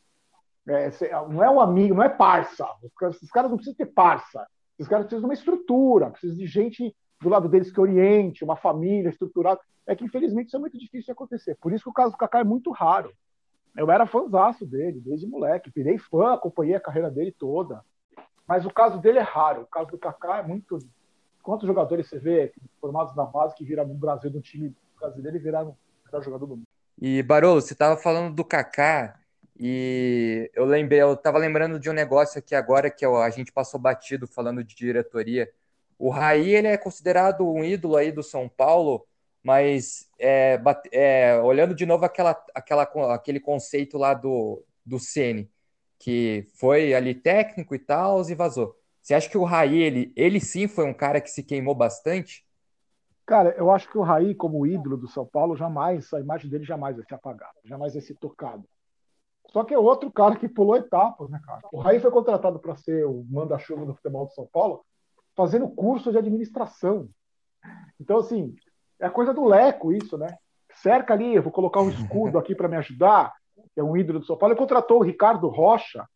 É, 0.67 0.89
não 1.29 1.43
é 1.43 1.49
um 1.49 1.59
amigo, 1.59 1.95
não 1.95 2.03
é 2.03 2.09
parça. 2.09 2.67
Esses 3.09 3.31
caras 3.31 3.49
não 3.49 3.57
precisam 3.57 3.77
ter 3.77 3.87
parça. 3.87 4.45
Esses 4.77 4.89
caras 4.89 5.05
precisam 5.05 5.21
de 5.21 5.27
uma 5.27 5.33
estrutura, 5.33 6.09
precisam 6.09 6.37
de 6.37 6.45
gente 6.45 6.95
do 7.21 7.29
lado 7.29 7.47
deles 7.47 7.71
que 7.71 7.79
oriente, 7.79 8.43
uma 8.43 8.55
família 8.55 9.09
estruturada. 9.09 9.59
É 9.87 9.95
que, 9.95 10.03
infelizmente, 10.03 10.47
isso 10.47 10.57
é 10.57 10.59
muito 10.59 10.77
difícil 10.77 11.05
de 11.05 11.11
acontecer. 11.11 11.57
Por 11.59 11.73
isso 11.73 11.83
que 11.83 11.89
o 11.89 11.93
caso 11.93 12.11
do 12.11 12.17
Kaká 12.17 12.39
é 12.39 12.43
muito 12.43 12.71
raro. 12.71 13.11
Eu 13.75 13.89
era 13.89 14.05
fãzaço 14.05 14.65
dele, 14.65 14.99
desde 14.99 15.27
moleque. 15.27 15.71
Virei 15.73 15.97
fã, 15.97 16.33
acompanhei 16.33 16.75
a 16.75 16.79
carreira 16.79 17.09
dele 17.09 17.31
toda. 17.31 17.83
Mas 18.47 18.65
o 18.65 18.69
caso 18.69 18.99
dele 18.99 19.19
é 19.19 19.23
raro. 19.23 19.61
O 19.61 19.67
caso 19.67 19.89
do 19.91 19.97
Kaká 19.97 20.39
é 20.39 20.43
muito. 20.43 20.77
Quantos 21.41 21.67
jogadores 21.67 22.07
você 22.07 22.19
vê 22.19 22.53
formados 22.79 23.15
na 23.15 23.25
base 23.25 23.55
que 23.55 23.65
viram 23.65 23.87
no 23.87 23.93
Brasil 23.93 24.29
do 24.29 24.41
time 24.41 24.75
brasileiro 24.99 25.37
e 25.37 25.39
viraram 25.39 25.75
melhor 26.05 26.23
jogador 26.23 26.45
do 26.45 26.55
mundo? 26.57 26.67
E, 27.01 27.23
Barolo, 27.23 27.61
você 27.61 27.73
estava 27.73 27.97
falando 27.97 28.35
do 28.35 28.45
Kaká 28.45 29.19
e 29.59 30.51
eu 30.53 30.65
lembrei, 30.65 31.01
eu 31.01 31.13
estava 31.13 31.37
lembrando 31.37 31.79
de 31.79 31.89
um 31.89 31.93
negócio 31.93 32.39
aqui 32.39 32.53
agora 32.53 32.91
que 32.91 33.05
a 33.05 33.29
gente 33.29 33.51
passou 33.51 33.79
batido 33.79 34.27
falando 34.27 34.63
de 34.63 34.75
diretoria 34.75 35.49
o 36.01 36.09
Raí 36.09 36.55
ele 36.55 36.67
é 36.67 36.77
considerado 36.77 37.47
um 37.47 37.63
ídolo 37.63 37.95
aí 37.95 38.11
do 38.11 38.23
São 38.23 38.49
Paulo, 38.49 39.05
mas 39.43 40.09
é, 40.17 40.59
é, 40.91 41.39
olhando 41.43 41.75
de 41.75 41.85
novo 41.85 42.03
aquela, 42.03 42.31
aquela, 42.55 42.83
aquele 43.13 43.39
conceito 43.39 43.99
lá 43.99 44.15
do, 44.15 44.65
do 44.83 44.99
Ceni, 44.99 45.47
que 45.99 46.47
foi 46.55 46.95
ali 46.95 47.13
técnico 47.13 47.75
e 47.75 47.79
tal, 47.79 48.27
e 48.27 48.33
vazou. 48.33 48.75
Você 49.01 49.13
acha 49.13 49.29
que 49.29 49.37
o 49.37 49.43
Raí, 49.43 49.81
ele, 49.81 50.13
ele 50.15 50.39
sim 50.39 50.67
foi 50.67 50.85
um 50.85 50.93
cara 50.93 51.19
que 51.19 51.29
se 51.29 51.43
queimou 51.43 51.73
bastante? 51.73 52.45
Cara, 53.25 53.55
eu 53.57 53.71
acho 53.71 53.89
que 53.89 53.97
o 53.97 54.01
Raí, 54.01 54.35
como 54.35 54.65
ídolo 54.65 54.97
do 54.97 55.07
São 55.07 55.25
Paulo, 55.25 55.55
jamais, 55.55 56.13
a 56.13 56.19
imagem 56.19 56.49
dele 56.49 56.63
jamais 56.63 56.95
vai 56.95 57.05
ser 57.05 57.15
apagada, 57.15 57.55
jamais 57.63 57.93
vai 57.93 58.01
ser 58.01 58.15
tocada. 58.15 58.63
Só 59.49 59.63
que 59.63 59.73
é 59.73 59.77
outro 59.77 60.11
cara 60.11 60.35
que 60.35 60.47
pulou 60.47 60.75
etapas, 60.75 61.29
né, 61.29 61.39
cara? 61.45 61.61
O 61.71 61.79
Raí 61.79 61.99
foi 61.99 62.11
contratado 62.11 62.59
para 62.59 62.75
ser 62.75 63.05
o 63.05 63.25
manda-chuva 63.29 63.85
do 63.85 63.93
futebol 63.95 64.25
do 64.25 64.33
São 64.33 64.47
Paulo, 64.51 64.85
fazendo 65.35 65.69
curso 65.69 66.11
de 66.11 66.17
administração. 66.17 67.09
Então, 67.99 68.17
assim, 68.17 68.55
é 68.99 69.09
coisa 69.09 69.33
do 69.33 69.45
Leco 69.45 69.91
isso, 69.91 70.17
né? 70.17 70.37
Cerca 70.75 71.13
ali, 71.13 71.35
eu 71.35 71.43
vou 71.43 71.51
colocar 71.51 71.81
um 71.81 71.89
escudo 71.89 72.37
aqui 72.37 72.55
para 72.55 72.67
me 72.67 72.77
ajudar, 72.77 73.33
que 73.73 73.79
é 73.79 73.83
um 73.83 73.97
ídolo 73.97 74.19
do 74.19 74.25
São 74.25 74.37
Paulo. 74.37 74.53
Ele 74.53 74.59
contratou 74.59 74.99
o 74.99 75.03
Ricardo 75.03 75.47
Rocha. 75.47 76.07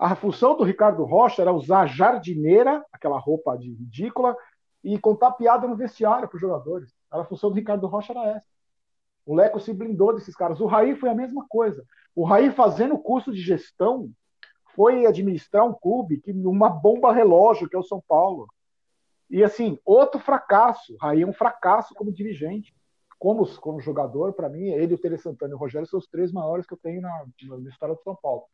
A 0.00 0.16
função 0.16 0.56
do 0.56 0.64
Ricardo 0.64 1.04
Rocha 1.04 1.42
era 1.42 1.52
usar 1.52 1.86
jardineira, 1.86 2.82
aquela 2.90 3.18
roupa 3.18 3.54
de 3.58 3.68
ridícula, 3.68 4.34
e 4.82 4.98
contar 4.98 5.32
piada 5.32 5.68
no 5.68 5.76
vestiário 5.76 6.26
para 6.26 6.36
os 6.36 6.40
jogadores. 6.40 6.90
A 7.10 7.22
função 7.22 7.50
do 7.50 7.56
Ricardo 7.56 7.86
Rocha 7.86 8.14
era 8.14 8.30
essa. 8.30 8.46
O 9.26 9.34
Leco 9.34 9.60
se 9.60 9.74
blindou 9.74 10.14
desses 10.14 10.34
caras. 10.34 10.58
O 10.58 10.64
Raí 10.64 10.96
foi 10.96 11.10
a 11.10 11.14
mesma 11.14 11.44
coisa. 11.46 11.84
O 12.14 12.24
Raí 12.24 12.50
fazendo 12.50 12.96
curso 12.96 13.30
de 13.30 13.42
gestão 13.42 14.10
foi 14.74 15.04
administrar 15.04 15.66
um 15.66 15.74
clube 15.74 16.18
que 16.18 16.32
uma 16.32 16.70
bomba 16.70 17.12
relógio 17.12 17.68
que 17.68 17.76
é 17.76 17.78
o 17.78 17.82
São 17.84 18.02
Paulo. 18.08 18.48
E 19.28 19.44
assim, 19.44 19.78
outro 19.84 20.18
fracasso. 20.18 20.96
Raí 20.98 21.20
é 21.20 21.26
um 21.26 21.32
fracasso 21.34 21.94
como 21.94 22.10
dirigente. 22.10 22.74
Como, 23.18 23.46
como 23.58 23.80
jogador, 23.80 24.32
para 24.32 24.48
mim, 24.48 24.70
ele, 24.70 24.94
o 24.94 24.98
Tele 24.98 25.18
Santana 25.18 25.52
e 25.52 25.54
o 25.54 25.58
Rogério 25.58 25.86
são 25.86 25.98
os 25.98 26.06
três 26.06 26.32
maiores 26.32 26.64
que 26.64 26.72
eu 26.72 26.78
tenho 26.78 27.02
na, 27.02 27.26
na 27.42 27.68
história 27.68 27.94
do 27.94 28.02
São 28.02 28.16
Paulo. 28.16 28.44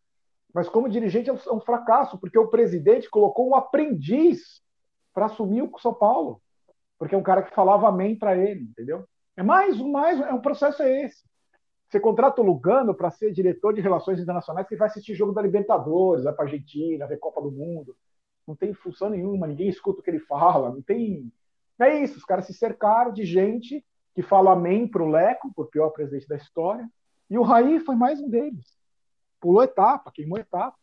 Mas 0.56 0.70
como 0.70 0.88
dirigente 0.88 1.28
é 1.28 1.32
um, 1.34 1.36
é 1.36 1.52
um 1.52 1.60
fracasso, 1.60 2.16
porque 2.16 2.38
o 2.38 2.48
presidente 2.48 3.10
colocou 3.10 3.46
um 3.46 3.54
aprendiz 3.54 4.62
para 5.12 5.26
assumir 5.26 5.60
o 5.60 5.78
São 5.78 5.92
Paulo. 5.92 6.40
Porque 6.98 7.14
é 7.14 7.18
um 7.18 7.22
cara 7.22 7.42
que 7.42 7.54
falava 7.54 7.86
amém 7.86 8.18
para 8.18 8.34
ele, 8.38 8.62
entendeu? 8.62 9.04
É 9.36 9.42
mais, 9.42 9.78
mais, 9.78 10.18
é 10.18 10.32
um 10.32 10.40
processo 10.40 10.82
é 10.82 11.04
esse. 11.04 11.26
Você 11.90 12.00
contrata 12.00 12.40
o 12.40 12.44
Lugano 12.44 12.94
para 12.94 13.10
ser 13.10 13.32
diretor 13.32 13.74
de 13.74 13.82
relações 13.82 14.18
internacionais 14.18 14.66
que 14.66 14.76
vai 14.76 14.88
assistir 14.88 15.14
jogo 15.14 15.34
da 15.34 15.42
Libertadores, 15.42 16.24
vai 16.24 16.32
para 16.32 16.46
Argentina, 16.46 17.06
ver 17.06 17.18
Copa 17.18 17.42
do 17.42 17.52
Mundo. 17.52 17.94
Não 18.48 18.56
tem 18.56 18.72
função 18.72 19.10
nenhuma, 19.10 19.46
ninguém 19.46 19.68
escuta 19.68 20.00
o 20.00 20.02
que 20.02 20.08
ele 20.08 20.20
fala, 20.20 20.70
não 20.70 20.80
tem. 20.80 21.30
É 21.78 22.02
isso, 22.02 22.16
os 22.16 22.24
caras 22.24 22.46
se 22.46 22.54
cercaram 22.54 23.12
de 23.12 23.26
gente 23.26 23.84
que 24.14 24.22
fala 24.22 24.52
amém 24.52 24.88
pro 24.88 25.06
Leco, 25.06 25.52
por 25.52 25.66
pior 25.68 25.90
presidente 25.90 26.26
da 26.26 26.36
história, 26.36 26.88
e 27.28 27.36
o 27.36 27.42
Raí 27.42 27.78
foi 27.78 27.94
mais 27.94 28.18
um 28.22 28.30
deles. 28.30 28.75
Pulou 29.46 29.62
etapa, 29.62 30.10
queimou 30.12 30.40
etapa. 30.40 30.76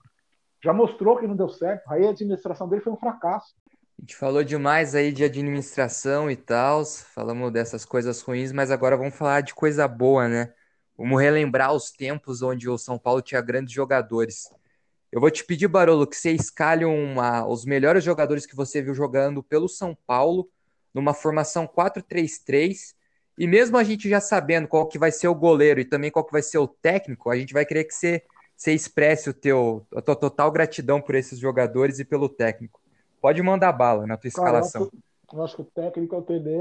Já 0.64 0.72
mostrou 0.72 1.18
que 1.18 1.28
não 1.28 1.36
deu 1.36 1.49
certo. 1.49 1.86
Raí, 1.86 2.07
a 2.07 2.11
administração 2.11 2.70
dele 2.70 2.82
foi 2.82 2.93
um 2.93 2.97
fracasso. 2.97 3.53
A 3.68 4.01
gente 4.01 4.16
falou 4.16 4.41
demais 4.41 4.95
aí 4.95 5.11
de 5.11 5.22
administração 5.22 6.32
e 6.32 6.38
tal, 6.38 6.86
falamos 6.86 7.51
dessas 7.51 7.84
coisas 7.84 8.22
ruins, 8.22 8.53
mas 8.53 8.72
agora 8.72 8.95
vamos 8.95 9.16
falar 9.16 9.41
de 9.41 9.53
coisa 9.53 9.86
boa, 9.86 10.30
né? 10.30 10.53
Vamos 10.97 11.22
relembrar 11.22 11.74
os 11.74 11.91
tempos 11.91 12.41
onde 12.41 12.70
o 12.70 12.78
São 12.78 12.97
Paulo 12.97 13.22
tinha 13.22 13.41
grandes 13.41 13.74
jogadores. 13.74 14.49
Eu 15.11 15.20
vou 15.20 15.30
te 15.30 15.43
pedir, 15.43 15.68
Barolo, 15.68 16.07
que 16.07 16.16
você 16.16 16.32
escalhe 16.32 16.86
uma, 16.86 17.45
os 17.45 17.66
melhores 17.66 18.01
jogadores 18.01 18.45
que 18.45 18.55
você 18.55 18.82
viu 18.82 18.93
jogando 18.93 19.43
pelo 19.43 19.68
São 19.68 19.93
Paulo, 20.07 20.49
numa 20.93 21.14
formação 21.14 21.68
4-3-3. 21.68 22.95
E 23.38 23.45
mesmo 23.45 23.76
a 23.76 23.84
gente 23.84 24.07
já 24.07 24.22
sabendo 24.22 24.70
qual 24.70 24.88
que 24.88 24.97
vai 24.97 25.11
ser 25.11 25.28
o 25.28 25.36
goleiro 25.36 25.82
e 25.82 25.86
também 25.86 26.09
qual 26.09 26.24
que 26.24 26.32
vai 26.32 26.41
ser 26.41 26.59
o 26.59 26.68
técnico, 26.68 27.30
a 27.30 27.36
gente 27.36 27.51
vai 27.51 27.66
querer 27.66 27.84
que 27.84 27.93
você, 27.93 28.24
você 28.56 28.74
expresse 28.74 29.30
o 29.30 29.34
teu, 29.34 29.86
a 29.96 30.01
tua 30.01 30.16
total 30.16 30.51
gratidão 30.51 31.01
por 31.01 31.16
esses 31.16 31.39
jogadores 31.39 32.00
e 32.00 32.05
pelo 32.05 32.30
técnico. 32.30 32.82
Pode 33.21 33.42
mandar 33.42 33.71
bala 33.71 34.05
na 34.05 34.17
tua 34.17 34.28
escalação. 34.28 34.89
Cara, 34.89 35.04
eu, 35.34 35.43
acho, 35.43 35.55
que 35.55 35.62
o 35.62 35.66
técnico 35.66 36.16
é 36.16 36.17
o 36.17 36.21
TD, 36.21 36.58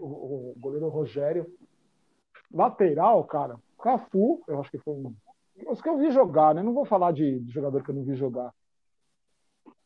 o 0.00 0.54
goleiro 0.56 0.88
Rogério. 0.88 1.46
Lateral, 2.52 3.22
cara, 3.24 3.56
Cafu, 3.82 4.42
eu 4.48 4.60
acho 4.60 4.70
que 4.70 4.78
foi 4.78 4.94
um. 4.94 5.14
Os 5.66 5.82
que 5.82 5.88
eu 5.88 5.98
vi 5.98 6.10
jogar, 6.10 6.54
né? 6.54 6.62
Não 6.62 6.72
vou 6.72 6.84
falar 6.84 7.12
de, 7.12 7.40
de 7.40 7.52
jogador 7.52 7.82
que 7.82 7.90
eu 7.90 7.94
não 7.94 8.04
vi 8.04 8.14
jogar. 8.14 8.52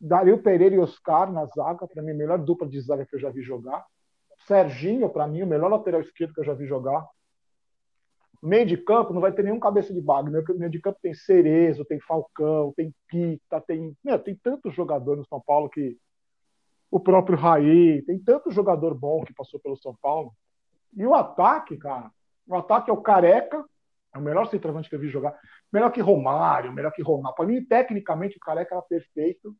Dario 0.00 0.42
Pereira 0.42 0.74
e 0.74 0.78
Oscar 0.78 1.32
na 1.32 1.46
zaga, 1.46 1.86
para 1.86 2.02
mim, 2.02 2.10
a 2.10 2.14
melhor 2.14 2.38
dupla 2.38 2.68
de 2.68 2.80
zaga 2.80 3.06
que 3.06 3.16
eu 3.16 3.20
já 3.20 3.30
vi 3.30 3.42
jogar. 3.42 3.84
Serginho, 4.46 5.08
para 5.08 5.26
mim, 5.26 5.42
o 5.42 5.46
melhor 5.46 5.68
lateral 5.68 6.00
esquerdo 6.00 6.34
que 6.34 6.40
eu 6.40 6.44
já 6.44 6.54
vi 6.54 6.66
jogar. 6.66 7.06
Meio 8.42 8.66
de 8.66 8.76
campo, 8.76 9.14
não 9.14 9.20
vai 9.20 9.32
ter 9.32 9.44
nenhum 9.44 9.60
cabeça 9.60 9.94
de 9.94 10.00
baga. 10.00 10.28
Meio 10.30 10.70
de 10.70 10.80
campo 10.80 10.98
tem 11.00 11.14
Cerezo, 11.14 11.84
tem 11.84 12.00
Falcão, 12.00 12.72
tem 12.76 12.92
Pita, 13.06 13.60
tem. 13.60 13.96
Meu, 14.02 14.18
tem 14.18 14.34
tantos 14.34 14.74
jogadores 14.74 15.20
no 15.20 15.26
São 15.26 15.40
Paulo 15.40 15.70
que. 15.70 15.96
O 16.90 17.00
próprio 17.00 17.38
Raí, 17.38 18.02
tem 18.02 18.18
tanto 18.18 18.50
jogador 18.50 18.94
bom 18.94 19.24
que 19.24 19.32
passou 19.32 19.58
pelo 19.58 19.76
São 19.76 19.96
Paulo. 20.02 20.34
E 20.94 21.06
o 21.06 21.14
ataque, 21.14 21.78
cara, 21.78 22.10
o 22.46 22.54
ataque 22.54 22.90
é 22.90 22.92
o 22.92 23.00
Careca, 23.00 23.64
é 24.14 24.18
o 24.18 24.20
melhor 24.20 24.46
centroavante 24.46 24.90
que 24.90 24.94
eu 24.94 25.00
vi 25.00 25.08
jogar. 25.08 25.38
Melhor 25.72 25.90
que 25.90 26.02
Romário, 26.02 26.72
melhor 26.72 26.92
que 26.92 27.00
Ronaldo. 27.00 27.34
Para 27.34 27.46
mim, 27.46 27.64
tecnicamente, 27.64 28.36
o 28.36 28.40
Careca 28.40 28.74
era 28.74 28.82
perfeito. 28.82 29.56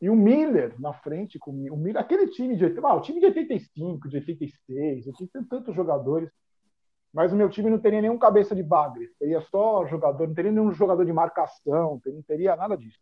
E 0.00 0.08
o 0.08 0.14
Miller 0.14 0.80
na 0.80 0.92
frente 0.92 1.38
comigo. 1.38 1.74
O 1.74 1.78
Miller, 1.78 2.00
aquele 2.00 2.28
time 2.28 2.56
de. 2.56 2.64
Ah, 2.84 2.94
o 2.94 3.00
time 3.00 3.18
de 3.18 3.26
85, 3.26 4.08
de 4.08 4.16
86, 4.18 5.06
eu 5.06 5.12
tinha 5.12 5.28
tantos 5.48 5.74
jogadores. 5.74 6.30
Mas 7.12 7.32
o 7.32 7.36
meu 7.36 7.48
time 7.48 7.70
não 7.70 7.78
teria 7.78 8.00
nenhum 8.00 8.18
cabeça 8.18 8.54
de 8.54 8.62
bagre. 8.62 9.08
Teria 9.18 9.40
só 9.42 9.86
jogador, 9.86 10.28
não 10.28 10.34
teria 10.34 10.52
nenhum 10.52 10.72
jogador 10.72 11.04
de 11.04 11.12
marcação, 11.12 12.00
não 12.04 12.22
teria 12.22 12.54
nada 12.54 12.76
disso. 12.76 12.98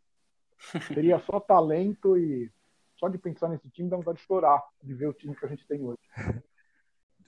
Teria 0.94 1.18
só 1.20 1.38
talento 1.38 2.16
e. 2.16 2.50
Só 2.96 3.08
de 3.08 3.16
pensar 3.16 3.48
nesse 3.48 3.68
time 3.70 3.88
dá 3.88 3.96
vontade 3.96 4.18
de 4.18 4.24
chorar, 4.24 4.60
de 4.82 4.92
ver 4.92 5.06
o 5.06 5.12
time 5.12 5.36
que 5.36 5.46
a 5.46 5.48
gente 5.48 5.64
tem 5.68 5.80
hoje. 5.80 5.98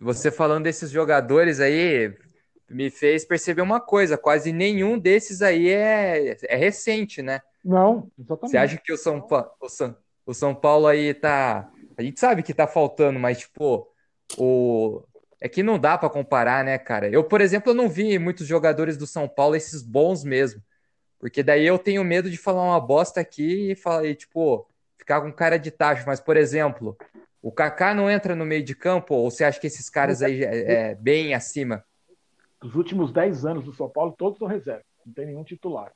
Você 0.01 0.33
falando 0.33 0.65
desses 0.65 0.91
jogadores 0.91 1.61
aí, 1.61 2.13
me 2.69 2.91
fez 2.91 3.25
perceber 3.25 3.63
uma 3.63 3.81
coisa: 3.81 4.17
quase 4.17 4.53
nenhum 4.53 4.99
desses 4.99 5.43
aí 5.43 5.69
é, 5.69 6.37
é 6.43 6.57
recente, 6.57 7.21
né? 7.21 7.41
Não, 7.65 8.11
exatamente. 8.19 8.51
Você 8.51 8.57
acha 8.57 8.79
que 8.79 8.93
o 8.93 8.97
São, 8.97 9.21
pa... 9.21 9.53
o 9.61 9.69
São, 9.69 9.97
o 10.25 10.33
São 10.33 10.55
Paulo 10.55 10.87
aí 10.87 11.13
tá. 11.13 11.71
A 11.97 12.03
gente 12.03 12.19
sabe 12.19 12.43
que 12.43 12.55
tá 12.55 12.67
faltando, 12.67 13.19
mas, 13.19 13.41
tipo, 13.41 13.87
o. 14.39 15.03
É 15.41 15.49
que 15.49 15.63
não 15.63 15.79
dá 15.79 15.97
para 15.97 16.11
comparar, 16.11 16.65
né, 16.65 16.77
cara? 16.77 17.09
Eu, 17.09 17.25
por 17.25 17.41
exemplo, 17.41 17.71
eu 17.71 17.75
não 17.75 17.89
vi 17.89 18.19
muitos 18.19 18.47
jogadores 18.47 18.97
do 18.97 19.07
São 19.07 19.27
Paulo, 19.27 19.57
esses 19.57 19.83
bons 19.83 20.23
mesmo. 20.23 20.63
Porque 21.19 21.43
daí 21.43 21.67
eu 21.67 21.79
tenho 21.79 22.05
medo 22.05 22.31
de 22.31 22.37
falar 22.37 22.63
uma 22.63 22.81
bosta 22.81 23.21
aqui 23.21 23.73
e, 23.73 23.75
falar, 23.75 24.07
e 24.07 24.15
tipo, 24.15 24.67
ficar 24.99 25.21
com 25.21 25.33
cara 25.33 25.59
de 25.59 25.71
tacho. 25.71 26.05
Mas, 26.07 26.21
por 26.21 26.37
exemplo, 26.37 26.97
o 27.43 27.51
Kaká 27.51 27.95
não 27.95 28.11
entra 28.11 28.35
no 28.35 28.45
meio 28.45 28.63
de 28.63 28.75
campo? 28.75 29.15
Ou 29.15 29.31
você 29.31 29.45
acha 29.45 29.59
que 29.59 29.67
esses 29.67 29.89
caras 29.89 30.23
aí 30.23 30.45
é, 30.45 30.73
é 30.73 30.95
bem 30.95 31.35
acima? 31.35 31.85
Os 32.63 32.75
últimos 32.75 33.13
10 33.13 33.47
anos 33.47 33.65
do 33.65 33.73
São 33.73 33.89
Paulo, 33.89 34.15
todos 34.17 34.39
são 34.39 34.47
reserva. 34.47 34.85
Não 35.05 35.13
tem 35.13 35.27
nenhum 35.27 35.45
titular. 35.45 35.93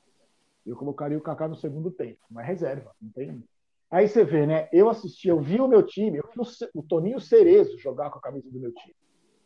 Eu 0.65 0.75
colocaria 0.75 1.17
o 1.17 1.21
Kaká 1.21 1.47
no 1.47 1.55
segundo 1.55 1.91
tempo, 1.91 2.19
mas 2.29 2.47
reserva, 2.47 2.91
não 2.99 3.11
tem. 3.11 3.43
Aí 3.91 4.07
você 4.07 4.23
vê, 4.23 4.47
né? 4.47 4.67
Eu 4.73 4.89
assisti, 4.89 5.27
eu 5.27 5.39
vi 5.39 5.61
o 5.61 5.67
meu 5.67 5.83
time, 5.83 6.17
eu 6.17 6.27
vi 6.33 6.69
o, 6.73 6.81
Toninho 6.81 7.21
Cerezo 7.21 7.77
jogar 7.77 8.09
com 8.09 8.17
a 8.17 8.21
camisa 8.21 8.49
do 8.49 8.59
meu 8.59 8.71
time. 8.73 8.95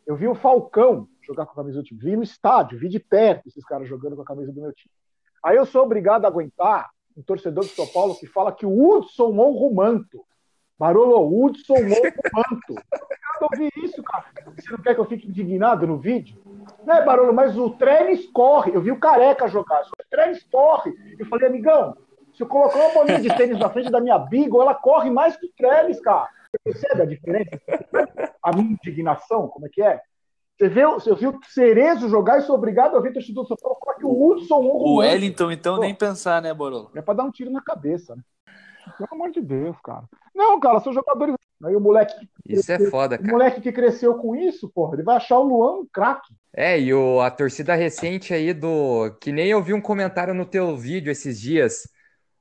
Eu 0.06 0.16
vi 0.16 0.26
o 0.26 0.34
Falcão 0.34 1.08
jogar 1.22 1.46
com 1.46 1.52
a 1.52 1.56
camisa 1.56 1.80
do 1.80 1.84
time. 1.84 2.00
Vi 2.00 2.16
no 2.16 2.22
estádio, 2.22 2.78
vi 2.78 2.88
de 2.88 2.98
perto 2.98 3.48
esses 3.48 3.64
caras 3.64 3.88
jogando 3.88 4.16
com 4.16 4.22
a 4.22 4.24
camisa 4.24 4.52
do 4.52 4.60
meu 4.60 4.72
time. 4.72 4.92
Aí 5.44 5.56
eu 5.56 5.64
sou 5.64 5.82
obrigado 5.82 6.24
a 6.24 6.28
aguentar 6.28 6.90
um 7.16 7.22
torcedor 7.22 7.64
do 7.64 7.70
São 7.70 7.86
Paulo 7.86 8.14
que 8.14 8.26
fala 8.26 8.52
que 8.52 8.66
o 8.66 8.70
Hudson 8.70 9.32
Monrumanto, 9.32 10.24
Barolo 10.78 11.44
Hudson 11.44 11.74
Monrumanto. 11.74 12.74
Eu 13.40 13.48
ouvi 13.52 13.70
isso, 13.76 14.02
cara. 14.02 14.24
Você 14.54 14.70
não 14.70 14.78
quer 14.78 14.94
que 14.94 15.00
eu 15.00 15.06
fique 15.06 15.28
indignado 15.28 15.86
no 15.86 15.98
vídeo? 15.98 16.38
Né, 16.84 17.02
Barolo? 17.02 17.32
Mas 17.32 17.56
o 17.56 17.70
Trenes 17.70 18.26
corre. 18.26 18.74
Eu 18.74 18.82
vi 18.82 18.92
o 18.92 19.00
Careca 19.00 19.48
jogar. 19.48 19.82
O 19.82 20.10
Trenes 20.10 20.42
corre. 20.50 20.92
Eu 21.18 21.26
falei, 21.26 21.48
amigão, 21.48 21.96
se 22.34 22.42
eu 22.42 22.46
colocar 22.46 22.78
uma 22.78 22.94
bolinha 22.94 23.20
de 23.20 23.34
tênis 23.36 23.58
na 23.58 23.70
frente 23.70 23.90
da 23.90 24.00
minha 24.00 24.18
Beagle, 24.18 24.62
ela 24.62 24.74
corre 24.74 25.10
mais 25.10 25.36
que 25.36 25.46
o 25.46 25.52
Trenes, 25.56 26.00
cara. 26.00 26.28
Você 26.50 26.58
percebe 26.64 27.02
a 27.02 27.06
diferença? 27.06 27.60
A 28.42 28.54
minha 28.54 28.72
indignação, 28.72 29.48
como 29.48 29.66
é 29.66 29.70
que 29.70 29.82
é? 29.82 30.00
Você 30.58 30.68
viu, 30.68 30.92
você 30.92 31.14
viu 31.14 31.30
o 31.30 31.40
Cerezo 31.48 32.08
jogar 32.08 32.38
e 32.38 32.42
sou 32.42 32.54
obrigado 32.54 32.94
a 32.94 33.00
ver 33.00 33.14
torcedor 33.14 33.44
do 33.44 33.48
São 33.48 33.56
Paulo 33.56 33.78
falar 33.82 33.96
que 33.96 34.04
o 34.04 34.26
Hudson. 34.26 34.60
O 34.60 34.96
Wellington, 34.96 35.50
então, 35.50 35.76
Pô, 35.76 35.80
nem 35.80 35.94
pensar, 35.94 36.42
né, 36.42 36.52
Borolo? 36.52 36.90
É 36.94 37.00
pra 37.00 37.14
dar 37.14 37.24
um 37.24 37.30
tiro 37.30 37.50
na 37.50 37.62
cabeça, 37.62 38.14
né? 38.14 38.22
Pelo 38.98 39.08
amor 39.12 39.30
de 39.30 39.40
Deus, 39.40 39.76
cara. 39.82 40.04
Não, 40.34 40.60
cara, 40.60 40.80
são 40.80 40.92
jogadores. 40.92 41.34
Aí 41.64 41.74
o 41.74 41.80
moleque. 41.80 42.14
Isso 42.46 42.70
é 42.72 42.78
foda, 42.90 43.16
cara. 43.16 43.28
O 43.28 43.32
moleque 43.32 43.60
que 43.60 43.72
cresceu 43.72 44.14
com 44.16 44.34
isso, 44.34 44.68
porra, 44.68 44.96
ele 44.96 45.02
vai 45.02 45.16
achar 45.16 45.38
o 45.38 45.44
Luan 45.44 45.80
um 45.80 45.86
craque. 45.90 46.34
É, 46.54 46.78
e 46.78 46.92
o, 46.92 47.20
a 47.20 47.30
torcida 47.30 47.74
recente 47.74 48.34
aí 48.34 48.52
do. 48.52 49.16
Que 49.20 49.32
nem 49.32 49.48
eu 49.48 49.62
vi 49.62 49.72
um 49.72 49.80
comentário 49.80 50.34
no 50.34 50.44
teu 50.44 50.76
vídeo 50.76 51.10
esses 51.10 51.40
dias. 51.40 51.88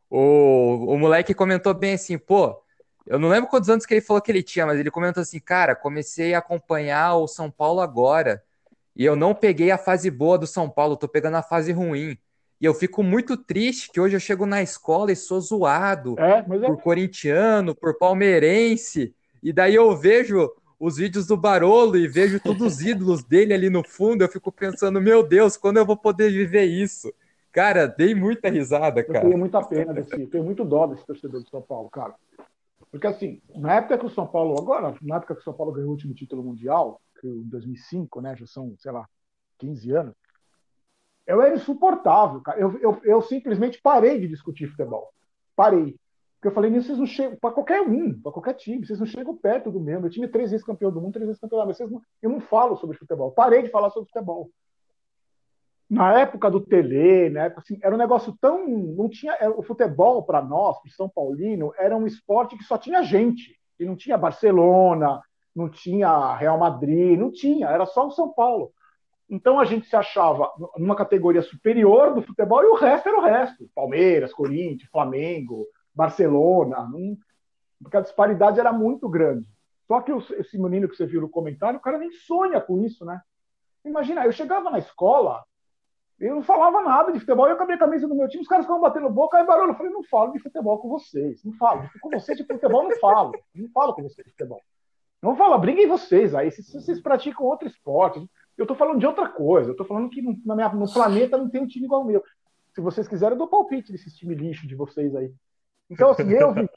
O, 0.09 0.93
o 0.93 0.97
moleque 0.97 1.33
comentou 1.33 1.73
bem 1.73 1.93
assim, 1.93 2.17
pô, 2.17 2.57
eu 3.09 3.17
não 3.17 3.27
lembro 3.27 3.49
quantos 3.49 3.69
anos 3.69 3.87
que 3.87 3.93
ele 3.95 4.01
falou 4.01 4.21
que 4.21 4.31
ele 4.31 4.43
tinha, 4.43 4.67
mas 4.67 4.79
ele 4.79 4.91
comentou 4.91 5.19
assim, 5.19 5.39
cara, 5.39 5.75
comecei 5.75 6.35
a 6.35 6.37
acompanhar 6.37 7.15
o 7.15 7.27
São 7.27 7.49
Paulo 7.49 7.81
agora 7.81 8.43
e 8.95 9.03
eu 9.03 9.15
não 9.15 9.33
peguei 9.33 9.71
a 9.71 9.79
fase 9.79 10.11
boa 10.11 10.37
do 10.37 10.45
São 10.45 10.69
Paulo, 10.69 10.95
tô 10.95 11.07
pegando 11.07 11.35
a 11.35 11.41
fase 11.41 11.71
ruim. 11.71 12.15
E 12.61 12.65
eu 12.65 12.73
fico 12.73 13.01
muito 13.01 13.35
triste 13.35 13.89
que 13.91 13.99
hoje 13.99 14.15
eu 14.15 14.19
chego 14.19 14.45
na 14.45 14.61
escola 14.61 15.11
e 15.11 15.15
sou 15.15 15.41
zoado 15.41 16.15
é, 16.19 16.39
é... 16.39 16.43
por 16.43 16.79
corintiano, 16.81 17.73
por 17.73 17.97
palmeirense. 17.97 19.15
E 19.41 19.51
daí 19.51 19.73
eu 19.73 19.97
vejo 19.97 20.51
os 20.79 20.97
vídeos 20.97 21.25
do 21.25 21.35
Barolo 21.35 21.97
e 21.97 22.07
vejo 22.07 22.39
todos 22.39 22.61
os 22.61 22.81
ídolos 22.85 23.23
dele 23.23 23.55
ali 23.55 23.71
no 23.71 23.83
fundo. 23.83 24.23
Eu 24.23 24.29
fico 24.29 24.51
pensando, 24.51 25.01
meu 25.01 25.23
Deus, 25.23 25.57
quando 25.57 25.77
eu 25.77 25.85
vou 25.85 25.97
poder 25.97 26.29
viver 26.29 26.65
isso? 26.65 27.11
Cara, 27.51 27.87
dei 27.87 28.13
muita 28.13 28.49
risada, 28.49 29.03
cara. 29.03 29.19
Eu 29.19 29.29
tenho 29.29 29.37
muita 29.37 29.63
pena 29.63 29.93
desse, 29.93 30.27
tenho 30.27 30.43
muito 30.43 30.63
dó 30.63 30.85
desse 30.85 31.03
torcedor 31.05 31.41
de 31.41 31.49
São 31.49 31.61
Paulo, 31.61 31.89
cara. 31.89 32.13
Porque, 32.91 33.07
assim, 33.07 33.41
na 33.55 33.75
época 33.75 33.97
que 33.97 34.05
o 34.05 34.09
São 34.09 34.25
Paulo, 34.25 34.59
agora, 34.59 34.95
na 35.01 35.17
época 35.17 35.35
que 35.35 35.41
o 35.41 35.43
São 35.43 35.53
Paulo 35.53 35.71
ganhou 35.71 35.89
o 35.89 35.91
último 35.91 36.13
título 36.13 36.43
mundial, 36.43 36.99
que 37.19 37.27
em 37.27 37.47
2005, 37.47 38.21
né, 38.21 38.35
já 38.35 38.47
são, 38.47 38.75
sei 38.79 38.91
lá, 38.91 39.07
15 39.59 39.91
anos, 39.91 40.15
eu 41.27 41.41
era 41.41 41.55
insuportável, 41.55 42.41
cara. 42.41 42.59
Eu, 42.59 42.79
eu, 42.79 42.99
eu 43.03 43.21
simplesmente 43.21 43.79
parei 43.81 44.19
de 44.19 44.27
discutir 44.27 44.67
futebol. 44.67 45.13
Parei. 45.55 45.95
Porque 46.35 46.47
eu 46.47 46.51
falei, 46.53 46.71
vocês 46.71 46.97
não 46.97 47.05
chegam, 47.05 47.37
para 47.37 47.53
qualquer 47.53 47.81
um, 47.81 48.19
para 48.19 48.31
qualquer 48.31 48.53
time, 48.53 48.85
vocês 48.85 48.97
não 48.97 49.05
chegam 49.05 49.35
perto 49.35 49.69
do 49.69 49.79
meu. 49.79 50.01
Meu 50.01 50.09
time 50.09 50.25
é 50.25 50.29
três 50.29 50.49
vezes 50.49 50.65
campeão 50.65 50.91
do 50.91 50.99
mundo, 50.99 51.13
três 51.13 51.27
vezes 51.27 51.39
campeão 51.39 51.59
mundo. 51.59 51.73
Vocês 51.75 51.91
não, 51.91 52.01
eu 52.21 52.29
não 52.29 52.39
falo 52.39 52.77
sobre 52.77 52.97
futebol. 52.97 53.31
Parei 53.31 53.61
de 53.61 53.69
falar 53.69 53.89
sobre 53.91 54.09
futebol 54.09 54.49
na 55.89 56.19
época 56.19 56.51
do 56.51 56.61
Tele, 56.61 57.29
né, 57.31 57.51
assim, 57.57 57.79
era 57.81 57.95
um 57.95 57.97
negócio 57.97 58.37
tão. 58.39 58.67
Não 58.67 59.09
tinha, 59.09 59.33
é, 59.33 59.49
o 59.49 59.63
futebol, 59.63 60.23
para 60.23 60.41
nós, 60.41 60.79
para 60.79 60.91
São 60.91 61.09
Paulino, 61.09 61.73
era 61.77 61.97
um 61.97 62.05
esporte 62.05 62.55
que 62.55 62.63
só 62.63 62.77
tinha 62.77 63.01
gente. 63.01 63.57
E 63.79 63.85
não 63.85 63.95
tinha 63.95 64.17
Barcelona, 64.17 65.21
não 65.55 65.69
tinha 65.69 66.35
Real 66.35 66.57
Madrid, 66.57 67.17
não 67.17 67.31
tinha, 67.31 67.67
era 67.67 67.85
só 67.85 68.07
o 68.07 68.11
São 68.11 68.31
Paulo. 68.31 68.71
Então 69.29 69.59
a 69.59 69.65
gente 69.65 69.87
se 69.87 69.95
achava 69.95 70.51
numa 70.77 70.95
categoria 70.95 71.41
superior 71.41 72.13
do 72.13 72.21
futebol 72.21 72.63
e 72.63 72.67
o 72.67 72.75
resto 72.75 73.09
era 73.09 73.17
o 73.17 73.21
resto. 73.21 73.69
Palmeiras, 73.75 74.33
Corinthians, 74.33 74.89
Flamengo, 74.91 75.65
Barcelona. 75.93 76.83
Não... 76.83 77.15
Porque 77.81 77.97
a 77.97 78.01
disparidade 78.01 78.59
era 78.59 78.73
muito 78.73 79.07
grande. 79.07 79.47
Só 79.87 80.01
que 80.01 80.11
esse 80.11 80.57
menino 80.57 80.87
que 80.89 80.95
você 80.95 81.05
viu 81.05 81.21
no 81.21 81.29
comentário, 81.29 81.79
o 81.79 81.81
cara 81.81 81.97
nem 81.97 82.11
sonha 82.11 82.59
com 82.59 82.83
isso, 82.83 83.05
né? 83.05 83.21
Imagina, 83.85 84.25
eu 84.25 84.31
chegava 84.31 84.69
na 84.69 84.79
escola, 84.79 85.43
eu 86.19 86.35
não 86.35 86.43
falava 86.43 86.81
nada 86.81 87.11
de 87.11 87.19
futebol, 87.19 87.47
eu 87.47 87.53
acabei 87.53 87.75
a 87.75 87.79
camisa 87.79 88.07
do 88.07 88.15
meu 88.15 88.27
time, 88.27 88.41
os 88.41 88.47
caras 88.47 88.65
ficavam 88.65 88.81
batendo 88.81 89.09
boca, 89.09 89.37
aí 89.37 89.45
barulho. 89.45 89.71
Eu 89.71 89.75
falei, 89.75 89.91
não 89.91 90.03
falo 90.03 90.33
de 90.33 90.39
futebol 90.39 90.77
com 90.77 90.89
vocês, 90.89 91.43
não 91.43 91.53
falo. 91.53 91.89
Com 92.01 92.09
vocês 92.09 92.37
de 92.37 92.45
futebol, 92.45 92.83
não 92.83 92.99
falo. 92.99 93.31
Não 93.55 93.69
falo 93.69 93.93
com 93.93 94.03
vocês 94.03 94.25
de 94.25 94.31
futebol. 94.31 94.61
Não 95.21 95.35
fala, 95.35 95.57
briguem 95.57 95.87
vocês 95.87 96.35
aí, 96.35 96.51
se 96.51 96.61
vocês 96.73 97.01
praticam 97.01 97.45
outro 97.45 97.67
esporte. 97.67 98.29
Eu 98.57 98.65
tô 98.67 98.75
falando 98.75 98.99
de 98.99 99.05
outra 99.05 99.29
coisa, 99.29 99.71
eu 99.71 99.75
tô 99.75 99.85
falando 99.85 100.09
que 100.09 100.21
no, 100.21 100.37
minha, 100.55 100.69
no 100.69 100.91
planeta 100.91 101.37
não 101.37 101.49
tem 101.49 101.61
um 101.61 101.67
time 101.67 101.85
igual 101.85 102.01
o 102.01 102.05
meu. 102.05 102.21
Se 102.73 102.81
vocês 102.81 103.07
quiserem, 103.07 103.33
eu 103.33 103.37
dou 103.37 103.47
palpite 103.47 103.91
desses 103.91 104.13
time 104.15 104.35
lixo 104.35 104.67
de 104.67 104.75
vocês 104.75 105.15
aí. 105.15 105.33
Então, 105.89 106.11
assim, 106.11 106.29
eu 106.29 106.53
vivi, 106.53 106.69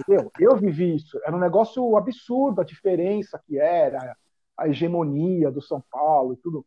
entendeu? 0.00 0.32
eu 0.38 0.56
vivi 0.56 0.96
isso. 0.96 1.18
Era 1.24 1.34
um 1.34 1.40
negócio 1.40 1.96
absurdo 1.96 2.60
a 2.60 2.64
diferença 2.64 3.40
que 3.46 3.58
era, 3.58 4.16
a 4.56 4.68
hegemonia 4.68 5.50
do 5.50 5.62
São 5.62 5.82
Paulo 5.90 6.34
e 6.34 6.36
tudo. 6.36 6.66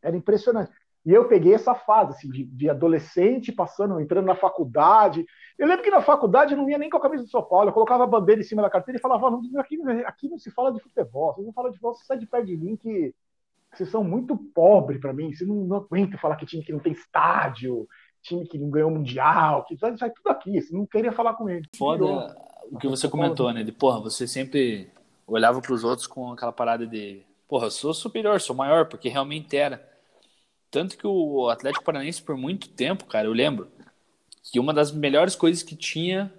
Era 0.00 0.16
impressionante. 0.16 0.72
E 1.04 1.12
eu 1.12 1.26
peguei 1.26 1.54
essa 1.54 1.74
fase 1.74 2.12
assim, 2.12 2.30
de, 2.30 2.44
de, 2.44 2.70
adolescente, 2.70 3.50
passando, 3.50 4.00
entrando 4.00 4.26
na 4.26 4.36
faculdade. 4.36 5.26
Eu 5.58 5.66
lembro 5.66 5.82
que 5.82 5.90
na 5.90 6.00
faculdade 6.00 6.52
eu 6.52 6.58
não 6.58 6.70
ia 6.70 6.78
nem 6.78 6.88
com 6.88 6.96
a 6.96 7.00
camisa 7.00 7.24
do 7.24 7.28
São 7.30 7.42
Paulo, 7.42 7.68
eu 7.68 7.72
colocava 7.72 8.04
a 8.04 8.06
bandeira 8.06 8.40
em 8.40 8.44
cima 8.44 8.62
da 8.62 8.70
carteira 8.70 8.98
e 8.98 9.02
falava: 9.02 9.30
não, 9.30 9.60
aqui, 9.60 9.78
aqui 10.06 10.28
não 10.28 10.38
se 10.38 10.50
fala 10.50 10.72
de 10.72 10.80
futebol, 10.80 11.34
vocês 11.34 11.46
não 11.46 11.52
falam 11.52 11.70
de 11.70 11.76
futebol, 11.76 11.94
você 11.94 12.04
sai 12.04 12.18
de 12.18 12.26
perto 12.26 12.46
de 12.46 12.56
mim 12.56 12.76
que 12.76 13.14
vocês 13.72 13.88
são 13.88 14.04
muito 14.04 14.36
pobres 14.36 15.00
para 15.00 15.12
mim, 15.12 15.32
vocês 15.32 15.48
não, 15.48 15.56
não 15.56 15.76
aguentam 15.78 16.18
falar 16.18 16.36
que 16.36 16.46
time 16.46 16.62
que 16.62 16.72
não 16.72 16.78
tem 16.78 16.92
estádio, 16.92 17.88
time 18.22 18.46
que 18.46 18.58
não 18.58 18.70
ganhou 18.70 18.90
mundial, 18.90 19.64
que 19.64 19.76
sai, 19.76 19.96
sai 19.96 20.10
tudo 20.10 20.28
aqui, 20.28 20.60
você 20.60 20.74
não 20.74 20.86
queria 20.86 21.10
falar 21.10 21.34
com 21.34 21.48
ele. 21.48 21.66
Foda 21.76 22.36
o 22.70 22.78
que 22.78 22.86
você 22.86 23.08
comentou, 23.08 23.52
né? 23.52 23.64
De 23.64 23.72
porra, 23.72 24.00
você 24.00 24.26
sempre 24.26 24.88
olhava 25.26 25.60
para 25.60 25.72
os 25.72 25.84
outros 25.84 26.06
com 26.06 26.32
aquela 26.32 26.52
parada 26.52 26.86
de 26.86 27.22
porra, 27.48 27.66
eu 27.66 27.70
sou 27.70 27.92
superior, 27.92 28.40
sou 28.40 28.54
maior, 28.56 28.86
porque 28.86 29.08
realmente 29.08 29.56
era. 29.56 29.91
Tanto 30.72 30.96
que 30.96 31.06
o 31.06 31.50
Atlético 31.50 31.84
Paranaense, 31.84 32.22
por 32.22 32.34
muito 32.34 32.66
tempo, 32.66 33.04
cara, 33.04 33.28
eu 33.28 33.32
lembro 33.34 33.70
que 34.42 34.58
uma 34.58 34.72
das 34.72 34.90
melhores 34.90 35.36
coisas 35.36 35.62
que 35.62 35.76
tinha, 35.76 36.32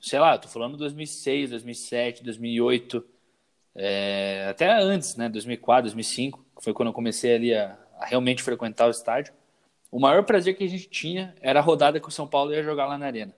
sei 0.00 0.18
lá, 0.18 0.36
tô 0.36 0.48
falando 0.48 0.76
2006, 0.76 1.50
2007, 1.50 2.24
2008, 2.24 3.04
é, 3.76 4.48
até 4.50 4.68
antes, 4.68 5.14
né, 5.14 5.28
2004, 5.28 5.84
2005, 5.84 6.44
que 6.56 6.64
foi 6.64 6.72
quando 6.74 6.88
eu 6.88 6.92
comecei 6.92 7.36
ali 7.36 7.54
a, 7.54 7.78
a, 8.00 8.04
realmente 8.04 8.42
frequentar 8.42 8.88
o 8.88 8.90
estádio. 8.90 9.32
O 9.92 10.00
maior 10.00 10.24
prazer 10.24 10.56
que 10.56 10.64
a 10.64 10.68
gente 10.68 10.88
tinha 10.88 11.32
era 11.40 11.60
a 11.60 11.62
rodada 11.62 12.00
que 12.00 12.08
o 12.08 12.10
São 12.10 12.26
Paulo 12.26 12.52
ia 12.52 12.64
jogar 12.64 12.86
lá 12.86 12.98
na 12.98 13.06
Arena. 13.06 13.32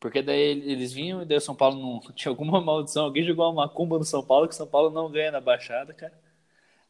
Porque 0.00 0.22
daí 0.22 0.40
eles 0.40 0.94
vinham 0.94 1.20
e 1.20 1.26
daí 1.26 1.36
o 1.36 1.42
São 1.42 1.54
Paulo 1.54 1.78
não 1.78 2.00
tinha 2.16 2.30
alguma 2.32 2.58
maldição, 2.58 3.04
alguém 3.04 3.22
jogou 3.22 3.44
uma 3.52 3.66
macumba 3.66 3.98
no 3.98 4.04
São 4.04 4.24
Paulo 4.24 4.48
que 4.48 4.54
o 4.54 4.56
São 4.56 4.66
Paulo 4.66 4.88
não 4.88 5.10
ganha 5.10 5.30
na 5.30 5.42
Baixada, 5.42 5.92
cara. 5.92 6.18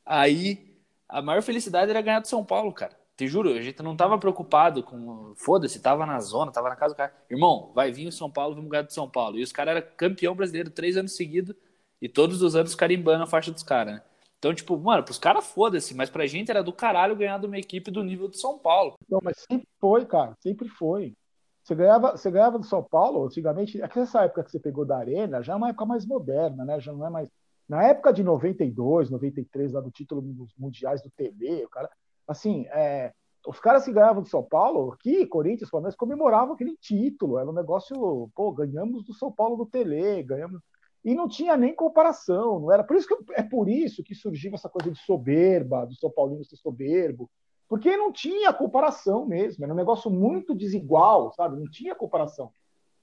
Aí 0.06 0.72
a 1.12 1.22
maior 1.22 1.43
felicidade 1.43 1.90
era 1.90 2.01
ganhar 2.01 2.20
do 2.20 2.28
São 2.28 2.44
Paulo, 2.44 2.72
cara. 2.72 2.97
Te 3.16 3.28
juro, 3.28 3.51
a 3.51 3.60
gente 3.60 3.82
não 3.82 3.94
tava 3.94 4.18
preocupado 4.18 4.82
com. 4.82 5.34
Foda-se, 5.36 5.80
tava 5.80 6.06
na 6.06 6.18
zona, 6.18 6.51
tava 6.51 6.70
na 6.70 6.76
casa 6.76 6.94
do 6.94 6.97
cara. 6.97 7.14
Irmão, 7.30 7.70
vai 7.74 7.93
vir 7.93 8.09
o 8.09 8.12
São 8.12 8.30
Paulo, 8.30 8.55
vamos 8.55 8.70
ganhar 8.70 8.82
do 8.82 8.93
São 8.93 9.09
Paulo. 9.09 9.39
E 9.39 9.43
os 9.43 9.52
caras 9.52 9.76
eram 9.76 9.86
campeão 9.97 10.34
brasileiro 10.34 10.70
três 10.70 10.97
anos 10.97 11.14
seguidos 11.14 11.55
e 12.01 12.09
todos 12.09 12.40
os 12.40 12.56
anos 12.56 12.74
carimbando 12.74 13.24
a 13.24 13.26
faixa 13.26 13.52
dos 13.52 13.62
caras, 13.62 13.94
né? 13.94 14.02
Então, 14.39 14.52
tipo, 14.52 14.76
mano, 14.76 15.05
pros 15.05 15.18
caras 15.18 15.47
foda-se, 15.47 15.94
mas 15.94 16.10
pra 16.10 16.26
gente 16.26 16.51
era 16.51 16.64
do 16.64 16.72
caralho 16.72 17.14
ganhar 17.14 17.39
de 17.39 17.47
uma 17.47 17.59
equipe 17.59 17.90
do 17.93 18.02
nível 18.02 18.26
do 18.26 18.36
São 18.36 18.59
Paulo. 18.59 18.94
Não, 19.09 19.20
mas 19.22 19.36
sempre 19.48 19.68
foi, 19.78 20.05
cara, 20.05 20.34
sempre 20.40 20.68
foi. 20.68 21.14
Você 21.62 21.76
ganhava, 21.76 22.16
você 22.16 22.28
ganhava 22.28 22.59
do 22.59 22.66
São 22.66 22.82
Paulo, 22.82 23.24
antigamente, 23.24 23.80
é 23.80 23.89
essa 23.94 24.22
época 24.22 24.43
que 24.43 24.51
você 24.51 24.59
pegou 24.59 24.84
da 24.84 24.98
Arena 24.98 25.43
já 25.43 25.52
é 25.52 25.56
uma 25.56 25.68
época 25.68 25.86
mais 25.86 26.05
moderna, 26.05 26.64
né? 26.64 26.80
Já 26.80 26.93
não 26.93 27.06
é 27.06 27.10
mais. 27.10 27.28
Na 27.68 27.84
época 27.84 28.12
de 28.12 28.22
92, 28.22 29.10
93, 29.10 29.72
lá 29.72 29.80
do 29.80 29.90
título 29.90 30.20
dos 30.20 30.55
mundiais 30.59 31.02
do 31.02 31.10
TV, 31.10 31.64
o 31.64 31.68
cara. 31.68 31.90
Assim, 32.26 32.66
é, 32.68 33.12
os 33.47 33.59
caras 33.59 33.84
que 33.84 33.93
ganhavam 33.93 34.22
do 34.22 34.28
São 34.28 34.43
Paulo, 34.43 34.93
aqui, 34.93 35.26
Corinthians, 35.26 35.70
Palmeiras, 35.70 35.97
comemoravam 35.97 36.55
aquele 36.55 36.76
título. 36.76 37.39
Era 37.39 37.48
um 37.48 37.55
negócio, 37.55 38.30
pô, 38.34 38.52
ganhamos 38.52 39.05
do 39.05 39.12
São 39.14 39.32
Paulo 39.32 39.56
do 39.56 39.66
Tele, 39.66 40.22
ganhamos. 40.22 40.60
E 41.05 41.14
não 41.14 41.28
tinha 41.28 41.56
nem 41.56 41.74
comparação, 41.74 42.60
não 42.60 42.72
era. 42.72 42.84
Por 42.84 42.97
isso 42.97 43.09
que 43.09 43.32
é 43.34 43.43
por 43.43 43.68
isso 43.68 44.05
que 44.05 44.14
surgiu 44.14 44.55
essa 44.55 44.68
coisa 44.68 44.90
de 44.90 44.98
soberba, 45.01 45.84
do 45.84 45.94
São 45.97 46.10
Paulino 46.10 46.44
ser 46.44 46.56
soberbo, 46.56 47.28
porque 47.68 47.97
não 47.97 48.12
tinha 48.12 48.52
comparação 48.52 49.26
mesmo, 49.26 49.64
era 49.64 49.72
um 49.72 49.76
negócio 49.76 50.10
muito 50.10 50.55
desigual, 50.55 51.32
sabe? 51.32 51.59
Não 51.59 51.68
tinha 51.68 51.94
comparação. 51.94 52.52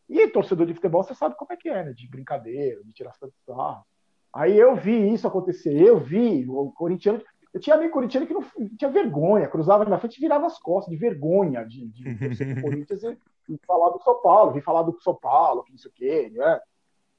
E 0.07 0.27
torcedor 0.27 0.65
de 0.65 0.73
futebol, 0.73 1.03
você 1.03 1.13
sabe 1.13 1.35
como 1.35 1.51
é 1.51 1.57
que 1.57 1.69
é, 1.69 1.83
né? 1.83 1.91
De 1.91 2.07
brincadeira, 2.07 2.83
de 2.83 2.93
tirar 2.93 3.13
sarro. 3.45 3.83
Aí 4.33 4.57
eu 4.57 4.75
vi 4.75 5.13
isso 5.13 5.27
acontecer, 5.27 5.73
eu 5.73 5.99
vi 5.99 6.45
o 6.47 6.71
corintiano. 6.71 7.21
Eu 7.53 7.59
tinha 7.59 7.75
amigo 7.75 7.93
corintiano 7.93 8.27
que 8.27 8.33
não 8.33 8.43
tinha 8.77 8.91
vergonha, 8.91 9.47
cruzava 9.47 9.83
na 9.85 9.97
frente 9.97 10.17
e 10.17 10.21
virava 10.21 10.45
as 10.45 10.59
costas, 10.59 10.91
de 10.91 10.99
vergonha 10.99 11.65
de, 11.65 11.87
de 11.87 12.03
pro 12.03 12.61
Corinthians 12.61 13.03
e, 13.03 13.17
e, 13.49 13.59
falar 13.65 13.89
do 13.89 14.03
São 14.03 14.21
Paulo, 14.21 14.51
vir 14.51 14.61
falar 14.61 14.83
do 14.83 14.99
São 15.01 15.15
Paulo, 15.15 15.63
que 15.63 15.71
não 15.71 15.79
sei 15.79 15.89
o 15.89 15.93
quê, 15.93 16.31
né? 16.31 16.59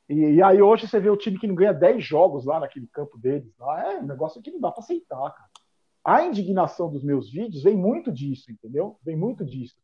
E, 0.09 0.35
e, 0.35 0.43
aí 0.43 0.63
hoje 0.63 0.87
você 0.87 1.01
vê 1.01 1.11
o 1.11 1.17
time 1.17 1.39
que 1.39 1.49
não 1.49 1.55
ganha 1.55 1.73
10 1.73 2.05
jogos 2.05 2.45
lá 2.45 2.61
naquele 2.61 2.87
campo 2.87 3.19
deles. 3.19 3.53
Lá, 3.59 3.93
é 3.93 3.99
um 3.99 4.07
negócio 4.07 4.41
que 4.41 4.51
não 4.51 4.61
dá 4.61 4.71
para 4.71 4.83
aceitar, 4.83 5.19
cara 5.19 5.51
a 6.05 6.25
indignação 6.25 6.91
dos 6.91 7.05
meus 7.05 7.31
vídeos 7.31 7.63
vem 7.63 7.77
muito 7.77 8.11
disso, 8.11 8.51
entendeu? 8.51 8.97
Vem 9.05 9.17
muito 9.17 9.45
disso. 9.45 9.77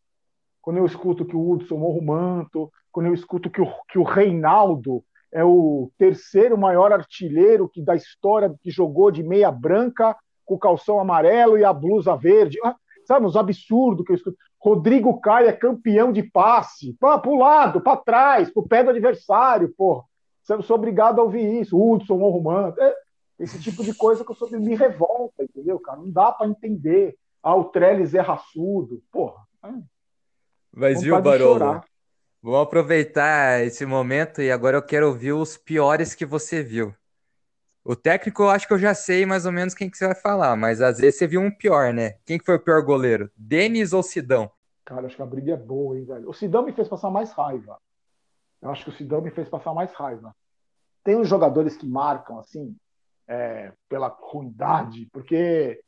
Quando 0.62 0.78
eu 0.78 0.86
escuto 0.86 1.24
que 1.24 1.36
o 1.36 1.50
Hudson 1.50 1.76
morra 1.76 1.98
o 1.98 2.04
manto, 2.04 2.72
quando 2.90 3.06
eu 3.06 3.14
escuto 3.14 3.50
que 3.50 3.60
o, 3.60 3.66
que 3.88 3.98
o 3.98 4.02
Reinaldo 4.02 5.04
é 5.36 5.44
o 5.44 5.90
terceiro 5.98 6.56
maior 6.56 6.90
artilheiro 6.94 7.68
que 7.68 7.82
da 7.82 7.94
história 7.94 8.54
que 8.62 8.70
jogou 8.70 9.10
de 9.10 9.22
meia 9.22 9.52
branca 9.52 10.16
com 10.46 10.54
o 10.54 10.58
calção 10.58 10.98
amarelo 10.98 11.58
e 11.58 11.64
a 11.64 11.74
blusa 11.74 12.16
verde. 12.16 12.58
Ah, 12.64 12.74
sabe, 13.04 13.26
os 13.26 13.36
absurdos 13.36 14.02
que 14.06 14.12
eu 14.12 14.16
escuto. 14.16 14.38
Rodrigo 14.58 15.20
Caio 15.20 15.48
é 15.48 15.52
campeão 15.52 16.10
de 16.10 16.22
passe. 16.22 16.94
Para 16.98 17.28
o 17.28 17.36
lado, 17.36 17.82
para 17.82 17.98
trás, 17.98 18.50
para 18.50 18.62
o 18.62 18.66
pé 18.66 18.82
do 18.82 18.88
adversário, 18.88 19.74
porra. 19.76 20.04
Eu 20.48 20.62
sou 20.62 20.76
obrigado 20.76 21.20
a 21.20 21.24
ouvir 21.24 21.60
isso. 21.60 21.78
Hudson, 21.78 22.16
morra 22.16 22.38
o 22.38 22.42
manto. 22.42 22.80
É, 22.80 22.94
esse 23.38 23.60
tipo 23.60 23.84
de 23.84 23.92
coisa 23.92 24.24
que 24.24 24.30
eu 24.30 24.36
sou 24.36 24.50
me 24.50 24.74
revolta, 24.74 25.44
entendeu, 25.44 25.78
cara? 25.80 25.98
Não 25.98 26.10
dá 26.10 26.32
para 26.32 26.48
entender. 26.48 27.14
Ah, 27.42 27.54
o 27.54 27.64
Trellis 27.64 28.14
é 28.14 28.20
raçudo. 28.20 29.02
Porra. 29.12 29.42
É. 29.64 29.68
Mas 30.72 31.02
viu, 31.02 31.20
Barolo? 31.20 31.82
Vamos 32.46 32.60
aproveitar 32.60 33.64
esse 33.64 33.84
momento 33.84 34.40
e 34.40 34.52
agora 34.52 34.76
eu 34.76 34.82
quero 34.82 35.08
ouvir 35.08 35.32
os 35.32 35.56
piores 35.56 36.14
que 36.14 36.24
você 36.24 36.62
viu. 36.62 36.94
O 37.84 37.96
técnico 37.96 38.44
eu 38.44 38.50
acho 38.50 38.68
que 38.68 38.72
eu 38.72 38.78
já 38.78 38.94
sei 38.94 39.26
mais 39.26 39.46
ou 39.46 39.50
menos 39.50 39.74
quem 39.74 39.90
que 39.90 39.98
você 39.98 40.06
vai 40.06 40.14
falar, 40.14 40.54
mas 40.54 40.80
às 40.80 40.98
vezes 40.98 41.18
você 41.18 41.26
viu 41.26 41.40
um 41.40 41.50
pior, 41.50 41.92
né? 41.92 42.18
Quem 42.24 42.38
que 42.38 42.44
foi 42.44 42.54
o 42.54 42.62
pior 42.62 42.80
goleiro? 42.84 43.28
Denis 43.36 43.92
ou 43.92 44.00
Sidão? 44.00 44.48
Cara, 44.84 45.08
acho 45.08 45.16
que 45.16 45.22
a 45.22 45.26
briga 45.26 45.54
é 45.54 45.56
boa, 45.56 45.98
hein, 45.98 46.04
velho. 46.04 46.30
O 46.30 46.32
Sidão 46.32 46.62
me 46.62 46.72
fez 46.72 46.86
passar 46.88 47.10
mais 47.10 47.32
raiva. 47.32 47.78
Eu 48.62 48.70
acho 48.70 48.84
que 48.84 48.90
o 48.90 48.96
Sidão 48.96 49.20
me 49.20 49.32
fez 49.32 49.48
passar 49.48 49.74
mais 49.74 49.92
raiva. 49.92 50.32
Tem 51.02 51.16
uns 51.16 51.28
jogadores 51.28 51.76
que 51.76 51.84
marcam, 51.84 52.38
assim, 52.38 52.76
é, 53.26 53.72
pela 53.88 54.06
ruindade, 54.06 55.08
porque 55.12 55.80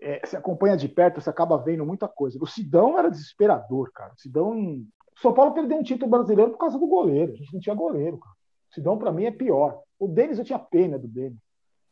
é, 0.00 0.24
se 0.24 0.36
acompanha 0.36 0.76
de 0.76 0.88
perto, 0.88 1.20
você 1.20 1.28
acaba 1.28 1.58
vendo 1.58 1.84
muita 1.84 2.06
coisa. 2.06 2.38
O 2.40 2.46
Sidão 2.46 2.96
era 2.96 3.10
desesperador, 3.10 3.90
cara. 3.92 4.12
O 4.12 4.20
Sidão. 4.20 4.86
O 5.16 5.20
São 5.20 5.32
Paulo 5.32 5.52
perdeu 5.52 5.78
um 5.78 5.82
título 5.82 6.10
brasileiro 6.10 6.52
por 6.52 6.58
causa 6.58 6.78
do 6.78 6.86
goleiro. 6.86 7.32
A 7.32 7.36
gente 7.36 7.52
não 7.52 7.60
tinha 7.60 7.74
goleiro, 7.74 8.18
cara. 8.18 8.34
O 8.70 8.74
Sidão, 8.74 8.98
para 8.98 9.12
mim, 9.12 9.24
é 9.24 9.30
pior. 9.30 9.80
O 9.98 10.08
Denis, 10.08 10.38
eu 10.38 10.44
tinha 10.44 10.58
pena 10.58 10.98
do 10.98 11.06
Denis. 11.06 11.38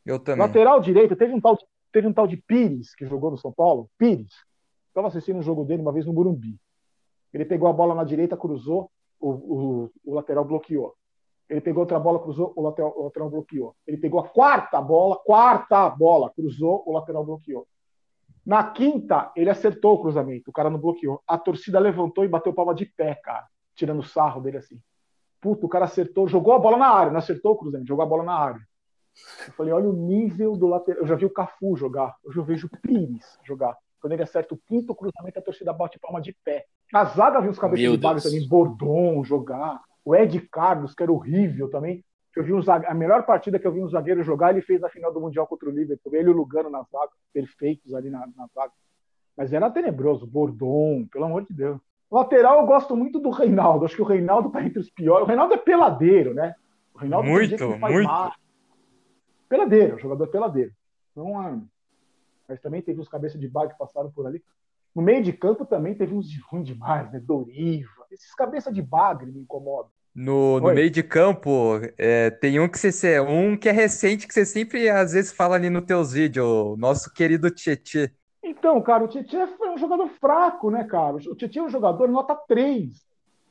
Eu 0.05 0.19
também. 0.19 0.47
Lateral 0.47 0.81
direito, 0.81 1.15
teve 1.15 1.33
um 1.33 1.41
tal 1.41 1.57
de, 1.57 1.65
teve 1.93 2.07
um 2.07 2.13
tal 2.13 2.27
de 2.27 2.37
Pires 2.37 2.95
que 2.95 3.07
jogou 3.07 3.31
no 3.31 3.39
São 3.39 3.53
Paulo. 3.53 3.89
Pires. 3.97 4.33
Estava 4.89 5.09
assistindo 5.09 5.39
um 5.39 5.43
jogo 5.43 5.65
dele 5.65 5.83
uma 5.83 5.93
vez 5.93 6.05
no 6.05 6.13
Burumbi. 6.13 6.59
Ele 7.33 7.45
pegou 7.45 7.69
a 7.69 7.73
bola 7.73 7.95
na 7.95 8.05
direita, 8.05 8.37
cruzou, 8.37 8.91
o, 9.19 9.31
o, 9.31 9.91
o 10.05 10.15
lateral 10.15 10.45
bloqueou. 10.45 10.95
Ele 11.49 11.61
pegou 11.61 11.83
outra 11.83 11.99
bola, 11.99 12.19
cruzou, 12.19 12.53
o 12.57 12.63
lateral, 12.63 12.93
o 12.97 13.05
lateral 13.05 13.31
bloqueou. 13.31 13.75
Ele 13.87 13.97
pegou 13.97 14.21
a 14.21 14.29
quarta 14.29 14.81
bola, 14.81 15.17
quarta 15.17 15.89
bola, 15.89 16.31
cruzou, 16.31 16.83
o 16.87 16.93
lateral 16.93 17.25
bloqueou. 17.25 17.67
Na 18.45 18.65
quinta, 18.65 19.31
ele 19.37 19.51
acertou 19.51 19.95
o 19.95 20.01
cruzamento, 20.03 20.51
o 20.51 20.53
cara 20.53 20.69
não 20.69 20.79
bloqueou. 20.79 21.23
A 21.27 21.39
torcida 21.39 21.79
levantou 21.79 22.25
e 22.25 22.29
bateu 22.29 22.53
palma 22.53 22.75
de 22.75 22.87
pé, 22.87 23.15
cara, 23.15 23.47
tirando 23.75 24.03
sarro 24.03 24.41
dele 24.41 24.59
assim. 24.59 24.81
Puta, 25.41 25.67
o 25.67 25.69
cara 25.69 25.85
acertou, 25.85 26.29
jogou 26.29 26.53
a 26.55 26.59
bola 26.59 26.77
na 26.77 26.89
área, 26.89 27.13
não 27.13 27.19
acertou 27.19 27.53
o 27.53 27.57
cruzamento, 27.57 27.89
jogou 27.89 28.05
a 28.05 28.09
bola 28.09 28.25
na 28.25 28.35
área. 28.35 28.61
Eu 29.47 29.53
falei, 29.53 29.73
olha 29.73 29.89
o 29.89 29.93
nível 29.93 30.57
do 30.57 30.67
lateral. 30.67 31.03
Eu 31.03 31.07
já 31.07 31.15
vi 31.15 31.25
o 31.25 31.31
Cafu 31.31 31.77
jogar, 31.77 32.17
hoje 32.25 32.39
eu 32.39 32.45
vejo 32.45 32.67
o 32.67 32.81
Pires 32.81 33.39
jogar. 33.45 33.77
Quando 34.01 34.15
ele 34.15 34.23
acerta 34.23 34.55
o 34.55 34.59
quinto 34.67 34.95
cruzamento, 34.95 35.39
a 35.39 35.43
torcida 35.43 35.73
bate 35.73 35.99
palma 35.99 36.21
de 36.21 36.37
pé. 36.45 36.65
A 36.93 37.05
zaga 37.05 37.41
viu 37.41 37.51
os 37.51 37.59
cabeças 37.59 37.83
Meu 37.83 37.97
de 37.97 38.03
também, 38.03 38.49
Bordon 38.49 39.23
jogar. 39.23 39.81
O 40.05 40.17
Ed 40.17 40.41
Carlos, 40.51 40.95
que 40.95 41.03
era 41.03 41.13
horrível 41.13 41.71
também. 41.71 42.05
Eu 42.35 42.43
vi 42.43 42.53
um. 42.53 42.61
A 42.87 42.95
melhor 42.95 43.25
partida 43.25 43.59
que 43.59 43.67
eu 43.67 43.73
vi 43.73 43.83
um 43.83 43.89
zagueiro 43.89 44.23
jogar, 44.23 44.51
ele 44.51 44.63
fez 44.63 44.81
na 44.81 44.89
final 44.89 45.13
do 45.13 45.21
Mundial 45.21 45.47
contra 45.47 45.69
o 45.69 45.73
Liverpool. 45.73 46.15
Ele 46.15 46.29
e 46.29 46.33
o 46.33 46.37
Lugano 46.37 46.71
na 46.71 46.83
zaga, 46.85 47.13
perfeitos 47.33 47.95
ali 47.95 48.09
na, 48.09 48.27
na 48.37 48.47
zaga. 48.55 48.73
Mas 49.37 49.53
era 49.53 49.71
tenebroso. 49.71 50.27
Bordon, 50.27 51.07
pelo 51.11 51.27
amor 51.27 51.45
de 51.45 51.53
Deus. 51.53 51.81
Lateral, 52.11 52.61
eu 52.61 52.67
gosto 52.67 52.95
muito 52.95 53.19
do 53.19 53.31
Reinaldo. 53.31 53.85
Acho 53.85 53.97
que 53.97 54.03
o 54.03 54.07
Reinaldo 54.07 54.51
tá 54.51 54.63
entre 54.63 54.79
os 54.79 54.91
piores. 54.91 55.25
O 55.25 55.29
Reinaldo 55.29 55.55
é 55.55 55.59
peladeiro, 55.59 56.35
né? 56.35 56.55
O 56.95 56.99
Reinaldo 56.99 57.29
muito, 57.29 57.69
muito. 57.69 58.05
Mal. 58.05 58.33
Peladeiro, 59.49 59.99
jogador 59.99 60.27
peladeiro. 60.29 60.73
Então, 61.11 61.43
é, 61.49 61.61
mas 62.49 62.61
também 62.61 62.83
teve 62.83 63.01
uns 63.01 63.09
cabeças 63.09 63.41
de 63.41 63.49
bar 63.49 63.69
que 63.69 63.79
passaram 63.79 64.11
por 64.11 64.27
ali. 64.27 64.43
No 64.95 65.01
meio 65.01 65.23
de 65.23 65.33
campo 65.33 65.65
também 65.65 65.95
teve 65.95 66.15
uns 66.15 66.29
de 66.29 66.39
ruim 66.41 66.63
demais, 66.63 67.11
né? 67.11 67.19
Doriva. 67.19 68.07
Esses 68.11 68.35
cabeça 68.35 68.71
de 68.71 68.83
bagre 68.83 69.31
me 69.31 69.41
incomodam. 69.41 69.91
No, 70.15 70.61
no 70.61 70.75
meio 70.75 70.91
de 70.91 71.03
campo, 71.03 71.81
é, 71.97 72.31
tem 72.31 72.61
um 72.61 72.69
que 72.69 72.79
você 72.79 73.19
um 73.21 73.57
que 73.57 73.69
é 73.69 73.73
recente 73.73 74.27
que 74.27 74.35
você 74.35 74.45
sempre 74.45 74.89
às 74.91 75.13
vezes 75.13 75.33
fala 75.33 75.55
ali 75.55 75.71
nos 75.71 75.85
teus 75.85 76.13
vídeos, 76.13 76.47
o 76.47 76.77
nosso 76.77 77.13
querido 77.13 77.51
Tietê. 77.51 78.13
Então, 78.45 78.81
cara, 78.83 79.05
o 79.05 79.09
Tietê 79.09 79.47
foi 79.47 79.71
um 79.71 79.79
jogador 79.79 80.09
fraco, 80.21 80.71
né, 80.71 80.85
cara? 80.85 81.17
O 81.17 81.35
Tietê 81.35 81.59
é 81.59 81.63
um 81.63 81.71
jogador 81.71 82.09
nota 82.09 82.35
3. 82.47 82.91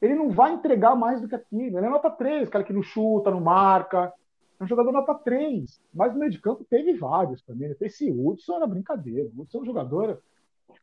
Ele 0.01 0.15
não 0.15 0.29
vai 0.29 0.53
entregar 0.53 0.95
mais 0.95 1.21
do 1.21 1.27
que 1.27 1.35
aquilo. 1.35 1.77
Ele 1.77 1.85
é 1.85 1.89
nota 1.89 2.09
3, 2.09 2.49
cara 2.49 2.63
que 2.63 2.73
não 2.73 2.83
chuta, 2.83 3.31
não 3.31 3.41
marca. 3.41 4.13
É 4.59 4.63
um 4.63 4.67
jogador 4.67 4.91
nota 4.91 5.15
3. 5.15 5.81
Mas 5.93 6.13
no 6.13 6.19
meio 6.19 6.31
de 6.31 6.39
campo 6.39 6.65
teve 6.69 6.93
vários 6.93 7.41
também. 7.41 7.69
Né? 7.69 7.75
Esse 7.81 8.11
Hudson 8.11 8.55
era 8.55 8.67
brincadeira. 8.67 9.29
O 9.35 9.41
Hudson 9.41 9.59
é 9.59 9.61
um 9.61 9.65
jogador 9.65 10.21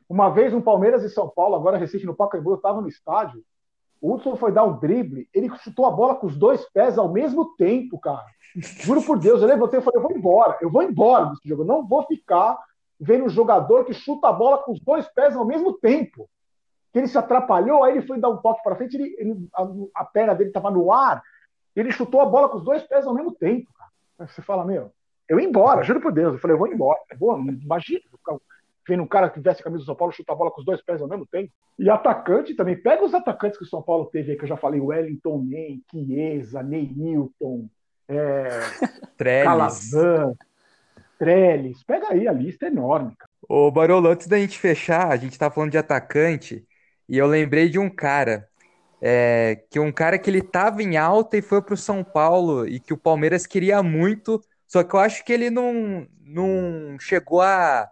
uma 0.07 0.29
vez 0.29 0.53
um 0.53 0.61
Palmeiras 0.61 1.03
e 1.03 1.09
São 1.09 1.29
Paulo, 1.29 1.55
agora 1.55 1.77
recente 1.77 2.05
no 2.05 2.15
Pacaembu, 2.15 2.51
eu 2.51 2.55
estava 2.55 2.81
no 2.81 2.87
estádio. 2.87 3.43
O 4.01 4.13
Hudson 4.13 4.35
foi 4.35 4.51
dar 4.51 4.63
um 4.63 4.77
drible, 4.77 5.27
ele 5.33 5.49
chutou 5.57 5.85
a 5.85 5.91
bola 5.91 6.15
com 6.15 6.27
os 6.27 6.37
dois 6.37 6.63
pés 6.71 6.97
ao 6.97 7.11
mesmo 7.11 7.55
tempo, 7.55 7.99
cara. 7.99 8.25
Juro 8.55 9.01
por 9.03 9.19
Deus, 9.19 9.41
eu 9.41 9.47
levantei 9.47 9.79
e 9.79 9.83
falei, 9.83 9.97
eu 9.97 10.01
vou 10.01 10.11
embora, 10.11 10.57
eu 10.61 10.71
vou 10.71 10.81
embora 10.81 11.25
desse 11.25 11.47
jogo, 11.47 11.63
eu 11.63 11.67
não 11.67 11.85
vou 11.85 12.03
ficar 12.03 12.57
vendo 12.99 13.25
um 13.25 13.29
jogador 13.29 13.85
que 13.85 13.93
chuta 13.93 14.29
a 14.29 14.33
bola 14.33 14.57
com 14.59 14.71
os 14.71 14.79
dois 14.79 15.07
pés 15.13 15.35
ao 15.35 15.45
mesmo 15.45 15.73
tempo. 15.73 16.29
Que 16.91 16.99
ele 16.99 17.07
se 17.07 17.17
atrapalhou, 17.17 17.83
aí 17.83 17.97
ele 17.97 18.07
foi 18.07 18.19
dar 18.19 18.29
um 18.29 18.37
toque 18.37 18.63
para 18.63 18.75
frente, 18.75 18.95
ele, 18.95 19.15
ele, 19.19 19.49
a, 19.53 20.01
a, 20.01 20.05
perna 20.05 20.33
dele 20.33 20.49
estava 20.49 20.71
no 20.71 20.91
ar, 20.91 21.21
ele 21.75 21.91
chutou 21.91 22.19
a 22.21 22.25
bola 22.25 22.49
com 22.49 22.57
os 22.57 22.63
dois 22.63 22.81
pés 22.83 23.05
ao 23.05 23.13
mesmo 23.13 23.31
tempo, 23.33 23.69
cara. 23.77 24.27
Você 24.27 24.41
fala, 24.41 24.65
meu, 24.65 24.91
eu 25.29 25.39
ia 25.39 25.47
embora, 25.47 25.83
juro 25.83 26.01
por 26.01 26.11
Deus. 26.11 26.33
Eu 26.33 26.39
falei, 26.39 26.55
eu 26.55 26.59
vou 26.59 26.67
embora. 26.67 26.99
Eu 27.11 27.17
vou, 27.17 27.37
imagina, 27.37 28.01
vou 28.09 28.17
ficar 28.17 28.37
vendo 28.87 29.03
um 29.03 29.07
cara 29.07 29.29
que 29.29 29.39
veste 29.39 29.61
a 29.61 29.63
camisa 29.63 29.83
do 29.83 29.85
São 29.85 29.95
Paulo 29.95 30.13
chutar 30.13 30.33
a 30.33 30.35
bola 30.35 30.51
com 30.51 30.59
os 30.59 30.65
dois 30.65 30.81
pés 30.81 31.01
ao 31.01 31.07
mesmo 31.07 31.25
tempo. 31.25 31.51
E 31.77 31.89
atacante 31.89 32.55
também. 32.55 32.75
Pega 32.75 33.03
os 33.03 33.13
atacantes 33.13 33.57
que 33.57 33.63
o 33.63 33.67
São 33.67 33.81
Paulo 33.81 34.05
teve 34.05 34.31
aí, 34.31 34.37
que 34.37 34.43
eu 34.43 34.49
já 34.49 34.57
falei: 34.57 34.79
Wellington 34.79 35.43
Nem, 35.45 35.81
Chiesa, 35.91 36.63
Neilton, 36.63 37.69
é, 38.07 38.49
Calazan, 39.43 40.33
Trellis. 41.17 41.83
Pega 41.83 42.11
aí, 42.11 42.27
a 42.27 42.33
lista 42.33 42.65
é 42.65 42.69
enorme. 42.69 43.15
Cara. 43.17 43.29
Ô, 43.47 43.71
Barolo, 43.71 44.09
antes 44.09 44.27
da 44.27 44.37
gente 44.37 44.59
fechar, 44.59 45.11
a 45.11 45.17
gente 45.17 45.37
tá 45.37 45.49
falando 45.49 45.71
de 45.71 45.77
atacante, 45.77 46.65
e 47.07 47.17
eu 47.17 47.27
lembrei 47.27 47.69
de 47.69 47.79
um 47.79 47.89
cara. 47.89 48.47
É, 49.01 49.63
que 49.71 49.79
um 49.79 49.93
cara 49.93 50.19
que 50.19 50.29
ele 50.29 50.41
tava 50.41 50.83
em 50.83 50.97
alta 50.97 51.37
e 51.37 51.41
foi 51.41 51.61
pro 51.61 51.77
São 51.77 52.03
Paulo 52.03 52.67
e 52.67 52.81
que 52.81 52.93
o 52.93 52.97
Palmeiras 52.97 53.47
queria 53.47 53.81
muito, 53.81 54.41
só 54.67 54.83
que 54.83 54.93
eu 54.93 54.99
acho 54.99 55.23
que 55.23 55.31
ele 55.31 55.49
não, 55.49 56.05
não 56.21 56.99
chegou 56.99 57.41
a 57.41 57.89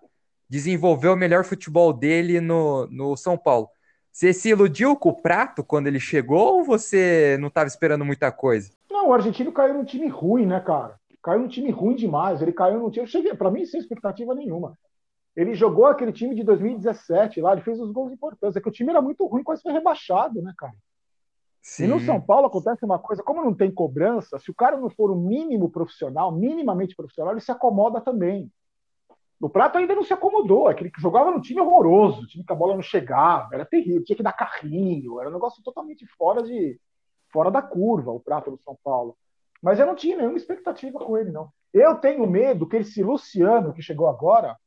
desenvolveu 0.50 1.14
o 1.14 1.18
melhor 1.18 1.44
futebol 1.44 1.92
dele 1.92 2.40
no, 2.40 2.88
no 2.88 3.16
São 3.18 3.38
Paulo. 3.38 3.70
Você 4.12 4.34
se 4.34 4.50
iludiu 4.50 4.96
com 4.96 5.10
o 5.10 5.22
Prato 5.22 5.64
quando 5.64 5.88
ele 5.88 6.00
chegou 6.00 6.58
ou 6.58 6.64
você 6.64 7.38
não 7.40 7.50
estava 7.50 7.68
esperando 7.68 8.04
muita 8.04 8.32
coisa? 8.32 8.72
Não, 8.90 9.10
o 9.10 9.14
argentino 9.14 9.52
caiu 9.52 9.76
num 9.76 9.86
time 9.86 10.08
ruim, 10.08 10.46
né, 10.46 10.60
cara? 10.60 10.96
Caiu 11.22 11.42
num 11.42 11.48
time 11.48 11.70
ruim 11.70 11.96
demais. 11.96 12.42
Ele 12.42 12.52
caiu 12.52 12.80
num 12.80 12.90
time. 12.90 13.06
Eu 13.06 13.10
cheguei, 13.10 13.36
para 13.36 13.52
mim, 13.52 13.66
sem 13.66 13.80
expectativa 13.80 14.34
nenhuma. 14.34 14.78
Ele 15.36 15.54
jogou 15.54 15.86
aquele 15.86 16.12
time 16.12 16.34
de 16.34 16.44
2017 16.44 17.40
lá, 17.42 17.52
ele 17.52 17.62
fez 17.62 17.80
os 17.80 17.92
gols 17.92 18.12
importantes. 18.12 18.56
É 18.56 18.60
que 18.60 18.68
o 18.68 18.72
time 18.72 18.90
era 18.90 19.04
muito 19.04 19.24
ruim, 19.28 19.44
quase 19.44 19.62
foi 19.62 19.72
rebaixado, 19.72 20.42
né, 20.42 20.52
cara? 20.58 20.74
Sim. 21.62 21.84
E 21.84 21.88
no 21.88 22.00
São 22.00 22.20
Paulo 22.20 22.48
acontece 22.48 22.84
uma 22.84 22.98
coisa, 22.98 23.22
como 23.22 23.44
não 23.44 23.54
tem 23.54 23.70
cobrança, 23.70 24.40
se 24.40 24.50
o 24.50 24.56
cara 24.56 24.78
não 24.78 24.90
for 24.90 25.12
o 25.12 25.16
mínimo 25.16 25.70
profissional, 25.70 26.32
minimamente 26.32 26.96
profissional, 26.96 27.34
ele 27.34 27.42
se 27.42 27.52
acomoda 27.52 28.02
também. 28.02 28.50
O 29.40 29.50
Prato 29.50 29.78
ainda 29.78 29.94
não 29.94 30.04
se 30.04 30.14
acomodou, 30.14 30.68
aquele 30.68 30.90
que 30.90 31.00
jogava 31.00 31.30
no 31.30 31.40
time 31.40 31.62
horroroso, 31.62 32.26
time 32.26 32.44
que 32.44 32.52
a 32.52 32.56
bola 32.56 32.74
não 32.74 32.82
chegava, 32.82 33.50
era 33.54 33.66
terrível, 33.66 34.04
tinha 34.04 34.16
que 34.16 34.24
dar 34.24 34.34
carrinho, 34.34 35.20
era 35.20 35.30
um 35.30 35.34
negócio 35.34 35.64
totalmente 35.64 36.08
fora 36.18 36.42
de 36.42 36.80
fora 37.32 37.52
da 37.52 37.62
curva, 37.62 38.12
o 38.12 38.20
Prato 38.20 38.50
do 38.50 38.58
São 38.58 38.76
Paulo. 38.84 39.16
Mas 39.62 39.80
eu 39.80 39.86
não 39.86 39.96
tinha 39.96 40.18
nenhuma 40.18 40.38
expectativa 40.38 40.98
com 40.98 41.18
ele, 41.18 41.32
não. 41.32 41.50
Eu 41.72 41.96
tenho 41.96 42.26
medo 42.26 42.68
que 42.68 42.78
esse 42.78 43.04
Luciano, 43.04 43.74
que 43.74 43.82
chegou 43.82 44.08
agora, 44.08 44.58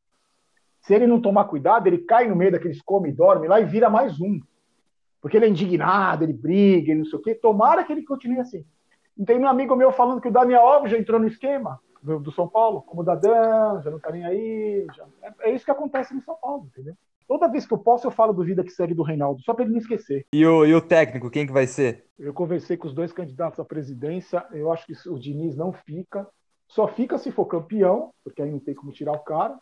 se 0.81 0.95
ele 0.95 1.07
não 1.07 1.21
tomar 1.21 1.47
cuidado, 1.47 1.89
ele 1.89 1.99
cai 1.99 2.29
no 2.29 2.37
meio 2.37 2.53
daqueles 2.53 2.81
come 2.81 3.09
e 3.09 3.13
dorme 3.13 3.49
lá 3.49 3.61
e 3.61 3.65
vira 3.65 3.91
mais 3.91 4.21
um. 4.21 4.39
Porque 5.21 5.37
ele 5.37 5.47
é 5.47 5.49
indignado, 5.49 6.23
ele 6.23 6.33
briga, 6.33 6.93
ele 6.93 7.01
não 7.01 7.07
sei 7.07 7.19
o 7.19 7.23
quê. 7.23 7.35
Tomara 7.35 7.83
que 7.83 7.93
ele 7.93 8.05
continue 8.05 8.39
assim. 8.39 8.65
Tem 9.27 9.39
um 9.39 9.49
amigo 9.49 9.75
meu 9.75 9.91
falando 9.91 10.21
que 10.21 10.29
o 10.29 10.33
Daniel 10.33 10.65
Alves 10.65 10.93
já 10.93 10.99
entrou 10.99 11.19
no 11.19 11.27
esquema 11.27 11.81
do, 12.03 12.19
do 12.19 12.33
São 12.33 12.49
Paulo, 12.49 12.83
como 12.83 13.03
o 13.03 13.05
Dadan, 13.05 13.81
já 13.83 13.91
não 13.91 13.99
tá 13.99 14.11
nem 14.11 14.25
aí. 14.25 14.87
Já... 14.95 15.07
É, 15.23 15.51
é, 15.51 15.55
isso 15.55 15.65
que 15.65 15.71
acontece 15.71 16.15
no 16.15 16.23
São 16.23 16.37
Paulo, 16.41 16.67
entendeu? 16.67 16.95
Toda 17.27 17.49
vez 17.49 17.65
que 17.65 17.73
eu 17.73 17.79
posso, 17.79 18.07
eu 18.07 18.11
falo 18.11 18.33
do 18.33 18.43
Vida 18.43 18.65
que 18.65 18.71
segue 18.71 18.93
do 18.93 19.05
Reinaldo, 19.05 19.41
só 19.43 19.55
para 19.55 19.65
ele 19.65 19.73
não 19.73 19.79
esquecer. 19.79 20.27
E 20.33 20.45
o, 20.45 20.67
e 20.67 20.75
o 20.75 20.81
técnico, 20.81 21.31
quem 21.31 21.47
que 21.47 21.53
vai 21.53 21.67
ser? 21.67 22.07
Eu 22.19 22.35
conversei 22.35 22.77
com 22.77 22.89
os 22.89 22.95
dois 22.95 23.13
candidatos 23.13 23.61
à 23.61 23.65
presidência, 23.65 24.45
eu 24.53 24.73
acho 24.73 24.87
que 24.87 25.09
o 25.09 25.19
Diniz 25.19 25.57
não 25.57 25.73
fica. 25.73 26.27
Só 26.67 26.89
fica 26.89 27.19
se 27.19 27.31
for 27.31 27.47
campeão, 27.47 28.11
porque 28.25 28.43
aí 28.43 28.51
não 28.51 28.59
tem 28.59 28.75
como 28.75 28.93
tirar 28.93 29.13
o 29.13 29.21
cara. 29.21 29.59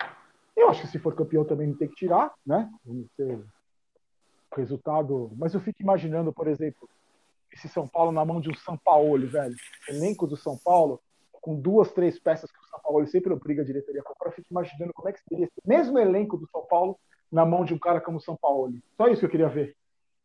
Eu 0.57 0.69
acho 0.69 0.83
que 0.83 0.89
se 0.89 0.99
for 0.99 1.15
campeão 1.15 1.45
também 1.45 1.69
não 1.69 1.77
tem 1.77 1.89
que 1.89 1.95
tirar, 1.95 2.33
né? 2.45 2.71
Vamos 2.85 3.07
ter 3.17 3.39
resultado. 4.57 5.31
Mas 5.37 5.55
eu 5.55 5.61
fico 5.61 5.83
imaginando, 5.83 6.33
por 6.33 6.49
exemplo, 6.49 6.89
esse 7.53 7.69
São 7.69 7.87
Paulo 7.87 8.13
na 8.13 8.25
mão 8.25 8.41
de 8.41 8.51
um 8.51 8.55
São 8.55 8.77
Paulo, 8.77 9.27
velho. 9.27 9.55
Elenco 9.89 10.27
do 10.27 10.37
São 10.37 10.57
Paulo, 10.57 11.01
com 11.49 11.59
duas, 11.59 11.91
três 11.93 12.19
peças 12.19 12.53
que 12.53 12.59
o 12.59 12.69
São 12.69 12.79
Paulo 12.81 13.07
sempre 13.07 13.33
obriga 13.33 13.63
a 13.63 13.65
diretoria 13.65 14.03
a 14.03 14.05
comprar. 14.05 14.29
Eu 14.29 14.35
fico 14.35 14.49
imaginando 14.51 14.93
como 14.93 15.09
é 15.09 15.15
que 15.15 15.21
seria 15.27 15.47
esse 15.47 15.67
mesmo 15.67 15.99
elenco 15.99 16.37
do 16.37 16.47
São 16.51 16.61
Paulo 16.67 16.99
na 17.33 17.47
mão 17.47 17.65
de 17.65 17.73
um 17.73 17.79
cara 17.79 18.03
como 18.03 18.19
o 18.19 18.21
São 18.21 18.37
Paulo. 18.37 18.71
Só 18.99 19.09
isso 19.09 19.21
que 19.21 19.25
eu 19.25 19.31
queria 19.31 19.49
ver. 19.49 19.75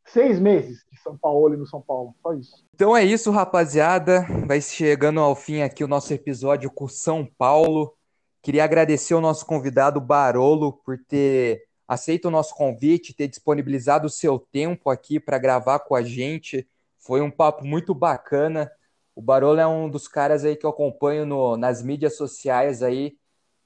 Seis 0.04 0.38
meses 0.38 0.84
de 0.91 1.00
São 1.00 1.18
Paulo 1.18 1.56
no 1.56 1.66
São 1.66 1.82
Paulo. 1.82 2.14
Só 2.22 2.34
isso. 2.34 2.66
Então 2.76 2.98
é 2.98 3.06
isso, 3.06 3.32
rapaziada. 3.32 4.28
Vai 4.45 4.60
chegando 4.60 5.22
ao 5.22 5.34
fim 5.34 5.62
aqui 5.62 5.82
o 5.82 5.88
nosso 5.88 6.14
episódio 6.14 6.70
com 6.70 6.90
São 6.90 7.26
Paulo. 7.26 7.95
Queria 8.41 8.66
agradecer 8.66 9.14
o 9.14 9.22
nosso 9.22 9.45
convidado 9.45 10.02
Barolo 10.02 10.74
por 10.74 10.98
ter 11.08 11.64
aceito 11.88 12.26
o 12.26 12.32
nosso 12.32 12.54
convite, 12.54 13.16
ter 13.16 13.30
disponibilizado 13.30 14.08
o 14.08 14.10
seu 14.10 14.38
tempo 14.38 14.90
aqui 14.90 15.22
para 15.22 15.38
gravar 15.38 15.80
com 15.80 15.95
a 15.95 16.02
gente. 16.02 16.68
Foi 17.00 17.22
um 17.22 17.32
papo 17.32 17.64
muito 17.64 17.95
bacana. 17.95 18.70
O 19.15 19.22
Barolo 19.22 19.60
é 19.60 19.68
um 19.68 19.90
dos 19.90 20.07
caras 20.07 20.44
aí 20.44 20.56
que 20.56 20.65
eu 20.65 20.69
acompanho 20.69 21.26
no, 21.26 21.56
nas 21.56 21.84
mídias 21.84 22.18
sociais 22.18 22.81
aí. 22.81 23.18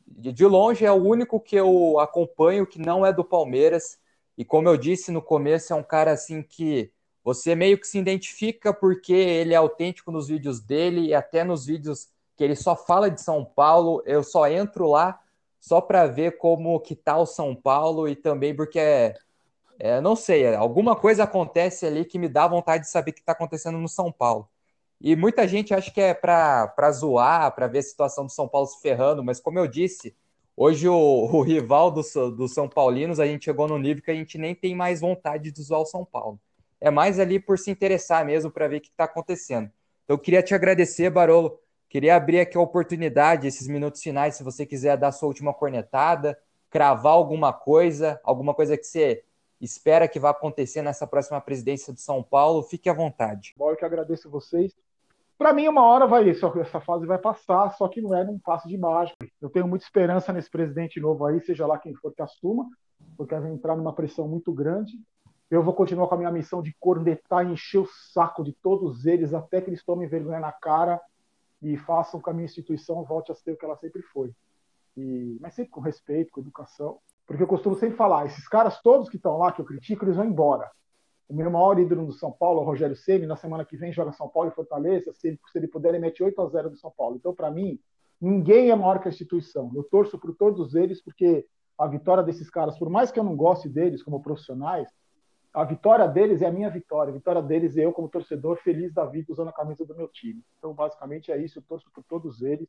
De 0.05 0.45
longe 0.45 0.85
é 0.85 0.91
o 0.91 0.95
único 0.95 1.39
que 1.39 1.55
eu 1.55 1.99
acompanho 1.99 2.67
que 2.67 2.79
não 2.79 3.05
é 3.05 3.11
do 3.13 3.23
Palmeiras. 3.23 3.97
E 4.37 4.45
como 4.45 4.69
eu 4.69 4.77
disse 4.77 5.11
no 5.11 5.21
começo, 5.21 5.73
é 5.73 5.75
um 5.75 5.83
cara 5.83 6.11
assim 6.11 6.41
que 6.41 6.91
você 7.23 7.55
meio 7.55 7.77
que 7.77 7.87
se 7.87 7.97
identifica 7.97 8.73
porque 8.73 9.13
ele 9.13 9.53
é 9.53 9.57
autêntico 9.57 10.11
nos 10.11 10.27
vídeos 10.27 10.61
dele 10.61 11.07
e 11.07 11.13
até 11.13 11.43
nos 11.43 11.65
vídeos 11.65 12.07
que 12.37 12.43
ele 12.43 12.55
só 12.55 12.75
fala 12.75 13.09
de 13.09 13.19
São 13.21 13.43
Paulo, 13.43 14.01
eu 14.05 14.23
só 14.23 14.47
entro 14.47 14.89
lá 14.89 15.19
só 15.59 15.81
para 15.81 16.05
ver 16.07 16.37
como 16.37 16.79
que 16.79 16.95
tá 16.95 17.17
o 17.17 17.25
São 17.25 17.53
Paulo 17.55 18.07
e 18.07 18.15
também 18.15 18.55
porque 18.55 18.79
é, 18.79 19.15
é, 19.79 19.99
não 19.99 20.15
sei, 20.15 20.55
alguma 20.55 20.95
coisa 20.95 21.23
acontece 21.23 21.85
ali 21.85 22.05
que 22.05 22.17
me 22.17 22.29
dá 22.29 22.47
vontade 22.47 22.83
de 22.83 22.89
saber 22.89 23.11
o 23.11 23.13
que 23.13 23.19
está 23.19 23.33
acontecendo 23.33 23.77
no 23.77 23.89
São 23.89 24.11
Paulo. 24.11 24.47
E 24.99 25.15
muita 25.15 25.47
gente 25.47 25.73
acha 25.73 25.91
que 25.91 26.01
é 26.01 26.13
para 26.13 26.91
zoar, 26.91 27.53
para 27.53 27.67
ver 27.67 27.79
a 27.79 27.83
situação 27.83 28.25
do 28.25 28.31
São 28.31 28.47
Paulo 28.47 28.67
se 28.67 28.81
ferrando, 28.81 29.23
mas 29.23 29.39
como 29.39 29.59
eu 29.59 29.67
disse, 29.67 30.15
hoje 30.55 30.87
o, 30.87 30.95
o 30.95 31.41
rival 31.41 31.91
do, 31.91 32.01
do 32.31 32.47
São 32.47 32.67
Paulinos, 32.67 33.19
a 33.19 33.25
gente 33.25 33.45
chegou 33.45 33.67
no 33.67 33.77
nível 33.77 34.03
que 34.03 34.11
a 34.11 34.15
gente 34.15 34.37
nem 34.37 34.55
tem 34.55 34.75
mais 34.75 35.01
vontade 35.01 35.51
de 35.51 35.61
zoar 35.61 35.81
o 35.81 35.85
São 35.85 36.03
Paulo. 36.03 36.39
É 36.81 36.89
mais 36.89 37.19
ali 37.19 37.39
por 37.39 37.59
se 37.59 37.69
interessar 37.69 38.25
mesmo 38.25 38.51
para 38.51 38.67
ver 38.67 38.77
o 38.77 38.81
que 38.81 38.89
está 38.89 39.03
acontecendo. 39.03 39.71
Então, 40.03 40.15
eu 40.15 40.19
queria 40.19 40.41
te 40.41 40.55
agradecer, 40.55 41.09
Barolo, 41.09 41.59
Queria 41.89 42.17
abrir 42.17 42.41
aqui 42.41 42.57
a 42.57 42.61
oportunidade, 42.61 43.47
esses 43.47 43.67
minutos 43.67 44.01
finais, 44.01 44.35
se 44.35 44.43
você 44.43 44.65
quiser 44.65 44.97
dar 44.97 45.13
sua 45.13 45.27
última 45.27 45.53
cornetada, 45.53 46.37
cravar 46.69 47.13
alguma 47.13 47.53
coisa, 47.53 48.19
alguma 48.23 48.53
coisa 48.53 48.77
que 48.77 48.83
você 48.83 49.23
espera 49.61 50.07
que 50.07 50.19
vá 50.19 50.31
acontecer 50.31 50.81
nessa 50.81 51.07
próxima 51.07 51.39
presidência 51.39 51.93
de 51.93 52.01
São 52.01 52.21
Paulo, 52.21 52.61
fique 52.61 52.89
à 52.89 52.93
vontade. 52.93 53.53
Bom, 53.57 53.71
eu 53.71 53.77
que 53.77 53.85
agradeço 53.85 54.29
vocês. 54.29 54.75
Para 55.37 55.53
mim, 55.53 55.67
uma 55.67 55.83
hora 55.83 56.07
vai 56.07 56.27
essa 56.27 56.81
fase 56.81 57.05
vai 57.05 57.19
passar, 57.19 57.69
só 57.73 57.87
que 57.87 58.01
não 58.01 58.15
é 58.15 58.23
num 58.23 58.39
passo 58.39 58.67
de 58.67 58.75
mágica. 58.75 59.15
Eu 59.39 59.49
tenho 59.49 59.67
muita 59.67 59.85
esperança 59.85 60.33
nesse 60.33 60.49
presidente 60.49 60.99
novo 60.99 61.25
aí, 61.25 61.39
seja 61.41 61.67
lá 61.67 61.77
quem 61.77 61.93
for 61.93 62.11
que 62.11 62.23
assuma, 62.23 62.67
porque 63.15 63.35
vai 63.35 63.51
entrar 63.51 63.75
numa 63.75 63.93
pressão 63.93 64.27
muito 64.27 64.51
grande. 64.51 64.93
Eu 65.49 65.61
vou 65.61 65.75
continuar 65.75 66.07
com 66.07 66.15
a 66.15 66.17
minha 66.17 66.31
missão 66.31 66.61
de 66.61 66.75
cornetar 66.79 67.45
e 67.45 67.53
encher 67.53 67.77
o 67.77 67.87
saco 68.11 68.43
de 68.43 68.51
todos 68.51 69.05
eles 69.05 69.31
até 69.33 69.61
que 69.61 69.69
eles 69.69 69.85
tomem 69.85 70.07
vergonha 70.07 70.39
na 70.39 70.51
cara 70.51 70.99
e 71.61 71.77
façam 71.77 72.19
com 72.19 72.29
a 72.31 72.33
minha 72.33 72.45
instituição 72.45 73.03
volte 73.03 73.31
a 73.31 73.35
ser 73.35 73.51
o 73.51 73.57
que 73.57 73.63
ela 73.63 73.77
sempre 73.77 74.01
foi. 74.01 74.31
E, 74.97 75.37
mas 75.39 75.53
sempre 75.53 75.71
com 75.71 75.79
respeito, 75.79 76.31
com 76.31 76.41
educação. 76.41 76.97
Porque 77.27 77.43
eu 77.43 77.47
costumo 77.47 77.75
sempre 77.75 77.95
falar, 77.95 78.25
esses 78.25 78.47
caras 78.47 78.81
todos 78.81 79.07
que 79.07 79.17
estão 79.17 79.37
lá, 79.37 79.51
que 79.51 79.61
eu 79.61 79.65
critico, 79.65 80.03
eles 80.03 80.15
vão 80.15 80.25
embora. 80.25 80.69
O 81.29 81.33
meu 81.33 81.51
maior 81.51 81.77
ídolo 81.77 82.05
do 82.05 82.13
São 82.13 82.31
Paulo, 82.31 82.61
o 82.61 82.63
Rogério 82.63 82.95
Ceni, 82.95 83.25
na 83.25 83.35
semana 83.35 83.65
que 83.65 83.75
vem 83.75 83.91
joga 83.91 84.13
São 84.13 84.29
Paulo 84.29 84.49
e 84.49 84.53
Fortaleza, 84.53 85.11
se 85.13 85.27
ele, 85.27 85.39
se 85.51 85.57
ele 85.57 85.67
puder, 85.67 85.89
ele 85.89 85.99
mete 85.99 86.23
8 86.23 86.41
a 86.41 86.47
0 86.47 86.69
do 86.69 86.77
São 86.77 86.91
Paulo. 86.95 87.17
Então, 87.17 87.35
para 87.35 87.51
mim, 87.51 87.79
ninguém 88.19 88.69
é 88.71 88.75
maior 88.75 88.99
que 88.99 89.07
a 89.07 89.11
instituição. 89.11 89.71
Eu 89.75 89.83
torço 89.83 90.17
por 90.17 90.33
todos 90.35 90.73
eles, 90.73 91.01
porque 91.01 91.45
a 91.77 91.85
vitória 91.85 92.23
desses 92.23 92.49
caras, 92.49 92.79
por 92.79 92.89
mais 92.89 93.11
que 93.11 93.19
eu 93.19 93.23
não 93.23 93.35
goste 93.35 93.67
deles 93.67 94.01
como 94.01 94.23
profissionais, 94.23 94.89
a 95.53 95.63
vitória 95.63 96.07
deles 96.07 96.41
é 96.41 96.47
a 96.47 96.51
minha 96.51 96.69
vitória. 96.69 97.11
A 97.11 97.15
vitória 97.15 97.41
deles 97.41 97.75
é 97.77 97.85
eu, 97.85 97.91
como 97.91 98.07
torcedor, 98.07 98.57
feliz 98.57 98.93
da 98.93 99.05
vida, 99.05 99.31
usando 99.31 99.49
a 99.49 99.53
camisa 99.53 99.85
do 99.85 99.95
meu 99.95 100.07
time. 100.07 100.43
Então, 100.57 100.73
basicamente, 100.73 101.31
é 101.31 101.37
isso. 101.37 101.59
Eu 101.59 101.63
torço 101.63 101.89
por 101.91 102.03
todos 102.03 102.41
eles. 102.41 102.67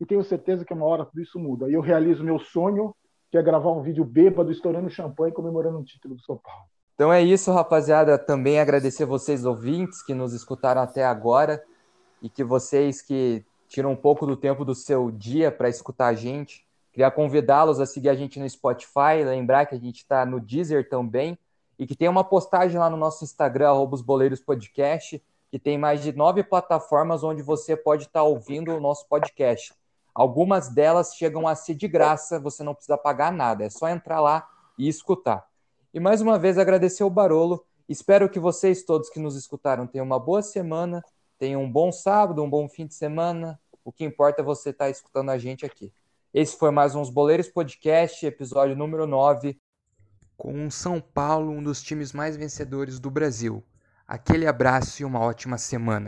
E 0.00 0.06
tenho 0.06 0.22
certeza 0.22 0.64
que 0.64 0.72
uma 0.72 0.86
hora 0.86 1.04
tudo 1.04 1.22
isso 1.22 1.38
muda. 1.38 1.66
Aí 1.66 1.72
eu 1.72 1.80
realizo 1.80 2.22
meu 2.22 2.38
sonho, 2.38 2.94
que 3.30 3.38
é 3.38 3.42
gravar 3.42 3.72
um 3.72 3.82
vídeo 3.82 4.04
bêbado, 4.04 4.52
estourando 4.52 4.90
champanhe, 4.90 5.32
comemorando 5.32 5.78
um 5.78 5.84
título 5.84 6.14
do 6.14 6.22
São 6.22 6.36
Paulo. 6.36 6.66
Então 6.94 7.12
é 7.12 7.20
isso, 7.20 7.50
rapaziada. 7.50 8.16
Também 8.16 8.60
agradecer 8.60 9.04
vocês, 9.04 9.44
ouvintes, 9.44 10.02
que 10.02 10.14
nos 10.14 10.32
escutaram 10.32 10.80
até 10.80 11.04
agora 11.04 11.62
e 12.22 12.28
que 12.28 12.44
vocês 12.44 13.02
que 13.02 13.44
tiram 13.68 13.92
um 13.92 13.96
pouco 13.96 14.24
do 14.26 14.36
tempo 14.36 14.64
do 14.64 14.74
seu 14.74 15.10
dia 15.10 15.50
para 15.50 15.68
escutar 15.68 16.06
a 16.06 16.14
gente. 16.14 16.64
Queria 16.92 17.10
convidá-los 17.10 17.80
a 17.80 17.86
seguir 17.86 18.08
a 18.08 18.14
gente 18.14 18.38
no 18.38 18.48
Spotify, 18.48 19.24
lembrar 19.24 19.66
que 19.66 19.74
a 19.74 19.78
gente 19.78 19.96
está 19.96 20.24
no 20.24 20.38
Deezer 20.38 20.88
também 20.88 21.36
e 21.76 21.84
que 21.84 21.96
tem 21.96 22.08
uma 22.08 22.22
postagem 22.22 22.78
lá 22.78 22.88
no 22.88 22.96
nosso 22.96 23.24
Instagram, 23.24 23.70
arroba 23.70 23.96
os 23.96 24.02
Boleiros 24.02 24.40
Podcast, 24.40 25.20
que 25.50 25.58
tem 25.58 25.76
mais 25.76 26.00
de 26.00 26.12
nove 26.12 26.44
plataformas 26.44 27.24
onde 27.24 27.42
você 27.42 27.76
pode 27.76 28.04
estar 28.04 28.20
tá 28.20 28.22
ouvindo 28.22 28.72
o 28.72 28.80
nosso 28.80 29.08
podcast. 29.08 29.74
Algumas 30.14 30.68
delas 30.68 31.16
chegam 31.16 31.48
a 31.48 31.56
ser 31.56 31.74
de 31.74 31.88
graça, 31.88 32.38
você 32.38 32.62
não 32.62 32.72
precisa 32.72 32.96
pagar 32.96 33.32
nada, 33.32 33.64
é 33.64 33.70
só 33.70 33.88
entrar 33.88 34.20
lá 34.20 34.48
e 34.78 34.86
escutar. 34.88 35.44
E 35.94 36.00
mais 36.00 36.20
uma 36.20 36.36
vez 36.36 36.58
agradecer 36.58 37.04
o 37.04 37.08
Barolo. 37.08 37.64
Espero 37.88 38.28
que 38.28 38.40
vocês 38.40 38.82
todos 38.82 39.08
que 39.08 39.20
nos 39.20 39.36
escutaram 39.36 39.86
tenham 39.86 40.04
uma 40.04 40.18
boa 40.18 40.42
semana, 40.42 41.00
tenham 41.38 41.62
um 41.62 41.70
bom 41.70 41.92
sábado, 41.92 42.42
um 42.42 42.50
bom 42.50 42.68
fim 42.68 42.84
de 42.84 42.94
semana. 42.94 43.60
O 43.84 43.92
que 43.92 44.04
importa 44.04 44.42
é 44.42 44.44
você 44.44 44.70
estar 44.70 44.86
tá 44.86 44.90
escutando 44.90 45.30
a 45.30 45.38
gente 45.38 45.64
aqui. 45.64 45.92
Esse 46.34 46.58
foi 46.58 46.72
mais 46.72 46.96
uns 46.96 47.10
Boleiros 47.10 47.48
Podcast, 47.48 48.26
episódio 48.26 48.74
número 48.74 49.06
9 49.06 49.56
com 50.36 50.66
o 50.66 50.70
São 50.70 51.00
Paulo 51.00 51.52
um 51.52 51.62
dos 51.62 51.80
times 51.80 52.12
mais 52.12 52.36
vencedores 52.36 52.98
do 52.98 53.08
Brasil. 53.08 53.62
Aquele 54.04 54.48
abraço 54.48 55.00
e 55.00 55.04
uma 55.04 55.20
ótima 55.20 55.58
semana. 55.58 56.02